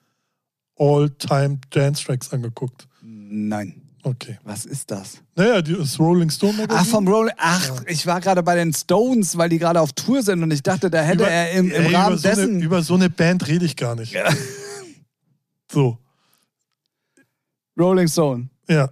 All-Time 0.77 1.59
Dance 1.69 2.03
Tracks 2.03 2.31
angeguckt? 2.33 2.87
Nein. 3.01 3.79
Okay. 4.05 4.37
Was 4.43 4.65
ist 4.65 4.91
das? 4.91 5.21
Naja, 5.35 5.59
ist 5.59 5.97
Rolling 5.97 6.29
Stone 6.29 6.53
Magazine. 6.53 6.79
Ach, 6.81 6.85
vom 6.85 7.07
Rolling. 7.07 7.33
Ach, 7.37 7.67
Ja. 7.67 7.75
ich 7.87 8.05
war 8.05 8.19
gerade 8.19 8.43
bei 8.43 8.55
den 8.55 8.73
Stones, 8.73 9.37
weil 9.37 9.47
die 9.47 9.59
gerade 9.59 9.79
auf 9.79 9.93
Tour 9.93 10.21
sind 10.21 10.43
und 10.43 10.51
ich 10.51 10.61
dachte, 10.61 10.89
da 10.89 11.01
hätte 11.01 11.23
Über- 11.23 11.31
er 11.31 11.51
im, 11.53 11.71
im 11.71 11.85
ey, 11.85 11.95
Rahmen 11.95 12.13
über 12.13 12.17
so, 12.17 12.27
eine, 12.27 12.35
dessen. 12.35 12.61
über 12.61 12.81
so 12.83 12.95
eine 12.95 13.09
Band 13.09 13.47
rede 13.47 13.65
ich 13.65 13.77
gar 13.77 13.95
nicht. 13.95 14.13
So, 15.71 15.97
Rolling 17.79 18.07
Stone. 18.07 18.49
ja. 18.69 18.89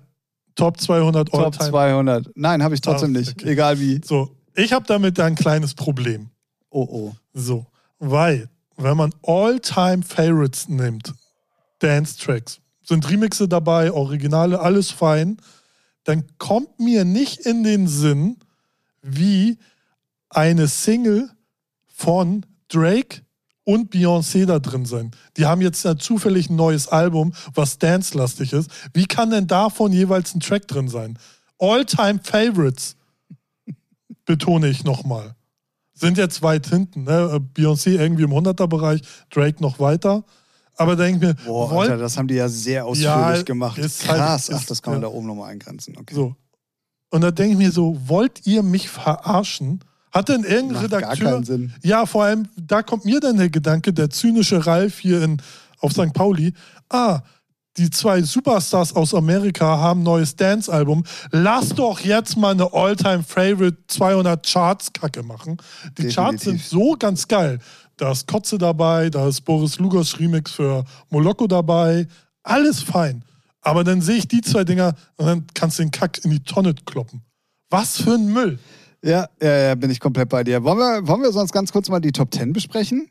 Top 0.55 0.79
200 0.79 1.29
Top 1.29 1.39
All-Time. 1.45 1.69
200. 1.69 2.31
Nein, 2.35 2.61
habe 2.61 2.75
ich 2.75 2.81
trotzdem 2.81 3.15
Ah, 3.15 3.19
nicht. 3.19 3.31
okay. 3.31 3.51
Egal 3.51 3.79
wie. 3.79 4.01
So, 4.03 4.35
ich 4.53 4.73
habe 4.73 4.85
damit 4.85 5.17
ein 5.19 5.35
kleines 5.35 5.73
Problem. 5.73 6.29
Oh, 6.69 6.87
oh. 6.89 7.15
So, 7.33 7.65
weil, 7.99 8.49
wenn 8.83 8.97
man 8.97 9.13
All-Time 9.23 10.03
Favorites 10.03 10.67
nimmt, 10.67 11.13
Dance-Tracks, 11.79 12.59
sind 12.83 13.09
Remixe 13.09 13.47
dabei, 13.47 13.91
Originale, 13.91 14.59
alles 14.59 14.91
fein, 14.91 15.37
dann 16.03 16.25
kommt 16.37 16.79
mir 16.79 17.05
nicht 17.05 17.39
in 17.45 17.63
den 17.63 17.87
Sinn, 17.87 18.37
wie 19.01 19.57
eine 20.29 20.67
Single 20.67 21.29
von 21.87 22.45
Drake 22.67 23.21
und 23.63 23.93
Beyoncé 23.93 24.45
da 24.45 24.59
drin 24.59 24.85
sein. 24.85 25.11
Die 25.37 25.45
haben 25.45 25.61
jetzt 25.61 25.87
zufällig 25.99 26.49
ein 26.49 26.55
neues 26.55 26.87
Album, 26.87 27.33
was 27.53 27.77
dance-lastig 27.77 28.53
ist. 28.53 28.71
Wie 28.93 29.05
kann 29.05 29.29
denn 29.29 29.47
davon 29.47 29.91
jeweils 29.91 30.33
ein 30.33 30.39
Track 30.39 30.67
drin 30.67 30.87
sein? 30.87 31.17
All-Time 31.59 32.19
Favorites, 32.23 32.95
betone 34.25 34.69
ich 34.69 34.83
nochmal 34.83 35.35
sind 36.01 36.17
jetzt 36.17 36.41
weit 36.41 36.67
hinten. 36.67 37.03
Ne? 37.05 37.39
Beyoncé 37.55 37.91
irgendwie 37.99 38.23
im 38.23 38.31
100er-Bereich, 38.31 39.01
Drake 39.29 39.61
noch 39.61 39.79
weiter. 39.79 40.23
Aber 40.75 40.95
da 40.95 41.03
denke 41.05 41.27
ich 41.29 41.35
mir, 41.37 41.43
Boah, 41.45 41.69
wollt- 41.71 41.89
Alter, 41.91 42.01
das 42.01 42.17
haben 42.17 42.27
die 42.27 42.35
ja 42.35 42.49
sehr 42.49 42.85
ausführlich 42.85 43.05
Ja, 43.37 43.41
gemacht. 43.43 43.77
ist 43.77 44.07
halt- 44.07 44.17
Krass. 44.19 44.49
Ach, 44.51 44.59
ist- 44.59 44.69
das 44.71 44.81
kann 44.81 44.93
man 44.93 45.01
ja. 45.03 45.07
da 45.07 45.13
oben 45.13 45.27
nochmal 45.27 45.51
eingrenzen. 45.51 45.95
Okay. 45.97 46.13
so. 46.15 46.35
Und 47.11 47.21
da 47.21 47.31
denke 47.31 47.53
ich 47.53 47.57
mir 47.57 47.71
so, 47.71 47.97
wollt 48.05 48.45
ihr 48.47 48.63
mich 48.63 48.89
verarschen? 48.89 49.83
Hat 50.11 50.27
denn 50.29 50.43
irgendein 50.43 50.81
Macht 50.81 50.91
gar 50.91 50.99
Redakteur. 51.01 51.31
keinen 51.31 51.43
Sinn. 51.45 51.73
Ja, 51.83 52.05
vor 52.05 52.23
allem, 52.23 52.47
da 52.57 52.83
kommt 52.83 53.05
mir 53.05 53.19
dann 53.19 53.37
der 53.37 53.49
Gedanke, 53.49 53.93
der 53.93 54.09
zynische 54.09 54.65
Ralf 54.65 54.99
hier 54.99 55.21
in, 55.21 55.41
auf 55.79 55.91
St. 55.93 56.13
Pauli. 56.13 56.53
Ah, 56.89 57.21
die 57.77 57.89
zwei 57.89 58.21
Superstars 58.21 58.95
aus 58.95 59.13
Amerika 59.13 59.77
haben 59.77 60.01
ein 60.01 60.03
neues 60.03 60.35
Dance-Album. 60.35 61.03
Lass 61.31 61.69
doch 61.69 61.99
jetzt 62.01 62.35
mal 62.37 62.51
eine 62.51 62.73
All-Time-Favorite 62.73 63.77
200 63.87 64.45
Charts-Kacke 64.45 65.23
machen. 65.23 65.57
Die 65.97 66.07
Charts 66.07 66.43
sind 66.43 66.59
Definitiv. 66.59 66.67
so 66.67 66.95
ganz 66.97 67.27
geil. 67.27 67.59
Da 67.97 68.11
ist 68.11 68.27
Kotze 68.27 68.57
dabei, 68.57 69.09
da 69.09 69.27
ist 69.27 69.41
Boris 69.41 69.79
Lugos 69.79 70.19
Remix 70.19 70.51
für 70.51 70.83
Moloko 71.09 71.47
dabei. 71.47 72.07
Alles 72.43 72.81
fein. 72.81 73.23
Aber 73.61 73.83
dann 73.83 74.01
sehe 74.01 74.15
ich 74.15 74.27
die 74.27 74.41
zwei 74.41 74.63
Dinger 74.63 74.95
und 75.17 75.25
dann 75.27 75.45
kannst 75.53 75.77
du 75.79 75.83
den 75.83 75.91
Kack 75.91 76.23
in 76.25 76.31
die 76.31 76.43
Tonne 76.43 76.73
kloppen. 76.73 77.21
Was 77.69 78.01
für 78.01 78.15
ein 78.15 78.33
Müll. 78.33 78.59
Ja, 79.03 79.27
ja, 79.41 79.57
ja, 79.57 79.75
bin 79.75 79.89
ich 79.89 79.99
komplett 79.99 80.29
bei 80.29 80.43
dir. 80.43 80.63
Wollen 80.63 80.77
wir, 80.77 81.07
wollen 81.07 81.21
wir 81.21 81.31
sonst 81.31 81.51
ganz 81.51 81.71
kurz 81.71 81.89
mal 81.89 81.99
die 81.99 82.11
Top 82.11 82.33
10 82.33 82.53
besprechen? 82.53 83.09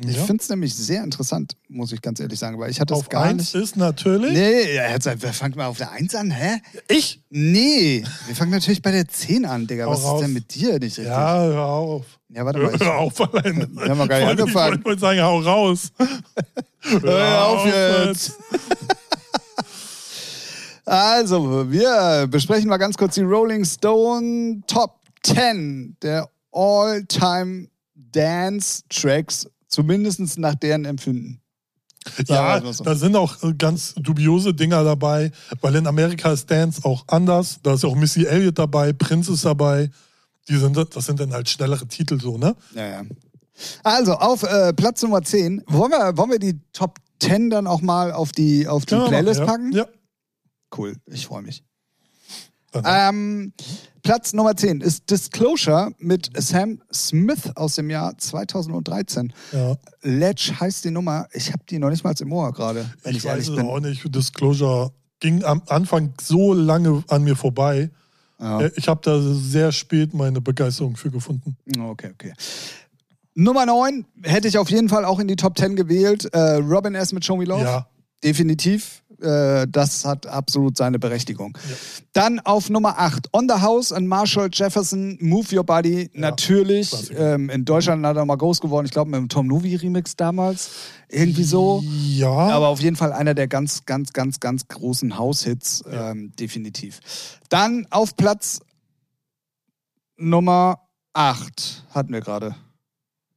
Ich 0.00 0.16
Ja. 0.16 0.24
finde 0.24 0.42
es 0.42 0.48
nämlich 0.48 0.74
sehr 0.74 1.04
interessant, 1.04 1.54
muss 1.68 1.92
ich 1.92 2.00
ganz 2.00 2.18
ehrlich 2.18 2.38
sagen, 2.38 2.58
weil 2.58 2.70
ich 2.70 2.80
hatte 2.80 2.94
es 2.94 3.00
Auf 3.00 3.10
gar 3.10 3.24
eins 3.24 3.52
nicht. 3.52 3.62
ist 3.62 3.76
natürlich. 3.76 4.32
Nee, 4.32 4.74
ja, 4.74 4.90
jetzt, 4.90 5.04
wir 5.04 5.32
fangen 5.34 5.54
mal 5.54 5.66
auf 5.66 5.76
der 5.76 5.92
1 5.92 6.14
an, 6.14 6.30
hä? 6.30 6.62
Ich? 6.88 7.20
Nee, 7.28 8.02
wir 8.26 8.34
fangen 8.34 8.52
natürlich 8.52 8.80
bei 8.80 8.90
der 8.90 9.06
10 9.06 9.44
an, 9.44 9.66
Digga. 9.66 9.84
Hau 9.84 9.90
Was 9.90 10.02
raus. 10.02 10.20
ist 10.20 10.26
denn 10.26 10.32
mit 10.32 10.54
dir 10.54 10.72
nicht 10.78 10.82
richtig? 10.96 11.04
Ja, 11.04 11.42
hör 11.42 11.66
auf. 11.66 12.06
Ja, 12.30 12.46
warte 12.46 12.58
mal. 12.60 12.74
Ich, 12.74 12.80
Hör 12.80 12.94
auf 12.98 13.20
alleine. 13.20 13.68
Wir 13.74 13.88
haben 13.90 13.98
noch 13.98 14.08
gar 14.08 14.16
nicht 14.18 14.24
Vor 14.24 14.28
allem, 14.30 14.40
angefangen. 14.40 14.78
Ich 14.78 14.84
wollte 14.86 15.00
sagen, 15.00 15.20
hau 15.20 15.38
raus. 15.40 15.92
Hör 17.02 17.46
auf 17.48 17.66
jetzt. 17.66 18.32
Also, 20.84 21.70
wir 21.70 22.26
besprechen 22.28 22.68
mal 22.68 22.76
ganz 22.78 22.96
kurz 22.96 23.14
die 23.14 23.20
Rolling 23.22 23.64
Stone 23.64 24.62
Top 24.66 24.98
10 25.22 25.96
der 26.02 26.28
All-Time 26.50 27.68
Dance 27.94 28.82
Tracks, 28.88 29.46
zumindest 29.72 30.38
nach 30.38 30.54
deren 30.54 30.84
Empfinden. 30.84 31.40
Ja, 32.26 32.60
Sagen 32.60 32.72
so. 32.72 32.84
da 32.84 32.94
sind 32.96 33.14
auch 33.16 33.42
äh, 33.42 33.54
ganz 33.54 33.94
dubiose 33.94 34.54
Dinger 34.54 34.82
dabei, 34.82 35.30
weil 35.60 35.76
in 35.76 35.86
Amerika 35.86 36.32
ist 36.32 36.50
Dance 36.50 36.84
auch 36.84 37.04
anders. 37.08 37.60
Da 37.62 37.74
ist 37.74 37.84
ja 37.84 37.88
auch 37.88 37.94
Missy 37.94 38.24
Elliott 38.24 38.58
dabei, 38.58 38.92
Prince 38.92 39.32
ist 39.32 39.44
dabei. 39.44 39.88
Die 40.48 40.56
sind, 40.56 40.76
das 40.76 41.06
sind 41.06 41.20
dann 41.20 41.32
halt 41.32 41.48
schnellere 41.48 41.86
Titel 41.86 42.20
so, 42.20 42.36
ne? 42.38 42.56
Ja, 42.74 42.86
ja. 42.86 43.02
Also, 43.84 44.14
auf 44.14 44.42
äh, 44.42 44.72
Platz 44.72 45.02
Nummer 45.02 45.22
10. 45.22 45.62
Wollen 45.68 45.92
wir, 45.92 46.16
wollen 46.16 46.30
wir 46.30 46.38
die 46.40 46.58
Top 46.72 46.98
10 47.20 47.50
dann 47.50 47.68
auch 47.68 47.80
mal 47.80 48.10
auf 48.10 48.32
die, 48.32 48.66
auf 48.66 48.84
die 48.84 48.96
wir 48.96 49.06
Playlist 49.06 49.40
machen, 49.40 49.46
packen? 49.46 49.72
ja? 49.72 49.84
Ja. 49.84 49.88
Cool, 50.76 50.96
ich 51.06 51.26
freue 51.26 51.42
mich. 51.42 51.62
Ähm, 52.84 53.52
Platz 54.02 54.32
Nummer 54.32 54.56
10 54.56 54.80
ist 54.80 55.10
Disclosure 55.10 55.92
mit 55.98 56.30
Sam 56.36 56.80
Smith 56.92 57.50
aus 57.54 57.76
dem 57.76 57.90
Jahr 57.90 58.16
2013. 58.18 59.32
Ja. 59.52 59.76
Ledge 60.02 60.52
heißt 60.58 60.84
die 60.84 60.90
Nummer. 60.90 61.26
Ich 61.32 61.52
habe 61.52 61.62
die 61.68 61.78
noch 61.78 61.90
nicht 61.90 62.02
mal 62.02 62.14
im 62.20 62.32
Ohr 62.32 62.52
gerade, 62.52 62.90
ich, 63.04 63.18
Ich, 63.18 63.24
weiß 63.24 63.48
es 63.48 63.54
bin. 63.54 63.66
auch 63.66 63.80
nicht. 63.80 64.02
Disclosure 64.14 64.90
ging 65.20 65.44
am 65.44 65.62
Anfang 65.68 66.14
so 66.20 66.52
lange 66.52 67.04
an 67.08 67.22
mir 67.22 67.36
vorbei. 67.36 67.90
Ja. 68.40 68.60
Äh, 68.62 68.72
Ich 68.76 68.88
habe 68.88 69.00
da 69.04 69.20
sehr 69.20 69.70
spät 69.70 70.14
meine 70.14 70.40
Begeisterung 70.40 70.96
für 70.96 71.10
gefunden. 71.10 71.56
Okay, 71.78 72.10
okay. 72.12 72.32
Nummer 73.34 73.64
9 73.66 74.04
hätte 74.24 74.48
ich 74.48 74.58
auf 74.58 74.68
jeden 74.68 74.88
Fall 74.88 75.04
auch 75.04 75.18
in 75.20 75.28
die 75.28 75.36
Top 75.36 75.56
10 75.56 75.76
gewählt. 75.76 76.24
Äh, 76.34 76.56
Robin 76.56 76.94
S. 76.94 77.12
mit 77.12 77.24
Show 77.24 77.36
Me 77.36 77.44
Love. 77.44 77.62
Ja. 77.62 77.86
Definitiv. 78.24 79.01
Äh, 79.22 79.66
das 79.68 80.04
hat 80.04 80.26
absolut 80.26 80.76
seine 80.76 80.98
Berechtigung. 80.98 81.56
Dann 82.12 82.40
auf 82.40 82.70
Nummer 82.70 82.98
8 82.98 83.28
On 83.32 83.48
the 83.48 83.60
House 83.60 83.92
und 83.92 84.06
Marshall 84.06 84.48
Jefferson, 84.52 85.16
Move 85.20 85.56
Your 85.56 85.64
Body. 85.64 86.10
Natürlich. 86.12 86.90
Klassiker. 86.90 87.34
Ähm, 87.34 87.50
in 87.50 87.64
Deutschland 87.64 88.04
hat 88.04 88.16
er 88.16 88.24
mal 88.24 88.36
groß 88.36 88.60
geworden. 88.60 88.86
Ich 88.86 88.92
glaube, 88.92 89.10
mit 89.10 89.20
dem 89.20 89.28
Tom 89.28 89.46
Novi 89.46 89.76
Remix 89.76 90.16
damals. 90.16 90.70
Irgendwie 91.08 91.44
so. 91.44 91.82
Ja. 91.84 92.30
Aber 92.30 92.68
auf 92.68 92.80
jeden 92.80 92.96
Fall 92.96 93.12
einer 93.12 93.34
der 93.34 93.48
ganz, 93.48 93.84
ganz, 93.84 94.12
ganz, 94.12 94.40
ganz 94.40 94.66
großen 94.68 95.16
House-Hits. 95.18 95.84
Ähm, 95.90 96.32
definitiv. 96.36 97.00
Dann 97.48 97.86
auf 97.90 98.16
Platz 98.16 98.60
Nummer 100.16 100.80
8 101.12 101.84
hatten 101.90 102.12
wir 102.12 102.20
gerade. 102.20 102.54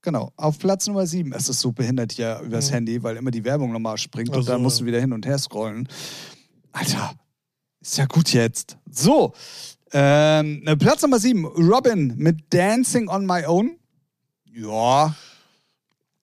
Genau, 0.05 0.31
auf 0.37 0.59
Platz 0.59 0.85
Nummer 0.85 1.07
7. 1.07 1.33
Es 1.33 1.49
ist 1.49 1.59
so 1.61 1.71
behindert 1.71 2.11
hier 2.11 2.39
übers 2.45 2.69
Mhm. 2.69 2.75
Handy, 2.75 3.03
weil 3.03 3.17
immer 3.17 3.31
die 3.31 3.43
Werbung 3.43 3.71
nochmal 3.73 3.97
springt 3.97 4.29
und 4.29 4.35
Also, 4.35 4.51
dann 4.51 4.61
musst 4.61 4.79
du 4.79 4.85
wieder 4.85 4.99
hin 4.99 5.11
und 5.11 5.25
her 5.25 5.39
scrollen. 5.39 5.89
Alter, 6.71 7.15
ist 7.81 7.97
ja 7.97 8.05
gut 8.05 8.31
jetzt. 8.31 8.77
So, 8.89 9.33
ähm, 9.91 10.63
Platz 10.77 11.01
Nummer 11.01 11.17
7. 11.19 11.43
Robin 11.45 12.13
mit 12.17 12.53
Dancing 12.53 13.07
on 13.09 13.25
My 13.25 13.45
Own. 13.47 13.77
Ja, 14.45 15.15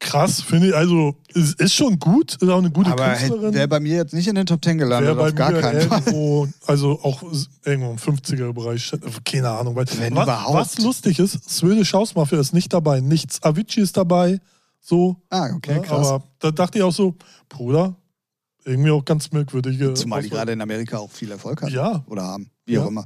Krass, 0.03 0.41
finde 0.43 0.69
ich. 0.69 0.75
Also, 0.77 1.15
es 1.35 1.55
ist 1.55 1.75
schon 1.75 1.99
gut. 1.99 2.35
Ist 2.35 2.49
auch 2.49 2.59
eine 2.59 2.71
gute 2.71 2.91
aber 2.91 3.15
Künstlerin. 3.15 3.55
wäre 3.55 3.69
bei 3.69 3.81
mir 3.81 3.97
jetzt 3.97 4.13
nicht 4.13 4.27
in 4.27 4.35
den 4.35 4.47
Top 4.47 4.63
10 4.65 4.79
gelandet, 4.79 5.17
auf 5.17 5.35
gar 5.35 5.53
keinen 5.53 5.81
Fall. 5.89 6.01
irgendwo, 6.01 6.49
also 6.67 6.99
auch 7.03 7.23
irgendwo 7.65 7.93
im 7.93 7.97
50er-Bereich, 7.99 8.93
keine 9.25 9.49
Ahnung. 9.51 9.77
Weil, 9.77 9.87
Wenn 9.99 10.15
was, 10.17 10.25
überhaupt. 10.25 10.55
was 10.59 10.79
lustig 10.79 11.19
ist, 11.19 11.49
Swedish 11.49 11.93
House 11.93 12.15
Mafia 12.15 12.41
ist 12.41 12.53
nicht 12.53 12.73
dabei, 12.73 13.01
nichts. 13.01 13.43
Avicii 13.43 13.81
ist 13.83 13.97
dabei, 13.97 14.41
so. 14.81 15.17
Ah, 15.31 15.51
okay, 15.55 15.75
ne, 15.77 15.83
krass. 15.83 16.09
aber 16.09 16.25
da 16.41 16.51
dachte 16.51 16.79
ich 16.79 16.85
auch 16.85 16.93
so, 16.93 17.15
Bruder, 17.49 17.95
irgendwie 18.65 18.91
auch 18.91 19.05
ganz 19.05 19.31
merkwürdige. 19.31 19.95
Zumal 19.95 20.23
die 20.23 20.31
gerade 20.31 20.53
in 20.53 20.61
Amerika 20.61 20.99
auch 20.99 21.11
viel 21.11 21.31
Erfolg 21.31 21.63
hat. 21.63 21.71
Ja. 21.71 22.05
Oder 22.09 22.23
haben, 22.25 22.51
wie 22.67 22.75
Ja. 22.75 22.83
auch 22.85 22.89
immer. 22.89 23.05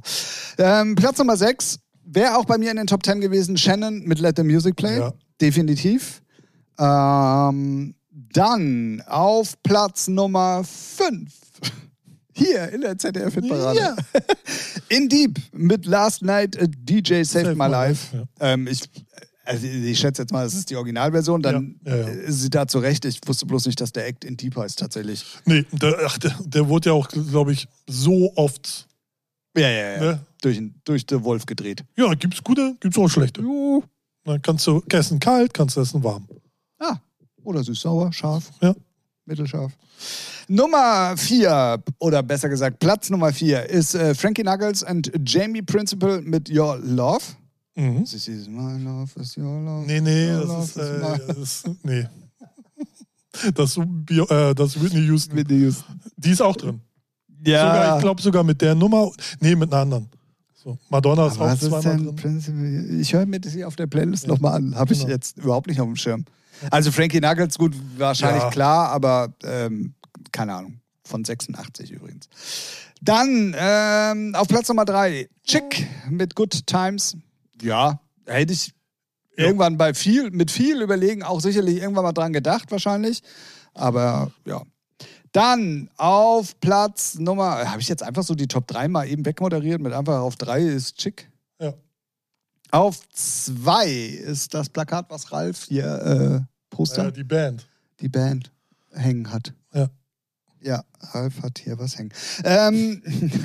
Ähm, 0.57 0.95
Platz 0.95 1.17
Nummer 1.19 1.37
6 1.37 1.79
wäre 2.05 2.37
auch 2.37 2.45
bei 2.45 2.57
mir 2.57 2.71
in 2.71 2.77
den 2.77 2.87
Top 2.87 3.05
10 3.05 3.21
gewesen. 3.21 3.55
Shannon 3.57 3.99
mit 4.03 4.19
Let 4.19 4.37
the 4.37 4.43
Music 4.43 4.75
Play. 4.75 4.97
Ja. 4.99 5.13
Definitiv. 5.39 6.21
Ähm, 6.79 7.95
dann 8.33 9.03
auf 9.07 9.61
Platz 9.63 10.07
Nummer 10.07 10.63
5. 10.63 11.33
Hier 12.33 12.69
in 12.69 12.81
der 12.81 12.97
ZDF-Hitparade. 12.97 13.79
Ja. 13.79 13.95
In 14.89 15.09
Deep 15.09 15.39
mit 15.53 15.85
Last 15.87 16.21
Night 16.21 16.55
a 16.61 16.65
DJ 16.67 17.23
Saved 17.23 17.57
My 17.57 17.65
Life. 17.67 18.15
Life, 18.15 18.27
Ähm, 18.39 18.67
ich, 18.67 18.81
also 19.43 19.65
ich 19.65 19.97
schätze 19.99 20.21
jetzt 20.21 20.31
mal, 20.31 20.45
es 20.45 20.53
ist 20.53 20.69
die 20.69 20.75
Originalversion. 20.75 21.41
Dann 21.41 21.79
Ja, 21.83 21.95
ja, 21.95 22.01
ja. 22.03 22.07
ist 22.09 22.41
sie 22.41 22.49
da 22.51 22.67
zurecht. 22.67 23.05
Ich 23.05 23.19
wusste 23.25 23.47
bloß 23.47 23.65
nicht, 23.65 23.81
dass 23.81 23.91
der 23.91 24.05
Act 24.05 24.23
in 24.23 24.37
Deep 24.37 24.55
heißt 24.55 24.77
tatsächlich. 24.77 25.25
Nee, 25.45 25.65
der, 25.71 25.97
ach, 26.05 26.17
der, 26.19 26.35
der 26.45 26.69
wurde 26.69 26.89
ja 26.89 26.93
auch, 26.93 27.07
glaube 27.07 27.53
ich, 27.53 27.67
so 27.87 28.31
oft. 28.35 28.87
Ja, 29.57 29.67
ja, 29.69 29.91
ja. 29.93 29.99
Ne? 29.99 30.19
Durch, 30.41 30.61
durch 30.85 31.05
den 31.07 31.23
Wolf 31.23 31.47
gedreht. 31.47 31.83
Ja, 31.97 32.13
gibt's 32.13 32.43
gute, 32.43 32.75
gibt's 32.79 32.97
auch 32.99 33.09
schlechte. 33.09 33.41
Juhu. 33.41 33.81
Dann 34.25 34.41
kannst 34.43 34.67
du 34.67 34.83
essen 34.89 35.19
kalt, 35.19 35.53
kannst 35.55 35.75
du 35.75 35.81
essen 35.81 36.03
warm. 36.03 36.27
Oder 37.47 37.63
süß-sauer, 37.63 38.11
scharf, 38.11 38.51
Ja. 38.61 38.75
mittelscharf. 39.25 39.71
Nummer 40.49 41.15
vier, 41.15 41.81
oder 41.97 42.21
besser 42.21 42.49
gesagt, 42.49 42.79
Platz 42.79 43.09
Nummer 43.09 43.31
vier 43.31 43.69
ist 43.69 43.95
äh, 43.95 44.13
Frankie 44.13 44.41
Knuckles 44.43 44.83
und 44.83 45.09
Jamie 45.25 45.61
Principal 45.61 46.21
mit 46.21 46.49
Your 46.49 46.77
Love. 46.83 47.23
Mhm. 47.75 48.03
This 48.03 48.27
is 48.27 48.49
my 48.49 48.77
love, 48.83 49.11
is 49.19 49.37
your 49.37 49.61
love. 49.61 49.85
Nee, 49.87 50.01
nee, 50.01 50.27
das 50.27 50.69
ist, 50.69 50.77
äh, 50.77 50.99
das 51.27 51.37
ist 51.37 51.69
nee. 51.83 52.05
Das, 53.53 53.77
äh, 53.77 54.53
das 54.55 54.81
Whitney 54.81 55.05
Houston. 55.05 55.35
Whitney 55.37 55.59
Houston. 55.61 55.99
Die 56.17 56.31
ist 56.31 56.41
auch 56.41 56.55
drin. 56.57 56.81
Ja, 57.45 57.61
Sogar, 57.71 57.95
ich 57.97 58.01
glaube 58.03 58.21
sogar 58.21 58.43
mit 58.43 58.61
der 58.61 58.75
Nummer. 58.75 59.09
Nee, 59.39 59.55
mit 59.55 59.71
einer 59.71 59.83
anderen. 59.83 60.09
So, 60.55 60.77
Madonna 60.89 61.27
ist 61.27 61.35
Aber 61.39 61.51
auch 61.51 61.53
ist 61.53 61.61
zweimal 61.61 61.81
denn 61.81 62.05
drin. 62.07 62.15
Principal? 62.17 62.99
Ich 62.99 63.13
höre 63.13 63.25
mir 63.25 63.39
das 63.39 63.53
hier 63.53 63.67
auf 63.67 63.75
der 63.77 63.87
Playlist 63.87 64.23
Ja. 64.23 64.29
nochmal 64.33 64.55
an. 64.55 64.75
Habe 64.75 64.91
ich 64.93 64.99
Genau. 64.99 65.11
jetzt 65.11 65.37
überhaupt 65.37 65.67
nicht 65.67 65.79
auf 65.79 65.85
dem 65.87 65.95
Schirm. 65.95 66.25
Also 66.71 66.91
Frankie 66.91 67.19
Knuckles, 67.19 67.57
gut, 67.57 67.73
wahrscheinlich 67.97 68.43
Ja. 68.43 68.49
klar, 68.49 68.89
aber 68.89 69.33
ähm, 69.43 69.93
keine 70.31 70.53
Ahnung. 70.55 70.79
Von 71.03 71.23
86 71.23 71.91
übrigens. 71.91 72.27
Dann 73.01 73.55
ähm, 73.57 74.35
auf 74.35 74.47
Platz 74.47 74.67
Nummer 74.67 74.83
3, 74.85 75.29
Chick 75.45 75.87
mit 76.09 76.35
Good 76.35 76.65
Times. 76.67 77.15
Ja, 77.61 77.99
hätte 78.25 78.51
ich 78.53 78.73
Ja. 79.37 79.45
irgendwann 79.45 79.77
bei 79.77 79.93
viel, 79.93 80.31
mit 80.31 80.51
viel 80.51 80.81
Überlegen 80.81 81.23
auch 81.23 81.39
sicherlich 81.39 81.77
irgendwann 81.77 82.03
mal 82.03 82.11
dran 82.11 82.33
gedacht, 82.33 82.71
wahrscheinlich. 82.71 83.21
Aber 83.73 84.31
ja. 84.45 84.63
Dann 85.31 85.89
auf 85.97 86.59
Platz 86.59 87.15
Nummer, 87.19 87.69
habe 87.71 87.79
ich 87.79 87.87
jetzt 87.89 88.01
einfach 88.01 88.23
so 88.23 88.33
die 88.33 88.47
Top 88.47 88.65
3 88.67 88.87
mal 88.87 89.07
eben 89.07 89.25
wegmoderiert 89.25 89.79
mit 89.81 89.93
einfach 89.93 90.19
auf 90.21 90.35
3 90.35 90.61
ist 90.61 90.97
Chick. 90.97 91.29
Auf 92.71 92.99
2 93.11 93.89
ist 93.89 94.53
das 94.53 94.69
Plakat, 94.69 95.05
was 95.09 95.31
Ralf 95.31 95.65
hier 95.67 95.85
äh, 96.41 96.75
Poster, 96.75 97.05
Ja, 97.05 97.11
die 97.11 97.23
Band. 97.23 97.67
die 97.99 98.09
Band 98.09 98.51
hängen 98.91 99.31
hat. 99.31 99.53
Ja. 99.73 99.89
Ja, 100.61 100.83
Ralf 101.13 101.41
hat 101.43 101.59
hier 101.59 101.77
was 101.79 101.97
hängen. 101.97 102.11
Ähm, 102.43 103.01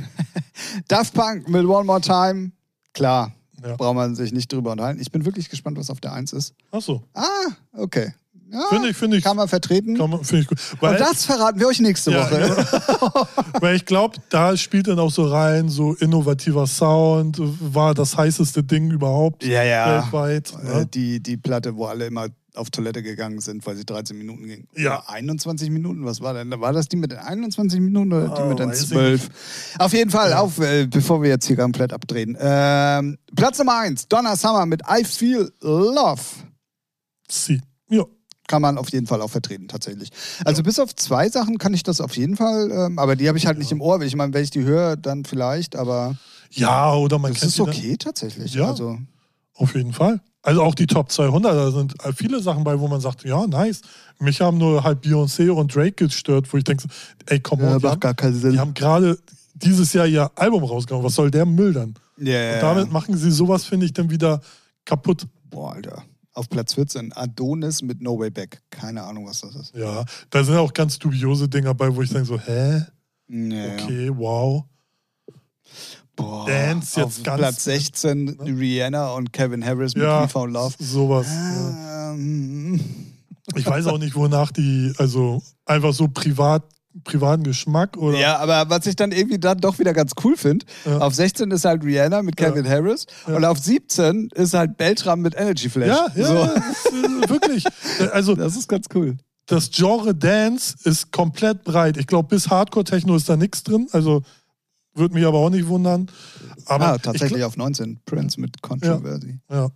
Daft 0.89 1.15
Punk 1.15 1.49
mit 1.49 1.65
One 1.65 1.85
More 1.85 2.01
Time. 2.01 2.53
Klar, 2.95 3.33
Ja. 3.63 3.77
braucht 3.77 3.95
man 3.95 4.15
sich 4.17 4.33
nicht 4.33 4.53
drüber 4.53 4.73
unterhalten. 4.73 5.01
Ich 5.01 5.13
bin 5.13 5.25
wirklich 5.25 5.49
gespannt, 5.51 5.79
was 5.79 5.91
auf 5.91 6.01
der 6.01 6.13
1 6.15 6.33
ist. 6.33 6.55
Achso. 6.71 7.03
Ah, 7.15 7.49
okay. 7.75 8.13
Ja, 8.53 8.61
Finde 8.69 8.89
ich, 8.91 8.97
finde 8.97 9.17
ich. 9.17 9.25
kann 9.25 9.37
man 9.37 9.49
vertreten. 9.49 9.97
Kann 9.97 10.11
man, 10.11 10.23
finde 10.25 10.43
ich 10.43 10.47
gut. 10.49 10.59
Weil, 10.81 10.93
Und 10.93 11.01
das 11.01 11.25
verraten 11.25 11.59
wir 11.59 11.69
euch 11.69 11.81
nächste 11.81 12.11
ja, 12.11 12.21
Woche. 12.31 12.39
genau. 12.39 13.27
Weil 13.61 13.77
ich 13.77 13.87
glaube, 13.87 14.19
da 14.29 14.57
spielt 14.57 14.89
dann 14.89 14.99
auch 14.99 15.11
so 15.11 15.25
rein, 15.25 15.69
so 15.71 15.95
innovativer 15.95 16.67
Sound, 16.67 17.39
war 17.41 17.95
das 17.95 18.17
heißeste 18.17 18.63
Ding 18.63 18.91
überhaupt 18.91 19.43
Ja, 19.45 19.63
ja. 19.63 20.03
weltweit. 20.03 20.53
Äh, 20.63 20.79
Ne? 20.81 20.87
die, 20.87 21.21
die 21.23 21.37
Platte, 21.39 21.77
wo 21.77 21.87
alle 21.87 22.07
immer 22.07 22.27
auf 22.55 22.69
Toilette 22.69 23.03
gegangen 23.03 23.41
sind, 23.41 23.65
weil 23.67 23.77
sie 23.77 23.87
13 23.87 24.19
Minuten 24.19 24.47
ging. 24.47 24.67
Ja. 24.77 24.99
Oder 24.99 25.09
21 25.11 25.71
Minuten, 25.71 26.05
was 26.05 26.21
war 26.21 26.35
denn? 26.35 26.51
War 26.61 26.75
das 26.75 26.87
die 26.87 26.97
mit 26.97 27.11
den 27.11 27.19
21 27.21 27.81
Minuten 27.81 28.13
oder 28.13 28.29
die 28.29 28.43
Oh, 28.43 28.47
mit 28.51 28.59
den 28.59 28.69
weiß 28.69 28.83
ich 28.83 28.89
12? 28.91 29.31
Auf 29.79 29.95
jeden 29.95 30.11
Fall, 30.11 30.35
auf, 30.35 30.59
äh, 30.59 30.87
bevor 30.87 31.23
wir 31.23 31.31
jetzt 31.31 31.47
hier 31.47 31.57
komplett 31.57 31.95
abdrehen. 31.95 32.37
Ähm, 32.39 33.17
Platz 33.35 33.57
Nummer 33.59 33.79
1, 33.79 34.09
Donna 34.09 34.37
Summer 34.37 34.67
mit 34.67 34.83
I 34.87 35.03
Feel 35.05 35.51
Love. 35.63 36.21
Sie. 37.31 37.63
Ja. 38.43 38.49
Kann 38.49 38.63
man 38.63 38.77
auf 38.77 38.91
jeden 38.91 39.07
Fall 39.07 39.23
auch 39.23 39.31
vertreten, 39.31 39.69
tatsächlich. 39.69 40.11
Also 40.45 40.63
bis 40.63 40.79
auf 40.79 40.95
zwei 40.97 41.29
Sachen 41.29 41.59
kann 41.59 41.73
ich 41.75 41.83
das 41.85 42.01
auf 42.01 42.17
jeden 42.17 42.37
Fall, 42.37 42.71
ähm, 42.71 42.99
aber 42.99 43.17
die 43.17 43.29
habe 43.29 43.39
ich 43.39 43.47
halt 43.47 43.59
nicht 43.59 43.73
im 43.73 43.81
Ohr. 43.81 44.01
Ich 44.03 44.17
meine, 44.17 44.35
wenn 44.35 44.45
ich 44.45 44.51
die 44.51 44.65
höre, 44.65 44.97
dann 44.97 45.25
vielleicht, 45.25 45.77
aber 45.77 46.17
ja, 46.51 46.93
oder 46.95 47.19
man 47.19 47.33
das 47.33 47.41
kennt 47.41 47.49
ist 47.51 47.59
die 47.59 47.65
dann- 47.65 47.69
okay 47.71 47.97
tatsächlich. 47.97 48.55
Ja. 48.55 48.69
Also, 48.71 48.99
Auf 49.55 49.75
jeden 49.75 49.93
Fall. 49.93 50.21
Also 50.43 50.63
auch 50.63 50.75
die 50.75 50.87
Top 50.87 51.13
200, 51.13 51.55
da 51.55 51.71
sind 51.71 51.95
viele 52.17 52.43
Sachen 52.43 52.65
bei, 52.65 52.81
wo 52.81 52.89
man 52.89 53.01
sagt, 53.01 53.23
ja, 53.25 53.47
nice. 53.47 53.83
Mich 54.19 54.41
haben 54.41 54.59
nur 54.59 54.83
halt 54.83 55.05
Beyoncé 55.05 55.51
und 55.51 55.73
Drake 55.75 55.93
gestört, 55.93 56.53
wo 56.53 56.57
ich 56.57 56.65
denke, 56.65 56.89
ey, 57.27 57.39
komm 57.39 57.61
ja, 57.61 57.73
on, 57.75 57.79
die 57.79 57.85
macht 57.85 58.05
haben, 58.05 58.17
gar 58.17 58.31
die 58.33 58.59
haben 58.59 58.75
gerade 58.75 59.19
dieses 59.55 59.93
Jahr 59.93 60.07
ihr 60.07 60.31
Album 60.35 60.65
rausgehauen. 60.65 61.05
Was 61.05 61.15
soll 61.15 61.31
der 61.31 61.47
Müll 61.47 61.73
dann? 61.75 61.95
Ja, 62.19 62.33
ja, 62.33 62.55
Und 62.55 62.63
damit 62.63 62.87
ja. 62.87 62.93
machen 62.93 63.17
sie 63.17 63.31
sowas, 63.31 63.65
finde 63.65 63.87
ich, 63.87 63.93
dann 63.93 64.11
wieder 64.11 64.41
kaputt. 64.85 65.27
Boah, 65.51 65.75
Alter. 65.75 66.03
Auf 66.35 66.49
Platz 66.49 66.75
14, 66.75 67.13
Adonis 67.13 67.83
mit 67.83 68.01
No 68.01 68.19
Way 68.19 68.31
Back. 68.31 68.63
Keine 68.71 69.03
Ahnung, 69.03 69.27
was 69.27 69.43
das 69.43 69.55
ist. 69.55 69.75
Ja, 69.75 70.05
da 70.31 70.43
sind 70.45 70.57
auch 70.57 70.73
ganz 70.73 70.99
dubiose 70.99 71.49
Dinger 71.49 71.75
bei, 71.75 71.95
wo 71.95 72.01
ich 72.03 72.09
denke 72.11 72.25
so, 72.27 72.39
hä? 72.41 72.83
Ja, 73.29 73.73
Okay, 73.75 74.11
wow. 74.15 74.65
Boah, 76.17 76.47
Dance 76.47 77.03
auf 77.05 77.15
jetzt 77.17 77.25
ganz- 77.25 77.39
Platz 77.39 77.65
16, 77.65 78.29
Rihanna 78.41 79.13
und 79.13 79.33
Kevin 79.33 79.65
Harris 79.65 79.95
mit 79.95 80.05
Ja, 80.05 80.25
We 80.25 80.29
Found 80.29 80.53
Love. 80.53 80.75
sowas. 80.79 81.27
Ja. 81.29 82.13
Ähm, 82.13 82.81
Ich 83.55 83.67
weiß 83.67 83.87
auch 83.87 83.99
nicht, 83.99 84.15
wonach 84.15 84.53
die, 84.53 84.93
also 84.99 85.43
einfach 85.67 85.93
so 85.93 86.09
privat, 86.09 86.65
privaten 87.05 87.43
Geschmack 87.45 87.97
oder. 87.97 88.19
ja, 88.19 88.39
aber 88.39 88.69
was 88.71 88.87
ich 88.87 88.97
dann 88.97 89.13
irgendwie 89.13 89.39
dann 89.39 89.59
doch 89.59 89.79
wieder 89.79 89.93
ganz 89.93 90.13
cool 90.25 90.37
finde, 90.37 90.67
Ja. 90.85 90.99
auf 90.99 91.15
16 91.15 91.51
ist 91.51 91.65
halt 91.65 91.85
Rihanna 91.85 92.23
mit 92.23 92.39
Ja. 92.41 92.51
Kevin 92.51 92.69
Harris 92.69 93.07
Ja. 93.27 93.37
und 93.37 93.45
auf 93.45 93.59
17 93.59 94.29
ist 94.35 94.55
halt 94.55 94.77
Beltram 94.77 95.21
mit 95.21 95.35
Energy 95.37 95.69
Flash. 95.71 95.89
Ja, 95.89 96.07
ja, 96.15 96.27
So. 96.27 96.35
ja, 96.35 96.47
ist, 96.47 96.87
äh, 96.87 97.29
wirklich. 97.31 97.65
Also 98.13 98.35
Das 98.35 98.57
ist 98.57 98.69
ganz 98.69 98.87
cool. 98.95 99.17
das 99.47 99.71
Genre 99.71 100.15
Dance 100.15 100.77
ist 100.85 101.11
komplett 101.13 101.65
breit. 101.65 101.97
Ich 101.97 102.07
glaube, 102.07 102.29
bis 102.29 102.49
Hardcore-Techno 102.51 103.17
ist 103.17 103.29
da 103.29 103.37
nichts 103.37 103.63
drin. 103.63 103.89
Also 103.93 104.23
Würde 104.95 105.15
mich 105.15 105.25
aber 105.25 105.39
auch 105.39 105.49
nicht 105.49 105.67
wundern. 105.69 106.11
Aber 106.67 106.89
ah, 106.89 106.97
ich 106.97 107.03
tatsächlich 107.03 107.41
gl- 107.43 107.47
auf 107.47 107.57
19. 107.57 108.01
Prince 108.05 108.39
mit 108.39 108.61
Controversy. 108.61 109.39
Ja. 109.51 109.71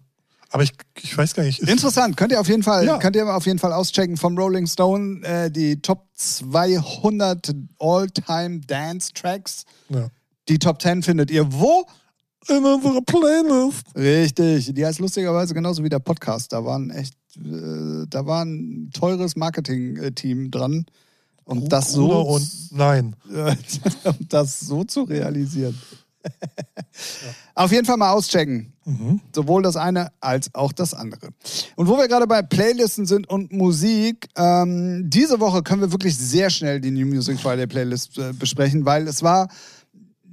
Aber 0.56 0.62
ich, 0.62 0.72
ich 1.02 1.18
weiß 1.18 1.34
gar 1.34 1.42
nicht. 1.42 1.60
Interessant, 1.60 2.16
könnt 2.16 2.32
ihr 2.32 2.40
auf 2.40 2.48
jeden 2.48 2.62
Fall, 2.62 2.86
Ja. 2.86 2.96
könnt 2.96 3.14
ihr 3.14 3.28
auf 3.28 3.44
jeden 3.44 3.58
Fall 3.58 3.74
auschecken 3.74 4.16
vom 4.16 4.38
Rolling 4.38 4.66
Stone 4.66 5.22
äh, 5.22 5.50
die 5.50 5.82
Top 5.82 6.06
200 6.14 7.54
All-Time 7.78 8.60
Dance 8.66 9.12
Tracks. 9.12 9.64
ja. 9.90 10.08
Die 10.48 10.58
Top 10.58 10.80
10 10.80 11.02
findet 11.02 11.30
ihr 11.30 11.52
wo? 11.52 11.84
In 12.48 12.64
unserer 12.64 13.02
Playlist. 13.02 13.82
Richtig, 13.94 14.72
die 14.72 14.86
heißt 14.86 14.98
lustigerweise 14.98 15.52
genauso 15.52 15.84
wie 15.84 15.90
der 15.90 15.98
Podcast. 15.98 16.54
Da 16.54 16.64
waren 16.64 16.88
echt, 16.88 17.12
äh, 17.36 18.06
da 18.08 18.24
war 18.24 18.46
ein 18.46 18.90
teures 18.94 19.36
Marketing-Team 19.36 20.50
dran, 20.50 20.86
um 21.44 21.68
das 21.68 21.92
so, 21.92 22.10
und 22.22 22.48
nein. 22.70 23.14
um 24.04 24.16
das 24.30 24.60
so 24.60 24.84
zu 24.84 25.02
realisieren. 25.02 25.78
Auf 27.54 27.72
jeden 27.72 27.84
Fall 27.86 27.96
mal 27.96 28.12
auschecken. 28.12 28.72
Mhm. 28.84 29.20
Sowohl 29.34 29.62
das 29.62 29.76
eine 29.76 30.12
als 30.20 30.54
auch 30.54 30.72
das 30.72 30.94
andere. 30.94 31.28
Und 31.74 31.88
wo 31.88 31.96
wir 31.96 32.06
gerade 32.08 32.26
bei 32.26 32.42
Playlisten 32.42 33.06
sind 33.06 33.28
und 33.28 33.52
Musik, 33.52 34.28
ähm, 34.36 35.04
diese 35.08 35.40
Woche 35.40 35.62
können 35.62 35.80
wir 35.82 35.90
wirklich 35.92 36.16
sehr 36.16 36.50
schnell 36.50 36.80
die 36.80 36.90
New 36.90 37.06
Music 37.06 37.40
Friday 37.40 37.66
Playlist 37.66 38.18
äh, 38.18 38.32
besprechen, 38.32 38.84
weil 38.84 39.08
es 39.08 39.22
war, 39.22 39.48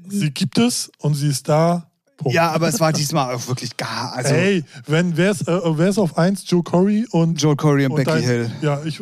Sie 0.10 0.32
gibt 0.32 0.58
es 0.58 0.92
und 1.00 1.14
sie 1.16 1.30
ist 1.30 1.48
da. 1.48 1.90
Punkt. 2.18 2.36
ja, 2.36 2.52
aber 2.52 2.68
es 2.68 2.80
war 2.80 2.94
diesmal 2.94 3.34
auch 3.34 3.48
wirklich 3.48 3.76
gar, 3.76 4.14
also 4.14 4.30
Hey, 4.36 4.64
wenn 4.86 5.18
wer 5.18 5.32
ist, 5.32 5.48
äh, 5.48 5.60
wer 5.78 5.88
ist 5.88 5.98
auf 5.98 6.18
1? 6.18 6.44
Joe 6.48 6.62
Corey 6.62 7.08
und, 7.10 7.42
Joel 7.42 7.56
Corey 7.56 7.86
und, 7.86 7.92
und 7.94 7.98
Becky 7.98 8.12
dein- 8.12 8.22
Hill. 8.22 8.52
Ja, 8.62 8.84
ich. 8.84 9.00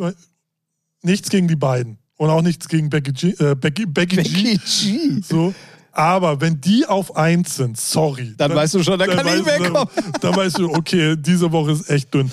Nichts 1.02 1.28
gegen 1.28 1.48
die 1.48 1.56
beiden. 1.56 1.98
Und 2.16 2.30
auch 2.30 2.40
nichts 2.40 2.68
gegen 2.68 2.88
Becky 2.88 3.12
G. 3.12 3.30
Äh, 3.32 3.54
Becky, 3.56 3.84
Becky, 3.84 4.16
Becky 4.16 4.56
G. 4.56 4.58
G. 4.58 5.20
So. 5.22 5.52
Aber 5.92 6.40
wenn 6.40 6.60
die 6.60 6.86
auf 6.86 7.14
1 7.16 7.54
sind, 7.56 7.78
sorry. 7.78 8.34
Dann 8.38 8.54
weißt 8.54 8.74
du 8.74 8.82
schon, 8.82 8.98
da 8.98 9.06
kann 9.06 9.26
ich 9.26 9.44
wegkommen. 9.46 9.88
Dann, 9.94 10.12
dann 10.20 10.36
weißt 10.36 10.58
du, 10.58 10.70
okay, 10.74 11.16
diese 11.18 11.52
Woche 11.52 11.72
ist 11.72 11.88
echt 11.90 12.12
dünn. 12.14 12.30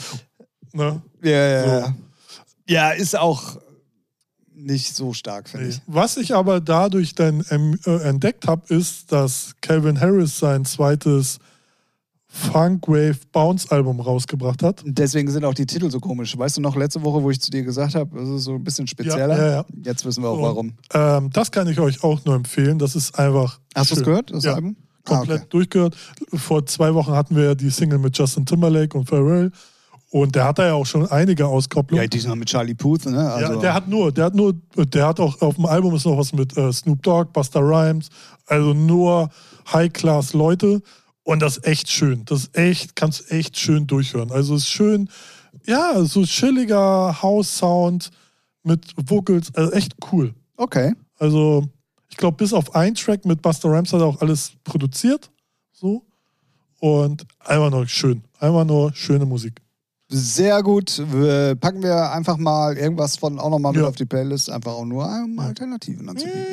Ne? 0.73 1.01
Ja, 1.21 1.29
ja, 1.31 1.63
So. 1.63 1.69
ja. 1.69 1.95
ja, 2.67 2.89
ist 2.91 3.17
auch 3.17 3.57
nicht 4.55 4.95
so 4.95 5.13
stark, 5.13 5.49
finde 5.49 5.67
Nee. 5.67 5.71
ich. 5.73 5.81
Was 5.87 6.17
ich 6.17 6.33
aber 6.35 6.59
dadurch 6.61 7.15
dann 7.15 7.41
äh, 7.85 7.91
entdeckt 8.07 8.47
habe, 8.47 8.73
ist, 8.73 9.11
dass 9.11 9.55
Calvin 9.61 9.99
Harris 9.99 10.37
sein 10.39 10.63
zweites 10.65 11.39
Funk 12.31 12.87
Wave 12.87 13.17
Bounce 13.31 13.69
Album 13.71 13.99
rausgebracht 13.99 14.61
hat. 14.61 14.83
Deswegen 14.85 15.31
sind 15.31 15.43
auch 15.43 15.55
die 15.55 15.65
Titel 15.65 15.89
so 15.89 15.99
komisch. 15.99 16.37
Weißt 16.37 16.57
du 16.57 16.61
noch, 16.61 16.75
letzte 16.75 17.01
Woche, 17.03 17.23
wo 17.23 17.31
ich 17.31 17.41
zu 17.41 17.49
dir 17.49 17.63
gesagt 17.63 17.95
habe, 17.95 18.19
es 18.19 18.29
ist 18.29 18.43
so 18.43 18.53
ein 18.53 18.63
bisschen 18.63 18.85
spezieller? 18.85 19.35
Ja, 19.35 19.45
ja, 19.45 19.51
ja. 19.51 19.65
Jetzt 19.83 20.05
wissen 20.05 20.21
wir 20.21 20.29
auch 20.29 20.37
Und, 20.37 20.43
warum. 20.43 20.73
Ähm, 20.93 21.31
das 21.33 21.51
kann 21.51 21.67
ich 21.67 21.79
euch 21.79 22.03
auch 22.03 22.23
nur 22.25 22.35
empfehlen. 22.35 22.77
Das 22.77 22.95
ist 22.95 23.17
einfach. 23.17 23.59
Hast 23.75 23.91
du 23.91 23.95
es 23.95 24.03
gehört, 24.03 24.31
das 24.31 24.43
ja, 24.43 24.53
Album? 24.53 24.75
Komplett 25.05 25.39
Ah, 25.39 25.41
okay. 25.41 25.49
durchgehört. 25.49 25.97
Vor 26.35 26.65
zwei 26.67 26.93
Wochen 26.93 27.13
hatten 27.13 27.35
wir 27.35 27.45
ja 27.45 27.55
die 27.55 27.71
Single 27.71 27.97
mit 27.97 28.15
Justin 28.15 28.45
Timberlake 28.45 28.95
und 28.95 29.09
Pharrell. 29.09 29.51
Und 30.11 30.35
der 30.35 30.45
hat 30.45 30.59
da 30.59 30.67
ja 30.67 30.73
auch 30.73 30.85
schon 30.85 31.07
einige 31.07 31.47
Auskopplungen. 31.47 32.03
Ja, 32.03 32.07
diesmal 32.07 32.35
mit 32.35 32.49
Charlie 32.49 32.73
Puth, 32.75 33.05
ne? 33.05 33.31
Also, 33.31 33.53
ja, 33.53 33.59
der 33.59 33.73
hat 33.73 33.87
nur, 33.87 34.11
der 34.11 34.25
hat 34.25 34.35
nur, 34.35 34.53
der 34.75 35.07
hat 35.07 35.19
auch 35.19 35.39
auf 35.41 35.55
dem 35.55 35.65
Album 35.65 35.95
ist 35.95 36.05
noch 36.05 36.17
was 36.17 36.33
mit 36.33 36.55
äh, 36.57 36.71
Snoop 36.73 37.01
Dogg, 37.03 37.31
Busta 37.31 37.59
Rhymes, 37.59 38.09
also 38.47 38.73
nur 38.73 39.29
High-Class-Leute 39.71 40.81
und 41.29 41.41
das 41.41 41.57
ist 41.57 41.67
echt 41.67 41.91
schön. 41.91 42.25
Das 42.25 42.39
ist 42.39 42.57
echt, 42.57 42.95
kannst 42.95 43.31
echt 43.31 43.55
schön 43.55 43.85
durchhören. 43.85 44.31
Also 44.31 44.55
es 44.55 44.63
ist 44.63 44.69
schön, 44.69 45.09
ja, 45.67 46.03
so 46.03 46.23
chilliger 46.23 47.21
House-Sound 47.21 48.09
mit 48.63 48.93
Vocals, 48.97 49.53
also 49.53 49.71
echt 49.73 49.93
cool. 50.11 50.33
Okay. 50.57 50.93
Also 51.19 51.69
ich 52.09 52.17
glaube, 52.17 52.37
bis 52.37 52.51
auf 52.51 52.73
ein 52.73 52.95
Track 52.95 53.25
mit 53.25 53.43
Busta 53.43 53.69
Rhymes 53.69 53.93
hat 53.93 54.01
er 54.01 54.07
auch 54.07 54.21
alles 54.21 54.53
produziert, 54.63 55.29
so 55.71 56.03
und 56.79 57.27
einfach 57.45 57.69
nur 57.69 57.87
schön, 57.87 58.23
einfach 58.39 58.65
nur 58.65 58.91
schöne 58.95 59.27
Musik. 59.27 59.61
Sehr 60.11 60.63
gut. 60.63 61.03
Wir 61.11 61.55
packen 61.55 61.83
wir 61.83 62.11
einfach 62.11 62.37
mal 62.37 62.75
irgendwas 62.75 63.15
von 63.17 63.37
auch 63.39 63.51
nochmal 63.51 63.73
mit 63.73 63.81
Ja. 63.83 63.87
auf 63.87 63.95
die 63.95 64.05
Playlist, 64.05 64.49
einfach 64.49 64.71
auch 64.71 64.85
nur 64.85 65.05
um 65.05 65.37
Alternativen 65.37 66.09
anzubieten. 66.09 66.45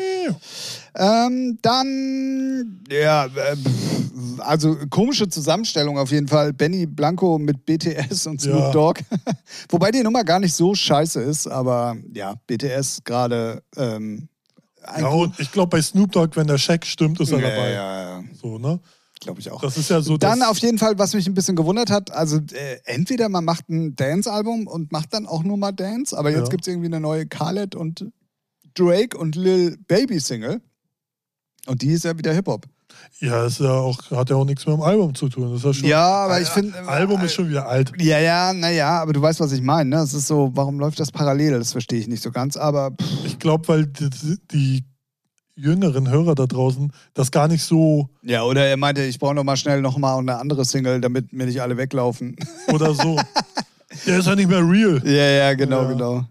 Ja. 0.95 1.27
Ähm, 1.27 1.59
dann, 1.63 2.81
ja, 2.91 3.25
äh, 3.25 3.57
also 4.41 4.77
komische 4.91 5.29
Zusammenstellung 5.31 5.97
auf 5.99 6.11
jeden 6.11 6.29
Fall. 6.29 6.53
Benny 6.53 6.85
Blanco 6.85 7.39
mit 7.39 7.65
BTS 7.65 8.27
und 8.27 8.43
Snoop 8.43 8.59
Ja. 8.59 8.71
Dogg. 8.73 9.01
Wobei 9.71 9.91
die 9.91 10.03
Nummer 10.03 10.23
gar 10.23 10.39
nicht 10.39 10.55
so 10.55 10.75
scheiße 10.75 11.23
ist, 11.23 11.47
aber 11.47 11.97
ja, 12.13 12.35
BTS 12.47 13.05
gerade. 13.05 13.63
Ähm, 13.77 14.29
Ja, 14.99 15.09
und 15.09 15.41
ich 15.41 15.51
glaube, 15.51 15.71
bei 15.71 15.81
Snoop 15.83 16.13
Dogg, 16.13 16.37
wenn 16.37 16.47
der 16.47 16.59
Scheck 16.59 16.85
stimmt, 16.85 17.19
ist 17.21 17.33
er 17.33 17.41
ja, 17.41 17.49
dabei. 17.49 17.71
ja, 17.73 18.03
ja, 18.19 18.25
So, 18.41 18.59
ne? 18.59 18.79
Glaube 19.27 19.41
ich 19.41 19.51
auch. 19.51 19.61
Das 19.61 19.77
ist 19.77 19.91
ja 19.91 20.01
so. 20.01 20.17
Dann 20.17 20.43
auf 20.43 20.59
jeden 20.59 20.79
Fall, 20.79 20.99
was 20.99 21.13
mich 21.15 21.27
ein 21.27 21.35
bisschen 21.35 21.57
gewundert 21.57 21.91
hat, 21.91 22.11
also 22.11 22.39
äh, 22.39 22.79
entweder 22.85 23.29
man 23.29 23.45
macht 23.45 23.69
ein 23.69 23.95
Dance-Album 23.97 24.67
und 24.67 24.91
macht 24.93 25.13
dann 25.13 25.27
auch 25.27 25.43
nur 25.43 25.57
mal 25.59 25.73
Dance, 25.73 26.17
aber 26.17 26.31
jetzt 26.31 26.45
Ja. 26.45 26.49
gibt 26.49 26.63
es 26.63 26.69
irgendwie 26.69 26.87
eine 26.87 27.01
neue 27.01 27.27
Khaled 27.27 27.75
und 27.75 28.07
Drake 28.75 29.17
und 29.17 29.37
Lil 29.37 29.77
Baby 29.89 30.21
Single. 30.21 30.61
Und 31.67 31.83
die 31.83 31.91
ist 31.91 32.05
ja 32.05 32.17
wieder 32.17 32.33
Hip-Hop. 32.33 32.67
Ja, 33.21 33.47
ist 33.47 33.61
ja 33.61 33.73
auch, 33.73 33.99
hat 34.11 34.31
ja 34.31 34.37
auch 34.37 34.45
nichts 34.45 34.67
mit 34.67 34.75
dem 34.77 34.83
Album 34.83 35.15
zu 35.15 35.29
tun. 35.29 35.51
Das 35.51 35.59
ist 35.59 35.65
ja 35.65 35.75
schon. 35.75 35.89
Ja, 35.89 36.07
aber 36.25 36.41
ich 36.41 36.49
finde. 36.49 36.79
Album 36.89 37.21
ist 37.23 37.35
schon 37.35 37.49
wieder 37.49 37.67
alt. 37.69 37.93
Ja, 37.99 38.19
ja, 38.19 38.53
naja, 38.53 39.01
aber 39.03 39.13
du 39.13 39.21
weißt, 39.21 39.41
was 39.41 39.53
ich 39.53 39.61
meine. 39.63 39.91
Ne? 39.91 39.97
Es 40.03 40.15
ist 40.15 40.27
so, 40.29 40.51
warum 40.55 40.79
läuft 40.79 40.99
das 41.01 41.11
parallel? 41.13 41.59
Das 41.59 41.73
verstehe 41.73 41.99
ich 41.99 42.09
nicht 42.09 42.23
so 42.23 42.31
ganz. 42.31 42.57
Aber 42.57 42.93
pff, 42.93 43.25
Ich 43.27 43.39
glaube, 43.39 43.67
weil 43.69 43.87
die, 43.87 44.09
die 44.53 44.85
jüngeren 45.57 46.09
Hörer 46.09 46.35
da 46.35 46.47
draußen 46.47 46.93
das 47.15 47.31
gar 47.31 47.49
nicht 47.49 47.65
so 47.65 48.09
ja, 48.23 48.43
oder 48.45 48.67
er 48.67 48.77
meinte, 48.77 49.03
ich 49.03 49.19
brauche 49.19 49.35
noch 49.35 49.45
mal 49.45 49.57
schnell 49.57 49.81
noch 49.81 49.97
mal 49.99 50.19
eine 50.19 50.37
andere 50.37 50.65
Single, 50.65 51.01
damit 51.01 51.33
mir 51.33 51.47
nicht 51.47 51.61
alle 51.63 51.77
weglaufen. 51.77 52.37
oder 52.73 52.95
so. 52.95 53.17
Der 54.07 54.19
ist 54.19 54.27
ja 54.27 54.35
nicht 54.35 54.49
mehr 54.51 54.59
real. 54.69 55.01
Ja, 55.05 55.11
ja, 55.49 55.55
genau, 55.55 55.83
Ja. 55.83 55.89
genau. 55.89 56.25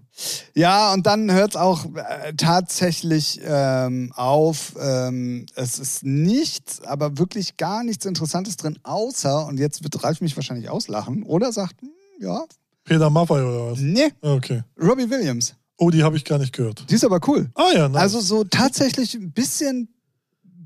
Ja, 0.53 0.93
und 0.93 1.05
dann 1.05 1.29
hört 1.31 1.51
es 1.51 1.55
auch 1.57 1.85
äh, 1.95 2.33
tatsächlich 2.37 3.41
ähm, 3.45 4.13
auf. 4.15 4.73
Ähm, 4.79 5.45
es 5.55 5.77
ist 5.79 6.03
nichts, 6.03 6.81
aber 6.83 7.17
wirklich 7.17 7.57
gar 7.57 7.83
nichts 7.83 8.05
Interessantes 8.05 8.55
drin, 8.55 8.79
außer, 8.83 9.45
und 9.45 9.59
jetzt 9.59 9.83
wird 9.83 10.01
Ralf 10.03 10.21
mich 10.21 10.35
wahrscheinlich 10.37 10.69
auslachen, 10.69 11.23
oder 11.23 11.51
sagt, 11.51 11.81
hm, 11.81 11.89
ja, 12.21 12.43
Peter 12.85 13.09
Maffay 13.09 13.41
oder 13.41 13.71
was? 13.71 13.79
nee, 13.79 14.07
Okay. 14.21 14.63
Robbie 14.81 15.09
Williams. 15.09 15.55
Oh, 15.77 15.89
die 15.89 16.03
habe 16.03 16.15
ich 16.17 16.23
gar 16.25 16.37
nicht 16.39 16.53
gehört. 16.53 16.85
Die 16.89 16.95
ist 16.95 17.03
aber 17.03 17.19
cool. 17.27 17.49
Ah 17.55 17.71
ja, 17.73 17.89
nice. 17.89 18.01
Also 18.01 18.19
so 18.21 18.43
tatsächlich 18.45 19.13
ein 19.15 19.31
bisschen, 19.31 19.89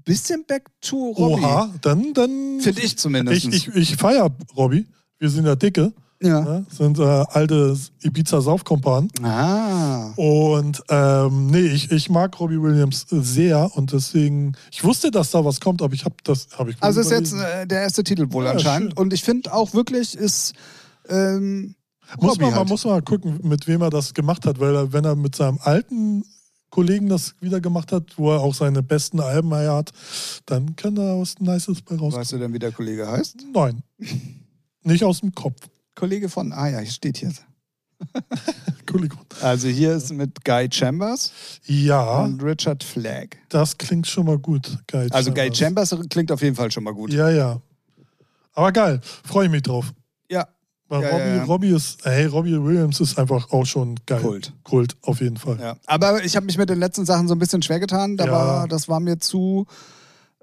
bisschen 0.06 0.46
back 0.46 0.66
to 0.82 1.12
Robbie. 1.12 1.42
Oha, 1.44 1.74
dann, 1.82 2.14
dann. 2.14 2.60
Finde 2.62 2.82
ich 2.82 2.98
zumindest. 2.98 3.46
Ich, 3.46 3.68
ich, 3.68 3.76
ich 3.76 3.96
feiere 3.98 4.30
Robby. 4.56 4.86
Wir 5.18 5.30
sind 5.30 5.46
ja 5.46 5.56
dicke. 5.56 5.94
ja. 6.22 6.42
Ne? 6.42 6.66
Sind 6.70 7.00
äh, 7.00 7.04
alte 7.04 7.76
Ibiza-Saufkompanen. 8.04 9.10
Ah. 9.24 10.12
Und 10.16 10.82
ähm, 10.90 11.48
nee, 11.48 11.60
ich, 11.68 11.92
ich 11.92 12.10
mag 12.10 12.40
Robbie 12.40 12.62
Williams 12.62 13.06
sehr 13.10 13.76
und 13.76 13.92
deswegen, 13.94 14.54
ich 14.72 14.84
wusste, 14.84 15.12
dass 15.12 15.32
da 15.32 15.44
was 15.44 15.60
kommt, 15.60 15.82
aber 15.82 15.94
ich 15.94 16.06
habe 16.06 16.16
das, 16.24 16.48
habe 16.58 16.72
ich 16.72 16.78
Also 16.82 17.02
ist 17.02 17.12
jetzt 17.12 17.34
äh, 17.34 17.66
der 17.66 17.82
erste 17.82 18.04
Titel 18.04 18.28
wohl 18.32 18.46
Ja, 18.46 18.52
anscheinend. 18.52 18.92
schön. 18.92 18.98
Und 18.98 19.14
ich 19.14 19.24
finde 19.24 19.54
auch 19.54 19.74
wirklich 19.74 20.16
ist 20.16 20.54
ähm, 21.10 21.76
muss 22.20 22.38
man, 22.38 22.50
man 22.50 22.60
halt. 22.60 22.70
muss 22.70 22.86
mal 22.86 23.02
gucken, 23.02 23.40
mit 23.44 23.68
wem 23.68 23.82
er 23.82 23.90
das 23.90 24.14
gemacht 24.14 24.46
hat, 24.46 24.60
weil 24.60 24.76
er, 24.76 24.94
wenn 24.94 25.06
er 25.06 25.16
mit 25.16 25.36
seinem 25.36 25.60
alten 25.62 26.24
Kollegen 26.70 27.10
das 27.10 27.36
wieder 27.42 27.60
gemacht 27.62 27.92
hat, 27.92 28.18
wo 28.18 28.32
er 28.32 28.42
auch 28.42 28.54
seine 28.54 28.84
besten 28.84 29.20
Alben 29.20 29.54
hat, 29.54 29.92
dann 30.46 30.76
kann 30.76 30.96
da 30.96 31.20
was 31.20 31.40
Nices 31.40 31.82
bei 31.82 31.96
rauskommen. 31.96 32.14
Weißt 32.18 32.32
du 32.34 32.38
denn, 32.38 32.54
wie 32.54 32.60
der 32.60 32.72
Kollege 32.72 33.08
heißt? 33.08 33.38
Nein. 33.54 33.82
Nicht 34.84 35.04
aus 35.04 35.22
dem 35.22 35.34
Kopf. 35.34 35.56
Kollege 35.96 36.30
von, 36.30 36.54
ah 36.54 36.70
ja, 36.70 36.86
steht 36.86 37.18
hier. 37.18 37.34
Kollege. 38.86 39.16
Also 39.42 39.68
hier 39.68 39.94
ist 39.94 40.14
mit 40.14 40.44
Guy 40.46 40.70
Chambers 40.72 41.32
Ja, 41.66 42.24
und 42.24 42.42
Richard 42.42 42.84
Flagg. 42.84 43.36
das 43.50 43.78
klingt 43.78 44.08
schon 44.08 44.26
mal 44.26 44.38
gut. 44.38 44.78
Guy 44.88 45.08
Also 45.12 45.34
Guy 45.34 45.54
Chambers 45.54 45.96
klingt 46.10 46.32
auf 46.32 46.42
jeden 46.42 46.56
Fall 46.56 46.72
schon 46.72 46.84
mal 46.86 46.94
gut. 46.94 47.12
Ja, 47.12 47.30
ja. 47.30 47.62
Aber 48.54 48.72
geil, 48.72 49.02
freue 49.26 49.46
ich 49.46 49.52
mich 49.52 49.64
drauf. 49.64 49.92
Weil 50.90 51.04
Ja, 51.04 51.10
Robbie, 51.10 51.38
ja. 51.38 51.44
Robbie 51.44 51.70
ist, 51.70 52.00
hey, 52.04 52.26
Robbie 52.26 52.62
Williams 52.64 53.00
ist 53.00 53.18
einfach 53.18 53.52
auch 53.52 53.66
schon 53.66 53.96
geil. 54.06 54.22
Kult. 54.22 54.54
Kult, 54.64 54.98
auf 55.04 55.22
jeden 55.22 55.38
Fall. 55.38 55.58
ja. 55.62 55.76
Aber 55.86 56.24
ich 56.26 56.36
habe 56.36 56.46
mich 56.48 56.58
mit 56.58 56.70
den 56.70 56.80
letzten 56.80 57.06
Sachen 57.06 57.28
so 57.28 57.36
ein 57.36 57.40
bisschen 57.40 57.62
schwer 57.62 57.80
getan. 57.80 58.18
Da 58.18 58.30
war, 58.32 58.68
das 58.68 58.88
war 58.90 59.00
mir 59.00 59.20
zu 59.20 59.68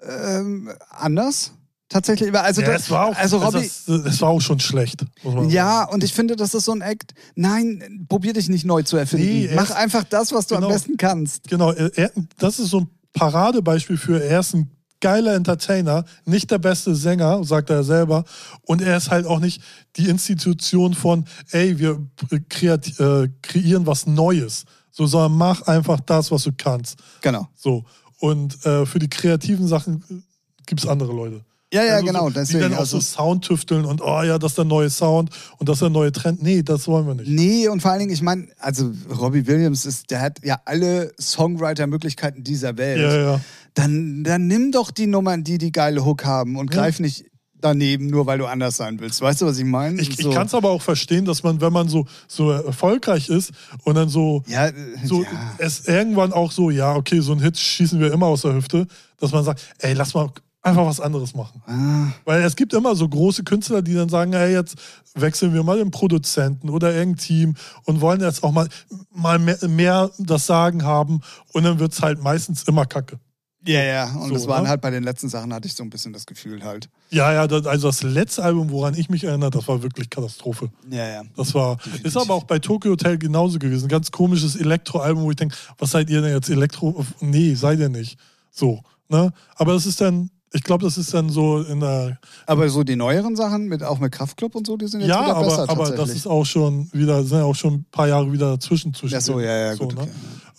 ähm, 0.02 0.70
anders. 0.90 1.52
Tatsächlich. 1.88 2.34
Also, 2.34 2.62
Ja, 2.62 2.72
das, 2.72 2.90
war 2.90 3.06
auch, 3.06 3.16
also 3.16 3.38
Robbie. 3.38 3.58
es, 3.64 3.86
es 3.86 4.20
war 4.20 4.30
auch 4.30 4.40
schon 4.40 4.58
schlecht. 4.58 5.04
Ja, 5.48 5.84
und 5.84 6.02
ich 6.02 6.12
finde, 6.12 6.34
das 6.34 6.52
ist 6.52 6.64
so 6.64 6.72
ein 6.72 6.80
Act. 6.80 7.14
Nein, 7.36 8.06
probier 8.08 8.32
dich 8.32 8.48
nicht 8.48 8.64
neu 8.64 8.82
zu 8.82 8.96
erfinden. 8.96 9.24
Nee, 9.26 9.50
Mach 9.54 9.70
einfach 9.70 10.02
das, 10.02 10.32
was 10.32 10.48
du 10.48 10.56
genau. 10.56 10.66
am 10.66 10.72
besten 10.72 10.96
kannst. 10.96 11.46
Genau, 11.48 11.70
er- 11.72 12.10
das 12.38 12.58
ist 12.58 12.70
so 12.70 12.80
ein 12.80 12.88
Paradebeispiel 13.12 13.96
für, 13.98 14.22
er 14.22 14.40
ist 14.40 14.54
ein 14.54 14.70
geiler 15.06 15.34
Entertainer, 15.34 16.04
nicht 16.24 16.50
der 16.50 16.58
beste 16.58 16.96
Sänger, 16.96 17.44
sagt 17.44 17.70
er 17.70 17.84
selber. 17.84 18.24
Und 18.62 18.82
er 18.82 18.96
ist 18.96 19.08
halt 19.08 19.24
auch 19.24 19.38
nicht 19.38 19.62
die 19.94 20.08
Institution 20.08 20.94
von, 20.94 21.26
ey, 21.52 21.78
wir 21.78 22.04
kreat, 22.48 22.98
äh, 22.98 23.28
kreieren 23.40 23.86
was 23.86 24.08
Neues. 24.08 24.64
So, 24.90 25.06
sondern 25.06 25.38
mach 25.38 25.62
einfach 25.68 26.00
das, 26.00 26.32
was 26.32 26.42
du 26.42 26.50
kannst. 26.56 26.98
Genau. 27.20 27.46
So. 27.54 27.84
Und 28.18 28.66
äh, 28.66 28.84
für 28.84 28.98
die 28.98 29.08
kreativen 29.08 29.68
Sachen 29.68 30.24
gibt 30.66 30.80
es 30.80 30.88
andere 30.88 31.12
Leute. 31.12 31.44
Ja, 31.72 31.84
ja, 31.84 31.94
Also 31.94 32.06
genau. 32.06 32.22
So, 32.24 32.28
die 32.28 32.34
deswegen, 32.34 32.60
dann 32.62 32.74
auch 32.74 32.78
also, 32.80 32.98
so 32.98 33.02
Sound 33.02 33.44
tüfteln 33.44 33.84
und 33.84 34.00
oh 34.00 34.22
ja, 34.22 34.38
das 34.38 34.52
ist 34.52 34.58
der 34.58 34.64
neue 34.64 34.90
Sound 34.90 35.30
und 35.58 35.68
das 35.68 35.76
ist 35.76 35.82
der 35.82 35.90
neue 35.90 36.10
Trend. 36.10 36.42
Nee, 36.42 36.62
das 36.62 36.88
wollen 36.88 37.06
wir 37.06 37.14
nicht. 37.14 37.28
Nee, 37.28 37.68
und 37.68 37.80
vor 37.80 37.92
allen 37.92 38.00
Dingen, 38.00 38.12
ich 38.12 38.22
meine, 38.22 38.48
also 38.58 38.92
Robbie 39.16 39.46
Williams 39.46 39.84
ist, 39.84 40.10
der 40.10 40.20
hat 40.20 40.44
ja 40.44 40.60
alle 40.64 41.12
Songwriter-Möglichkeiten 41.20 42.42
dieser 42.42 42.76
Welt. 42.76 43.00
Ja, 43.00 43.16
ja. 43.16 43.40
Dann, 43.76 44.24
dann 44.24 44.46
nimm 44.46 44.72
doch 44.72 44.90
die 44.90 45.06
Nummern, 45.06 45.44
die 45.44 45.58
die 45.58 45.70
geile 45.70 46.04
Hook 46.04 46.24
haben 46.24 46.56
und 46.56 46.74
Ja. 46.74 46.80
greif 46.80 46.98
nicht 46.98 47.26
daneben, 47.60 48.06
nur 48.08 48.26
weil 48.26 48.38
du 48.38 48.46
anders 48.46 48.76
sein 48.76 48.98
willst. 49.00 49.20
Weißt 49.20 49.40
du, 49.42 49.46
was 49.46 49.58
ich 49.58 49.64
meine? 49.64 50.00
Ich, 50.00 50.16
So. 50.16 50.28
ich 50.28 50.34
kann 50.34 50.46
es 50.46 50.54
aber 50.54 50.70
auch 50.70 50.80
verstehen, 50.82 51.24
dass 51.26 51.42
man, 51.42 51.60
wenn 51.60 51.72
man 51.72 51.88
so, 51.88 52.06
so 52.26 52.50
erfolgreich 52.50 53.28
ist 53.28 53.52
und 53.84 53.94
dann 53.96 54.08
so, 54.08 54.42
Ja, 54.46 54.66
äh, 54.68 54.72
so 55.04 55.22
ja. 55.22 55.28
es 55.58 55.86
irgendwann 55.86 56.32
auch 56.32 56.52
so, 56.52 56.70
ja, 56.70 56.94
okay, 56.94 57.20
so 57.20 57.32
ein 57.32 57.40
Hit 57.40 57.58
schießen 57.58 58.00
wir 58.00 58.12
immer 58.12 58.26
aus 58.26 58.42
der 58.42 58.54
Hüfte, 58.54 58.86
dass 59.18 59.32
man 59.32 59.44
sagt, 59.44 59.62
ey, 59.78 59.92
lass 59.94 60.14
mal 60.14 60.30
einfach 60.62 60.86
was 60.86 61.00
anderes 61.00 61.34
machen. 61.34 61.62
Ah, 61.66 62.12
Weil 62.24 62.42
es 62.42 62.56
gibt 62.56 62.72
immer 62.72 62.96
so 62.96 63.08
große 63.08 63.44
Künstler, 63.44 63.82
die 63.82 63.94
dann 63.94 64.08
sagen, 64.08 64.32
hey, 64.32 64.52
jetzt 64.52 64.76
wechseln 65.14 65.54
wir 65.54 65.62
mal 65.62 65.78
den 65.78 65.90
Produzenten 65.90 66.70
oder 66.70 66.92
irgendein 66.94 67.18
Team 67.24 67.54
und 67.84 68.00
wollen 68.00 68.20
jetzt 68.20 68.42
auch 68.42 68.52
mal, 68.52 68.68
mal 69.14 69.38
mehr, 69.38 69.58
mehr 69.68 70.10
das 70.18 70.46
Sagen 70.46 70.82
haben 70.84 71.20
und 71.52 71.64
dann 71.64 71.78
wird 71.78 71.92
es 71.92 72.02
halt 72.02 72.22
meistens 72.22 72.64
immer 72.64 72.84
kacke. 72.84 73.18
Ja, 73.66 73.82
ja. 73.82 74.04
Und 74.14 74.28
So, 74.28 74.34
das 74.34 74.46
waren 74.46 74.64
ne? 74.64 74.68
halt 74.68 74.80
bei 74.80 74.90
den 74.90 75.02
letzten 75.02 75.28
Sachen, 75.28 75.52
hatte 75.52 75.66
ich 75.66 75.74
so 75.74 75.82
ein 75.82 75.90
bisschen 75.90 76.12
das 76.12 76.26
Gefühl 76.26 76.64
halt. 76.64 76.88
Ja, 77.10 77.32
ja, 77.32 77.46
das, 77.46 77.66
also 77.66 77.88
das 77.88 78.02
letzte 78.02 78.42
Album, 78.42 78.70
woran 78.70 78.94
ich 78.94 79.08
mich 79.08 79.24
erinnere, 79.24 79.50
das 79.50 79.66
war 79.68 79.82
wirklich 79.82 80.08
Katastrophe. 80.08 80.70
Ja, 80.90 81.06
ja. 81.08 81.22
Das 81.36 81.54
war, 81.54 81.78
ist 82.02 82.16
aber 82.16 82.34
auch 82.34 82.44
bei 82.44 82.58
Tokyo 82.58 82.92
Hotel 82.92 83.18
genauso 83.18 83.58
gewesen. 83.58 83.88
Ganz 83.88 84.10
komisches 84.10 84.56
Elektroalbum, 84.56 85.24
wo 85.24 85.30
ich 85.30 85.36
denke, 85.36 85.56
was 85.78 85.90
seid 85.90 86.08
ihr 86.10 86.22
denn 86.22 86.32
jetzt 86.32 86.48
Elektro? 86.48 87.04
Nee, 87.20 87.54
seid 87.54 87.78
ihr 87.78 87.88
nicht. 87.88 88.18
So, 88.50 88.82
ne? 89.08 89.32
Aber 89.56 89.74
das 89.74 89.86
ist 89.86 90.00
dann, 90.00 90.30
ich 90.52 90.62
glaube, 90.62 90.84
das 90.84 90.96
ist 90.96 91.12
dann 91.12 91.28
so 91.28 91.60
in 91.62 91.80
der, 91.80 92.18
Aber 92.46 92.68
so 92.68 92.84
die 92.84 92.96
neueren 92.96 93.36
Sachen, 93.36 93.66
mit, 93.66 93.82
auch 93.82 93.98
mit 93.98 94.12
Kraftclub 94.12 94.54
und 94.54 94.66
so, 94.66 94.76
die 94.76 94.86
sind 94.86 95.00
jetzt 95.00 95.10
ja, 95.10 95.24
wieder 95.24 95.40
besser 95.40 95.62
aber, 95.68 95.86
aber 95.86 95.96
das 95.96 96.10
ist 96.10 96.26
auch 96.26 96.44
schon 96.44 96.88
wieder, 96.92 97.22
sind 97.24 97.38
ja 97.38 97.44
auch 97.44 97.54
schon 97.54 97.74
ein 97.74 97.86
paar 97.90 98.08
Jahre 98.08 98.32
wieder 98.32 98.52
dazwischen. 98.52 98.94
zwischen 98.94 99.16
Ach 99.16 99.20
so, 99.20 99.40
ja, 99.40 99.56
ja, 99.56 99.76
so, 99.76 99.88
gut. 99.88 99.96
ne? 99.96 100.02
okay. 100.02 100.10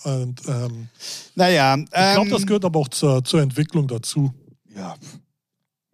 Und 0.03 0.41
ähm, 0.47 0.89
Naja, 1.35 1.75
ich 1.77 1.89
glaube, 1.89 2.21
ähm, 2.21 2.29
das 2.29 2.45
gehört 2.45 2.65
aber 2.65 2.79
auch 2.79 2.89
zur, 2.89 3.23
zur 3.23 3.41
Entwicklung 3.41 3.87
dazu. 3.87 4.33
Ja. 4.75 4.95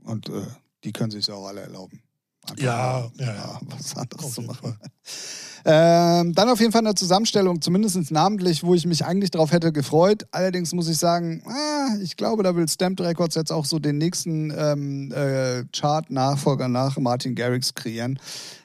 Und 0.03 0.27
äh, 0.29 0.45
die 0.83 0.91
können 0.91 1.11
sich 1.11 1.31
auch 1.31 1.47
alle 1.47 1.61
erlauben. 1.61 2.01
Einfach 2.49 2.63
Ja, 2.63 3.11
ja, 3.17 3.33
ja. 3.33 3.59
was 3.67 3.95
anderes 3.95 4.33
zu 4.33 4.41
machen. 4.41 4.59
Fall. 4.61 4.77
Ähm, 5.65 6.33
dann 6.33 6.49
auf 6.49 6.59
jeden 6.59 6.73
Fall 6.73 6.85
eine 6.85 6.93
Zusammenstellung, 6.93 7.61
zumindest 7.61 8.11
namentlich, 8.11 8.63
wo 8.63 8.75
ich 8.75 8.85
mich 8.85 9.05
eigentlich 9.05 9.31
drauf 9.31 9.53
hätte 9.53 9.71
gefreut. 9.71 10.25
Allerdings 10.31 10.73
muss 10.73 10.89
ich 10.89 10.97
sagen, 10.97 11.41
ah, 11.45 11.95
ich 12.01 12.17
glaube, 12.17 12.43
da 12.43 12.55
will 12.55 12.67
Stamped 12.67 12.99
Records 12.99 13.35
jetzt 13.35 13.51
auch 13.51 13.65
so 13.65 13.79
den 13.79 13.97
nächsten 13.97 14.51
ähm, 14.51 15.11
äh, 15.13 15.63
Chart-Nachfolger 15.71 16.67
nach 16.67 16.97
Martin 16.97 17.33
Garrix 17.33 17.73
kreieren. 17.73 18.19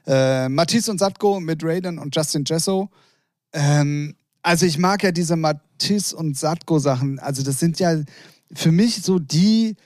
Äh, 0.06 0.48
Matisse 0.48 0.90
und 0.90 0.98
Satko 0.98 1.38
mit 1.38 1.62
Raiden 1.62 1.98
und 1.98 2.16
Justin 2.16 2.44
Jesso. 2.44 2.88
Ähm, 3.52 4.16
also 4.42 4.66
ich 4.66 4.78
mag 4.78 5.02
ja 5.04 5.12
diese 5.12 5.36
Matisse 5.36 6.16
und 6.16 6.36
Satko-Sachen. 6.36 7.20
Also 7.20 7.44
das 7.44 7.60
sind 7.60 7.78
ja 7.78 7.96
für 8.52 8.72
mich 8.72 9.02
so 9.02 9.20
die 9.20 9.76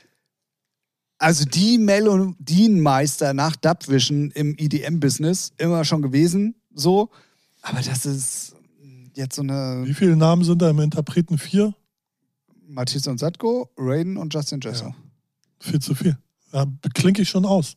also 1.19 1.45
die 1.45 1.79
Melodienmeister 1.79 3.33
nach 3.33 3.55
Dubvision 3.55 4.33
im 4.33 4.57
EDM-Business 4.59 5.53
immer 5.57 5.85
schon 5.85 6.03
gewesen, 6.03 6.57
so. 6.75 7.11
Aber 7.63 7.81
das 7.81 8.07
ist 8.07 8.55
jetzt 9.15 9.37
so 9.37 9.43
eine 9.43 9.83
Wie 9.85 9.95
viele 9.95 10.17
Namen 10.17 10.45
sind 10.45 10.61
da 10.61 10.71
im 10.71 10.81
Interpreten? 10.81 11.39
Vier? 11.39 11.75
Matisse 12.67 13.11
und 13.11 13.19
Satko, 13.19 13.71
Raiden 13.77 14.17
und 14.17 14.33
Justin 14.33 14.61
Jesso. 14.61 14.87
Ja. 14.87 14.95
Viel 15.61 15.81
zu 15.81 15.95
viel. 15.95 16.17
Da 16.51 16.67
klinke 16.95 17.23
ich 17.23 17.29
schon 17.29 17.45
aus. 17.45 17.77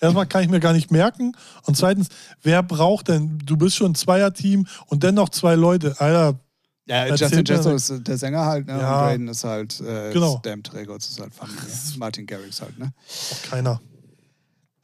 Erstmal 0.00 0.26
kann 0.26 0.42
ich 0.42 0.50
mir 0.50 0.60
gar 0.60 0.74
nicht 0.74 0.90
merken. 0.90 1.32
Und 1.64 1.76
zweitens, 1.76 2.08
wer 2.42 2.62
braucht 2.62 3.08
denn, 3.08 3.38
du 3.38 3.56
bist 3.56 3.76
schon 3.76 3.92
ein 3.92 3.94
Zweierteam 3.94 4.66
und 4.86 5.02
dennoch 5.02 5.30
zwei 5.30 5.54
Leute. 5.54 5.98
Alter, 5.98 6.38
Ja, 6.86 7.06
Justin 7.14 7.44
Jesso 7.44 7.74
ist 7.74 7.92
der 8.06 8.18
Sänger 8.18 8.44
halt, 8.44 8.66
ne? 8.66 8.74
Ja. 8.74 8.78
Und 8.78 9.04
Raiden 9.06 9.28
ist 9.28 9.44
halt 9.44 9.80
äh, 9.80 10.12
Genau. 10.12 10.38
Stamped 10.38 10.74
Records, 10.74 11.08
ist 11.08 11.20
halt 11.20 11.34
Familie. 11.34 11.64
Martin 11.96 12.26
Garrix 12.26 12.60
halt, 12.60 12.78
ne? 12.78 12.92
auch 13.32 13.50
keiner. 13.50 13.80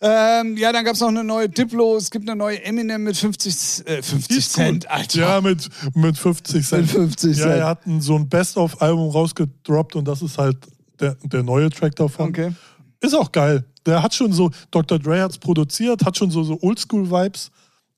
Ähm, 0.05 0.57
ja, 0.57 0.73
dann 0.73 0.85
gab 0.85 0.95
es 0.95 1.01
noch 1.01 1.09
eine 1.09 1.23
neue 1.23 1.49
Diplo, 1.49 1.97
es 1.97 2.11
gibt 2.11 2.29
eine 2.29 2.37
neue 2.37 2.61
Eminem 2.65 3.05
mit 3.05 3.17
50, 3.17 3.87
äh, 3.87 4.03
50 4.03 4.27
Die 4.29 4.35
ist 4.35 4.59
cool. 4.59 4.65
Cent, 4.65 4.91
Alter. 4.91 5.21
Ja, 5.21 5.41
mit, 5.41 5.69
mit 5.95 6.19
50 6.19 6.67
Cent. 6.67 6.83
Mit 6.83 6.91
50 6.91 7.37
Ja, 7.39 7.45
Cent. 7.45 7.57
er 7.59 7.67
hat 7.69 7.87
ein, 7.87 8.01
so 8.01 8.17
ein 8.17 8.29
Best-of-Album 8.29 9.11
rausgedroppt 9.11 9.95
und 9.95 10.07
das 10.09 10.21
ist 10.23 10.39
halt 10.39 10.57
der, 10.99 11.15
der 11.23 11.45
neue 11.45 11.71
Track 11.71 11.95
davon. 11.95 12.31
Okay. 12.31 12.53
Ist 13.01 13.15
auch 13.15 13.31
geil. 13.31 13.65
Der 13.87 14.03
hat 14.03 14.13
schon 14.15 14.33
so, 14.33 14.51
Dr. 14.73 14.99
Dre 14.99 15.23
hat's 15.23 15.39
produziert, 15.39 16.05
hat 16.05 16.17
schon 16.17 16.31
so, 16.33 16.43
so 16.43 16.59
Oldschool-Vibes 16.61 17.51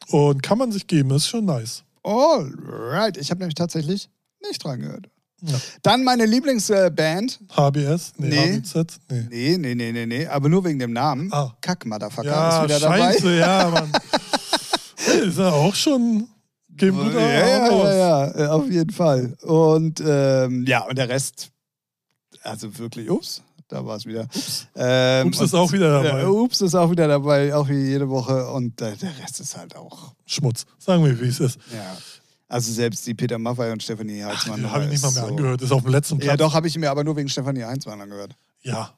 und 0.09 0.43
kann 0.43 0.59
man 0.59 0.73
sich 0.73 0.87
geben, 0.87 1.11
ist 1.13 1.27
schon 1.29 1.47
nice. 1.47 1.85
Alright, 2.03 3.17
ich 3.17 3.31
habe 3.31 3.41
nämlich 3.41 3.55
tatsächlich 3.55 4.11
nicht 4.47 4.63
dran 4.63 4.81
gehört. 4.81 5.07
Ja. 5.47 5.59
Dann 5.83 6.05
meine 6.05 6.27
Lieblingsband. 6.27 7.41
HBS? 7.57 8.13
Nee, 8.17 8.29
Nee. 8.29 8.53
HBZ? 8.63 8.99
Nee. 9.11 9.27
Nee, 9.31 9.57
nee, 9.59 9.75
nee, 9.75 9.93
nee, 9.93 10.07
nee, 10.07 10.27
aber 10.27 10.49
nur 10.49 10.65
wegen 10.65 10.79
dem 10.79 10.93
Namen. 10.93 11.31
Ah. 11.33 11.55
Kack, 11.61 11.85
Motherfucker 11.87 12.29
Ja, 12.29 12.59
ist 12.59 12.65
wieder 12.65 12.81
scheiße, 12.81 13.23
dabei. 13.23 13.37
ja, 13.37 13.71
Mann. 13.75 13.93
ist 15.29 15.39
ja 15.39 15.51
auch 15.53 15.75
schon, 15.75 16.29
geben 16.71 16.99
Ja, 16.99 17.05
guter 17.05 17.21
ja, 17.21 17.69
ja, 17.69 17.95
ja, 18.29 18.45
äh, 18.45 18.47
auf 18.49 18.71
jeden 18.71 18.91
Fall. 18.93 19.37
Und 19.43 20.03
ähm, 20.07 20.65
ja, 20.67 20.81
und 20.87 20.97
der 20.97 21.09
Rest, 21.09 21.51
also 22.43 22.77
wirklich, 22.79 23.11
ups, 23.11 23.43
da 23.69 23.85
war 23.85 23.97
es 23.97 24.07
wieder. 24.07 24.23
Ups, 24.35 24.67
ähm, 24.77 25.29
Ups 25.29 25.41
ist 25.41 25.55
und- 25.55 25.61
auch 25.61 25.73
wieder 25.73 26.03
dabei. 26.03 26.21
Ja, 26.23 26.29
ups 26.29 26.61
ist 26.61 26.75
auch 26.75 26.91
wieder 26.91 27.09
dabei, 27.09 27.55
auch 27.55 27.69
wie 27.69 27.89
jede 27.91 28.09
Woche. 28.09 28.49
Und 28.51 28.81
äh, 28.81 28.97
der 28.97 29.19
Rest 29.23 29.41
ist 29.41 29.57
halt 29.57 29.77
auch, 29.77 30.13
Schmutz. 30.27 30.65
Sagen 30.79 31.05
wir, 31.05 31.19
wie 31.21 31.29
es 31.29 31.41
ist. 31.41 31.59
ja. 31.73 31.97
Also 32.49 32.73
selbst 32.73 33.07
die 33.07 33.15
Peter 33.15 33.39
Maffay 33.39 33.73
und 33.73 33.83
Stefanie 33.83 34.23
Heitzmann. 34.23 34.61
Den 34.61 34.71
habe 34.71 34.85
ich 34.85 34.91
nicht 34.91 35.03
mal 35.03 35.11
mehr 35.13 35.23
so- 35.23 35.29
angehört. 35.29 35.63
Ist 35.63 35.73
auf 35.73 35.83
dem 35.83 35.91
letzten 35.93 36.19
Platz. 36.19 36.27
Ja, 36.29 36.37
doch, 36.37 36.55
habe 36.55 36.67
ich 36.69 36.77
mir 36.77 36.91
aber 36.91 37.03
nur 37.05 37.17
wegen 37.17 37.29
Stefanie 37.29 37.65
Heitzmann 37.65 38.01
angehört. 38.01 38.37
Ja. 38.63 38.93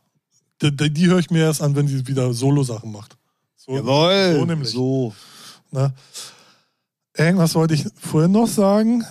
Die, 0.63 0.75
die, 0.75 0.91
die 0.93 1.07
höre 1.07 1.19
ich 1.19 1.31
mir 1.31 1.45
erst 1.45 1.63
an, 1.63 1.77
wenn 1.77 1.87
sie 1.87 2.07
wieder 2.07 2.33
Solo-Sachen 2.33 2.91
macht. 2.91 3.17
So, 3.57 3.73
Jawohl. 3.77 4.37
So 4.39 4.45
nämlich. 4.45 4.71
So. 4.71 5.15
Ne? 5.71 5.93
Irgendwas 7.17 7.55
wollte 7.55 7.75
ich 7.75 7.85
vorhin 7.97 8.33
noch 8.33 8.49
sagen. 8.49 9.05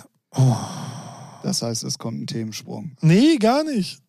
Das 1.42 1.62
heißt, 1.62 1.84
es 1.84 1.98
kommt 1.98 2.20
ein 2.22 2.26
Themensprung. 2.26 2.96
Nee, 3.00 3.36
gar 3.36 3.64
nicht. 3.64 4.00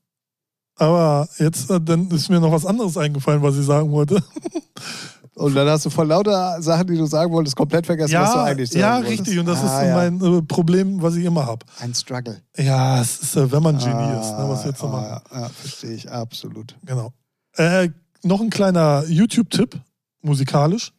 Aber 0.76 1.28
jetzt 1.40 1.70
äh, 1.72 1.80
dann 1.82 2.10
ist 2.12 2.30
mir 2.30 2.40
noch 2.40 2.52
was 2.52 2.66
anderes 2.66 2.98
eingefallen, 2.98 3.42
was 3.42 3.58
ich 3.58 3.66
sagen 3.66 3.92
wollte. 3.92 4.22
Und 5.38 5.54
dann 5.54 5.68
hast 5.70 5.86
du 5.86 5.92
vor 5.92 6.04
lauter 6.06 6.60
Sachen, 6.64 6.88
die 6.88 6.98
du 6.98 7.06
sagen 7.06 7.32
wolltest, 7.32 7.56
komplett 7.56 7.86
vergessen, 7.86 8.16
was 8.16 8.32
du 8.34 8.38
ja, 8.40 8.44
eigentlich 8.44 8.70
sagen 8.72 8.80
ja, 8.82 8.96
wolltest. 8.98 9.20
richtig. 9.20 9.40
Und 9.40 9.46
das 9.46 9.60
Ah, 9.64 9.82
ist 9.82 9.88
ja. 9.88 9.96
mein 9.96 10.40
äh, 10.40 10.42
Problem, 10.42 11.00
was 11.00 11.16
ich 11.16 11.26
immer 11.26 11.46
habe. 11.46 11.64
Ein 11.80 11.94
Struggle. 11.94 12.42
Ja, 12.58 13.00
es 13.02 13.20
ist, 13.20 13.36
äh, 13.36 13.52
wenn 13.52 13.62
man 13.62 13.78
Genie 13.78 14.20
ist. 14.20 14.32
Ne? 14.32 14.46
Was 14.48 14.66
willst 14.66 14.82
du 14.82 14.88
ah, 14.88 14.90
machen? 14.90 15.22
Ja, 15.32 15.42
ja, 15.42 15.50
verstehe 15.50 15.92
ich, 15.94 16.10
absolut. 16.12 16.76
Genau. 16.84 17.14
Äh, 17.56 17.90
noch 18.24 18.42
ein 18.42 18.50
kleiner 18.50 19.04
YouTube-Tipp, 19.08 19.80
musikalisch, 20.24 20.92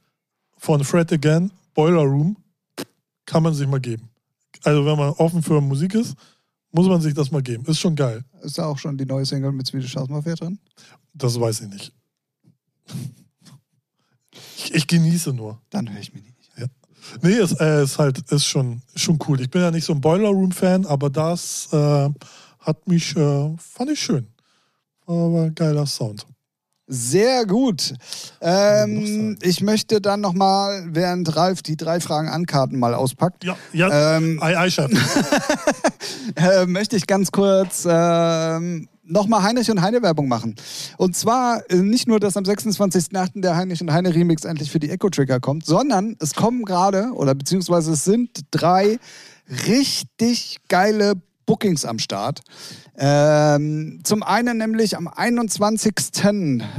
von 0.56 0.84
Fred 0.84 1.12
Again, 1.12 1.50
Boiler 1.74 2.02
Room. 2.02 2.36
Kann 3.26 3.42
man 3.42 3.54
sich 3.54 3.66
mal 3.66 3.80
geben. 3.80 4.08
Also, 4.62 4.86
wenn 4.86 4.96
man 4.96 5.10
offen 5.14 5.42
für 5.42 5.60
Musik 5.60 5.94
ist, 5.94 6.14
muss 6.70 6.86
man 6.86 7.00
sich 7.00 7.12
das 7.12 7.32
mal 7.32 7.42
geben. 7.42 7.64
Ist 7.66 7.80
schon 7.80 7.96
geil. 7.96 8.22
Ist 8.42 8.56
da 8.56 8.66
auch 8.66 8.78
schon 8.78 8.96
die 8.96 9.04
neue 9.04 9.26
Single 9.26 9.50
mit 9.50 9.66
Swedish 9.66 9.96
House 9.96 10.08
Mafia 10.08 10.36
drin? 10.36 10.60
Das 11.12 11.38
weiß 11.40 11.62
ich 11.62 11.68
nicht. 11.68 11.92
Ich, 14.58 14.74
ich 14.74 14.86
genieße 14.86 15.32
nur. 15.32 15.60
Dann 15.70 15.90
höre 15.90 16.00
ich 16.00 16.12
mir 16.12 16.20
die 16.20 16.34
nicht. 16.36 16.58
an. 16.58 16.70
Nee, 17.22 17.36
es 17.36 17.52
äh, 17.60 17.84
ist 17.84 17.98
halt 17.98 18.18
ist 18.30 18.44
schon, 18.44 18.82
schon 18.94 19.18
cool. 19.26 19.40
Ich 19.40 19.50
bin 19.50 19.62
ja 19.62 19.70
nicht 19.70 19.84
so 19.84 19.92
ein 19.92 20.00
Boiler 20.00 20.28
Room-Fan, 20.28 20.84
aber 20.84 21.10
das 21.10 21.68
äh, 21.72 22.10
hat 22.60 22.86
mich, 22.88 23.16
äh, 23.16 23.56
fand 23.56 23.90
ich 23.90 24.00
schön. 24.00 24.26
Aber 25.06 25.50
geiler 25.50 25.86
Sound. 25.86 26.26
Sehr 26.90 27.44
gut. 27.44 27.94
Ähm, 28.40 29.36
ich 29.42 29.60
möchte 29.60 30.00
dann 30.00 30.22
nochmal, 30.22 30.86
während 30.88 31.36
Ralf 31.36 31.60
die 31.62 31.76
drei 31.76 32.00
Fragen 32.00 32.28
ankarten 32.28 32.78
mal 32.78 32.94
auspackt, 32.94 33.44
Ja, 33.44 33.56
ja. 33.74 34.16
ähm, 34.16 34.42
Ei, 34.42 34.56
Ei, 34.56 34.70
Chef. 34.70 34.90
äh, 36.36 36.64
möchte 36.64 36.96
ich 36.96 37.06
ganz 37.06 37.30
kurz 37.30 37.86
ähm, 37.88 38.88
nochmal 39.04 39.42
Heinrich 39.42 39.70
und 39.70 39.82
Heine 39.82 40.00
Werbung 40.02 40.28
machen. 40.28 40.54
Und 40.96 41.14
zwar 41.14 41.62
äh, 41.70 41.76
nicht 41.76 42.08
nur, 42.08 42.20
dass 42.20 42.38
am 42.38 42.44
26.08. 42.44 43.42
der 43.42 43.54
Heinrich 43.56 43.82
und 43.82 43.92
Heine 43.92 44.14
Remix 44.14 44.44
endlich 44.44 44.70
für 44.70 44.78
die 44.78 44.88
Echo 44.88 45.10
Trigger 45.10 45.40
kommt, 45.40 45.66
sondern 45.66 46.16
es 46.20 46.34
kommen 46.34 46.64
gerade, 46.64 47.10
oder 47.12 47.34
beziehungsweise 47.34 47.92
es 47.92 48.04
sind 48.04 48.30
drei 48.50 48.98
richtig 49.66 50.56
geile 50.68 51.14
Bookings 51.48 51.86
am 51.86 51.98
Start. 51.98 52.42
Ähm, 52.98 54.00
zum 54.04 54.22
einen 54.22 54.58
nämlich 54.58 54.98
am 54.98 55.08
21. 55.08 55.94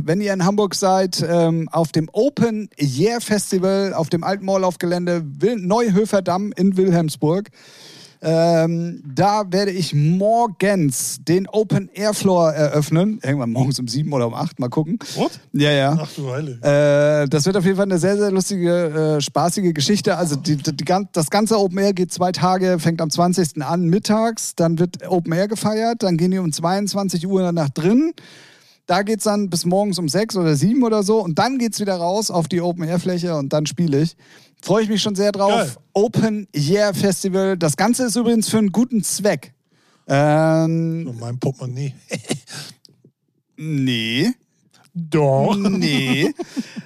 wenn 0.04 0.22
ihr 0.22 0.32
in 0.32 0.46
Hamburg 0.46 0.76
seid, 0.76 1.26
ähm, 1.28 1.68
auf 1.70 1.92
dem 1.92 2.08
Open 2.14 2.70
Year 2.78 3.20
Festival 3.20 3.96
auf 3.96 4.10
dem 4.10 4.24
alten 4.24 4.46
Moorlaufgelände 4.46 5.24
Wil 5.26 5.56
Neuhöfer 5.56 6.22
Damm 6.22 6.54
in 6.56 6.78
Wilhelmsburg. 6.78 7.50
Ähm, 8.22 9.02
da 9.16 9.44
werde 9.50 9.72
ich 9.72 9.94
morgens 9.96 11.20
den 11.26 11.48
Open 11.48 11.90
Air 11.94 12.14
Floor 12.14 12.52
eröffnen. 12.52 13.20
Irgendwann 13.24 13.52
morgens 13.52 13.80
um 13.80 13.88
sieben 13.88 14.12
oder 14.12 14.28
um 14.28 14.34
acht, 14.34 14.60
mal 14.60 14.70
gucken. 14.70 15.00
What? 15.16 15.32
Ja, 15.54 15.72
ja. 15.72 15.98
Ach 16.02 16.10
du 16.16 16.30
Heilige. 16.30 16.62
Äh, 16.62 17.30
das 17.30 17.46
wird 17.46 17.56
auf 17.56 17.64
jeden 17.64 17.78
Fall 17.78 17.86
eine 17.86 17.98
sehr, 17.98 18.18
sehr 18.18 18.32
lustige, 18.32 19.18
äh, 19.18 19.22
spaßige 19.22 19.74
Geschichte. 19.74 20.18
Also 20.18 20.36
die, 20.36 20.58
die, 20.58 20.76
die, 20.76 20.86
das 21.14 21.30
ganze 21.30 21.58
Open 21.58 21.78
Air 21.78 21.94
geht 21.94 22.12
zwei 22.12 22.34
Tage, 22.34 22.80
fängt 22.80 23.02
am 23.02 23.10
20. 23.10 23.62
an 23.64 23.86
mittags, 23.86 24.54
dann 24.56 24.80
wird 24.80 25.08
Open 25.08 25.32
Air 25.32 25.48
gefeiert, 25.48 26.04
dann 26.04 26.18
gehen 26.18 26.32
die 26.32 26.40
um 26.40 26.52
22 26.52 27.26
Uhr 27.26 27.52
nach 27.54 27.70
drin. 27.70 28.14
Da 28.90 29.04
geht's 29.04 29.26
dann 29.26 29.52
bis 29.52 29.66
morgens 29.66 30.00
um 30.00 30.10
sechs 30.10 30.36
oder 30.36 30.56
sieben 30.56 30.82
oder 30.84 31.04
so 31.04 31.24
und 31.24 31.38
dann 31.38 31.60
geht's 31.60 31.80
wieder 31.80 31.96
raus 31.98 32.32
auf 32.32 32.48
die 32.48 32.60
Open 32.60 32.86
Air 32.86 32.98
Fläche 33.00 33.36
und 33.36 33.54
dann 33.54 33.68
spiele 33.68 34.02
ich. 34.02 34.16
Freue 34.64 34.82
ich 34.82 34.90
mich 34.90 35.00
schon 35.00 35.14
sehr 35.14 35.32
drauf. 35.32 35.52
Geil. 35.52 35.72
Open 35.94 36.48
Air 36.54 36.96
Festival. 36.96 37.56
Das 37.56 37.78
Ganze 37.78 38.06
ist 38.06 38.16
übrigens 38.16 38.50
für 38.50 38.58
einen 38.58 38.72
guten 38.72 39.04
Zweck. 39.04 39.54
Ähm, 40.08 41.06
So, 41.06 41.14
mein 41.14 41.38
Portemonnaie. 41.38 41.94
nee. 43.58 44.32
Doch. 44.96 45.56
Nee. 45.56 46.34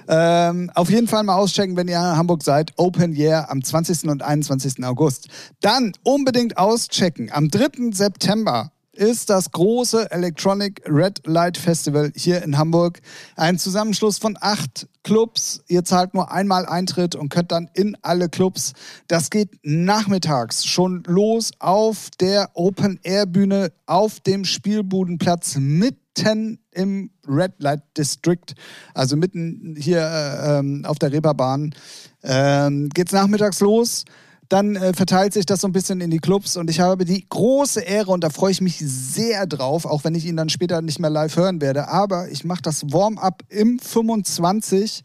ähm, 0.06 0.70
auf 0.74 0.90
jeden 0.90 1.08
Fall 1.08 1.22
mal 1.22 1.36
auschecken, 1.36 1.74
wenn 1.74 1.88
ihr 1.88 1.96
in 1.96 2.02
Hamburg 2.18 2.42
seid. 2.42 2.74
Open 2.76 3.14
Year 3.14 3.50
am 3.50 3.64
20. 3.64 4.10
und 4.10 4.22
21. 4.22 4.84
August. 4.84 5.28
Dann 5.62 5.92
unbedingt 6.02 6.58
auschecken. 6.58 7.30
Am 7.32 7.48
3. 7.48 7.92
September 7.92 8.72
ist 8.96 9.30
das 9.30 9.50
große 9.50 10.10
Electronic 10.10 10.82
Red 10.86 11.26
Light 11.26 11.56
Festival 11.56 12.12
hier 12.16 12.42
in 12.42 12.58
Hamburg. 12.58 13.00
Ein 13.36 13.58
Zusammenschluss 13.58 14.18
von 14.18 14.36
acht 14.40 14.88
Clubs. 15.02 15.62
Ihr 15.68 15.84
zahlt 15.84 16.14
nur 16.14 16.32
einmal 16.32 16.66
Eintritt 16.66 17.14
und 17.14 17.28
könnt 17.28 17.52
dann 17.52 17.68
in 17.74 17.96
alle 18.02 18.28
Clubs. 18.28 18.72
Das 19.08 19.30
geht 19.30 19.50
nachmittags 19.62 20.64
schon 20.64 21.02
los 21.06 21.52
auf 21.58 22.10
der 22.20 22.50
Open 22.54 22.98
Air 23.02 23.26
Bühne 23.26 23.72
auf 23.86 24.20
dem 24.20 24.44
Spielbudenplatz 24.44 25.56
mitten 25.56 26.58
im 26.70 27.10
Red 27.26 27.54
Light 27.58 27.82
District, 27.96 28.54
also 28.94 29.16
mitten 29.16 29.76
hier 29.78 30.00
äh, 30.00 30.58
ähm, 30.58 30.84
auf 30.84 30.98
der 30.98 31.12
Reeperbahn. 31.12 31.74
Ähm, 32.22 32.88
geht's 32.90 33.12
nachmittags 33.12 33.60
los. 33.60 34.04
Dann 34.48 34.76
äh, 34.76 34.92
verteilt 34.92 35.32
sich 35.32 35.46
das 35.46 35.60
so 35.60 35.68
ein 35.68 35.72
bisschen 35.72 36.00
in 36.00 36.10
die 36.10 36.18
Clubs 36.18 36.56
und 36.56 36.68
ich 36.68 36.80
habe 36.80 37.04
die 37.04 37.26
große 37.28 37.80
Ehre 37.80 38.10
und 38.10 38.22
da 38.22 38.30
freue 38.30 38.52
ich 38.52 38.60
mich 38.60 38.78
sehr 38.78 39.46
drauf, 39.46 39.86
auch 39.86 40.04
wenn 40.04 40.14
ich 40.14 40.26
ihn 40.26 40.36
dann 40.36 40.48
später 40.48 40.82
nicht 40.82 40.98
mehr 40.98 41.10
live 41.10 41.36
hören 41.36 41.60
werde. 41.60 41.88
Aber 41.88 42.28
ich 42.30 42.44
mache 42.44 42.62
das 42.62 42.82
Warm-up 42.84 43.42
im 43.48 43.78
25 43.78 45.02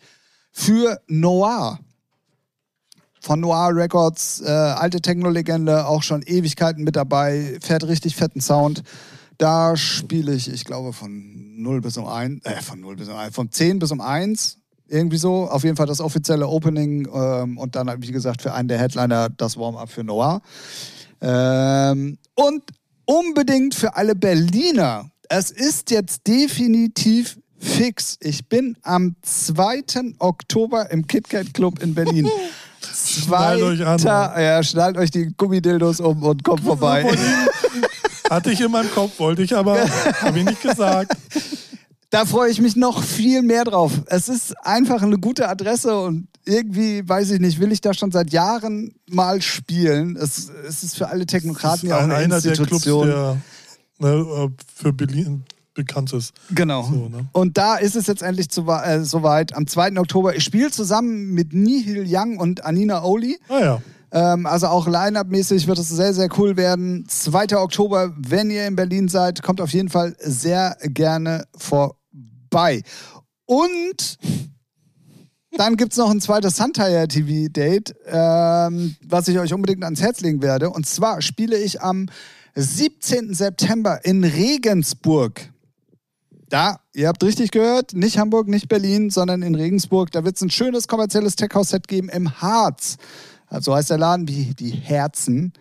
für 0.51 0.99
Noir 1.07 1.79
von 3.21 3.39
Noir 3.39 3.75
Records, 3.75 4.41
äh, 4.41 4.49
alte 4.49 5.01
Techno-Legende, 5.01 5.85
auch 5.85 6.03
schon 6.03 6.21
Ewigkeiten 6.23 6.83
mit 6.83 6.95
dabei, 6.95 7.57
fährt 7.61 7.83
richtig 7.85 8.15
fetten 8.15 8.41
Sound. 8.41 8.83
Da 9.37 9.75
spiele 9.77 10.33
ich, 10.33 10.51
ich 10.51 10.65
glaube, 10.65 10.93
von 10.93 11.61
0 11.61 11.81
bis 11.81 11.97
um 11.97 12.07
1, 12.07 12.45
äh, 12.45 12.61
von 12.61 12.79
0 12.79 12.95
bis 12.95 13.09
um 13.09 13.15
1, 13.15 13.35
von 13.35 13.51
10 13.51 13.79
bis 13.79 13.91
um 13.91 14.01
1, 14.01 14.57
irgendwie 14.89 15.17
so. 15.17 15.49
Auf 15.49 15.63
jeden 15.63 15.75
Fall 15.75 15.85
das 15.87 16.01
offizielle 16.01 16.47
Opening 16.47 17.07
ähm, 17.13 17.57
und 17.57 17.75
dann, 17.75 17.91
wie 18.01 18.11
gesagt, 18.11 18.41
für 18.41 18.53
einen 18.53 18.67
der 18.67 18.77
Headliner 18.79 19.29
das 19.29 19.57
Warm-up 19.57 19.89
für 19.89 20.03
Noir. 20.03 20.41
Ähm, 21.21 22.17
und 22.35 22.63
unbedingt 23.05 23.75
für 23.75 23.95
alle 23.95 24.15
Berliner, 24.15 25.09
es 25.29 25.51
ist 25.51 25.91
jetzt 25.91 26.25
definitiv 26.27 27.37
fix. 27.57 28.17
Ich 28.21 28.47
bin 28.47 28.77
am 28.83 29.15
2. 29.21 29.83
Oktober 30.19 30.89
im 30.91 31.05
KitKat 31.05 31.53
Club 31.53 31.81
in 31.83 31.93
Berlin. 31.93 32.29
Schnallt 32.95 33.61
euch 33.61 33.85
an. 33.85 33.99
Zweiter- 33.99 34.41
Ja, 34.41 34.63
schnallt 34.63 34.97
euch 34.97 35.11
die 35.11 35.33
Gummidildos 35.35 35.99
um 35.99 36.23
und 36.23 36.43
kommt 36.43 36.61
vorbei. 36.63 37.05
Hatte 38.29 38.51
ich 38.51 38.61
in 38.61 38.71
meinem 38.71 38.89
Kopf, 38.91 39.19
wollte 39.19 39.41
ich 39.41 39.55
aber, 39.55 39.77
habe 40.21 40.39
ich 40.39 40.45
nicht 40.45 40.61
gesagt. 40.61 41.11
Da 42.11 42.25
freue 42.25 42.49
ich 42.49 42.59
mich 42.59 42.75
noch 42.75 43.03
viel 43.03 43.43
mehr 43.43 43.65
drauf. 43.65 43.91
Es 44.07 44.29
ist 44.29 44.55
einfach 44.65 45.03
eine 45.03 45.17
gute 45.19 45.47
Adresse 45.47 45.99
und 45.99 46.27
irgendwie, 46.45 47.07
weiß 47.07 47.29
ich 47.31 47.39
nicht, 47.39 47.59
will 47.59 47.71
ich 47.71 47.81
da 47.81 47.93
schon 47.93 48.11
seit 48.11 48.31
Jahren 48.31 48.95
mal 49.09 49.41
spielen. 49.43 50.15
Es, 50.15 50.49
es 50.67 50.81
ist 50.83 50.97
für 50.97 51.07
alle 51.09 51.27
Technokraten 51.27 51.87
ja 51.87 51.97
auch 51.97 52.01
Ein- 52.01 52.11
eine 52.11 52.15
einer 52.35 52.41
der 52.41 52.53
Clubs, 52.53 52.71
Institution. 52.71 53.07
der 53.07 53.37
ne, 53.99 54.51
für 54.75 54.91
Berlin 54.91 55.43
bekannt 55.75 56.11
ist. 56.13 56.33
Genau. 56.49 56.81
So, 56.83 57.09
ne? 57.09 57.29
Und 57.31 57.57
da 57.59 57.75
ist 57.75 57.95
es 57.95 58.07
jetzt 58.07 58.23
endlich 58.23 58.49
zu, 58.49 58.67
äh, 58.67 59.03
soweit. 59.05 59.53
Am 59.55 59.67
2. 59.67 59.99
Oktober. 59.99 60.35
Ich 60.35 60.43
spiele 60.43 60.71
zusammen 60.71 61.31
mit 61.35 61.53
Nihil 61.53 62.05
Young 62.07 62.37
und 62.37 62.65
Anina 62.65 63.03
Oli. 63.03 63.37
Ah 63.49 63.59
ja. 63.59 63.81
Ähm, 64.11 64.47
also 64.47 64.65
auch 64.67 64.87
Line-Up-mäßig 64.87 65.67
wird 65.67 65.77
es 65.77 65.89
sehr, 65.89 66.15
sehr 66.15 66.29
cool 66.39 66.57
werden. 66.57 67.05
2. 67.07 67.55
Oktober, 67.57 68.11
wenn 68.17 68.49
ihr 68.49 68.65
in 68.65 68.75
Berlin 68.75 69.07
seid, 69.07 69.43
kommt 69.43 69.61
auf 69.61 69.69
jeden 69.71 69.89
Fall 69.89 70.15
sehr 70.19 70.75
gerne 70.81 71.45
vorbei. 71.55 71.93
Und 73.45 74.17
dann 75.51 75.75
gibt 75.75 75.93
es 75.93 75.97
noch 75.97 76.09
ein 76.09 76.21
zweites 76.21 76.57
Suntire 76.57 77.07
TV-Date, 77.07 77.95
ähm, 78.05 78.95
was 79.05 79.27
ich 79.27 79.39
euch 79.39 79.53
unbedingt 79.53 79.83
ans 79.83 80.01
Herz 80.01 80.21
legen 80.21 80.41
werde. 80.41 80.69
Und 80.69 80.85
zwar 80.85 81.21
spiele 81.21 81.57
ich 81.57 81.81
am 81.81 82.07
17. 82.55 83.33
September 83.33 84.03
in 84.05 84.23
Regensburg. 84.23 85.51
Da, 86.49 86.79
ihr 86.93 87.07
habt 87.07 87.23
richtig 87.23 87.51
gehört, 87.51 87.93
nicht 87.93 88.17
Hamburg, 88.17 88.47
nicht 88.47 88.69
Berlin, 88.69 89.09
sondern 89.09 89.41
in 89.41 89.55
Regensburg. 89.55 90.11
Da 90.11 90.23
wird 90.23 90.35
es 90.35 90.41
ein 90.41 90.49
schönes 90.49 90.87
kommerzielles 90.87 91.35
Tech-House-Set 91.35 91.87
geben 91.87 92.09
im 92.09 92.41
Harz. 92.41 92.97
Also 93.47 93.75
heißt 93.75 93.89
der 93.89 93.97
Laden 93.97 94.27
wie 94.27 94.53
die 94.55 94.71
Herzen. 94.71 95.53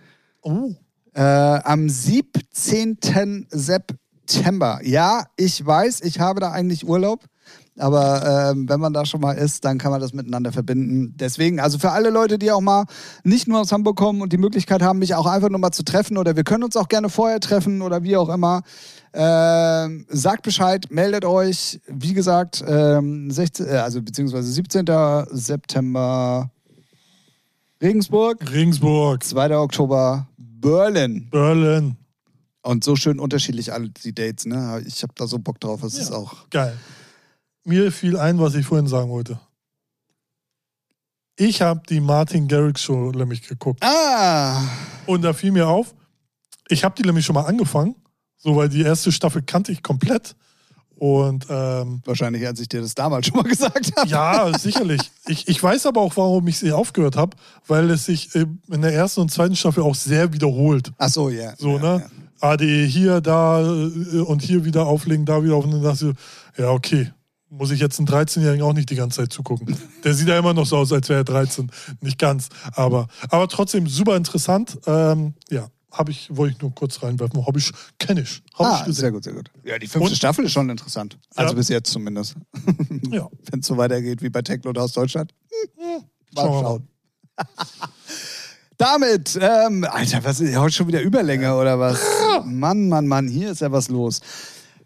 Oh. 0.43 0.75
Äh, 1.15 1.23
am 1.23 1.89
17. 1.89 2.99
September. 3.51 3.99
Ja, 4.83 5.25
ich 5.37 5.65
weiß, 5.65 6.03
ich 6.03 6.21
habe 6.21 6.41
da 6.41 6.51
eigentlich 6.53 6.87
Urlaub. 6.87 7.25
Aber 7.79 8.51
ähm, 8.51 8.69
wenn 8.69 8.81
man 8.81 8.93
da 8.93 9.07
schon 9.07 9.21
mal 9.21 9.33
ist, 9.33 9.65
dann 9.65 9.79
kann 9.79 9.91
man 9.91 10.01
das 10.01 10.13
miteinander 10.13 10.53
verbinden. 10.53 11.15
Deswegen, 11.17 11.61
also 11.61 11.79
für 11.79 11.93
alle 11.93 12.11
Leute, 12.11 12.39
die 12.39 12.51
auch 12.51 12.61
mal 12.61 12.85
nicht 13.23 13.47
nur 13.47 13.61
aus 13.61 13.73
Hamburg 13.73 13.97
kommen 13.97 14.21
und 14.21 14.33
die 14.33 14.39
Möglichkeit 14.39 14.83
haben, 14.83 14.99
mich 14.99 15.15
auch 15.15 15.27
einfach 15.27 15.49
nur 15.49 15.61
mal 15.61 15.71
zu 15.71 15.85
treffen 15.85 16.19
oder 16.19 16.37
wir 16.37 16.45
können 16.45 16.65
uns 16.65 16.77
auch 16.77 16.89
gerne 16.89 17.09
vorher 17.09 17.41
treffen 17.41 17.83
oder 17.83 18.03
wie 18.03 18.17
auch 18.17 18.29
immer, 18.29 18.63
ähm, 19.15 20.07
sagt 20.09 20.43
Bescheid, 20.43 20.87
meldet 20.91 21.25
euch. 21.25 21.81
Wie 21.87 22.15
gesagt, 22.15 22.65
ähm, 22.67 23.31
16, 23.31 23.67
äh, 23.67 23.71
also 23.77 24.03
beziehungsweise 24.03 24.51
17. 24.51 24.87
September 25.31 26.51
Regensburg, 27.81 28.39
Regensburg, 28.51 29.23
2. 29.23 29.57
Oktober 29.57 30.27
Berlin. 30.37 31.29
Berlin. 31.31 31.97
Und 32.69 32.85
so 32.85 32.97
schön 32.97 33.19
unterschiedlich 33.19 33.73
alle 33.73 33.89
die 33.89 34.15
Dates, 34.15 34.45
ne? 34.45 34.83
Ich 34.87 35.03
habe 35.03 35.15
da 35.17 35.27
so 35.27 35.39
Bock 35.39 35.59
drauf. 35.59 35.83
Es 35.83 35.95
ist 35.97 36.11
Ja. 36.11 36.17
auch. 36.17 36.51
Geil. 36.51 36.77
Mir 37.65 37.91
fiel 37.91 38.19
ein, 38.19 38.39
was 38.39 38.55
ich 38.57 38.67
vorhin 38.67 38.87
sagen 38.87 39.09
wollte. 39.09 39.41
Ich 41.37 41.63
habe 41.63 41.81
die 41.89 42.01
Martin 42.01 42.47
Garrix 42.47 42.83
Show 42.83 43.11
nämlich 43.13 43.41
geguckt. 43.49 43.83
Ah! 43.83 44.63
Und 45.07 45.23
da 45.23 45.33
fiel 45.33 45.51
mir 45.51 45.67
auf, 45.67 45.95
ich 46.69 46.85
habe 46.85 46.95
die 46.95 47.05
nämlich 47.07 47.25
schon 47.25 47.33
mal 47.37 47.47
angefangen. 47.47 47.95
So, 48.37 48.55
weil 48.55 48.69
die 48.69 48.83
erste 48.83 49.13
Staffel 49.13 49.41
kannte 49.41 49.73
ich 49.73 49.83
komplett. 49.83 50.37
Und 50.99 51.47
ähm, 51.49 52.03
Wahrscheinlich, 52.05 52.45
als 52.45 52.59
ich 52.59 52.69
dir 52.69 52.81
das 52.81 52.95
damals 52.95 53.27
schon 53.27 53.37
mal 53.37 53.43
gesagt 53.49 53.93
habe. 53.97 54.09
ja, 54.09 54.59
sicherlich. 54.59 55.01
Ich, 55.29 55.47
ich 55.47 55.63
weiß 55.63 55.87
aber 55.87 56.01
auch, 56.01 56.17
warum 56.17 56.47
ich 56.49 56.59
sie 56.59 56.73
aufgehört 56.73 57.17
habe, 57.17 57.37
weil 57.69 57.89
es 57.91 58.07
sich 58.07 58.35
in 58.35 58.61
der 58.69 58.93
ersten 58.93 59.21
und 59.21 59.31
zweiten 59.31 59.55
Staffel 59.55 59.85
auch 59.85 59.95
sehr 59.95 60.33
wiederholt. 60.33 60.91
Ach 60.99 61.09
so, 61.09 61.29
ja. 61.29 61.55
So, 61.57 61.77
ja, 61.77 61.99
ne? 61.99 62.11
ADE 62.41 62.85
hier, 62.85 63.21
da 63.21 63.61
äh, 63.61 64.19
und 64.21 64.43
hier 64.43 64.65
wieder 64.65 64.87
auflegen, 64.87 65.25
da 65.25 65.43
wieder 65.43 65.55
auflegen. 65.55 65.83
Dann 65.83 65.93
dachte 65.93 66.15
ich, 66.57 66.59
ja, 66.59 66.71
okay. 66.71 67.13
Muss 67.51 67.71
ich 67.71 67.81
jetzt 67.81 67.99
einen 67.99 68.09
13-Jährigen 68.09 68.63
auch 68.63 68.75
nicht 68.75 68.91
die 68.91 68.95
ganze 68.95 69.21
Zeit 69.21 69.33
zugucken. 69.33 69.75
Der 70.05 70.13
sieht 70.13 70.29
ja 70.29 70.39
immer 70.39 70.53
noch 70.53 70.67
so 70.67 70.77
aus, 70.77 70.93
als 70.93 71.09
wäre 71.09 71.21
er 71.21 71.25
13. 71.25 71.71
Nicht 72.03 72.19
ganz. 72.19 72.49
Aber, 72.73 73.09
aber 73.31 73.49
trotzdem 73.49 73.87
super 73.87 74.17
interessant. 74.17 74.79
Ähm, 74.87 75.33
ja, 75.49 75.69
habe 75.99 76.13
ich, 76.13 76.35
wollte 76.35 76.55
ich 76.57 76.63
nur 76.63 76.75
kurz 76.75 77.03
reinwerfen. 77.03 77.45
Habe 77.47 77.59
ich, 77.59 77.71
kenne 77.99 78.21
ich. 78.23 78.43
Habe 78.55 78.69
Ah, 78.71 78.77
ich 78.81 78.87
gesehen. 78.87 79.01
sehr 79.01 79.13
gut, 79.13 79.25
sehr 79.25 79.33
gut. 79.35 79.51
Ja, 79.65 79.79
die 79.79 79.87
fünfte 79.87 80.11
Und- 80.11 80.17
Staffel 80.17 80.45
ist 80.45 80.53
schon 80.53 80.71
interessant. 80.71 81.19
Also 81.35 81.53
Ja. 81.53 81.57
bis 81.57 81.69
jetzt 81.69 81.91
zumindest. 81.91 82.35
Ja. 83.11 83.29
Wenn 83.51 83.61
es 83.61 83.67
so 83.67 83.77
weitergeht 83.77 84.23
wie 84.23 84.31
bei 84.31 84.43
Techno 84.43 84.71
aus 84.81 84.93
Deutschland. 84.93 85.33
Hm, 85.77 86.05
Mal 86.35 86.43
Schauen 86.43 86.51
wir 86.53 86.63
mal. 86.63 86.63
schauen. 86.63 86.89
Damit, 88.79 89.37
ähm, 89.41 89.85
Alter, 89.91 90.23
was 90.25 90.39
ist 90.41 90.57
heute 90.57 90.73
schon 90.75 90.87
wieder 90.87 91.03
Überlänge 91.03 91.57
oder 91.57 91.79
was? 91.81 91.99
Mann, 92.45 92.89
Mann, 92.89 93.09
Mann, 93.09 93.27
hier 93.27 93.51
ist 93.51 93.61
ja 93.61 93.73
was 93.73 93.89
los. 93.89 94.21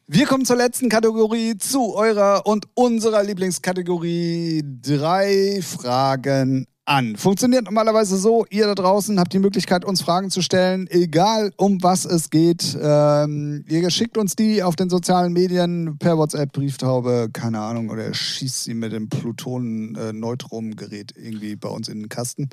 Wir 0.06 0.26
kommen 0.26 0.46
zur 0.46 0.56
letzten 0.56 0.88
Kategorie, 0.88 1.58
zu 1.58 1.94
eurer 1.94 2.46
und 2.46 2.66
unserer 2.74 3.22
Lieblingskategorie. 3.22 4.62
Drei 4.82 5.60
Fragen 5.62 6.66
an. 6.92 7.16
Funktioniert 7.16 7.64
normalerweise 7.64 8.16
so, 8.16 8.44
ihr 8.50 8.66
da 8.66 8.74
draußen 8.74 9.18
habt 9.18 9.32
die 9.32 9.38
Möglichkeit, 9.38 9.84
uns 9.84 10.02
Fragen 10.02 10.30
zu 10.30 10.42
stellen, 10.42 10.86
egal 10.90 11.52
um 11.56 11.82
was 11.82 12.04
es 12.04 12.30
geht. 12.30 12.76
Ähm, 12.80 13.64
ihr 13.68 13.90
schickt 13.90 14.18
uns 14.18 14.36
die 14.36 14.62
auf 14.62 14.76
den 14.76 14.90
sozialen 14.90 15.32
Medien 15.32 15.96
per 15.98 16.18
WhatsApp, 16.18 16.52
Brieftaube, 16.52 17.30
keine 17.32 17.60
Ahnung, 17.60 17.90
oder 17.90 18.12
schießt 18.12 18.64
sie 18.64 18.74
mit 18.74 18.92
dem 18.92 19.08
Pluton-Neutrum-Gerät 19.08 21.12
irgendwie 21.16 21.56
bei 21.56 21.68
uns 21.68 21.88
in 21.88 22.00
den 22.00 22.08
Kasten. 22.08 22.50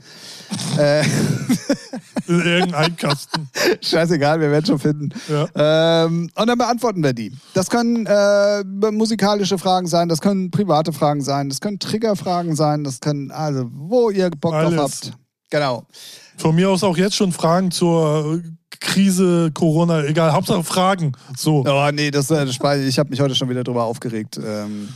äh, 0.78 1.04
Irgendein 2.28 2.96
Kasten. 2.96 3.50
Scheißegal, 3.82 4.40
wir 4.40 4.52
werden 4.52 4.66
schon 4.66 4.80
finden. 4.80 5.10
Ja. 5.28 6.06
Ähm, 6.06 6.30
und 6.36 6.48
dann 6.48 6.58
beantworten 6.58 7.04
wir 7.04 7.14
die. 7.14 7.34
Das 7.54 7.70
können 7.70 8.06
äh, 8.06 8.64
musikalische 8.92 9.58
Fragen 9.58 9.88
sein, 9.88 10.10
das 10.10 10.22
können 10.22 10.52
private 10.52 10.94
Fragen 10.94 11.22
sein, 11.22 11.50
das 11.50 11.60
können 11.60 11.80
Triggerfragen 11.80 12.56
sein, 12.56 12.84
das 12.84 13.00
können, 13.00 13.32
also 13.32 13.70
wo 13.72 14.10
ihr 14.10 14.29
Bock 14.38 14.54
drauf 14.54 14.66
Alles. 14.66 14.80
habt. 14.80 15.14
Genau. 15.50 15.86
Von 16.38 16.56
mir 16.56 16.70
aus 16.70 16.84
auch 16.84 16.98
jetzt 16.98 17.16
schon 17.16 17.32
Fragen 17.32 17.72
zur 17.72 18.42
Krise, 18.80 19.52
Corona, 19.54 20.04
egal. 20.04 20.32
Hauptsache 20.32 20.64
Fragen. 20.64 21.14
So. 21.36 21.66
Oh 21.68 21.90
nee, 21.92 22.12
das, 22.12 22.32
äh, 22.32 22.46
das 22.46 22.56
ich 22.56 23.00
habe 23.00 23.10
mich 23.10 23.20
heute 23.20 23.36
schon 23.36 23.50
wieder 23.50 23.64
drüber 23.64 23.84
aufgeregt. 23.84 24.40
Ähm, 24.44 24.90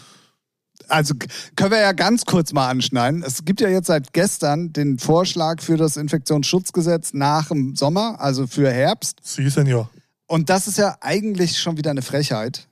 also 0.87 1.15
können 1.55 1.71
wir 1.71 1.79
ja 1.79 1.91
ganz 1.91 2.25
kurz 2.25 2.53
mal 2.53 2.69
anschneiden. 2.69 3.23
Es 3.25 3.45
gibt 3.45 3.61
ja 3.61 3.69
jetzt 3.69 3.87
seit 3.87 4.13
gestern 4.13 4.73
den 4.73 4.99
Vorschlag 4.99 5.61
für 5.61 5.77
das 5.77 5.97
Infektionsschutzgesetz 5.97 7.13
nach 7.13 7.47
dem 7.47 7.75
Sommer, 7.75 8.19
also 8.19 8.47
für 8.47 8.69
Herbst. 8.71 9.19
Sie, 9.23 9.49
Senior. 9.49 9.89
Und 10.27 10.49
das 10.49 10.67
ist 10.67 10.77
ja 10.77 10.95
eigentlich 11.01 11.59
schon 11.59 11.77
wieder 11.77 11.91
eine 11.91 12.01
Frechheit. 12.01 12.67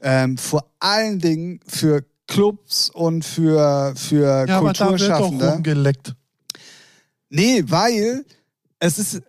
Ähm, 0.00 0.36
vor 0.36 0.64
allen 0.80 1.18
Dingen 1.18 1.60
für 1.66 2.04
Clubs 2.26 2.90
und 2.90 3.24
für, 3.24 3.94
für 3.96 4.46
Ja, 4.48 4.58
aber 4.58 4.72
da 4.72 4.72
wird 4.72 4.80
doch 4.80 4.86
Kulturschaffende. 4.88 5.44
Nee, 7.28 7.64
weil 7.66 8.24
es 8.78 8.98
ist, 8.98 9.22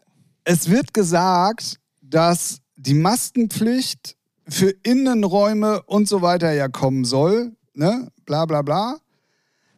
es 0.44 0.70
wird 0.70 0.94
gesagt, 0.94 1.80
dass 2.02 2.60
die 2.76 2.94
Maskenpflicht 2.94 4.18
für 4.48 4.70
Innenräume 4.84 5.82
und 5.84 6.08
so 6.08 6.22
weiter 6.22 6.52
ja 6.52 6.68
kommen 6.68 7.06
soll, 7.06 7.56
ne? 7.74 8.12
Bla 8.26 8.46
bla 8.46 8.62
bla. 8.62 8.98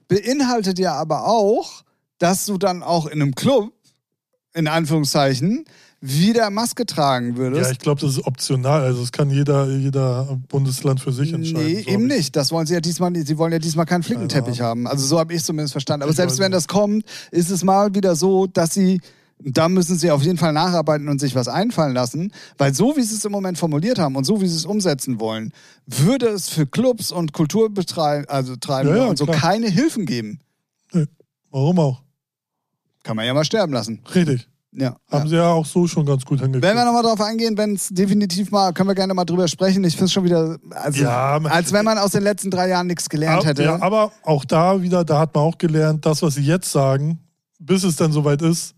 Beinhaltet 0.07 0.79
ja 0.79 0.93
aber 0.93 1.27
auch, 1.27 1.83
dass 2.17 2.45
du 2.45 2.57
dann 2.57 2.83
auch 2.83 3.05
in 3.05 3.21
einem 3.21 3.35
Club, 3.35 3.73
in 4.53 4.67
Anführungszeichen, 4.67 5.65
wieder 6.07 6.49
Maske 6.49 6.85
tragen 6.85 7.35
würdest. 7.37 7.65
Ja, 7.65 7.71
ich 7.71 7.79
glaube, 7.79 7.99
das 8.01 8.11
ist 8.11 8.25
optional. 8.25 8.81
Also 8.83 9.01
das 9.01 9.11
kann 9.11 9.29
jeder, 9.29 9.67
jeder 9.67 10.39
Bundesland 10.49 10.99
für 10.99 11.11
sich 11.11 11.33
entscheiden. 11.33 11.65
Nee, 11.65 11.81
So 11.83 11.89
eben 11.89 12.07
nicht. 12.07 12.35
Das 12.35 12.51
wollen 12.51 12.67
sie 12.67 12.73
ja 12.75 12.79
diesmal 12.81 13.11
nicht. 13.11 13.27
Sie 13.27 13.37
wollen 13.37 13.51
ja 13.53 13.59
diesmal 13.59 13.85
keinen 13.85 14.03
Flickenteppich 14.03 14.61
haben. 14.61 14.87
Also 14.87 15.05
so 15.05 15.19
habe 15.19 15.33
ich 15.33 15.39
es 15.39 15.45
zumindest 15.45 15.73
verstanden. 15.73 16.03
Aber 16.03 16.11
Ich 16.11 16.17
selbst 16.17 16.39
wenn 16.39 16.51
das 16.51 16.67
kommt, 16.67 17.05
ist 17.31 17.49
es 17.49 17.63
mal 17.63 17.95
wieder 17.95 18.15
so, 18.15 18.45
dass 18.47 18.73
sie, 18.73 19.01
da 19.39 19.67
müssen 19.67 19.97
sie 19.97 20.11
auf 20.11 20.21
jeden 20.23 20.37
Fall 20.37 20.53
nacharbeiten 20.53 21.09
und 21.09 21.19
sich 21.19 21.33
was 21.35 21.47
einfallen 21.47 21.93
lassen, 21.93 22.31
weil 22.57 22.73
so 22.73 22.95
wie 22.95 23.01
sie 23.01 23.15
es 23.15 23.25
im 23.25 23.31
Moment 23.31 23.57
formuliert 23.57 23.97
haben 23.99 24.15
und 24.15 24.25
so 24.25 24.41
wie 24.41 24.47
sie 24.47 24.55
es 24.55 24.65
umsetzen 24.65 25.19
wollen, 25.19 25.51
würde 25.87 26.27
es 26.27 26.49
für 26.49 26.65
Clubs 26.67 27.11
und 27.11 27.33
Kulturbetreibende 27.33 28.29
also 28.29 28.55
Treibende 28.55 28.97
Ja, 28.97 29.03
ja, 29.05 29.09
und 29.09 29.17
so 29.17 29.25
klar. 29.25 29.37
keine 29.39 29.69
Hilfen 29.69 30.05
geben. 30.05 30.39
Warum 31.51 31.79
auch? 31.79 32.01
Kann 33.03 33.15
man 33.15 33.25
ja 33.25 33.33
mal 33.33 33.45
sterben 33.45 33.71
lassen. 33.73 34.01
Richtig. 34.13 34.47
Ja. 34.77 34.95
Haben 35.09 35.23
ja. 35.23 35.27
sie 35.27 35.35
ja 35.35 35.47
auch 35.51 35.65
so 35.65 35.87
schon 35.87 36.05
ganz 36.05 36.25
gut 36.25 36.39
hingekriegt. 36.41 36.63
Wenn 36.63 36.75
wir 36.75 36.85
nochmal 36.85 37.03
drauf 37.03 37.21
eingehen, 37.21 37.57
wenn 37.57 37.75
es 37.75 37.87
definitiv 37.89 38.51
mal, 38.51 38.73
können 38.73 38.89
wir 38.89 38.95
gerne 38.95 39.13
mal 39.13 39.25
drüber 39.25 39.47
sprechen. 39.47 39.83
Ich 39.85 39.93
finde 39.93 40.05
es 40.05 40.13
schon 40.13 40.25
wieder, 40.25 40.57
also, 40.71 41.01
Ja, 41.01 41.37
als 41.45 41.71
wenn 41.71 41.85
man 41.85 41.97
aus 41.97 42.11
den 42.11 42.23
letzten 42.23 42.51
drei 42.51 42.67
Jahren 42.69 42.87
nichts 42.87 43.07
gelernt 43.09 43.39
Ab- 43.39 43.45
hätte. 43.45 43.63
Ja, 43.63 43.81
aber 43.81 44.11
auch 44.23 44.43
da 44.45 44.81
wieder, 44.81 45.05
da 45.05 45.19
hat 45.19 45.33
man 45.33 45.45
auch 45.45 45.57
gelernt, 45.57 46.05
das, 46.05 46.21
was 46.21 46.35
sie 46.35 46.41
jetzt 46.43 46.71
sagen, 46.71 47.19
bis 47.57 47.83
es 47.83 47.95
dann 47.95 48.11
soweit 48.11 48.41
ist, 48.41 48.74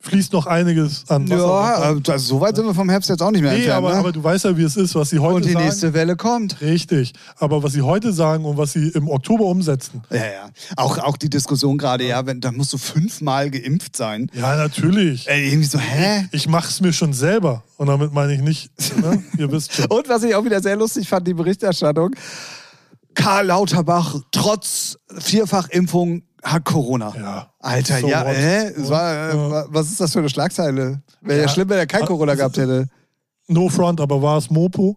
fließt 0.00 0.32
noch 0.32 0.46
einiges 0.46 1.04
an 1.08 1.28
Wasser. 1.28 2.02
Ja, 2.06 2.12
also 2.12 2.18
so 2.18 2.40
weit 2.40 2.56
sind 2.56 2.64
wir 2.64 2.74
vom 2.74 2.88
Herbst 2.88 3.10
jetzt 3.10 3.22
auch 3.22 3.30
nicht 3.30 3.42
mehr 3.42 3.52
nee, 3.52 3.58
entfernt. 3.58 3.84
aber, 3.84 3.92
ne? 3.92 3.98
aber 3.98 4.12
du 4.12 4.24
weißt 4.24 4.46
ja, 4.46 4.56
wie 4.56 4.62
es 4.62 4.76
ist, 4.76 4.94
was 4.94 5.10
sie 5.10 5.18
heute 5.18 5.36
Und 5.36 5.44
die 5.44 5.52
sagen. 5.52 5.64
nächste 5.64 5.92
Welle 5.92 6.16
kommt. 6.16 6.60
Richtig. 6.62 7.12
Aber 7.36 7.62
was 7.62 7.74
sie 7.74 7.82
heute 7.82 8.12
sagen 8.12 8.46
und 8.46 8.56
was 8.56 8.72
sie 8.72 8.88
im 8.88 9.08
Oktober 9.08 9.44
umsetzen. 9.44 10.02
Ja, 10.10 10.16
ja. 10.16 10.50
Auch, 10.76 10.98
auch 10.98 11.18
die 11.18 11.28
Diskussion 11.28 11.76
gerade, 11.76 12.06
ja, 12.06 12.24
wenn, 12.24 12.40
da 12.40 12.50
musst 12.50 12.72
du 12.72 12.78
fünfmal 12.78 13.50
geimpft 13.50 13.94
sein. 13.94 14.30
Ja, 14.32 14.56
natürlich. 14.56 15.28
Äh, 15.28 15.48
irgendwie 15.48 15.68
so, 15.68 15.78
hä? 15.78 16.26
Ich 16.32 16.48
mach's 16.48 16.80
mir 16.80 16.94
schon 16.94 17.12
selber. 17.12 17.62
Und 17.76 17.88
damit 17.88 18.12
meine 18.12 18.34
ich 18.34 18.40
nicht, 18.40 18.70
ne? 19.00 19.22
ihr 19.36 19.52
wisst 19.52 19.74
schon. 19.74 19.86
Und 19.86 20.08
was 20.08 20.22
ich 20.22 20.34
auch 20.34 20.44
wieder 20.44 20.62
sehr 20.62 20.76
lustig 20.76 21.08
fand, 21.08 21.26
die 21.28 21.34
Berichterstattung. 21.34 22.14
Karl 23.14 23.46
Lauterbach, 23.46 24.16
trotz 24.30 24.96
Vierfachimpfung, 25.18 26.22
hat 26.42 26.64
Corona. 26.64 27.12
Ja. 27.16 27.52
Alter, 27.58 28.00
So 28.00 28.08
ja, 28.08 28.24
what? 28.26 28.34
hä? 28.36 28.72
War, 28.88 29.12
äh, 29.14 29.28
Ja. 29.36 29.50
wa- 29.50 29.66
Was 29.70 29.90
ist 29.90 30.00
das 30.00 30.12
für 30.12 30.20
eine 30.20 30.28
Schlagzeile? 30.28 31.02
Wäre 31.20 31.38
ja. 31.40 31.44
Ja. 31.46 31.48
schlimm, 31.48 31.68
wenn 31.68 31.78
er 31.78 31.86
kein 31.86 32.04
Corona 32.06 32.34
gehabt 32.34 32.56
hätte. 32.56 32.88
No 33.48 33.68
front, 33.68 34.00
aber 34.00 34.22
war 34.22 34.38
es 34.38 34.48
Mopo? 34.50 34.96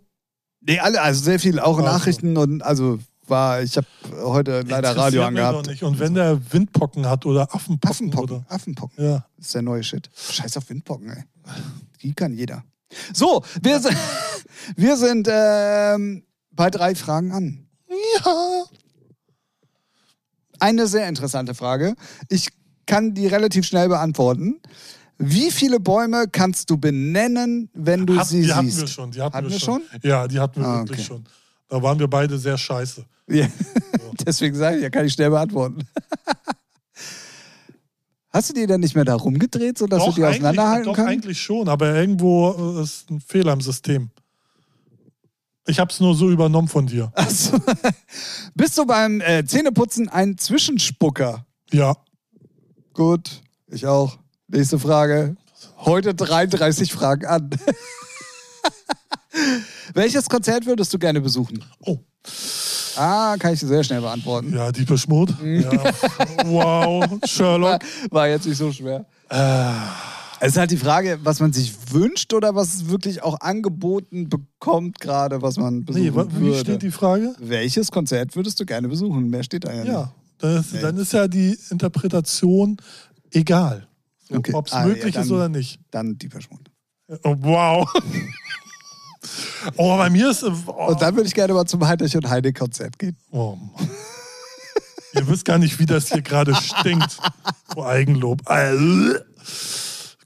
Nee, 0.62 0.80
alle, 0.80 1.02
also 1.02 1.24
sehr 1.24 1.40
viel, 1.40 1.60
auch 1.60 1.78
Ach 1.78 1.82
so. 1.82 1.86
Nachrichten 1.86 2.38
und 2.38 2.62
also 2.64 3.00
war, 3.28 3.62
ich 3.62 3.76
habe 3.78 3.88
heute 4.24 4.62
leider 4.62 4.96
Radio 4.96 5.24
angehabt. 5.26 5.68
Nicht. 5.68 5.84
Und 5.84 5.98
wenn 6.00 6.14
der 6.14 6.40
Windpocken 6.54 7.08
hat 7.10 7.26
oder 7.26 7.44
Affenpocken, 7.54 7.90
Affenpocken, 7.90 8.36
oder. 8.38 8.46
Affenpocken. 8.50 9.04
Ja. 9.04 9.26
Das 9.38 9.48
ist 9.48 9.56
der 9.56 9.62
neue 9.62 9.84
Shit. 9.84 10.10
Scheiß 10.16 10.56
auf 10.58 10.70
Windpocken, 10.70 11.10
ey. 11.10 11.24
Die 12.02 12.14
kann 12.14 12.34
jeder. 12.34 12.64
So, 13.14 13.44
wir 13.62 13.80
sind, 13.80 13.98
wir 14.76 14.98
sind 14.98 15.28
ähm, 15.32 16.24
bei 16.52 16.70
drei 16.70 16.96
Fragen 16.96 17.32
an. 17.32 17.66
Ja. 17.90 18.64
Eine 20.64 20.88
sehr 20.88 21.10
interessante 21.10 21.54
Frage. 21.56 21.94
Ich 22.30 22.48
kann 22.86 23.14
die 23.14 23.28
relativ 23.28 23.66
schnell 23.66 23.90
beantworten. 23.90 24.62
Wie 25.18 25.52
viele 25.52 25.82
Bäume 25.82 26.28
kannst 26.32 26.70
du 26.70 26.78
benennen, 26.78 27.70
wenn 27.74 28.06
du 28.06 28.16
Hat, 28.16 28.28
sie 28.28 28.44
die 28.44 28.54
hatten 28.54 28.68
siehst? 28.70 28.80
wir 28.80 28.88
schon. 28.88 29.12
Die 29.12 29.22
hatten, 29.22 29.34
Hatten 29.36 29.48
wir 29.48 29.52
wir 29.52 29.60
schon. 29.60 29.82
Ja, 30.02 30.26
die 30.26 30.40
hatten 30.40 30.62
wir 30.62 30.68
Ah, 30.68 30.78
wirklich 30.80 31.00
okay. 31.00 31.08
schon. 31.08 31.26
Da 31.68 31.82
waren 31.82 32.00
wir 32.00 32.08
beide 32.08 32.38
sehr 32.38 32.58
scheiße. 32.58 33.04
Ja. 33.28 33.48
Deswegen 34.26 34.56
sage 34.56 34.78
ich, 34.78 34.84
ja, 34.84 34.90
kann 34.90 35.06
ich 35.06 35.12
schnell 35.14 35.32
beantworten. 35.32 35.80
Hast 38.30 38.50
du 38.50 38.54
die 38.54 38.66
denn 38.66 38.80
nicht 38.80 38.96
mehr 38.96 39.06
da 39.06 39.16
rumgedreht, 39.16 39.78
sodass 39.78 40.06
du 40.06 40.12
die 40.14 40.24
auseinanderhalten 40.24 40.86
doch 40.86 40.96
kannst? 40.96 41.12
eigentlich 41.12 41.40
schon, 41.42 41.68
aber 41.70 41.94
irgendwo 41.94 42.78
äh, 42.80 42.84
ist 42.84 43.10
ein 43.12 43.20
Fehler 43.20 43.54
im 43.54 43.62
System. 43.62 44.10
Ich 45.66 45.80
habe 45.80 45.92
es 45.92 46.00
nur 46.00 46.14
so 46.16 46.30
übernommen 46.30 46.68
von 46.68 46.88
dir. 46.88 47.12
Achso. 47.16 47.58
Bist 48.56 48.78
du 48.78 48.86
beim 48.86 49.22
äh, 49.22 49.46
Zähneputzen 49.46 50.10
ein 50.10 50.38
Zwischenspucker? 50.38 51.46
Ja. 51.72 51.96
Gut, 52.94 53.42
ich 53.68 53.88
auch. 53.88 54.18
Nächste 54.48 54.78
Frage. 54.78 55.36
Heute 55.78 56.14
33 56.14 56.92
Fragen 56.92 57.26
an. 57.26 57.50
Welches 59.94 60.30
Konzert 60.30 60.66
würdest 60.66 60.94
du 60.94 61.00
gerne 61.00 61.22
besuchen? 61.22 61.64
Oh, 61.80 61.98
Ah, 62.96 63.36
kann 63.40 63.54
ich 63.54 63.60
sehr 63.60 63.84
schnell 63.84 64.02
beantworten. 64.02 64.54
ja, 64.56 64.72
Dieper 64.72 64.98
Schmut. 65.00 65.42
Mhm. 65.42 65.62
Ja. 65.62 65.72
Wow, 66.46 67.06
Sherlock. 67.26 67.82
War 68.12 68.28
jetzt 68.28 68.46
nicht 68.46 68.58
so 68.58 68.72
schwer. 68.72 69.06
Äh, 69.30 69.72
Es 70.46 70.52
ist 70.54 70.58
halt 70.58 70.72
die 70.72 70.78
Frage, 70.78 71.20
was 71.24 71.40
man 71.40 71.54
sich 71.54 71.74
wünscht 71.92 72.34
oder 72.34 72.54
was 72.54 72.74
es 72.74 72.90
wirklich 72.90 73.24
auch 73.24 73.40
angeboten 73.40 74.28
bekommt, 74.28 75.00
gerade 75.00 75.42
was 75.42 75.56
man 75.58 75.86
besuchen 75.86 76.04
nee, 76.04 76.14
wa- 76.14 76.28
wie 76.30 76.42
würde. 76.48 76.60
steht 76.60 76.82
die 76.82 76.92
Frage? 76.92 77.34
Welches 77.40 77.92
Konzert 77.92 78.36
würdest 78.36 78.60
du 78.60 78.66
gerne 78.66 78.90
besuchen? 78.90 79.30
Mehr 79.30 79.44
steht 79.44 79.64
da 79.64 79.72
ja, 79.74 79.84
nicht. 79.84 79.94
Ja, 79.94 80.14
das, 80.40 80.72
dann 80.82 80.98
ist 80.98 81.14
ja 81.14 81.30
die 81.30 81.58
Interpretation 81.70 82.76
egal. 83.32 83.88
Okay. 84.30 84.54
Ob 84.54 84.68
es 84.68 84.74
Ah, 84.74 84.86
möglich 84.86 85.16
ja, 85.16 85.22
ist 85.22 85.30
dann- 85.30 85.38
oder 85.38 85.48
nicht. 85.50 85.80
Dann 85.92 86.18
die 86.18 86.28
Verschwund. 86.28 86.70
Oh, 87.24 87.36
wow. 87.40 87.88
oh, 89.78 89.98
bei 89.98 90.10
mir 90.10 90.30
ist. 90.32 90.44
Oh, 90.44 90.88
Und 90.90 91.02
dann 91.02 91.16
würde 91.16 91.28
ich 91.28 91.34
gerne 91.34 91.54
mal 91.54 91.66
zum 91.66 91.88
Heinrich 91.88 92.16
und 92.18 92.30
Heine 92.30 92.52
Konzert 92.52 93.00
gehen. 93.00 93.16
oh 93.32 93.56
Mann. 93.56 93.90
Ihr 95.16 95.28
wisst 95.28 95.46
gar 95.46 95.58
nicht, 95.60 95.78
wie 95.80 95.86
das 95.86 96.12
hier 96.12 96.22
gerade 96.24 96.54
stinkt. 96.56 97.18
Vor 97.74 97.88
Eigenlob. 97.88 98.42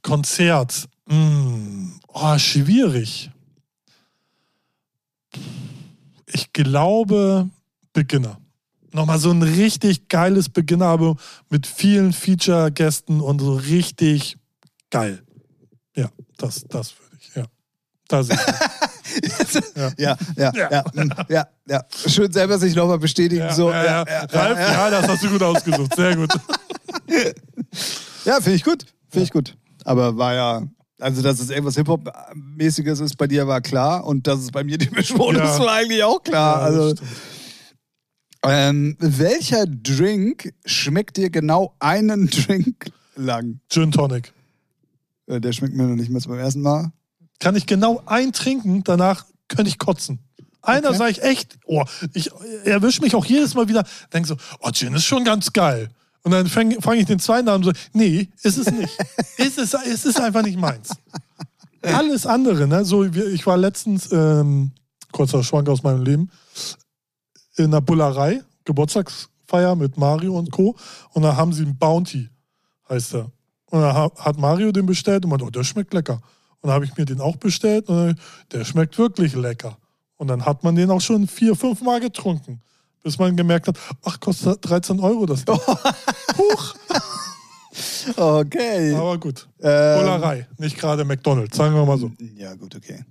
Konzert. 0.08 0.88
Mm. 1.08 1.90
Oh, 2.14 2.38
schwierig. 2.38 3.30
Ich 6.28 6.54
glaube, 6.54 7.50
Beginner. 7.92 8.40
Nochmal 8.94 9.20
so 9.20 9.32
ein 9.32 9.44
richtig 9.44 10.08
geiles 10.08 10.48
Beginner-Album 10.48 11.18
mit 11.50 11.68
vielen 11.68 12.14
Feature-Gästen 12.14 13.20
und 13.20 13.42
so 13.42 13.56
richtig 13.56 14.38
geil. 14.90 15.22
Ja, 15.94 16.10
das, 16.38 16.66
das 16.70 16.94
würde 16.98 17.18
ich, 17.20 17.36
ja. 17.36 17.44
Das 18.08 18.30
ist, 18.30 18.40
Ja, 19.78 19.92
ja, 19.98 20.18
ja, 20.36 20.70
ja, 20.72 21.26
ja, 21.28 21.48
ja. 21.68 21.86
Schön 22.08 22.32
selber 22.32 22.58
sich 22.58 22.76
nochmal 22.76 23.00
bestätigen. 23.00 23.42
ja, 23.42 23.54
so, 23.54 23.72
ja, 23.72 24.06
ja, 24.06 24.26
Ralf, 24.32 24.58
ja, 24.58 24.90
das 24.90 25.08
hast 25.08 25.24
du 25.24 25.30
gut 25.30 25.44
ausgesucht. 25.44 25.96
Sehr 25.96 26.16
gut. 26.16 26.30
Ja, 28.26 28.42
finde 28.42 28.56
ich 28.56 28.64
gut. 28.66 28.86
Finde 29.10 29.24
ich 29.24 29.32
gut. 29.32 29.56
Aber 29.88 30.18
war 30.18 30.34
ja, 30.34 30.64
also 31.00 31.22
dass 31.22 31.40
es 31.40 31.50
irgendwas 31.50 31.76
Hip-Hop-mäßiges 31.76 33.00
ist 33.00 33.18
bei 33.18 33.26
dir, 33.28 33.48
war 33.48 33.62
klar. 33.62 34.06
Und 34.06 34.28
dass 34.28 34.40
es 34.40 34.52
bei 34.52 34.64
mir 34.66 34.78
die 34.78 34.90
Mischmodus 34.90 35.38
Ja. 35.42 35.60
war 35.60 35.72
eigentlich 35.74 36.04
auch 36.04 36.22
klar. 36.22 36.60
Ja, 36.60 36.66
also. 36.66 36.94
Ähm, 38.44 38.96
welcher 39.00 39.66
Drink 39.66 40.54
schmeckt 40.66 41.16
dir 41.18 41.30
genau 41.30 41.74
einen 41.80 42.28
Drink 42.30 42.92
lang? 43.16 43.60
Gin 43.70 43.92
Tonic. 43.92 44.34
Äh, 45.28 45.40
Der 45.40 45.54
schmeckt 45.54 45.74
mir 45.74 45.84
noch 45.84 45.96
nicht 45.96 46.10
mehr 46.10 46.22
beim 46.28 46.40
ersten 46.40 46.62
Mal. 46.62 46.92
Kann 47.40 47.56
ich 47.56 47.66
genau 47.66 48.02
einen 48.06 48.34
trinken, 48.34 48.84
danach 48.84 49.26
könnte 49.48 49.70
ich 49.70 49.78
kotzen. 49.80 50.20
Einer 50.62 50.90
Okay. 50.90 50.98
sage 50.98 51.12
ich 51.12 51.24
echt, 51.24 51.58
oh, 51.66 51.86
ich 52.14 52.30
erwische 52.66 53.02
mich 53.02 53.16
auch 53.16 53.24
jedes 53.26 53.54
Mal 53.54 53.70
wieder, 53.70 53.86
denke 54.14 54.28
so, 54.28 54.36
oh, 54.60 54.70
Gin 54.72 54.94
ist 54.96 55.06
schon 55.06 55.24
ganz 55.24 55.54
geil. 55.54 55.90
Und 56.24 56.32
dann 56.32 56.48
fange 56.48 56.82
fang 56.82 56.98
ich 56.98 57.06
den 57.06 57.20
zweiten 57.20 57.48
an 57.48 57.56
und 57.56 57.64
so, 57.64 57.72
nee, 57.94 58.30
ist 58.44 58.58
es 58.58 58.72
nicht. 58.72 58.98
ist 59.38 59.58
es, 59.58 59.74
es 59.74 60.06
ist 60.06 60.20
einfach 60.20 60.44
nicht 60.44 60.60
meins. 60.60 60.90
Alles 61.82 62.26
andere, 62.26 62.68
ne? 62.68 62.84
So, 62.84 63.04
ich 63.06 63.46
war 63.46 63.56
letztens, 63.56 64.12
ähm, 64.12 64.72
kurzer 65.12 65.44
Schwank 65.44 65.70
aus 65.70 65.84
meinem 65.84 66.04
Leben, 66.04 66.30
in 67.56 67.66
einer 67.66 67.82
Bullerei, 67.82 68.42
Geburtstagsfeier 68.66 69.76
mit 69.76 69.98
Mario 69.98 70.38
und 70.38 70.52
Co. 70.52 70.76
Und 71.14 71.22
da 71.24 71.36
haben 71.36 71.54
sie 71.54 71.64
einen 71.64 71.78
Bounty, 71.78 72.30
heißt 72.90 73.16
er. 73.16 73.32
Und 73.70 73.82
da 73.82 73.94
ha- 73.94 74.12
hat 74.18 74.38
Mario 74.38 74.72
den 74.72 74.86
bestellt 74.86 75.24
und 75.24 75.30
meinte, 75.30 75.46
oh, 75.46 75.50
der 75.50 75.64
schmeckt 75.64 75.94
lecker. 75.94 76.22
Und 76.60 76.68
dann 76.68 76.72
habe 76.74 76.86
ich 76.86 76.98
mir 76.98 77.06
den 77.06 77.22
auch 77.22 77.38
bestellt 77.38 77.88
und 77.88 77.96
dann, 77.96 78.20
der 78.52 78.66
schmeckt 78.66 78.98
wirklich 78.98 79.34
lecker. 79.36 79.78
Und 80.18 80.28
dann 80.28 80.46
hat 80.46 80.64
man 80.64 80.76
den 80.76 80.90
auch 80.90 81.02
schon 81.02 81.28
vier, 81.28 81.56
fünf 81.56 81.82
Mal 81.82 82.00
getrunken. 82.00 82.62
Bis 83.08 83.18
man 83.20 83.38
gemerkt 83.38 83.70
hat, 83.70 83.80
ach, 84.04 84.20
kostet 84.20 84.70
13 84.70 85.00
Euro 85.00 85.26
das 85.26 85.46
Ding. 85.46 85.56
Huch. 86.38 86.76
Okay. 88.18 88.94
Aber 88.94 89.18
gut. 89.18 89.48
Ähm, 89.62 90.00
Bullerei, 90.00 90.48
nicht 90.58 90.78
gerade 90.78 91.06
McDonalds, 91.06 91.56
sagen 91.56 91.74
wir 91.74 91.86
mal 91.86 91.98
so. 91.98 92.12
Ja, 92.36 92.54
gut, 92.56 92.76
okay. 92.76 93.06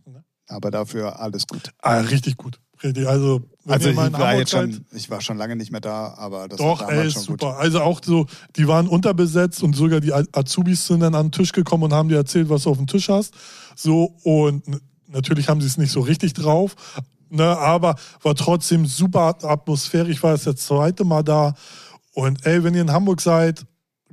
Aber 0.49 0.71
dafür 0.71 1.19
alles 1.19 1.47
gut. 1.47 1.71
Ah, 1.81 2.01
richtig 2.01 2.37
gut. 2.37 2.61
Richtig. 2.85 3.09
Also, 3.09 3.41
wenn 3.65 3.73
Also 3.73 3.89
ich 3.89 3.97
war 3.97 4.35
jetzt 4.37 4.51
schon, 4.51 4.85
ich 4.93 5.09
war 5.09 5.23
schon 5.23 5.39
lange 5.39 5.57
nicht 5.57 5.73
mehr 5.73 5.81
da, 5.81 6.13
aber 6.19 6.47
das 6.47 6.59
Doch, 6.59 6.83
war 6.83 6.91
ey, 6.91 6.97
damals 6.97 7.07
ist 7.07 7.15
schon 7.15 7.23
super. 7.39 7.53
gut. 7.53 7.57
Also 7.59 7.81
auch 7.81 8.01
so, 8.05 8.27
die 8.57 8.69
waren 8.69 8.89
unterbesetzt 8.89 9.63
und 9.63 9.75
sogar 9.75 10.01
die 10.01 10.13
Azubis 10.13 10.87
sind 10.87 11.01
dann 11.01 11.15
an 11.15 11.29
den 11.29 11.33
Tisch 11.33 11.53
gekommen 11.53 11.85
und 11.85 11.95
haben 11.95 12.11
dir 12.11 12.17
erzählt, 12.17 12.51
was 12.51 12.65
du 12.65 12.71
auf 12.71 12.77
dem 12.77 12.87
Tisch 12.87 13.09
hast. 13.09 13.33
So, 13.77 14.15
und 14.25 14.63
natürlich 15.09 15.49
haben 15.49 15.63
sie 15.63 15.69
es 15.69 15.79
nicht 15.79 15.91
so 15.91 16.01
richtig 16.01 16.35
drauf, 16.35 16.77
ne, 17.31 17.45
aber 17.59 17.97
war 18.23 18.35
trotzdem 18.35 18.87
super 18.87 19.37
Atmosphäre. 19.43 20.11
Ich 20.11 20.23
war 20.23 20.35
jetzt 20.35 20.47
das 20.47 20.57
zweite 20.57 21.05
Mal 21.05 21.23
da. 21.23 21.55
Und 22.15 22.47
ey, 22.47 22.65
wenn 22.65 22.75
ihr 22.75 22.83
in 22.83 22.93
Hamburg 22.93 23.21
seid, 23.21 23.65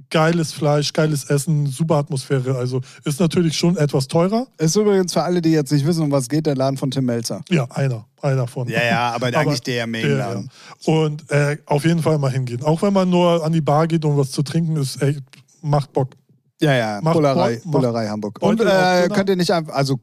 geiles 0.09 0.53
Fleisch, 0.53 0.93
geiles 0.93 1.25
Essen, 1.25 1.67
super 1.67 1.95
Atmosphäre. 1.95 2.55
Also 2.55 2.81
ist 3.03 3.19
natürlich 3.19 3.57
schon 3.57 3.77
etwas 3.77 4.07
teurer. 4.07 4.47
Ist 4.57 4.75
übrigens 4.75 5.13
für 5.13 5.23
alle, 5.23 5.41
die 5.41 5.51
jetzt 5.51 5.71
nicht 5.71 5.85
wissen, 5.85 6.03
um 6.03 6.11
was 6.11 6.29
geht, 6.29 6.45
der 6.45 6.55
Laden 6.55 6.77
von 6.77 6.91
Tim 6.91 7.05
Melzer. 7.05 7.41
Ja, 7.49 7.65
einer, 7.71 8.05
einer 8.21 8.47
von. 8.47 8.67
Ja, 8.67 8.83
ja, 8.83 9.11
aber, 9.11 9.27
Aber 9.27 9.37
eigentlich 9.37 9.61
der 9.61 9.87
Main-Laden. 9.87 10.49
Ja. 10.85 10.93
Und 10.93 11.29
äh, 11.31 11.57
auf 11.65 11.85
jeden 11.85 12.01
Fall 12.01 12.17
mal 12.17 12.31
hingehen. 12.31 12.63
Auch 12.63 12.81
wenn 12.81 12.93
man 12.93 13.09
nur 13.09 13.43
an 13.43 13.51
die 13.53 13.61
Bar 13.61 13.87
geht, 13.87 14.05
um 14.05 14.17
was 14.17 14.31
zu 14.31 14.43
trinken, 14.43 14.77
ist 14.77 15.01
echt, 15.01 15.23
macht 15.61 15.93
Bock. 15.93 16.09
Ja, 16.61 16.73
ja, 16.73 17.01
Macht 17.01 17.15
Bullerei, 17.15 17.61
Bock, 17.63 17.71
Bullerei 17.71 18.07
Hamburg. 18.07 18.41
Und 18.41 18.61
äh, 18.61 19.09
könnt 19.13 19.29
ihr 19.29 19.35
nicht 19.35 19.51
einfach, 19.51 19.73
also 19.73 19.99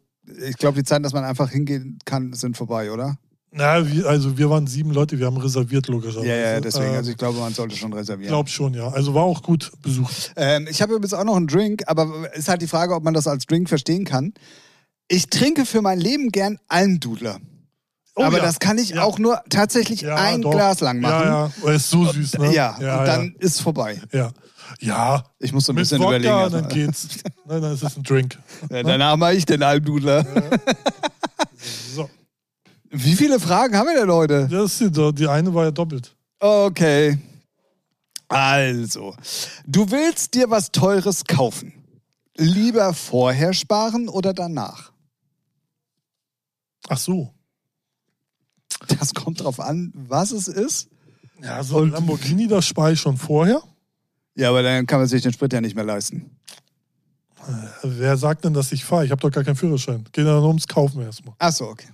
ich 0.49 0.57
glaube, 0.57 0.77
die 0.79 0.85
Zeiten, 0.85 1.03
dass 1.03 1.13
man 1.13 1.25
einfach 1.25 1.51
hingehen 1.51 1.99
kann, 2.05 2.33
sind 2.33 2.57
vorbei, 2.57 2.91
oder? 2.93 3.17
Na, 3.53 3.85
wir, 3.91 4.07
also 4.07 4.39
wir 4.39 4.49
waren 4.49 4.69
sieben 4.69 4.93
Leute, 4.93 5.19
wir 5.19 5.27
haben 5.27 5.37
reserviert 5.37 5.89
logischerweise. 5.89 6.29
Ja, 6.29 6.37
ja, 6.37 6.61
deswegen. 6.61 6.93
Äh, 6.95 6.99
Also 6.99 7.11
ich 7.11 7.17
glaube, 7.17 7.39
man 7.41 7.53
sollte 7.53 7.75
schon 7.77 7.93
reservieren. 7.93 8.29
glaub 8.29 8.49
schon, 8.49 8.75
ja. 8.75 8.89
Also 8.89 9.13
war 9.15 9.25
auch 9.25 9.43
gut 9.43 9.73
besucht. 9.83 10.33
Ähm, 10.37 10.69
ich 10.71 10.81
habe 10.83 10.93
übrigens 10.95 11.15
auch 11.15 11.25
noch 11.25 11.35
einen 11.37 11.49
Drink, 11.49 11.83
aber 11.87 12.33
ist 12.35 12.49
halt 12.49 12.63
die 12.63 12.69
Frage, 12.69 12.95
ob 12.95 13.03
man 13.03 13.13
das 13.15 13.27
als 13.27 13.47
Drink 13.47 13.69
verstehen 13.69 14.05
kann. 14.05 14.33
Ich 15.09 15.27
trinke 15.29 15.67
für 15.67 15.83
mein 15.83 15.99
Leben 15.99 16.29
gern 16.31 16.59
Almdudler. 16.69 17.39
Oh, 18.15 18.23
aber 18.23 18.37
ja. 18.39 18.45
das 18.45 18.61
kann 18.61 18.79
ich 18.79 18.91
Ja. 18.91 19.03
auch 19.03 19.19
nur 19.19 19.41
tatsächlich 19.51 20.03
Ja, 20.03 20.15
ein 20.15 20.43
doch. 20.43 20.53
Glas 20.53 20.79
lang 20.81 21.01
machen. 21.01 21.27
Ja, 21.27 21.47
ja. 21.47 21.53
Er 21.65 21.75
ist 21.75 21.91
so 21.91 22.05
süß, 22.05 22.39
ne? 22.39 22.55
Ja, 22.55 22.77
und 22.77 23.07
dann 23.07 23.35
ist 23.41 23.61
vorbei. 23.61 24.01
Ja. 24.13 24.31
Ja. 24.79 25.25
Ich 25.39 25.53
muss 25.53 25.65
so 25.65 25.73
ein 25.73 25.75
Mit 25.75 25.83
bisschen 25.83 25.99
Wodka, 26.01 26.17
überlegen. 26.17 26.53
dann 26.53 26.65
also. 26.65 26.75
geht's. 26.75 27.09
Nein, 27.47 27.63
dann 27.63 27.73
ist 27.75 27.83
es 27.83 27.97
ein 27.97 28.03
Drink. 28.03 28.39
Ja, 28.71 28.83
danach 28.83 29.17
mache 29.17 29.35
ich 29.35 29.47
den 29.47 29.63
Almdudler. 29.63 30.25
So. 31.95 32.09
Wie 32.89 33.15
viele 33.15 33.39
Fragen 33.39 33.77
haben 33.77 33.87
wir 33.87 34.01
denn 34.01 34.11
heute? 34.11 34.49
Das 34.49 34.81
ist 34.81 34.97
die, 34.97 35.13
die 35.15 35.29
eine 35.29 35.53
war 35.53 35.65
ja 35.65 35.71
doppelt. 35.71 36.17
Okay. 36.39 37.19
Also, 38.29 39.15
du 39.67 39.91
willst 39.91 40.35
dir 40.35 40.49
was 40.49 40.71
Teures 40.73 41.25
kaufen. 41.25 41.75
Lieber 42.37 42.95
vorher 42.95 43.53
sparen 43.53 44.09
oder 44.09 44.33
danach? 44.33 44.93
Ach 46.89 46.97
so. 46.99 47.35
Das 48.99 49.13
kommt 49.13 49.43
drauf 49.43 49.61
an, 49.61 49.93
was 49.95 50.31
es 50.31 50.49
ist. 50.49 50.89
Ja, 51.43 51.63
so 51.63 51.81
ein 51.81 51.91
Lamborghini, 51.91 52.47
das 52.49 52.67
spare 52.67 52.93
ich 52.93 53.01
schon 53.01 53.19
vorher. 53.19 53.63
Ja, 54.35 54.51
aber 54.51 54.63
dann 54.63 54.87
kann 54.87 55.01
man 55.01 55.09
sich 55.09 55.23
den 55.23 55.33
Sprit 55.33 55.53
ja 55.53 55.61
nicht 55.61 55.75
mehr 55.75 55.85
leisten. 55.85 56.31
Wer 57.83 58.17
sagt 58.17 58.45
denn, 58.45 58.53
dass 58.53 58.71
ich 58.73 58.85
fahre? 58.85 59.05
Ich 59.05 59.11
habe 59.11 59.21
doch 59.21 59.31
gar 59.31 59.45
keinen 59.45 59.57
Führerschein. 59.57 60.05
Geht 60.13 60.25
nur 60.25 60.47
ums 60.47 60.69
Kaufen 60.69 61.03
erstmal. 61.03 61.35
Ach 61.39 61.53
so, 61.53 61.69
okay. 61.69 61.89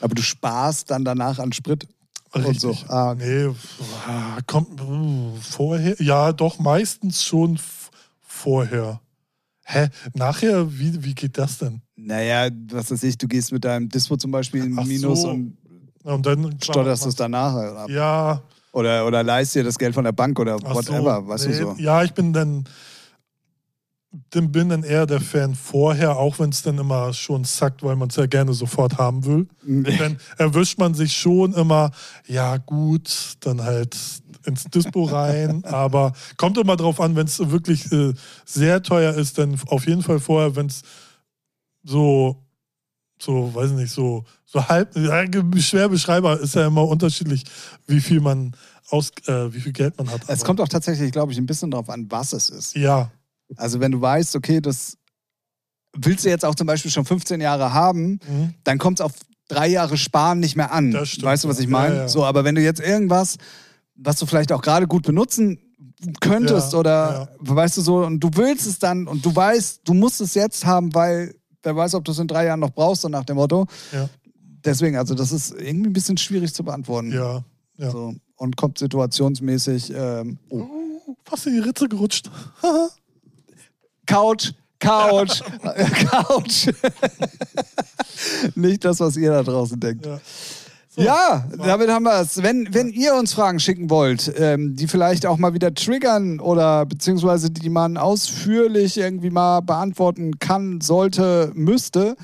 Aber 0.00 0.14
du 0.14 0.22
sparst 0.22 0.90
dann 0.90 1.04
danach 1.04 1.38
an 1.38 1.52
Sprit 1.52 1.86
und 2.32 2.60
so. 2.60 2.76
Ah, 2.88 3.12
okay. 3.12 3.48
Nee, 3.48 3.54
ah, 4.06 4.38
kommt 4.46 4.80
vorher. 5.42 6.00
Ja, 6.00 6.32
doch, 6.32 6.58
meistens 6.58 7.22
schon 7.22 7.58
vorher. 8.22 9.00
Hä? 9.64 9.88
Nachher, 10.14 10.70
wie, 10.78 11.02
wie 11.02 11.14
geht 11.14 11.36
das 11.38 11.58
denn? 11.58 11.82
Naja, 11.96 12.50
was 12.70 12.90
weiß 12.90 13.02
ich, 13.02 13.18
du 13.18 13.26
gehst 13.26 13.52
mit 13.52 13.64
deinem 13.64 13.88
Dispo 13.88 14.16
zum 14.16 14.30
Beispiel 14.30 14.64
in 14.64 14.78
Ach 14.78 14.84
Minus 14.84 15.22
so. 15.22 15.30
und 15.30 15.56
Und 16.04 16.24
dann 16.24 16.56
stotterst 16.62 17.06
es 17.06 17.16
danach 17.16 17.54
ab. 17.54 17.90
Ja, 17.90 18.42
Oder, 18.76 19.06
oder 19.06 19.22
leist 19.22 19.54
dir 19.54 19.64
das 19.64 19.78
Geld 19.78 19.94
von 19.94 20.04
der 20.04 20.12
Bank 20.12 20.38
oder 20.38 20.58
ach 20.62 20.74
whatever, 20.74 21.22
so. 21.22 21.28
weißt 21.28 21.46
nee, 21.46 21.52
du 21.52 21.58
so. 21.58 21.76
Ja, 21.78 22.02
ich 22.02 22.12
bin 22.12 22.34
dann, 22.34 22.64
dann 24.28 24.52
bin 24.52 24.68
dann 24.68 24.82
eher 24.82 25.06
der 25.06 25.22
Fan 25.22 25.54
vorher, 25.54 26.18
auch 26.18 26.38
wenn 26.38 26.50
es 26.50 26.60
dann 26.60 26.76
immer 26.76 27.14
schon 27.14 27.46
zackt, 27.46 27.82
weil 27.82 27.96
man 27.96 28.10
es 28.10 28.16
ja 28.16 28.26
gerne 28.26 28.52
sofort 28.52 28.98
haben 28.98 29.24
will. 29.24 29.46
dann 29.98 30.18
erwischt 30.36 30.78
man 30.78 30.92
sich 30.92 31.16
schon 31.16 31.54
immer, 31.54 31.90
ja 32.26 32.58
gut, 32.58 33.38
dann 33.40 33.62
halt 33.62 33.96
ins 34.44 34.64
Dispo 34.64 35.04
rein, 35.04 35.64
aber 35.64 36.12
kommt 36.36 36.58
immer 36.58 36.76
drauf 36.76 37.00
an, 37.00 37.16
wenn 37.16 37.26
es 37.26 37.38
wirklich 37.50 37.90
äh, 37.92 38.12
sehr 38.44 38.82
teuer 38.82 39.14
ist, 39.14 39.38
dann 39.38 39.58
auf 39.68 39.86
jeden 39.86 40.02
Fall 40.02 40.20
vorher, 40.20 40.54
wenn 40.54 40.66
es 40.66 40.82
so, 41.82 42.45
so, 43.18 43.54
weiß 43.54 43.72
nicht, 43.72 43.92
so, 43.92 44.24
so 44.44 44.66
halb, 44.68 44.92
schwer 45.58 45.88
beschreibbar, 45.88 46.40
ist 46.40 46.54
ja 46.54 46.66
immer 46.66 46.86
unterschiedlich, 46.86 47.44
wie 47.86 48.00
viel 48.00 48.20
man 48.20 48.54
aus, 48.90 49.10
äh, 49.26 49.52
wie 49.52 49.60
viel 49.60 49.72
Geld 49.72 49.96
man 49.98 50.10
hat. 50.10 50.22
Es 50.24 50.28
Aber- 50.40 50.44
kommt 50.46 50.60
auch 50.60 50.68
tatsächlich, 50.68 51.12
glaube 51.12 51.32
ich, 51.32 51.38
ein 51.38 51.46
bisschen 51.46 51.70
drauf 51.70 51.88
an, 51.90 52.06
was 52.10 52.32
es 52.32 52.50
ist. 52.50 52.76
ja, 52.76 53.10
Also 53.56 53.80
wenn 53.80 53.92
du 53.92 54.00
weißt, 54.00 54.36
okay, 54.36 54.60
das 54.60 54.96
willst 55.96 56.24
du 56.24 56.28
jetzt 56.28 56.44
auch 56.44 56.54
zum 56.54 56.66
Beispiel 56.66 56.90
schon 56.90 57.04
15 57.04 57.40
Jahre 57.40 57.72
haben, 57.72 58.18
mhm. 58.28 58.54
dann 58.64 58.78
kommt 58.78 59.00
es 59.00 59.04
auf 59.04 59.12
drei 59.48 59.68
Jahre 59.68 59.96
Sparen 59.96 60.40
nicht 60.40 60.56
mehr 60.56 60.72
an. 60.72 60.92
Stimmt, 61.06 61.24
weißt 61.24 61.44
du, 61.44 61.48
was 61.48 61.58
ich 61.60 61.68
meine? 61.68 61.94
Ja, 61.94 62.00
ja. 62.02 62.08
So, 62.08 62.24
aber 62.24 62.44
wenn 62.44 62.54
du 62.54 62.60
jetzt 62.60 62.80
irgendwas, 62.80 63.36
was 63.94 64.18
du 64.18 64.26
vielleicht 64.26 64.52
auch 64.52 64.62
gerade 64.62 64.86
gut 64.86 65.04
benutzen 65.04 65.58
könntest 66.20 66.72
Ja, 66.72 66.78
oder 66.78 67.28
weißt 67.38 67.78
du 67.78 67.80
so, 67.80 68.04
und 68.04 68.20
du 68.20 68.30
willst 68.34 68.66
es 68.66 68.78
dann 68.78 69.06
und 69.06 69.24
du 69.24 69.34
weißt, 69.34 69.80
du 69.84 69.94
musst 69.94 70.20
es 70.20 70.34
jetzt 70.34 70.66
haben, 70.66 70.94
weil 70.94 71.34
wer 71.66 71.76
weiß, 71.76 71.94
ob 71.94 72.04
du 72.04 72.12
es 72.12 72.18
in 72.18 72.28
drei 72.28 72.46
Jahren 72.46 72.60
noch 72.60 72.70
brauchst, 72.70 73.02
so 73.02 73.08
nach 73.08 73.24
dem 73.24 73.36
Motto. 73.36 73.66
ja, 73.92 74.08
Deswegen, 74.64 74.96
also 74.96 75.14
das 75.14 75.30
ist 75.32 75.52
irgendwie 75.52 75.90
ein 75.90 75.92
bisschen 75.92 76.16
schwierig 76.16 76.54
zu 76.54 76.64
beantworten. 76.64 77.12
ja, 77.12 77.44
ja. 77.78 77.90
So, 77.90 78.14
und 78.36 78.56
kommt 78.56 78.78
situationsmäßig. 78.78 79.92
Ähm, 79.94 80.38
oh. 80.48 80.66
Oh, 81.08 81.14
fast 81.24 81.46
in 81.46 81.52
die 81.54 81.60
Ritze 81.60 81.88
gerutscht. 81.88 82.30
Couch, 84.06 84.52
Couch, 84.80 85.42
Couch. 86.10 86.68
Nicht 88.54 88.84
das, 88.84 89.00
was 89.00 89.16
ihr 89.16 89.30
da 89.30 89.42
draußen 89.42 89.78
denkt. 89.78 90.06
ja. 90.06 90.20
So. 90.96 91.02
Ja, 91.02 91.44
damit 91.58 91.90
haben 91.90 92.04
wir 92.04 92.20
es. 92.20 92.42
Wenn, 92.42 92.72
wenn 92.72 92.88
ihr 92.88 93.14
uns 93.14 93.34
Fragen 93.34 93.60
schicken 93.60 93.90
wollt, 93.90 94.32
ähm, 94.38 94.76
die 94.76 94.88
vielleicht 94.88 95.26
auch 95.26 95.36
mal 95.36 95.52
wieder 95.52 95.74
triggern 95.74 96.40
oder 96.40 96.86
beziehungsweise 96.86 97.50
die 97.50 97.68
man 97.68 97.98
ausführlich 97.98 98.96
irgendwie 98.96 99.28
mal 99.28 99.60
beantworten 99.60 100.38
kann, 100.38 100.80
sollte, 100.80 101.52
müsste, 101.54 102.16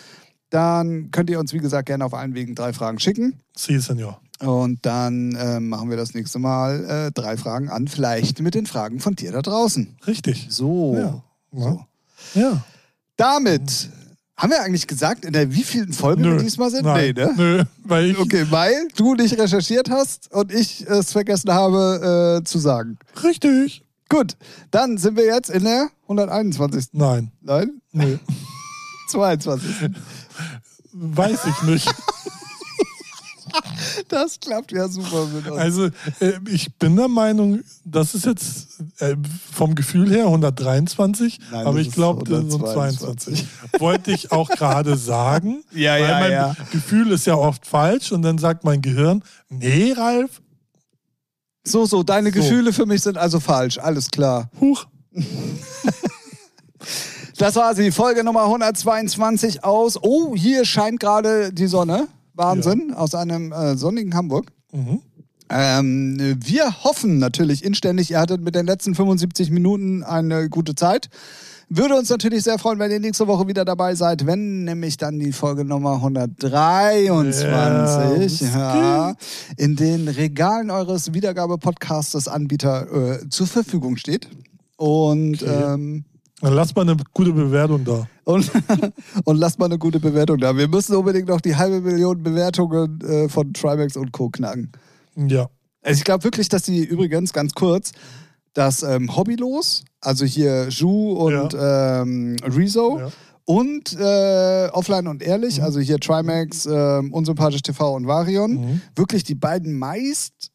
dann 0.49 1.11
könnt 1.11 1.29
ihr 1.29 1.39
uns, 1.39 1.53
wie 1.53 1.59
gesagt, 1.59 1.87
gerne 1.87 2.07
auf 2.07 2.15
allen 2.15 2.35
Wegen 2.35 2.55
drei 2.55 2.73
Fragen 2.73 2.99
schicken. 2.99 3.41
Sie, 3.55 3.79
Senor. 3.79 4.19
Und 4.41 4.87
dann 4.87 5.37
ähm, 5.39 5.69
machen 5.69 5.91
wir 5.91 5.99
das 5.99 6.15
nächste 6.15 6.39
Mal 6.39 6.85
äh, 6.85 7.13
drei 7.13 7.37
Fragen 7.37 7.69
an, 7.69 7.89
vielleicht 7.89 8.41
mit 8.41 8.55
den 8.55 8.65
Fragen 8.65 9.01
von 9.01 9.15
dir 9.15 9.33
da 9.33 9.43
draußen. 9.43 9.97
Richtig. 10.07 10.47
So. 10.49 10.97
Ja. 10.97 11.23
so. 11.53 11.85
Ja. 12.35 12.65
Damit 13.17 13.91
haben 14.37 14.51
wir 14.51 14.63
eigentlich 14.63 14.87
gesagt, 14.87 15.25
in 15.25 15.33
der 15.33 15.53
wievielten 15.55 15.93
Folge 15.93 16.25
wir 16.25 16.39
diesmal 16.39 16.71
sind? 16.71 16.85
Nein. 16.85 17.15
Nee, 17.17 17.25
ne? 17.25 17.35
Nö, 17.37 17.65
weil 17.85 18.11
ich. 18.11 18.19
Okay, 18.19 18.47
weil 18.51 18.89
du 18.97 19.15
nicht 19.15 19.39
recherchiert 19.39 19.91
hast 19.91 20.33
und 20.33 20.53
ich 20.53 20.87
es 20.87 21.13
vergessen 21.13 21.53
habe 21.53 22.41
äh, 22.41 22.45
zu 22.45 22.59
sagen. 22.59 22.99
Richtig. 23.23 23.85
Gut, 24.09 24.37
dann 24.71 24.99
sind 24.99 25.17
wir 25.17 25.25
jetzt 25.25 25.49
in 25.49 25.65
der 25.65 25.89
121. 26.03 26.89
Nein. 26.93 27.33
Nein? 27.41 27.81
Nö. 27.93 28.19
22. 29.09 29.91
Weiß 30.93 31.41
ich 31.47 31.63
nicht. 31.63 31.89
Das 34.09 34.41
klappt 34.41 34.73
ja 34.73 34.89
super 34.89 35.27
mit 35.27 35.47
uns. 35.47 35.59
Also, 35.59 35.87
äh, 36.21 36.33
ich 36.51 36.75
bin 36.77 36.97
der 36.97 37.09
Meinung, 37.09 37.61
das 37.85 38.15
ist 38.15 38.27
jetzt 38.27 38.81
äh, 38.99 39.17
vom 39.53 39.75
Gefühl 39.75 40.11
her 40.11 40.25
123, 40.25 41.39
Nein, 41.51 41.67
aber 41.67 41.79
ich 41.79 41.91
glaube, 41.91 42.25
122. 42.25 43.47
22. 43.47 43.47
Wollte 43.81 44.13
ich 44.13 44.33
auch 44.33 44.49
gerade 44.49 44.97
sagen. 44.97 45.63
Ja, 45.73 45.93
weil 45.95 46.03
ja, 46.03 46.21
mein 46.21 46.33
ja. 46.33 46.57
Gefühl 46.71 47.13
ist 47.13 47.27
ja 47.27 47.35
oft 47.35 47.67
falsch 47.67 48.13
und 48.13 48.23
dann 48.23 48.39
sagt 48.39 48.65
mein 48.65 48.83
Gehirn, 48.83 49.23
nee, 49.49 49.93
Ralf, 49.93 50.43
So, 51.65 51.87
so, 51.87 52.03
deine 52.03 52.31
So. 52.31 52.41
Gefühle 52.41 52.73
für 52.73 52.87
mich 52.87 53.03
sind 53.03 53.17
also 53.17 53.41
falsch. 53.41 53.79
Alles 53.79 54.11
klar. 54.11 54.51
huch. 54.61 54.87
Das 57.39 57.57
war 57.57 57.75
sie, 57.75 57.91
Folge 57.91 58.23
Nummer 58.23 58.45
122 58.45 59.65
aus. 59.65 59.99
Oh, 60.01 60.37
hier 60.37 60.65
scheint 60.65 61.01
gerade 61.01 61.53
die 61.53 61.67
Sonne. 61.67 62.07
Wahnsinn, 62.35 62.93
aus 62.95 63.15
einem 63.15 63.53
äh, 63.53 63.77
sonnigen 63.77 64.15
Hamburg. 64.15 64.47
Mhm. 64.73 65.01
Ähm, 65.51 66.37
wir 66.43 66.85
hoffen 66.85 67.19
natürlich 67.19 67.65
inständig, 67.65 68.11
ihr 68.11 68.21
hattet 68.21 68.41
mit 68.41 68.55
den 68.55 68.67
letzten 68.67 68.95
75 68.95 69.51
Minuten 69.51 70.03
eine 70.03 70.49
gute 70.49 70.75
Zeit. 70.75 71.11
Würde 71.69 71.97
uns 71.97 72.11
natürlich 72.11 72.43
sehr 72.43 72.59
freuen, 72.59 72.79
wenn 72.79 72.91
ihr 72.91 73.01
nächste 73.01 73.27
Woche 73.27 73.49
wieder 73.49 73.65
dabei 73.65 73.95
seid, 73.95 74.27
wenn 74.27 74.65
nämlich 74.65 74.99
dann 74.99 75.19
die 75.19 75.33
Folge 75.33 75.65
Nummer 75.65 75.95
123 75.95 78.41
Ja, 78.43 79.09
ja, 79.09 79.15
in 79.57 79.77
den 79.77 80.09
Regalen 80.09 80.71
eures 80.71 81.15
Wiedergabe-Podcastes 81.15 82.29
Anbieter 82.29 83.21
äh, 83.23 83.29
zur 83.29 83.47
Verfügung 83.47 83.97
steht. 83.97 84.29
Und, 84.77 85.43
Okay. 85.43 85.75
ähm, 85.75 86.05
Dann 86.43 86.53
lass 86.55 86.75
mal 86.75 86.83
eine 86.83 86.97
gute 87.15 87.33
Bewertung 87.33 87.85
da. 87.85 88.07
und, 88.25 88.51
und 89.25 89.37
lasst 89.37 89.59
mal 89.59 89.67
eine 89.67 89.79
gute 89.79 90.01
Bewertung 90.01 90.39
da. 90.39 90.57
Wir 90.57 90.69
müssen 90.69 90.95
unbedingt 90.97 91.29
noch 91.29 91.41
die 91.41 91.57
halbe 91.57 91.81
Million 91.81 92.23
Bewertungen 92.23 93.01
äh, 93.01 93.29
von 93.29 93.53
Trimax 93.55 93.97
und 93.97 94.13
Co. 94.13 94.29
knacken. 94.29 94.71
Ja. 95.17 95.49
Also 95.83 95.99
ich 95.99 96.05
glaube 96.05 96.25
wirklich, 96.25 96.49
dass 96.49 96.63
die 96.63 96.85
übrigens 96.85 97.33
ganz 97.33 97.55
kurz 97.55 97.93
das 98.55 98.83
ähm, 98.83 99.17
Hobbylos, 99.17 99.85
also 100.01 100.25
hier 100.25 100.69
Ju 100.69 101.13
und 101.13 101.57
ähm, 101.59 102.37
Rezo 102.45 102.99
Ja. 103.01 103.09
und 103.47 103.97
äh, 103.99 104.69
Offline 104.73 105.07
und 105.09 105.23
Ehrlich, 105.23 105.63
also 105.63 105.81
hier 105.81 105.99
Trimax, 105.99 106.67
ähm, 106.67 107.13
Unsympathisch 107.13 107.63
TV 107.63 107.95
und 107.95 108.07
Varion, 108.07 108.53
Mhm. 108.61 108.81
wirklich 108.95 109.25
die 109.25 109.35
beiden 109.35 109.79
meist 109.79 110.51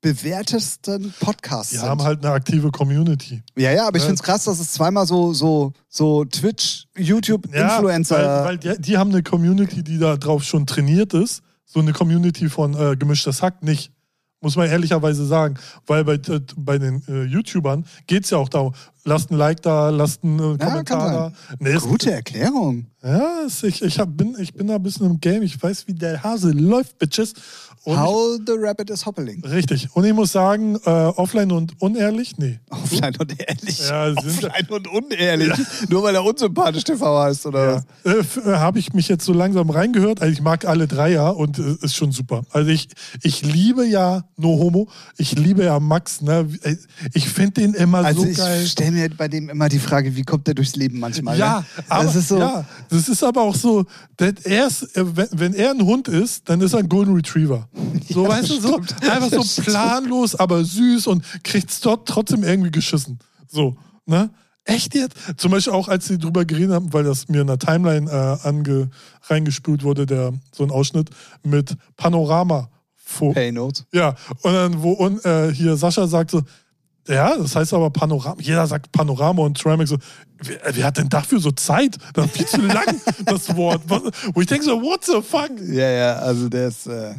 bewertesten 0.00 1.12
Podcasts 1.20 1.72
sind. 1.72 1.82
haben 1.82 2.02
halt 2.02 2.24
eine 2.24 2.32
aktive 2.34 2.70
Community. 2.70 3.42
ja, 3.56 3.72
ja, 3.72 3.86
aber 3.86 3.96
ich 3.96 4.02
Ja. 4.02 4.08
finde 4.08 4.20
es 4.20 4.22
krass, 4.22 4.44
dass 4.44 4.58
es 4.60 4.72
zweimal 4.72 5.06
so, 5.06 5.32
so, 5.32 5.72
so 5.88 6.24
Twitch, 6.24 6.86
YouTube, 6.96 7.46
Influencer. 7.54 8.16
Weil, 8.16 8.44
weil 8.44 8.58
die, 8.76 8.80
die 8.80 8.96
haben 8.98 9.10
eine 9.10 9.22
Community, 9.22 9.82
die 9.82 9.98
da 9.98 10.16
drauf 10.16 10.42
schon 10.44 10.66
trainiert 10.66 11.14
ist. 11.14 11.42
So 11.66 11.80
eine 11.80 11.92
Community 11.92 12.48
von 12.48 12.74
äh, 12.74 12.96
gemischtes 12.96 13.42
Hack 13.42 13.62
nicht. 13.62 13.92
Muss 14.42 14.56
man 14.56 14.68
ehrlicherweise 14.70 15.26
sagen. 15.26 15.54
Weil 15.86 16.02
bei, 16.04 16.14
äh, 16.14 16.40
bei 16.56 16.78
den 16.78 17.02
äh, 17.06 17.24
YouTubern 17.24 17.84
geht 18.06 18.24
es 18.24 18.30
ja 18.30 18.38
auch 18.38 18.48
darum, 18.48 18.74
lasst 19.04 19.30
ein 19.30 19.36
Like 19.36 19.60
da, 19.62 19.90
lasst 19.90 20.24
einen 20.24 20.38
äh, 20.38 20.56
Kommentar 20.58 21.10
da. 21.12 21.32
Nee, 21.58 21.74
ist- 21.74 21.82
Gute 21.82 22.10
Erklärung. 22.10 22.86
Ja, 23.02 23.42
ist, 23.46 23.62
ich, 23.64 23.82
ich, 23.82 23.98
hab, 23.98 24.16
bin, 24.16 24.34
ich 24.38 24.54
bin 24.54 24.66
da 24.66 24.76
ein 24.76 24.82
bisschen 24.82 25.06
im 25.06 25.20
Game. 25.20 25.42
Ich 25.42 25.62
weiß, 25.62 25.86
wie 25.88 25.94
der 25.94 26.22
Hase 26.22 26.50
läuft, 26.52 26.98
Bitches. 26.98 27.34
Und 27.84 27.98
How 27.98 28.38
the 28.46 28.52
Rabbit 28.58 28.90
is 28.90 29.06
hoppling. 29.06 29.42
ich, 29.42 29.50
richtig. 29.50 29.88
Und 29.94 30.04
ich 30.04 30.12
muss 30.12 30.32
sagen, 30.32 30.76
äh, 30.84 30.90
offline 30.90 31.50
und 31.50 31.80
unehrlich, 31.80 32.36
nee. 32.36 32.60
Offline 32.70 33.14
und 33.18 33.34
ehrlich. 33.40 33.88
Ja, 33.88 34.08
Offline 34.12 34.66
und 34.68 34.86
unehrlich. 34.88 35.52
Nur 35.88 36.02
weil 36.02 36.14
er 36.14 36.22
unsympathisch 36.22 36.84
TV 36.84 37.22
heißt, 37.22 37.46
oder 37.46 37.82
was? 38.04 38.36
Äh, 38.44 38.50
äh, 38.50 38.56
Habe 38.56 38.78
ich 38.80 38.92
mich 38.92 39.08
jetzt 39.08 39.24
so 39.24 39.32
langsam 39.32 39.70
reingehört. 39.70 40.20
Also 40.20 40.30
ich 40.30 40.42
mag 40.42 40.66
alle 40.66 40.86
drei 40.86 41.12
ja 41.12 41.30
und 41.30 41.58
äh, 41.58 41.76
ist 41.80 41.96
schon 41.96 42.12
super. 42.12 42.42
Also 42.50 42.70
ich, 42.70 42.88
ich 43.22 43.42
liebe 43.42 43.86
ja 43.86 44.24
No 44.36 44.58
Homo. 44.58 44.88
Ich 45.16 45.32
liebe 45.38 45.64
ja 45.64 45.80
Max. 45.80 46.20
Ne? 46.20 46.48
Äh, 46.62 46.76
Ich 47.14 47.30
finde 47.30 47.62
den 47.62 47.72
immer 47.72 48.04
Also 48.04 48.24
so 48.24 48.28
ich 48.28 48.36
geil. 48.36 48.66
stelle 48.66 48.90
mir 48.92 49.08
bei 49.16 49.28
dem 49.28 49.48
immer 49.48 49.70
die 49.70 49.78
Frage, 49.78 50.14
wie 50.16 50.22
kommt 50.22 50.46
der 50.46 50.54
durchs 50.54 50.76
Leben 50.76 50.98
manchmal? 50.98 51.38
Ja, 51.38 51.60
ne? 51.60 51.84
aber, 51.88 52.04
das 52.04 52.16
ist 52.16 52.28
so. 52.28 52.38
ja, 52.38 52.66
das 52.90 53.08
ist 53.08 53.24
aber 53.24 53.40
auch 53.40 53.54
so, 53.54 53.86
er 54.18 54.66
ist, 54.66 54.82
äh, 54.96 55.16
wenn, 55.16 55.28
wenn 55.32 55.54
er 55.54 55.70
ein 55.70 55.80
Hund 55.82 56.08
ist, 56.08 56.46
dann 56.50 56.60
ist 56.60 56.74
er 56.74 56.80
ein 56.80 56.88
Golden 56.90 57.14
Retriever. 57.14 57.68
So, 58.08 58.24
Ja, 58.24 58.28
weißt 58.30 58.50
du, 58.50 58.60
so 58.60 58.80
einfach 59.02 59.42
so 59.42 59.62
planlos, 59.62 60.34
aber 60.34 60.64
süß 60.64 61.06
und 61.06 61.24
kriegt 61.44 61.70
es 61.70 61.80
dort 61.80 62.08
trotzdem 62.08 62.42
irgendwie 62.42 62.70
geschissen. 62.70 63.18
So, 63.48 63.76
ne? 64.06 64.30
Echt 64.64 64.94
jetzt? 64.94 65.16
Zum 65.36 65.50
Beispiel 65.50 65.72
auch, 65.72 65.88
als 65.88 66.06
sie 66.06 66.18
drüber 66.18 66.44
geredet 66.44 66.72
haben, 66.72 66.92
weil 66.92 67.04
das 67.04 67.28
mir 67.28 67.40
in 67.40 67.46
der 67.46 67.58
Timeline 67.58 68.10
äh, 68.10 68.46
ange, 68.46 68.90
reingespült 69.22 69.82
wurde, 69.82 70.06
der, 70.06 70.32
so 70.52 70.62
ein 70.62 70.70
Ausschnitt 70.70 71.10
mit 71.42 71.76
Panorama. 71.96 72.68
Pay 73.32 73.52
Notes. 73.52 73.86
Ja, 73.92 74.14
und 74.42 74.52
dann, 74.52 74.82
wo 74.82 74.92
und, 74.92 75.24
äh, 75.24 75.52
hier 75.52 75.76
Sascha 75.76 76.06
sagt 76.06 76.30
so, 76.30 76.42
ja, 77.08 77.36
das 77.36 77.56
heißt 77.56 77.74
aber 77.74 77.90
Panorama. 77.90 78.36
Jeder 78.40 78.66
sagt 78.66 78.92
Panorama 78.92 79.42
und 79.42 79.58
Trimax 79.58 79.90
so, 79.90 79.96
wer, 80.38 80.58
wer 80.72 80.86
hat 80.86 80.98
denn 80.98 81.08
dafür 81.08 81.40
so 81.40 81.50
Zeit? 81.50 81.96
Das 82.14 82.26
ist 82.26 82.36
viel 82.36 82.46
zu 82.46 82.60
lang, 82.60 83.00
das 83.26 83.54
Wort. 83.56 83.82
Was, 83.88 84.02
wo 84.34 84.40
ich 84.40 84.46
denke 84.46 84.64
so, 84.64 84.80
what 84.82 85.04
the 85.04 85.20
fuck? 85.22 85.50
Ja, 85.66 85.88
ja, 85.88 86.12
also 86.16 86.48
der 86.48 86.68
ist. 86.68 86.86
Äh, 86.86 87.14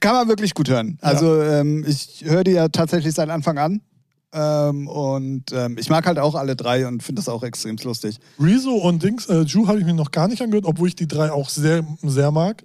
kann 0.00 0.14
man 0.14 0.28
wirklich 0.28 0.54
gut 0.54 0.68
hören. 0.68 0.98
Also 1.00 1.40
ähm, 1.42 1.84
ich 1.86 2.24
höre 2.24 2.44
die 2.44 2.52
ja 2.52 2.68
tatsächlich 2.68 3.14
seit 3.14 3.30
Anfang 3.30 3.58
an. 3.58 3.80
Ähm, 4.32 4.86
und 4.86 5.52
ähm, 5.52 5.76
ich 5.78 5.90
mag 5.90 6.06
halt 6.06 6.18
auch 6.18 6.36
alle 6.36 6.54
drei 6.54 6.86
und 6.86 7.02
finde 7.02 7.20
das 7.20 7.28
auch 7.28 7.42
extrem 7.42 7.76
lustig. 7.82 8.18
Rezo 8.38 8.74
und 8.74 9.02
Dings, 9.02 9.26
äh, 9.26 9.40
Ju 9.40 9.66
habe 9.66 9.80
ich 9.80 9.84
mir 9.84 9.94
noch 9.94 10.12
gar 10.12 10.28
nicht 10.28 10.40
angehört, 10.40 10.66
obwohl 10.66 10.88
ich 10.88 10.94
die 10.94 11.08
drei 11.08 11.32
auch 11.32 11.48
sehr, 11.48 11.84
sehr 12.02 12.30
mag. 12.30 12.62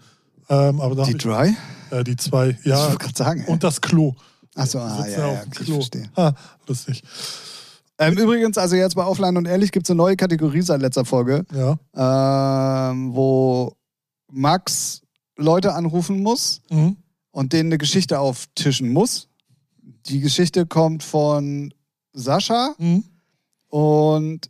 Ähm, 0.47 0.79
aber 0.79 0.93
Die 0.93 1.13
hab 1.13 1.45
ich, 1.45 1.55
äh, 1.91 2.03
die 2.03 2.15
zwei, 2.17 2.49
Ich 2.59 2.65
ja. 2.65 2.83
wollte 2.83 2.97
gerade 2.97 3.17
sagen. 3.17 3.45
Und 3.47 3.63
das 3.63 3.81
Klo. 3.81 4.13
Achso, 4.55 4.79
ah, 4.79 5.05
ja, 5.07 5.33
ja, 5.33 5.43
ich 5.61 5.69
verstehe. 5.71 6.09
Ah, 6.15 6.31
lustig. 6.67 7.03
Ähm, 7.97 8.17
übrigens, 8.17 8.57
also 8.57 8.75
jetzt 8.75 8.95
bei 8.95 9.05
Offline 9.05 9.37
und 9.37 9.45
Ehrlich 9.47 9.71
gibt 9.71 9.85
es 9.85 9.91
eine 9.91 9.97
neue 9.97 10.15
Kategorie 10.17 10.61
seit 10.61 10.81
letzter 10.81 11.05
Folge, 11.05 11.45
Ja. 11.53 11.77
ähm, 12.91 13.13
wo 13.15 13.73
Max 14.31 15.01
Leute 15.37 15.73
anrufen 15.73 16.21
muss 16.23 16.61
Mhm. 16.69 16.97
und 17.31 17.53
denen 17.53 17.69
eine 17.69 17.77
Geschichte 17.77 18.19
auftischen 18.19 18.89
muss. 18.91 19.27
Die 20.07 20.19
Geschichte 20.19 20.65
kommt 20.65 21.03
von 21.03 21.73
Sascha 22.13 22.73
Mhm. 22.77 23.03
und 23.69 24.49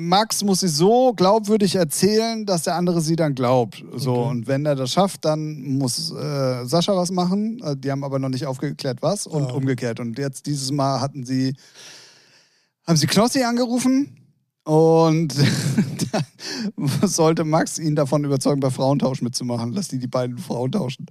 Max 0.00 0.42
muss 0.42 0.60
sie 0.60 0.68
so 0.68 1.12
glaubwürdig 1.14 1.74
erzählen, 1.76 2.44
dass 2.46 2.62
der 2.62 2.74
andere 2.76 3.00
sie 3.00 3.16
dann 3.16 3.34
glaubt. 3.34 3.84
So, 3.96 4.14
Okay. 4.14 4.30
und 4.30 4.46
wenn 4.46 4.66
er 4.66 4.74
das 4.74 4.90
schafft, 4.92 5.24
dann 5.24 5.60
muss 5.78 6.10
äh, 6.12 6.64
Sascha 6.64 6.96
was 6.96 7.10
machen. 7.10 7.60
Äh, 7.62 7.76
Die 7.76 7.90
haben 7.90 8.02
aber 8.04 8.18
noch 8.18 8.28
nicht 8.30 8.46
aufgeklärt, 8.46 8.98
was 9.02 9.26
und 9.26 9.48
Ja. 9.48 9.54
umgekehrt. 9.54 10.00
Und 10.00 10.18
jetzt 10.18 10.46
dieses 10.46 10.70
Mal 10.72 11.00
hatten 11.00 11.24
sie, 11.24 11.54
haben 12.86 12.96
sie 12.96 13.06
Knossi 13.06 13.42
angerufen 13.44 14.16
und 14.64 15.34
sollte 17.02 17.44
Max 17.44 17.78
ihn 17.78 17.96
davon 17.96 18.24
überzeugen, 18.24 18.60
bei 18.60 18.70
Frauentausch 18.70 19.22
mitzumachen, 19.22 19.72
dass 19.74 19.88
die 19.88 19.98
die 19.98 20.06
beiden 20.06 20.38
Frauen 20.38 20.72
tauschen. 20.72 21.06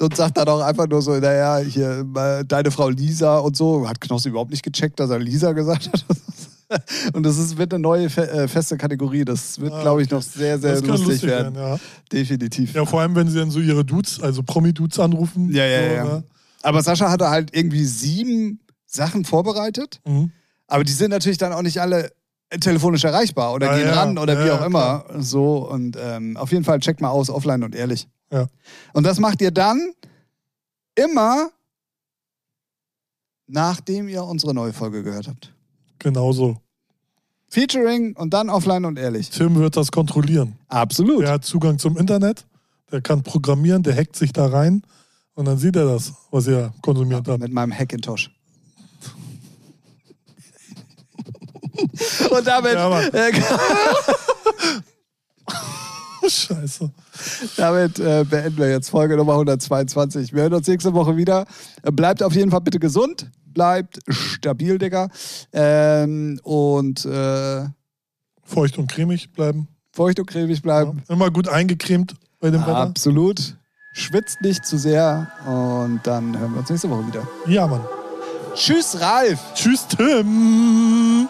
Und 0.00 0.16
sagt 0.16 0.36
dann 0.38 0.48
auch 0.48 0.60
einfach 0.60 0.88
nur 0.88 1.02
so, 1.02 1.12
naja, 1.18 1.58
hier, 1.58 2.06
äh, 2.16 2.44
deine 2.44 2.70
Frau 2.70 2.88
Lisa 2.88 3.38
und 3.38 3.56
so. 3.56 3.88
Hat 3.88 4.00
Knossi 4.00 4.28
überhaupt 4.30 4.50
nicht 4.50 4.62
gecheckt, 4.62 4.98
dass 5.00 5.10
er 5.10 5.18
Lisa 5.18 5.52
gesagt 5.52 5.90
hat. 5.92 6.04
Und 7.12 7.22
das 7.22 7.38
ist, 7.38 7.56
wird 7.56 7.72
eine 7.72 7.80
neue 7.82 8.10
fe 8.10 8.28
äh, 8.30 8.48
feste 8.48 8.76
Kategorie. 8.76 9.24
Das 9.24 9.60
wird, 9.60 9.72
Ah, 9.72 9.82
glaube 9.82 10.02
ich, 10.02 10.10
noch 10.10 10.22
sehr, 10.22 10.58
sehr 10.58 10.80
lustig, 10.80 11.06
lustig 11.06 11.22
werden. 11.30 11.54
werden, 11.54 11.72
ja. 11.74 11.80
Definitiv. 12.12 12.74
Ja, 12.74 12.84
vor 12.84 13.00
allem, 13.00 13.14
wenn 13.14 13.28
sie 13.28 13.38
dann 13.38 13.50
so 13.50 13.60
ihre 13.60 13.84
Dudes, 13.84 14.20
also 14.20 14.42
Promi-Dudes 14.42 14.98
anrufen. 14.98 15.52
Ja, 15.52 15.64
ja, 15.64 15.88
so, 15.88 15.94
ja. 15.94 16.04
Ne? 16.04 16.24
Aber 16.62 16.82
Sascha 16.82 17.10
hatte 17.10 17.28
halt 17.30 17.54
irgendwie 17.56 17.84
sieben 17.84 18.60
Sachen 18.86 19.24
vorbereitet. 19.24 20.00
Mhm. 20.04 20.32
Aber 20.66 20.82
die 20.82 20.92
sind 20.92 21.10
natürlich 21.10 21.38
dann 21.38 21.52
auch 21.52 21.62
nicht 21.62 21.80
alle 21.80 22.10
telefonisch 22.60 23.04
erreichbar 23.04 23.52
oder 23.54 23.70
Ah, 23.70 23.76
gehen 23.76 23.86
ja. 23.86 23.94
ran 23.94 24.18
oder 24.18 24.34
Ja, 24.34 24.44
wie 24.44 24.50
auch 24.50 24.64
immer. 24.66 25.04
So 25.18 25.68
und 25.68 25.96
ähm, 26.00 26.36
auf 26.36 26.50
jeden 26.52 26.64
Fall 26.64 26.80
checkt 26.80 27.00
mal 27.00 27.08
aus, 27.10 27.30
offline 27.30 27.62
und 27.62 27.74
ehrlich. 27.74 28.08
Ja. 28.32 28.46
Und 28.92 29.04
das 29.04 29.20
macht 29.20 29.40
ihr 29.42 29.50
dann 29.52 29.92
immer, 30.96 31.50
nachdem 33.46 34.08
ihr 34.08 34.24
unsere 34.24 34.54
neue 34.54 34.72
Folge 34.72 35.02
gehört 35.02 35.28
habt. 35.28 35.52
Genau 36.06 36.30
so. 36.30 36.56
Featuring 37.48 38.14
und 38.14 38.32
dann 38.32 38.48
offline 38.48 38.84
und 38.84 38.96
ehrlich. 38.96 39.28
Tim 39.30 39.56
wird 39.56 39.76
das 39.76 39.90
kontrollieren. 39.90 40.56
Absolut. 40.68 41.22
Der 41.22 41.32
hat 41.32 41.44
Zugang 41.44 41.80
zum 41.80 41.96
Internet, 41.96 42.46
der 42.92 43.00
kann 43.00 43.24
programmieren, 43.24 43.82
der 43.82 43.96
hackt 43.96 44.14
sich 44.14 44.32
da 44.32 44.46
rein 44.46 44.82
und 45.34 45.46
dann 45.46 45.58
sieht 45.58 45.74
er 45.74 45.86
das, 45.86 46.12
was 46.30 46.46
ihr 46.46 46.72
konsumiert 46.80 47.26
habt. 47.26 47.40
Mit 47.40 47.52
meinem 47.52 47.76
Hackintosh. 47.76 48.30
und 52.30 52.46
damit, 52.46 52.74
Ja, 52.74 53.00
äh, 53.00 53.32
Scheiße. 56.28 56.88
damit 57.56 57.98
äh, 57.98 58.24
beenden 58.30 58.58
wir 58.58 58.70
jetzt 58.70 58.90
Folge 58.90 59.16
Nummer 59.16 59.32
122. 59.32 60.32
Wir 60.32 60.42
hören 60.42 60.54
uns 60.54 60.68
nächste 60.68 60.94
Woche 60.94 61.16
wieder. 61.16 61.46
Bleibt 61.82 62.22
auf 62.22 62.36
jeden 62.36 62.52
Fall 62.52 62.60
bitte 62.60 62.78
gesund. 62.78 63.28
Bleibt 63.56 64.00
stabil, 64.10 64.76
Digga. 64.76 65.08
Ähm, 65.50 66.38
und 66.42 67.06
äh, 67.06 67.64
Feucht 68.44 68.76
und 68.76 68.90
cremig 68.92 69.32
bleiben. 69.32 69.68
feucht 69.92 70.20
und 70.20 70.26
cremig 70.26 70.58
Ja. 70.58 70.62
bleiben. 70.62 71.02
Immer 71.08 71.30
gut 71.30 71.48
eingecremt 71.48 72.16
bei 72.38 72.50
dem 72.50 72.60
Wetter. 72.60 72.76
Absolut. 72.76 73.56
schwitzt 73.94 74.42
nicht 74.42 74.66
zu 74.66 74.76
sehr 74.76 75.28
und 75.46 76.00
dann 76.04 76.38
hören 76.38 76.52
wir 76.52 76.58
uns 76.60 76.68
nächste 76.68 76.90
Woche 76.90 77.06
wieder. 77.06 77.26
Ja, 77.46 77.66
Mann. 77.66 77.80
Tschüss, 78.54 79.00
Ralf. 79.00 79.40
Tschüss, 79.54 79.86
Tim. 79.88 81.26